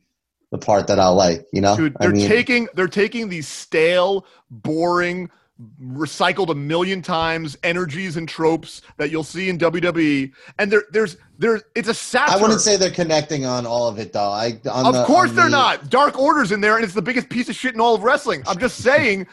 the 0.51 0.59
part 0.59 0.87
that 0.87 0.99
I'll 1.01 1.15
like. 1.17 1.47
You 1.53 1.61
know, 1.61 1.77
Dude, 1.77 1.97
they're 2.01 2.13
mean, 2.13 2.29
taking 2.29 2.69
they're 2.75 2.89
taking 2.89 3.29
these 3.29 3.49
stale, 3.49 4.27
boring, 4.51 5.31
recycled 5.81 6.51
a 6.51 6.55
million 6.55 7.01
times 7.01 7.57
energies 7.63 8.17
and 8.17 8.29
tropes 8.29 8.83
that 8.97 9.11
you'll 9.11 9.23
see 9.23 9.49
in 9.49 9.59
WWE, 9.59 10.33
and 10.59 10.71
there 10.73 10.83
there's 10.91 11.17
there's, 11.39 11.63
it's 11.75 11.89
a 11.89 11.95
satire. 11.95 12.39
I 12.39 12.41
wouldn't 12.43 12.61
say 12.61 12.77
they're 12.77 12.91
connecting 12.91 13.45
on 13.45 13.67
all 13.67 13.87
of 13.89 13.99
it 13.99 14.13
though. 14.13 14.31
I 14.31 14.59
on 14.71 14.87
Of 14.87 14.95
the- 14.95 15.05
course 15.05 15.31
they're 15.33 15.45
the- 15.45 15.51
not. 15.51 15.91
Dark 15.91 16.19
Order's 16.19 16.51
in 16.53 16.61
there, 16.61 16.77
and 16.77 16.85
it's 16.85 16.95
the 16.95 17.03
biggest 17.03 17.29
piece 17.29 17.49
of 17.49 17.55
shit 17.55 17.75
in 17.75 17.81
all 17.81 17.95
of 17.95 18.03
wrestling. 18.03 18.43
I'm 18.47 18.59
just 18.59 18.79
saying, 18.79 19.27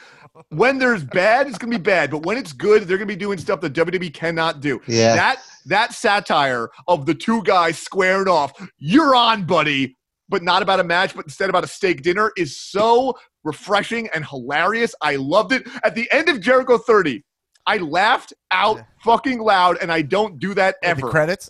when 0.49 0.77
there's 0.77 1.03
bad, 1.03 1.48
it's 1.48 1.57
gonna 1.57 1.72
be 1.72 1.81
bad. 1.81 2.11
But 2.11 2.23
when 2.26 2.38
it's 2.38 2.53
good, 2.53 2.84
they're 2.84 2.98
gonna 2.98 3.07
be 3.07 3.15
doing 3.15 3.38
stuff 3.39 3.60
that 3.61 3.73
WWE 3.73 4.10
cannot 4.14 4.61
do. 4.61 4.80
Yeah. 4.88 5.15
That 5.15 5.39
that 5.65 5.93
satire 5.93 6.69
of 6.88 7.06
the 7.06 7.15
two 7.15 7.41
guys 7.43 7.77
squaring 7.80 8.27
off, 8.27 8.52
you're 8.77 9.15
on, 9.15 9.45
buddy, 9.45 9.95
but 10.30 10.43
not 10.43 10.61
about 10.61 10.80
a 10.80 10.84
match, 10.84 11.15
but 11.15 11.26
instead 11.26 11.49
about 11.49 11.64
a 11.64 11.68
steak 11.68 12.02
dinner, 12.03 12.31
is 12.38 12.57
so 12.57 13.15
refreshing 13.43 14.09
and 14.13 14.26
hilarious. 14.26 14.93
I 15.01 15.15
loved 15.15 15.51
it. 15.51 15.68
At 15.84 15.95
the 15.95 16.09
end 16.11 16.30
of 16.30 16.39
Jericho 16.39 16.77
30, 16.77 17.23
I 17.65 17.77
laughed 17.77 18.34
out 18.51 18.81
fucking 19.03 19.39
loud, 19.39 19.77
and 19.81 19.91
I 19.91 20.01
don't 20.01 20.39
do 20.39 20.53
that 20.55 20.76
ever 20.84 21.01
The 21.01 21.07
credits. 21.09 21.49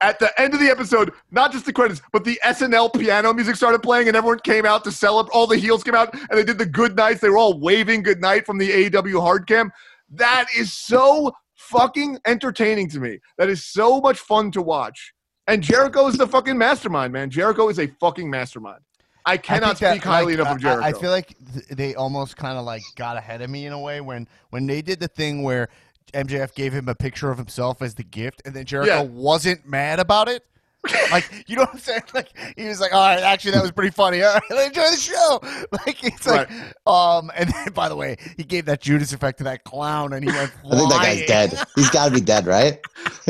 at 0.00 0.18
the 0.18 0.30
end 0.40 0.54
of 0.54 0.60
the 0.60 0.68
episode, 0.68 1.12
not 1.30 1.52
just 1.52 1.64
the 1.64 1.72
credits, 1.72 2.02
but 2.12 2.24
the 2.24 2.38
SNL 2.44 2.92
piano 2.92 3.32
music 3.32 3.56
started 3.56 3.82
playing, 3.82 4.08
and 4.08 4.16
everyone 4.16 4.38
came 4.40 4.66
out 4.66 4.84
to 4.84 4.92
celebrate. 4.92 5.32
All 5.34 5.46
the 5.46 5.56
heels 5.56 5.82
came 5.82 5.94
out, 5.94 6.12
and 6.14 6.38
they 6.38 6.44
did 6.44 6.58
the 6.58 6.66
good 6.66 6.96
nights. 6.96 7.20
They 7.20 7.30
were 7.30 7.38
all 7.38 7.58
waving 7.58 8.02
good 8.02 8.20
night 8.20 8.44
from 8.46 8.58
the 8.58 8.70
AEW 8.90 9.20
hard 9.20 9.46
cam. 9.46 9.72
That 10.10 10.46
is 10.56 10.72
so 10.72 11.32
fucking 11.54 12.18
entertaining 12.26 12.88
to 12.90 13.00
me. 13.00 13.18
That 13.38 13.48
is 13.48 13.64
so 13.64 14.00
much 14.00 14.18
fun 14.18 14.50
to 14.52 14.62
watch. 14.62 15.12
And 15.46 15.62
Jericho 15.62 16.06
is 16.08 16.16
the 16.16 16.26
fucking 16.26 16.56
mastermind, 16.58 17.12
man. 17.12 17.30
Jericho 17.30 17.68
is 17.68 17.78
a 17.78 17.86
fucking 18.00 18.28
mastermind. 18.30 18.80
I 19.28 19.32
I 19.32 19.36
cannot 19.36 19.78
that, 19.78 19.92
speak 19.94 20.04
highly 20.04 20.36
like, 20.36 20.40
enough 20.40 20.54
of 20.56 20.60
Jericho. 20.60 20.82
I, 20.84 20.88
I 20.88 20.92
feel 20.92 21.10
like 21.10 21.34
th- 21.52 21.66
they 21.68 21.94
almost 21.94 22.36
kind 22.36 22.58
of 22.58 22.64
like 22.64 22.82
got 22.96 23.16
ahead 23.16 23.42
of 23.42 23.50
me 23.50 23.66
in 23.66 23.72
a 23.72 23.78
way 23.80 24.00
when 24.00 24.26
when 24.50 24.66
they 24.66 24.82
did 24.82 25.00
the 25.00 25.08
thing 25.08 25.42
where 25.42 25.68
MJF 26.14 26.54
gave 26.54 26.72
him 26.72 26.88
a 26.88 26.94
picture 26.94 27.30
of 27.30 27.36
himself 27.38 27.82
as 27.82 27.94
the 27.94 28.02
gift, 28.04 28.42
and 28.44 28.54
then 28.54 28.64
Jericho 28.64 28.90
Yeah. 28.90 29.02
wasn't 29.02 29.66
mad 29.66 30.00
about 30.00 30.28
it. 30.28 30.44
like 31.10 31.44
you 31.46 31.56
know 31.56 31.62
what 31.62 31.74
I'm 31.74 31.78
saying? 31.80 32.02
Like 32.14 32.28
he 32.56 32.66
was 32.66 32.80
like, 32.80 32.94
"All 32.94 33.04
right, 33.04 33.20
actually, 33.22 33.50
that 33.52 33.62
was 33.62 33.72
pretty 33.72 33.90
funny. 33.90 34.22
All 34.24 34.38
right, 34.50 34.66
enjoy 34.68 34.88
the 34.90 34.96
show." 34.96 35.40
Like 35.86 36.02
it's 36.04 36.26
like, 36.26 36.50
um, 36.86 37.30
and 37.36 37.50
then 37.52 37.72
by 37.74 37.88
the 37.88 37.96
way, 37.96 38.16
he 38.36 38.44
gave 38.44 38.64
that 38.66 38.80
Judas 38.80 39.12
effect 39.12 39.38
to 39.38 39.44
that 39.44 39.64
clown, 39.64 40.12
and 40.12 40.24
he 40.24 40.30
went. 40.30 40.52
I 40.64 40.76
think 40.76 40.90
that 40.90 41.02
guy's 41.02 41.26
dead. 41.26 41.62
He's 41.74 41.90
got 41.90 42.08
to 42.08 42.14
be 42.14 42.20
dead, 42.20 42.46
right? 42.46 42.78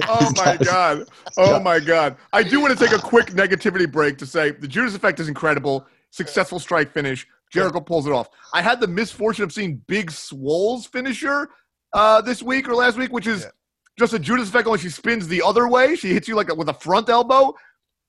Oh 0.06 0.30
my 0.36 0.56
god. 0.56 1.04
Oh 1.36 1.58
my 1.60 1.80
god. 1.80 2.16
I 2.32 2.42
do 2.42 2.60
want 2.60 2.78
to 2.78 2.84
take 2.84 2.96
a 2.96 3.00
quick 3.00 3.26
negativity 3.28 3.90
break 3.90 4.18
to 4.18 4.26
say 4.26 4.50
the 4.52 4.68
Judas 4.68 4.94
effect 4.94 5.18
is 5.20 5.28
incredible. 5.28 5.86
Successful 6.10 6.58
strike 6.58 6.92
finish. 6.92 7.26
Jericho 7.50 7.80
pulls 7.80 8.06
it 8.06 8.12
off. 8.12 8.28
I 8.52 8.62
had 8.62 8.80
the 8.80 8.86
misfortune 8.86 9.44
of 9.44 9.52
seeing 9.52 9.76
Big 9.86 10.10
Swole's 10.10 10.86
finisher 10.86 11.48
uh, 11.94 12.20
this 12.20 12.42
week 12.42 12.68
or 12.68 12.74
last 12.74 12.96
week, 12.98 13.12
which 13.12 13.26
is 13.26 13.42
Yeah. 13.42 13.50
Just 13.98 14.12
a 14.12 14.18
Judas 14.18 14.48
effect 14.48 14.66
only 14.66 14.78
she 14.78 14.88
spins 14.90 15.26
the 15.28 15.42
other 15.42 15.68
way. 15.68 15.96
She 15.96 16.12
hits 16.12 16.28
you 16.28 16.36
like 16.36 16.48
a, 16.50 16.54
with 16.54 16.68
a 16.68 16.74
front 16.74 17.08
elbow. 17.08 17.54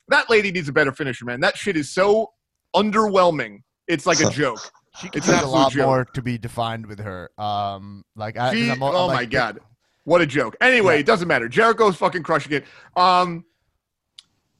That 0.09 0.29
lady 0.29 0.51
needs 0.51 0.69
a 0.69 0.73
better 0.73 0.91
finisher, 0.91 1.25
man. 1.25 1.39
That 1.41 1.57
shit 1.57 1.75
is 1.77 1.89
so 1.89 2.31
underwhelming. 2.75 3.59
It's 3.87 4.05
like 4.05 4.19
a 4.21 4.29
joke. 4.29 4.59
She 4.99 5.09
It's 5.13 5.27
a 5.27 5.45
lot 5.45 5.71
joke. 5.71 5.85
more 5.85 6.05
to 6.13 6.21
be 6.21 6.37
defined 6.37 6.85
with 6.85 6.99
her. 6.99 7.29
Um, 7.37 8.03
like 8.15 8.37
I, 8.37 8.53
She, 8.53 8.69
I'm, 8.71 8.81
I'm 8.83 8.95
oh 8.95 9.07
like, 9.07 9.15
my 9.15 9.25
god, 9.25 9.59
what 10.03 10.21
a 10.21 10.25
joke! 10.25 10.55
Anyway, 10.61 10.95
Yeah. 10.95 10.99
it 11.01 11.05
doesn't 11.05 11.27
matter. 11.27 11.47
Jericho's 11.47 11.95
fucking 11.95 12.23
crushing 12.23 12.53
it. 12.53 12.65
Um, 12.95 13.45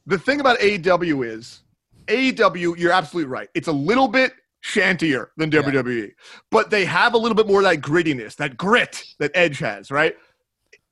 the 0.06 0.18
thing 0.18 0.40
about 0.40 0.58
AEW 0.60 1.26
is 1.26 1.62
AEW. 2.06 2.78
You're 2.78 2.92
absolutely 2.92 3.30
right. 3.30 3.48
It's 3.54 3.68
a 3.68 3.72
little 3.72 4.08
bit 4.08 4.32
shantier 4.60 5.30
than 5.36 5.50
Yeah. 5.50 5.62
WWE, 5.62 6.10
but 6.50 6.70
they 6.70 6.84
have 6.84 7.14
a 7.14 7.18
little 7.18 7.34
bit 7.36 7.46
more 7.46 7.60
of 7.60 7.64
that 7.64 7.80
grittiness, 7.80 8.36
that 8.36 8.56
grit 8.56 9.02
that 9.18 9.30
Edge 9.34 9.58
has, 9.58 9.90
right? 9.90 10.14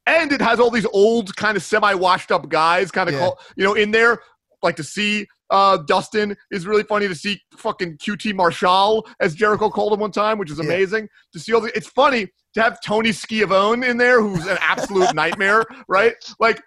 And 0.08 0.32
it 0.32 0.40
has 0.40 0.58
all 0.58 0.70
these 0.70 0.86
old 0.86 1.36
kind 1.36 1.56
of 1.56 1.62
semi-washed 1.62 2.32
up 2.32 2.48
guys, 2.48 2.90
kind 2.90 3.08
of 3.08 3.14
Yeah. 3.14 3.20
call, 3.20 3.38
you 3.56 3.62
know, 3.64 3.74
in 3.74 3.90
there. 3.90 4.20
Like 4.62 4.74
to 4.76 4.82
see 4.84 5.26
uh, 5.50 5.78
Dustin 5.86 6.36
is 6.50 6.66
really 6.66 6.82
funny 6.82 7.08
to 7.08 7.14
see 7.14 7.40
fucking 7.56 7.96
QT 7.98 8.34
Marshall 8.34 9.06
as 9.20 9.34
Jericho 9.34 9.70
called 9.70 9.92
him 9.94 10.00
one 10.00 10.10
time, 10.10 10.36
which 10.38 10.50
is 10.50 10.58
Yeah. 10.58 10.64
amazing 10.64 11.08
to 11.32 11.38
see 11.38 11.52
all 11.54 11.60
the. 11.60 11.74
It's 11.76 11.86
funny 11.88 12.26
to 12.54 12.62
have 12.62 12.80
Tony 12.82 13.12
Schiavone 13.12 13.86
in 13.86 13.96
there, 13.98 14.20
who's 14.20 14.46
an 14.46 14.58
absolute 14.60 15.12
nightmare, 15.22 15.64
right? 15.88 16.14
Like, 16.40 16.60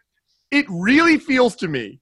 it 0.52 0.66
really 0.70 1.18
feels 1.18 1.56
to 1.58 1.68
me 1.68 2.00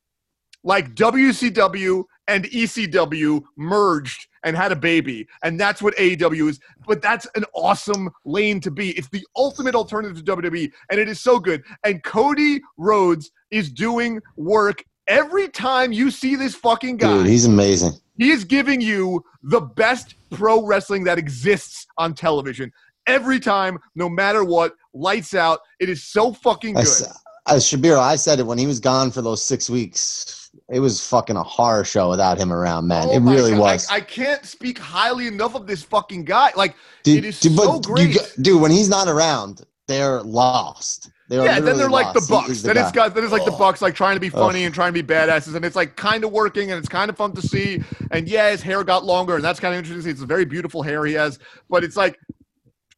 like 0.63 0.93
WCW 0.95 2.03
and 2.29 2.45
ECW 2.45 3.43
merged 3.57 4.27
and 4.43 4.55
had 4.55 4.71
a 4.71 4.75
baby, 4.75 5.27
and 5.43 5.59
that's 5.59 5.81
what 5.81 5.95
AEW 5.97 6.49
is. 6.49 6.59
But 6.87 7.01
that's 7.01 7.27
an 7.35 7.43
awesome 7.53 8.09
lane 8.23 8.61
to 8.61 8.71
be. 8.71 8.91
It's 8.91 9.09
the 9.09 9.25
ultimate 9.35 9.75
alternative 9.75 10.23
to 10.23 10.35
WWE, 10.37 10.71
and 10.89 10.99
it 10.99 11.09
is 11.09 11.19
so 11.19 11.39
good. 11.39 11.63
And 11.83 12.01
Cody 12.03 12.61
Rhodes 12.77 13.31
is 13.51 13.71
doing 13.71 14.21
work 14.37 14.83
every 15.07 15.49
time 15.49 15.91
you 15.91 16.11
see 16.11 16.35
this 16.35 16.55
fucking 16.55 16.97
guy. 16.97 17.17
Dude, 17.17 17.25
he's 17.25 17.45
amazing. 17.45 17.93
He 18.17 18.29
is 18.29 18.43
giving 18.43 18.79
you 18.79 19.23
the 19.43 19.61
best 19.61 20.15
pro 20.29 20.63
wrestling 20.65 21.03
that 21.05 21.17
exists 21.17 21.87
on 21.97 22.13
television. 22.13 22.71
Every 23.07 23.39
time, 23.39 23.79
no 23.95 24.07
matter 24.07 24.43
what, 24.43 24.75
lights 24.93 25.33
out. 25.33 25.59
It 25.79 25.89
is 25.89 26.03
so 26.05 26.31
fucking 26.31 26.77
I, 26.77 26.81
good. 26.81 26.89
s- 26.89 27.19
as 27.47 27.65
Shapiro, 27.65 27.99
I 27.99 28.15
said 28.17 28.39
it 28.39 28.45
when 28.45 28.59
he 28.59 28.67
was 28.67 28.79
gone 28.79 29.09
for 29.09 29.23
those 29.23 29.41
six 29.41 29.69
weeks. 29.69 30.48
It 30.71 30.79
was 30.79 31.05
fucking 31.07 31.35
a 31.35 31.43
horror 31.43 31.83
show 31.83 32.09
without 32.09 32.37
him 32.37 32.53
around, 32.53 32.87
man. 32.87 33.07
Oh 33.09 33.13
it 33.13 33.21
really 33.21 33.51
God. 33.51 33.59
was. 33.59 33.87
I, 33.89 33.95
I 33.95 34.01
can't 34.01 34.45
speak 34.45 34.77
highly 34.77 35.27
enough 35.27 35.55
of 35.55 35.65
this 35.65 35.81
fucking 35.83 36.25
guy. 36.25 36.51
Like, 36.55 36.75
dude, 37.03 37.19
it 37.19 37.27
is 37.27 37.39
dude, 37.39 37.55
so 37.55 37.79
but 37.79 37.83
great. 37.85 38.13
You, 38.13 38.21
dude, 38.41 38.61
when 38.61 38.71
he's 38.71 38.89
not 38.89 39.07
around, 39.07 39.63
they're 39.87 40.21
lost. 40.21 41.09
They're 41.27 41.45
yeah, 41.45 41.55
then 41.55 41.65
they're 41.65 41.87
literally 41.89 42.03
like 42.03 42.13
the 42.13 42.25
Bucks. 42.27 42.49
is 42.49 42.61
the 42.63 42.73
Then 42.73 42.83
it's 42.83 42.91
guy. 42.91 43.07
guys. 43.07 43.13
Then 43.13 43.23
it's 43.23 43.33
like 43.33 43.45
the 43.45 43.51
Bucks, 43.51 43.81
like 43.81 43.93
trying 43.95 44.15
to 44.15 44.19
be 44.19 44.29
funny 44.29 44.61
Ugh. 44.61 44.65
and 44.65 44.73
trying 44.73 44.93
to 44.93 45.03
be 45.03 45.07
badasses, 45.07 45.55
and 45.55 45.63
it's 45.63 45.75
like 45.75 45.95
kind 45.95 46.23
of 46.23 46.31
working, 46.31 46.71
and 46.71 46.79
it's 46.79 46.89
kind 46.89 47.09
of 47.09 47.17
fun 47.17 47.33
to 47.33 47.41
see. 47.41 47.83
And 48.11 48.27
yeah, 48.27 48.49
his 48.49 48.61
hair 48.61 48.83
got 48.83 49.05
longer, 49.05 49.35
and 49.35 49.43
that's 49.43 49.59
kind 49.59 49.73
of 49.75 49.79
interesting. 49.79 50.11
It's 50.11 50.21
a 50.21 50.25
very 50.25 50.45
beautiful 50.45 50.81
hair 50.81 51.05
he 51.05 51.13
has, 51.13 51.39
but 51.69 51.83
it's 51.83 51.95
like 51.95 52.19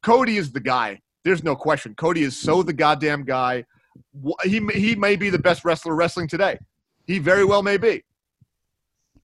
Cody 0.02 0.36
is 0.36 0.50
the 0.50 0.60
guy. 0.60 1.00
There's 1.24 1.44
no 1.44 1.54
question. 1.54 1.94
Cody 1.94 2.22
is 2.22 2.36
so 2.36 2.62
the 2.62 2.72
goddamn 2.72 3.24
guy. 3.24 3.64
He 4.44 4.60
he 4.74 4.94
may 4.94 5.16
be 5.16 5.30
the 5.30 5.38
best 5.38 5.64
wrestler 5.64 5.94
wrestling 5.94 6.28
today. 6.28 6.58
He 7.06 7.18
very 7.18 7.44
well 7.44 7.62
may 7.62 7.76
be. 7.76 8.04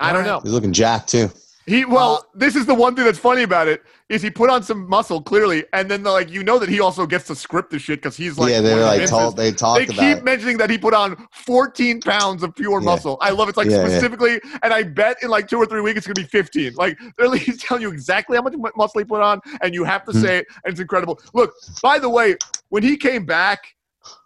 I 0.00 0.12
don't 0.12 0.24
know. 0.24 0.40
He's 0.40 0.52
looking 0.52 0.72
jacked 0.72 1.08
too. 1.08 1.30
He 1.66 1.84
well, 1.84 2.14
Uh, 2.14 2.20
this 2.34 2.56
is 2.56 2.64
the 2.64 2.72
one 2.74 2.94
thing 2.96 3.04
that's 3.04 3.18
funny 3.18 3.42
about 3.42 3.68
it 3.68 3.82
is 4.08 4.22
he 4.22 4.30
put 4.30 4.48
on 4.48 4.62
some 4.62 4.88
muscle 4.88 5.20
clearly, 5.20 5.66
and 5.74 5.90
then 5.90 6.02
like 6.02 6.30
you 6.30 6.42
know 6.42 6.58
that 6.58 6.68
he 6.70 6.80
also 6.80 7.04
gets 7.04 7.26
to 7.26 7.34
script 7.34 7.70
the 7.70 7.78
shit 7.78 7.98
because 8.00 8.16
he's 8.16 8.38
like 8.38 8.50
yeah, 8.52 8.60
they 8.62 8.70
one 8.70 8.78
were 8.78 8.84
of 8.84 8.84
the 8.86 8.90
like 8.92 9.00
Vinces. 9.00 9.18
told. 9.18 9.36
They 9.36 9.52
talk 9.52 9.76
They 9.76 9.84
about 9.84 9.96
keep 9.96 10.18
it. 10.18 10.24
mentioning 10.24 10.56
that 10.58 10.70
he 10.70 10.78
put 10.78 10.94
on 10.94 11.28
14 11.32 12.00
pounds 12.00 12.42
of 12.42 12.54
pure 12.54 12.80
Yeah. 12.80 12.84
muscle. 12.86 13.18
I 13.20 13.30
love 13.30 13.48
it. 13.48 13.50
It's 13.50 13.58
like 13.58 13.68
Yeah, 13.68 13.82
yeah. 13.82 13.88
specifically, 13.88 14.40
and 14.62 14.72
I 14.72 14.82
bet 14.84 15.18
in 15.22 15.28
like 15.28 15.46
two 15.46 15.58
or 15.58 15.66
three 15.66 15.82
weeks 15.82 15.98
it's 15.98 16.06
gonna 16.06 16.14
be 16.14 16.22
15. 16.24 16.72
Like 16.74 16.98
literally, 17.18 17.40
he's 17.40 17.58
telling 17.62 17.82
you 17.82 17.90
exactly 17.90 18.36
how 18.38 18.42
much 18.42 18.54
muscle 18.74 18.98
he 19.00 19.04
put 19.04 19.20
on, 19.20 19.38
and 19.60 19.74
you 19.74 19.84
have 19.84 20.04
to 20.06 20.12
Hmm. 20.12 20.22
say 20.22 20.38
it, 20.38 20.46
and 20.64 20.72
it's 20.72 20.80
incredible. 20.80 21.20
Look, 21.34 21.52
by 21.82 21.98
the 21.98 22.08
way, 22.08 22.36
when 22.70 22.82
he 22.82 22.96
came 22.96 23.26
back 23.26 23.58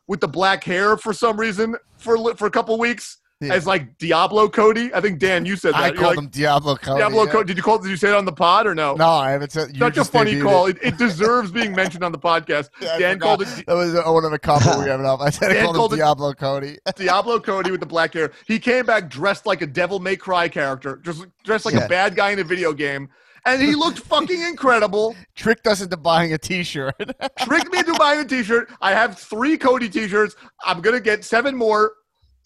with 0.07 0.21
the 0.21 0.29
black 0.29 0.63
hair 0.63 0.97
for 0.97 1.13
some 1.13 1.37
reason 1.41 1.75
for 1.99 2.37
for 2.37 2.47
a 2.47 2.51
couple 2.53 2.79
weeks 2.79 3.19
Yeah. 3.43 3.55
as 3.55 3.67
like 3.67 3.99
Diablo 3.99 4.49
Cody, 4.49 4.93
I 4.95 5.01
think 5.01 5.19
Dan, 5.19 5.45
you 5.45 5.57
said 5.57 5.75
that. 5.75 5.77
I 5.77 5.87
You're 5.89 5.97
called 5.97 6.17
like, 6.17 6.25
him 6.25 6.31
Diablo 6.31 6.77
Cody. 6.77 7.01
Diablo 7.01 7.25
yeah. 7.25 7.33
Cody. 7.33 7.47
Did 7.49 7.57
you 7.57 7.63
call? 7.63 7.79
Did 7.79 7.91
you 7.91 7.97
say 7.97 8.09
it 8.09 8.15
on 8.15 8.25
the 8.25 8.33
pod 8.33 8.67
or 8.67 8.75
no? 8.75 8.95
No, 8.95 9.09
I 9.09 9.31
haven't 9.33 9.53
said. 9.53 9.77
Such 9.77 9.97
a 9.99 10.05
funny 10.05 10.41
call. 10.41 10.67
It. 10.67 10.79
It, 10.83 10.97
deserves 10.99 11.51
being 11.51 11.73
mentioned 11.75 12.05
on 12.05 12.13
the 12.13 12.19
podcast. 12.19 12.71
Yeah, 12.83 12.99
Dan 12.99 13.19
called 13.19 13.43
it 13.43 13.49
That 13.67 13.75
was 13.75 13.95
uh, 13.95 14.03
one 14.07 14.25
of 14.25 14.31
the 14.33 14.39
couple 14.39 14.81
we 14.81 14.89
have 14.89 15.01
up. 15.03 15.21
I 15.21 15.31
said 15.31 15.53
I 15.53 15.63
called 15.63 15.77
called 15.77 15.93
him 15.93 15.99
Diablo 16.01 16.33
Cody. 16.35 16.79
Diablo 16.97 17.39
Cody 17.41 17.71
with 17.71 17.81
the 17.81 17.87
black 17.87 18.15
hair. 18.15 18.33
He 18.47 18.59
came 18.59 18.87
back 18.87 19.09
dressed 19.09 19.47
like 19.47 19.63
a 19.63 19.67
Devil 19.67 19.99
May 20.01 20.17
Cry 20.17 20.49
character, 20.49 20.97
just 21.05 21.27
dressed 21.45 21.65
like 21.65 21.75
Yeah. 21.75 21.85
a 21.85 21.89
bad 21.89 22.15
guy 22.17 22.31
in 22.31 22.39
a 22.39 22.45
video 22.45 22.73
game, 22.73 23.09
and 23.47 23.63
he 23.63 23.75
looked 23.75 23.99
fucking 24.01 24.41
incredible. 24.43 25.15
Tricked 25.35 25.67
us 25.67 25.81
into 25.81 25.97
buying 25.97 26.33
a 26.33 26.39
T-shirt. 26.39 26.95
Tricked 27.41 27.73
me 27.73 27.79
into 27.79 27.95
buying 27.95 28.21
a 28.21 28.25
T-shirt. 28.25 28.71
I 28.81 28.93
have 28.93 29.19
three 29.19 29.57
Cody 29.57 29.89
T-shirts. 29.89 30.37
I'm 30.65 30.81
gonna 30.81 31.01
get 31.01 31.25
seven 31.25 31.57
more. 31.57 31.93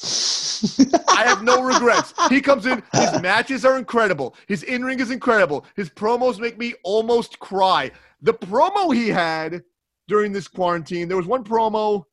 I 0.03 1.25
have 1.25 1.43
no 1.43 1.63
regrets. 1.63 2.13
He 2.29 2.41
comes 2.41 2.67
in. 2.67 2.83
His 2.93 3.21
matches 3.21 3.65
are 3.65 3.79
incredible. 3.79 4.35
His 4.47 4.63
in-ring 4.63 5.01
is 5.01 5.11
incredible. 5.11 5.65
His 5.77 5.91
promos 5.91 6.39
make 6.39 6.59
me 6.59 6.75
almost 6.83 7.39
cry. 7.39 7.91
The 8.23 8.35
promo 8.35 8.95
he 8.95 9.09
had 9.09 9.63
during 10.09 10.33
this 10.33 10.49
quarantine, 10.49 11.09
there 11.09 11.17
was 11.17 11.27
one 11.27 11.45
promo. 11.45 12.05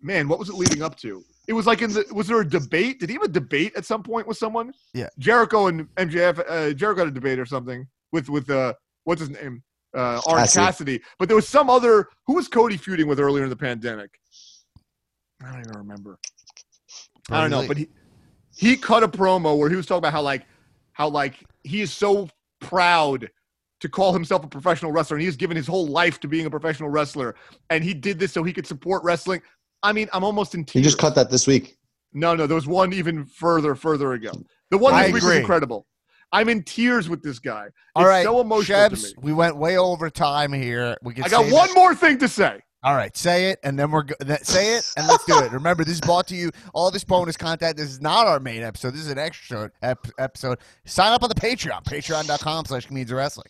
Man, 0.00 0.28
what 0.28 0.38
was 0.38 0.48
it 0.48 0.54
leading 0.54 0.82
up 0.82 0.96
to? 1.00 1.22
It 1.48 1.52
was 1.54 1.66
like 1.66 1.82
in 1.82 1.92
the. 1.92 2.04
Was 2.12 2.28
there 2.28 2.40
a 2.40 2.48
debate? 2.48 3.00
Did 3.00 3.08
he 3.08 3.14
have 3.14 3.22
a 3.22 3.28
debate 3.28 3.72
at 3.74 3.84
some 3.84 4.02
point 4.02 4.26
with 4.26 4.36
someone? 4.36 4.72
Yeah. 4.94 5.08
Jericho 5.18 5.66
and 5.66 5.88
MJF. 5.96 6.44
Uh, 6.48 6.72
Jericho 6.74 7.00
had 7.00 7.08
a 7.08 7.12
debate 7.12 7.38
or 7.38 7.46
something 7.46 7.86
with 8.12 8.28
with 8.28 8.50
uh 8.50 8.74
what's 9.04 9.20
his 9.20 9.30
name? 9.30 9.62
Uh, 9.96 10.20
Orange 10.26 10.52
Cassidy. 10.52 10.64
Cassidy. 10.64 11.00
But 11.18 11.28
there 11.28 11.36
was 11.36 11.48
some 11.48 11.70
other. 11.70 12.08
Who 12.26 12.34
was 12.34 12.48
Cody 12.48 12.76
feuding 12.76 13.08
with 13.08 13.18
earlier 13.18 13.44
in 13.44 13.50
the 13.50 13.56
pandemic? 13.56 14.10
I 15.42 15.50
don't 15.50 15.60
even 15.60 15.78
remember. 15.78 16.18
I 17.30 17.40
don't 17.40 17.50
know, 17.50 17.66
but 17.66 17.76
he 17.76 17.88
he 18.56 18.76
cut 18.76 19.02
a 19.02 19.08
promo 19.08 19.56
where 19.58 19.68
he 19.70 19.76
was 19.76 19.86
talking 19.86 19.98
about 19.98 20.12
how 20.12 20.22
like 20.22 20.46
how 20.92 21.08
like 21.08 21.34
he 21.64 21.80
is 21.80 21.92
so 21.92 22.28
proud 22.60 23.30
to 23.80 23.88
call 23.88 24.12
himself 24.12 24.44
a 24.44 24.48
professional 24.48 24.90
wrestler 24.90 25.16
and 25.16 25.24
he's 25.24 25.36
given 25.36 25.56
his 25.56 25.66
whole 25.66 25.86
life 25.86 26.18
to 26.20 26.26
being 26.28 26.46
a 26.46 26.50
professional 26.50 26.88
wrestler 26.88 27.36
and 27.70 27.84
he 27.84 27.94
did 27.94 28.18
this 28.18 28.32
so 28.32 28.42
he 28.42 28.52
could 28.52 28.66
support 28.66 29.02
wrestling. 29.04 29.40
I 29.84 29.92
mean, 29.92 30.08
I'm 30.12 30.24
almost 30.24 30.54
in 30.54 30.60
He 30.62 30.64
tears. 30.66 30.84
just 30.86 30.98
cut 30.98 31.14
that 31.14 31.30
this 31.30 31.46
week. 31.46 31.76
No, 32.12 32.34
no, 32.34 32.46
there 32.48 32.56
was 32.56 32.66
one 32.66 32.92
even 32.92 33.24
further 33.26 33.74
further 33.76 34.14
ago. 34.14 34.32
The 34.70 34.78
one 34.78 34.94
I 34.94 35.04
this 35.04 35.12
week 35.12 35.22
was 35.22 35.24
agree. 35.24 35.38
incredible. 35.40 35.86
I'm 36.32 36.48
in 36.48 36.62
tears 36.64 37.08
with 37.08 37.22
this 37.22 37.38
guy. 37.38 37.68
All 37.94 38.02
it's 38.02 38.08
right, 38.08 38.24
so 38.24 38.40
emotional 38.40 38.88
to 38.90 38.96
Shebs, 38.96 39.04
me. 39.16 39.22
we 39.22 39.32
went 39.32 39.56
way 39.56 39.78
over 39.78 40.10
time 40.10 40.52
here. 40.52 40.96
We 41.02 41.14
can 41.14 41.24
I 41.24 41.28
got 41.28 41.50
one 41.50 41.68
this- 41.68 41.74
more 41.76 41.94
thing 41.94 42.18
to 42.18 42.28
say. 42.28 42.60
All 42.84 42.94
right, 42.94 43.16
say 43.16 43.50
it, 43.50 43.58
and 43.64 43.76
then 43.76 43.90
we're 43.90 44.04
go- 44.04 44.14
that, 44.20 44.46
say 44.46 44.76
it, 44.76 44.88
and 44.96 45.06
let's 45.08 45.24
do 45.24 45.36
it. 45.40 45.50
Remember, 45.50 45.82
this 45.84 45.94
is 45.94 46.00
brought 46.00 46.28
to 46.28 46.36
you. 46.36 46.50
All 46.72 46.92
this 46.92 47.02
bonus 47.02 47.36
content. 47.36 47.76
This 47.76 47.88
is 47.90 48.00
not 48.00 48.28
our 48.28 48.38
main 48.38 48.62
episode. 48.62 48.92
This 48.94 49.00
is 49.00 49.10
an 49.10 49.18
extra 49.18 49.70
ep- 49.82 50.06
episode. 50.18 50.58
Sign 50.84 51.12
up 51.12 51.24
on 51.24 51.28
the 51.28 51.34
Patreon. 51.34 51.82
Patreon.com/slash 51.84 52.86
Comedians 52.86 53.10
of 53.10 53.16
Wrestling. 53.16 53.48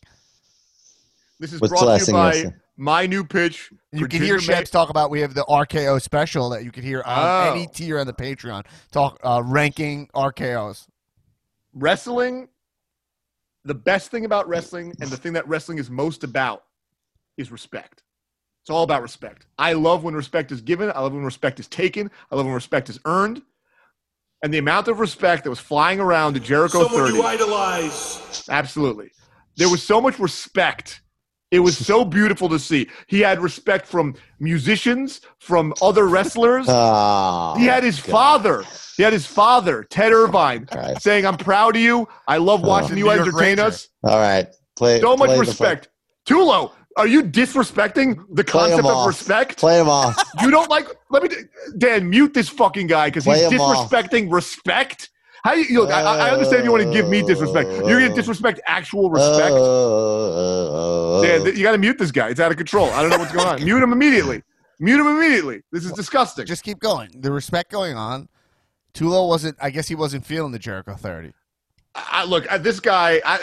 This 1.38 1.52
is 1.52 1.60
What's 1.60 1.70
brought 1.72 1.98
to 2.00 2.06
you 2.06 2.12
by 2.12 2.28
wrestling? 2.30 2.54
my 2.78 3.06
new 3.06 3.22
pitch. 3.22 3.70
You 3.92 4.08
can 4.08 4.22
hear 4.22 4.38
Ginger 4.38 4.52
May- 4.52 4.58
Shebs 4.62 4.70
talk 4.70 4.88
about. 4.88 5.10
We 5.10 5.20
have 5.20 5.34
the 5.34 5.44
RKO 5.44 6.00
special 6.00 6.48
that 6.48 6.64
you 6.64 6.72
can 6.72 6.82
hear 6.82 7.02
on 7.04 7.18
Oh. 7.18 7.52
any 7.52 7.66
tier 7.66 7.98
on 7.98 8.06
the 8.06 8.14
Patreon. 8.14 8.64
Talk 8.92 9.20
uh, 9.22 9.42
ranking 9.44 10.08
RKO's. 10.14 10.86
wrestling 11.74 12.48
the 13.64 13.74
best 13.74 14.10
thing 14.10 14.24
about 14.24 14.48
wrestling 14.48 14.94
and 15.00 15.10
the 15.10 15.16
thing 15.18 15.34
that 15.34 15.46
wrestling 15.46 15.76
is 15.78 15.90
most 15.90 16.24
about 16.24 16.64
is 17.36 17.52
respect 17.52 18.02
it's 18.68 18.74
all 18.74 18.82
about 18.82 19.00
respect 19.00 19.46
i 19.58 19.72
love 19.72 20.04
when 20.04 20.12
respect 20.12 20.52
is 20.52 20.60
given 20.60 20.92
i 20.94 21.00
love 21.00 21.14
when 21.14 21.24
respect 21.24 21.58
is 21.58 21.66
taken 21.68 22.10
i 22.30 22.36
love 22.36 22.44
when 22.44 22.54
respect 22.54 22.90
is 22.90 23.00
earned 23.06 23.40
and 24.42 24.52
the 24.52 24.58
amount 24.58 24.88
of 24.88 25.00
respect 25.00 25.42
that 25.44 25.48
was 25.48 25.58
flying 25.58 25.98
around 26.00 26.34
to 26.34 26.40
jericho 26.40 26.82
Someone 26.82 27.06
30 27.06 27.14
you 27.14 27.22
idolize. 27.22 28.44
absolutely 28.50 29.10
there 29.56 29.70
was 29.70 29.82
so 29.82 30.02
much 30.02 30.18
respect 30.18 31.00
It 31.50 31.60
was 31.60 31.78
so 31.78 32.04
beautiful 32.04 32.50
to 32.50 32.58
see. 32.58 32.88
He 33.06 33.20
had 33.20 33.40
respect 33.40 33.86
from 33.86 34.14
musicians, 34.38 35.22
from 35.38 35.72
other 35.80 36.06
wrestlers. 36.06 36.66
Oh, 36.68 37.54
he 37.58 37.64
had 37.64 37.82
his 37.82 38.02
God. 38.02 38.12
father. 38.12 38.64
He 38.98 39.02
had 39.02 39.14
his 39.14 39.24
father, 39.24 39.82
Ted 39.84 40.12
Irvine, 40.12 40.66
Christ. 40.66 41.00
saying, 41.00 41.24
"I'm 41.24 41.38
proud 41.38 41.76
of 41.76 41.80
you. 41.80 42.06
I 42.26 42.36
love 42.36 42.60
ah. 42.64 42.68
watching 42.68 42.96
The 42.96 43.00
you 43.00 43.10
entertain 43.10 43.58
us." 43.58 43.88
All 44.04 44.18
right, 44.18 44.46
play. 44.76 45.00
So 45.00 45.16
much 45.16 45.28
play 45.28 45.36
the 45.36 45.40
respect. 45.40 45.88
Tulo, 46.28 46.72
are 46.98 47.06
you 47.06 47.22
disrespecting 47.22 48.18
the 48.30 48.44
concept 48.44 48.86
of 48.86 49.06
respect? 49.06 49.56
Play 49.58 49.80
him 49.80 49.88
off. 49.88 50.16
You 50.42 50.50
don't 50.50 50.68
like? 50.68 50.86
Let 51.10 51.22
me, 51.22 51.30
Dan, 51.78 52.10
mute 52.10 52.34
this 52.34 52.48
fucking 52.48 52.86
guy 52.88 53.08
because 53.08 53.24
he's 53.24 53.46
Play 53.46 53.54
him 53.56 53.60
off. 53.60 53.90
disrespecting 53.90 54.30
respect. 54.32 55.10
How 55.44 55.54
you? 55.54 55.64
you 55.64 55.80
look, 55.80 55.90
I, 55.90 56.02
I 56.02 56.30
understand 56.30 56.64
you 56.64 56.72
want 56.72 56.82
to 56.84 56.92
give 56.92 57.08
me 57.08 57.22
disrespect. 57.22 57.70
You're 57.70 58.00
gonna 58.00 58.14
disrespect 58.14 58.60
actual 58.66 59.10
respect. 59.10 59.54
Dan, 61.22 61.56
you 61.56 61.62
got 61.62 61.72
to 61.72 61.78
mute 61.78 61.98
this 61.98 62.10
guy. 62.10 62.28
It's 62.28 62.40
out 62.40 62.50
of 62.50 62.56
control. 62.56 62.90
I 62.90 63.00
don't 63.02 63.10
know 63.10 63.18
what's 63.18 63.32
going 63.32 63.46
on. 63.46 63.64
mute 63.64 63.82
him 63.82 63.92
immediately. 63.92 64.42
Mute 64.80 65.00
him 65.00 65.06
immediately. 65.06 65.62
This 65.72 65.84
is 65.84 65.92
disgusting. 65.92 66.46
Just 66.46 66.62
keep 66.62 66.78
going. 66.78 67.10
The 67.20 67.32
respect 67.32 67.70
going 67.70 67.96
on. 67.96 68.28
Tulo 68.94 69.28
wasn't. 69.28 69.56
I 69.60 69.70
guess 69.70 69.88
he 69.88 69.94
wasn't 69.94 70.24
feeling 70.26 70.52
the 70.52 70.58
Jericho 70.58 70.94
thirty. 70.94 71.32
I, 71.94 72.24
look, 72.24 72.50
I, 72.50 72.58
this 72.58 72.80
guy. 72.80 73.20
I, 73.24 73.38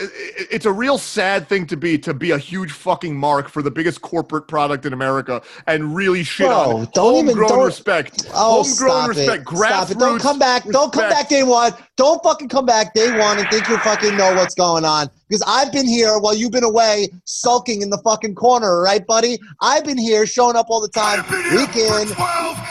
it's 0.52 0.66
a 0.66 0.72
real 0.72 0.98
sad 0.98 1.50
thing 1.50 1.66
to 1.68 1.78
be 1.78 1.98
to 2.00 2.14
be 2.14 2.32
a 2.32 2.38
huge 2.38 2.72
fucking 2.72 3.16
mark 3.16 3.50
for 3.50 3.62
the 3.62 3.72
biggest 3.72 4.02
corporate 4.02 4.48
product 4.48 4.86
in 4.86 4.94
America 4.94 5.42
and 5.68 5.96
really 5.96 6.24
shit 6.24 6.48
Bro, 6.48 6.56
on 6.56 6.88
don't 6.94 7.16
even- 7.16 7.30
oh, 7.30 7.34
homegrown 7.34 7.50
don't- 7.50 7.66
respect. 7.66 8.28
Oh, 8.34 8.64
homegrown 8.64 8.74
stop 8.74 9.10
respect. 9.10 9.42
it. 9.52 9.58
Stop 9.58 9.92
it. 9.92 10.00
Don't 10.00 10.22
come 10.22 10.40
back. 10.40 10.64
Don't 10.66 10.94
come 10.94 11.10
back 11.10 11.28
day 11.30 11.44
one. 11.44 11.74
Don't 11.98 12.24
fucking 12.24 12.50
come 12.50 12.66
back 12.66 12.94
day 12.94 13.18
one 13.18 13.40
and 13.40 13.50
think 13.50 13.68
you 13.68 13.78
fucking 13.80 14.16
know 14.16 14.34
what's 14.36 14.56
going 14.56 14.86
on. 14.86 15.10
Because 15.28 15.44
I've 15.48 15.72
been 15.72 15.88
here 15.88 16.20
while 16.20 16.36
you've 16.36 16.52
been 16.52 16.64
away 16.64 17.10
sulking 17.26 17.82
in 17.82 17.90
the 17.90 17.98
fucking 18.00 18.36
corner, 18.36 18.82
right, 18.82 19.06
buddy? 19.06 19.40
I've 19.62 19.84
been 19.84 19.98
here 19.98 20.26
showing 20.26 20.56
up 20.56 20.68
all 20.70 20.82
the 20.82 20.90
time, 20.90 21.22
I've 21.22 21.30
been 21.30 21.44
here 21.44 21.56
week 21.56 21.76
in. 21.76 22.65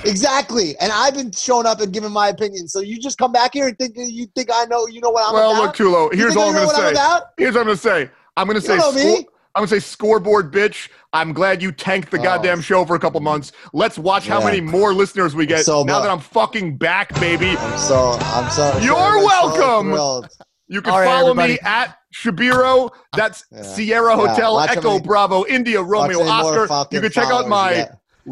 For 0.00 0.04
12 0.04 0.04
years. 0.04 0.12
Exactly. 0.12 0.76
And 0.78 0.92
I've 0.92 1.14
been 1.14 1.32
showing 1.32 1.66
up 1.66 1.80
and 1.80 1.92
giving 1.92 2.12
my 2.12 2.28
opinion. 2.28 2.68
So 2.68 2.80
you 2.80 2.98
just 2.98 3.18
come 3.18 3.32
back 3.32 3.52
here 3.54 3.68
and 3.68 3.78
think 3.78 3.94
you 3.96 4.26
think 4.34 4.48
I 4.52 4.64
know 4.66 4.86
you 4.86 5.00
know 5.00 5.10
what 5.10 5.28
I'm 5.28 5.34
Well, 5.34 5.52
about? 5.52 5.62
look, 5.62 5.76
Tulo. 5.76 6.12
You 6.12 6.18
Here's 6.18 6.36
all 6.36 6.48
I'm 6.48 6.54
gonna 6.54 6.68
I'm 6.68 6.74
say. 6.74 6.90
about? 6.92 7.22
Here's 7.36 7.54
what 7.54 7.60
I'm 7.62 7.66
gonna 7.66 7.76
say. 7.76 8.10
I'm 8.36 8.46
gonna 8.46 8.60
say. 8.60 8.74
You 8.74 8.78
know. 8.80 9.24
I'm 9.56 9.62
gonna 9.62 9.66
say 9.68 9.80
scoreboard, 9.80 10.52
bitch. 10.52 10.88
I'm 11.12 11.32
glad 11.32 11.60
you 11.60 11.72
tanked 11.72 12.12
the 12.12 12.20
Oh. 12.20 12.22
goddamn 12.22 12.60
show 12.60 12.84
for 12.84 12.94
a 12.94 13.00
couple 13.00 13.18
months. 13.20 13.50
Let's 13.72 13.98
watch 13.98 14.28
how 14.28 14.42
many 14.44 14.60
more 14.60 14.94
listeners 14.94 15.34
we 15.34 15.44
get 15.44 15.64
So 15.64 15.82
now 15.82 15.96
mu- 15.98 16.04
that 16.04 16.10
I'm 16.10 16.20
fucking 16.20 16.76
back, 16.76 17.12
baby. 17.18 17.56
I'm 17.58 17.78
so 17.78 18.16
I'm 18.20 18.48
so 18.50 18.78
You're 18.78 18.94
so 19.20 19.26
welcome. 19.26 19.90
thrilled. 19.90 20.28
You 20.68 20.80
can 20.82 20.94
right, 20.94 21.04
follow 21.04 21.34
me 21.34 21.58
at 21.64 21.96
Shebiro. 22.14 22.90
That's 23.16 23.44
Yeah. 23.50 23.62
Sierra 23.62 24.14
Hotel 24.14 24.56
how 24.56 24.66
Echo 24.66 24.92
many- 24.92 25.00
Bravo 25.04 25.44
India 25.46 25.82
Romeo 25.82 26.20
Watch 26.20 26.28
any 26.28 26.42
more 26.42 26.72
Oscar. 26.72 26.94
You 26.94 27.00
can 27.00 27.10
check 27.10 27.26
out 27.26 27.48
my. 27.48 27.88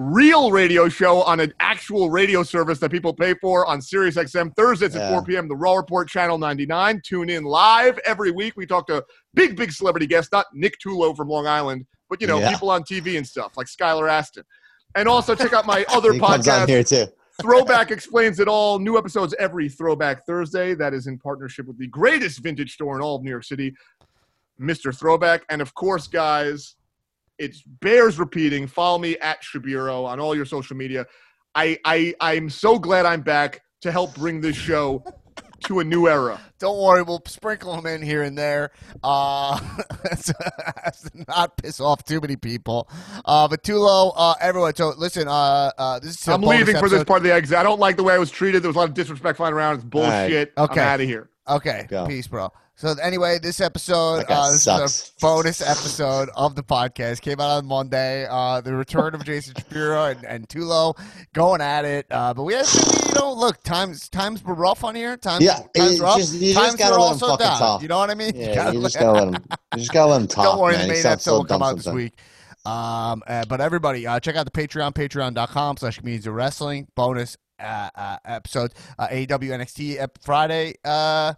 Real 0.08 0.52
radio 0.52 0.88
show 0.88 1.22
on 1.22 1.40
an 1.40 1.52
actual 1.58 2.08
radio 2.08 2.44
service 2.44 2.78
that 2.78 2.92
people 2.92 3.12
pay 3.12 3.34
for 3.40 3.66
on 3.66 3.82
Sirius 3.82 4.14
XM 4.14 4.54
Thursdays 4.54 4.94
at 4.94 5.10
4 5.10 5.24
p.m. 5.24 5.48
The 5.48 5.56
Raw 5.56 5.74
Report 5.74 6.08
Channel 6.08 6.38
99. 6.38 7.00
Tune 7.04 7.28
in 7.28 7.42
live 7.42 7.98
every 8.06 8.30
week. 8.30 8.52
We 8.56 8.64
talk 8.64 8.86
to 8.86 9.04
big, 9.34 9.56
big 9.56 9.72
celebrity 9.72 10.06
guests, 10.06 10.30
not 10.30 10.46
Nick 10.54 10.74
Tulo 10.78 11.16
from 11.16 11.26
Long 11.28 11.48
Island, 11.48 11.84
but 12.08 12.20
you 12.20 12.28
know, 12.28 12.38
Yeah. 12.38 12.52
people 12.52 12.70
on 12.70 12.84
TV 12.84 13.16
and 13.18 13.26
stuff 13.26 13.56
like 13.56 13.66
Skylar 13.66 14.08
Astin. 14.08 14.44
And 14.94 15.08
also 15.08 15.34
check 15.34 15.52
out 15.52 15.66
my 15.66 15.84
other 15.92 16.12
He 16.12 16.20
comes 16.20 16.46
on 16.46 16.66
podcast, 16.66 16.68
here 16.68 16.84
too. 16.84 17.06
Throwback 17.42 17.90
Explains 17.90 18.38
It 18.38 18.46
All. 18.46 18.78
New 18.78 18.98
episodes 18.98 19.34
every 19.40 19.68
Throwback 19.68 20.24
Thursday. 20.26 20.74
That 20.74 20.94
is 20.94 21.08
in 21.08 21.18
partnership 21.18 21.66
with 21.66 21.76
the 21.76 21.88
greatest 21.88 22.38
vintage 22.38 22.72
store 22.74 22.94
in 22.94 23.02
all 23.02 23.16
of 23.16 23.24
New 23.24 23.30
York 23.30 23.42
City, 23.42 23.74
Mr. 24.60 24.96
Throwback. 24.96 25.42
And 25.50 25.60
of 25.60 25.74
course, 25.74 26.06
guys, 26.06 26.76
it 27.38 27.56
bears 27.80 28.18
repeating. 28.18 28.66
Follow 28.66 28.98
me 28.98 29.16
at 29.18 29.42
Shebiro 29.42 30.04
on 30.04 30.20
all 30.20 30.34
your 30.34 30.46
social 30.46 30.76
media. 30.76 31.06
I, 31.54 31.78
I 31.84 32.14
I'm 32.20 32.50
so 32.50 32.78
glad 32.78 33.06
I'm 33.06 33.22
back 33.22 33.62
to 33.82 33.92
help 33.92 34.14
bring 34.14 34.40
this 34.40 34.56
show 34.56 35.04
to 35.64 35.80
a 35.80 35.84
new 35.84 36.08
era. 36.08 36.40
Don't 36.58 36.78
worry, 36.78 37.02
we'll 37.02 37.22
sprinkle 37.26 37.74
them 37.74 37.86
in 37.86 38.02
here 38.02 38.22
and 38.22 38.36
there. 38.36 38.70
Uh, 39.02 39.58
as 40.10 40.22
to 41.12 41.24
not 41.28 41.56
piss 41.56 41.80
off 41.80 42.04
too 42.04 42.20
many 42.20 42.36
people. 42.36 42.88
Uh, 43.24 43.48
but 43.48 43.62
Tulo, 43.62 44.12
uh, 44.16 44.34
everyone. 44.40 44.74
So 44.74 44.92
listen, 44.96 45.28
uh, 45.28 45.70
uh, 45.78 45.98
this 46.00 46.20
is 46.20 46.28
I'm 46.28 46.40
bonus 46.40 46.66
leaving 46.66 46.80
for 46.80 46.88
this 46.88 47.04
part 47.04 47.18
of 47.18 47.24
the 47.24 47.32
exit. 47.32 47.56
I 47.56 47.62
don't 47.62 47.80
like 47.80 47.96
the 47.96 48.02
way 48.02 48.14
I 48.14 48.18
was 48.18 48.30
treated. 48.30 48.62
There 48.62 48.68
was 48.68 48.76
a 48.76 48.80
lot 48.80 48.88
of 48.88 48.94
disrespect 48.94 49.36
flying 49.36 49.54
around. 49.54 49.76
It's 49.76 49.84
bullshit. 49.84 50.52
Okay. 50.56 50.80
I'm 50.80 50.88
out 50.88 51.00
of 51.00 51.06
here. 51.06 51.30
Okay, 51.48 51.86
Go. 51.88 52.06
peace, 52.06 52.26
bro. 52.26 52.52
So 52.80 52.94
anyway, 53.02 53.40
this 53.42 53.60
episode, 53.60 54.24
uh, 54.28 54.52
this 54.52 54.62
sucks. 54.62 54.92
is 55.02 55.12
a 55.16 55.20
bonus 55.20 55.60
episode 55.60 56.28
of 56.36 56.54
the 56.54 56.62
podcast. 56.62 57.22
Came 57.22 57.40
out 57.40 57.50
on 57.58 57.66
Monday. 57.66 58.24
Uh, 58.30 58.60
the 58.60 58.72
return 58.72 59.16
of 59.16 59.24
Jason 59.24 59.54
Shapiro 59.58 60.04
and, 60.04 60.24
and 60.24 60.48
Tulo 60.48 60.96
going 61.32 61.60
at 61.60 61.84
it. 61.84 62.06
Uh, 62.08 62.32
but 62.34 62.44
we 62.44 62.54
you 62.54 62.62
know, 63.16 63.32
look, 63.32 63.60
times 63.64 64.08
times 64.08 64.44
were 64.44 64.54
rough 64.54 64.84
on 64.84 64.94
here. 64.94 65.16
Times, 65.16 65.42
Yeah, 65.44 65.58
times 65.76 65.98
rough. 65.98 66.18
just- 66.18 66.34
you 66.34 66.54
times 66.54 66.66
just 66.68 66.78
gotta 66.78 66.92
were 66.92 66.98
let 67.00 67.06
'em 67.06 67.12
also 67.14 67.26
fucking 67.30 67.46
down. 67.46 67.58
talk. 67.58 67.82
You 67.82 67.88
know 67.88 67.98
what 67.98 68.10
I 68.10 68.14
mean? 68.14 68.32
Yeah, 68.36 68.70
you 68.70 68.80
just 68.80 68.96
gotta 68.96 69.12
let 69.24 69.34
him. 69.34 69.44
You 69.74 69.78
just 69.80 69.92
gotta 69.92 70.10
let 70.12 70.20
him 70.20 70.26
talk. 70.28 70.44
Don't 70.44 70.60
worry, 70.60 70.74
man. 70.74 70.86
the 70.88 70.94
He 70.94 71.02
main 71.02 71.06
episode 71.12 71.20
so 71.32 71.36
will 71.38 71.44
come 71.46 71.62
out 71.64 71.76
this 71.78 71.86
week. 71.88 72.12
Um, 72.64 73.24
uh, 73.26 73.44
but 73.48 73.60
everybody, 73.60 74.06
uh, 74.06 74.20
check 74.20 74.36
out 74.36 74.44
the 74.44 74.52
Patreon, 74.52 74.92
patreon.com 74.94 75.78
slash 75.78 75.98
comedians 75.98 76.28
of 76.28 76.34
wrestling. 76.34 76.86
Bonus 76.94 77.36
uh, 77.58 77.90
uh, 77.92 78.18
episodes. 78.24 78.74
Uh, 78.96 79.08
AEW 79.08 79.50
NXT 79.50 79.98
ep- 79.98 80.18
Friday. 80.22 80.74
Uh, 80.84 81.34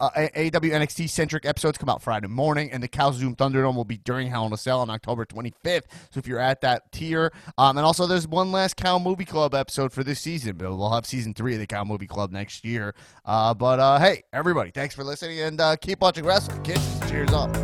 uh, 0.00 0.10
A- 0.16 0.50
AEW 0.50 0.70
NXT 0.72 1.08
centric 1.08 1.46
episodes 1.46 1.78
come 1.78 1.88
out 1.88 2.02
Friday 2.02 2.28
morning, 2.28 2.70
and 2.70 2.82
the 2.82 2.88
Cal 2.88 3.12
Zoom 3.12 3.34
Thunderdome 3.36 3.74
will 3.74 3.84
be 3.84 3.98
during 3.98 4.28
Hell 4.28 4.46
in 4.46 4.52
a 4.52 4.56
Cell 4.56 4.80
on 4.80 4.90
October 4.90 5.24
25th. 5.24 5.84
So 6.10 6.18
if 6.18 6.26
you're 6.26 6.40
at 6.40 6.60
that 6.62 6.90
tier, 6.92 7.32
um, 7.58 7.76
and 7.76 7.86
also 7.86 8.06
there's 8.06 8.28
one 8.28 8.52
last 8.52 8.76
Cal 8.76 8.98
Movie 8.98 9.24
Club 9.24 9.54
episode 9.54 9.92
for 9.92 10.04
this 10.04 10.20
season. 10.20 10.56
But 10.56 10.76
we'll 10.76 10.92
have 10.92 11.06
season 11.06 11.34
three 11.34 11.54
of 11.54 11.60
the 11.60 11.66
Cal 11.66 11.84
Movie 11.84 12.06
Club 12.06 12.30
next 12.30 12.64
year. 12.64 12.94
Uh, 13.24 13.54
but 13.54 13.80
uh, 13.80 13.98
hey, 13.98 14.22
everybody, 14.32 14.70
thanks 14.70 14.94
for 14.94 15.04
listening, 15.04 15.40
and 15.40 15.60
uh, 15.60 15.76
keep 15.76 16.00
watching 16.00 16.24
wrestling. 16.24 16.62
Kids, 16.62 17.00
cheers 17.08 17.32
up 17.32 17.54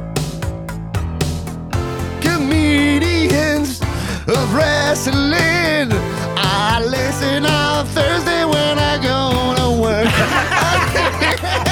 comedians 2.20 3.80
of 4.26 4.54
wrestling. 4.54 5.90
I 6.36 6.82
listen 6.84 7.44
on 7.46 7.86
Thursday 7.86 8.44
when 8.44 8.78
I 8.78 8.98
go 9.02 9.32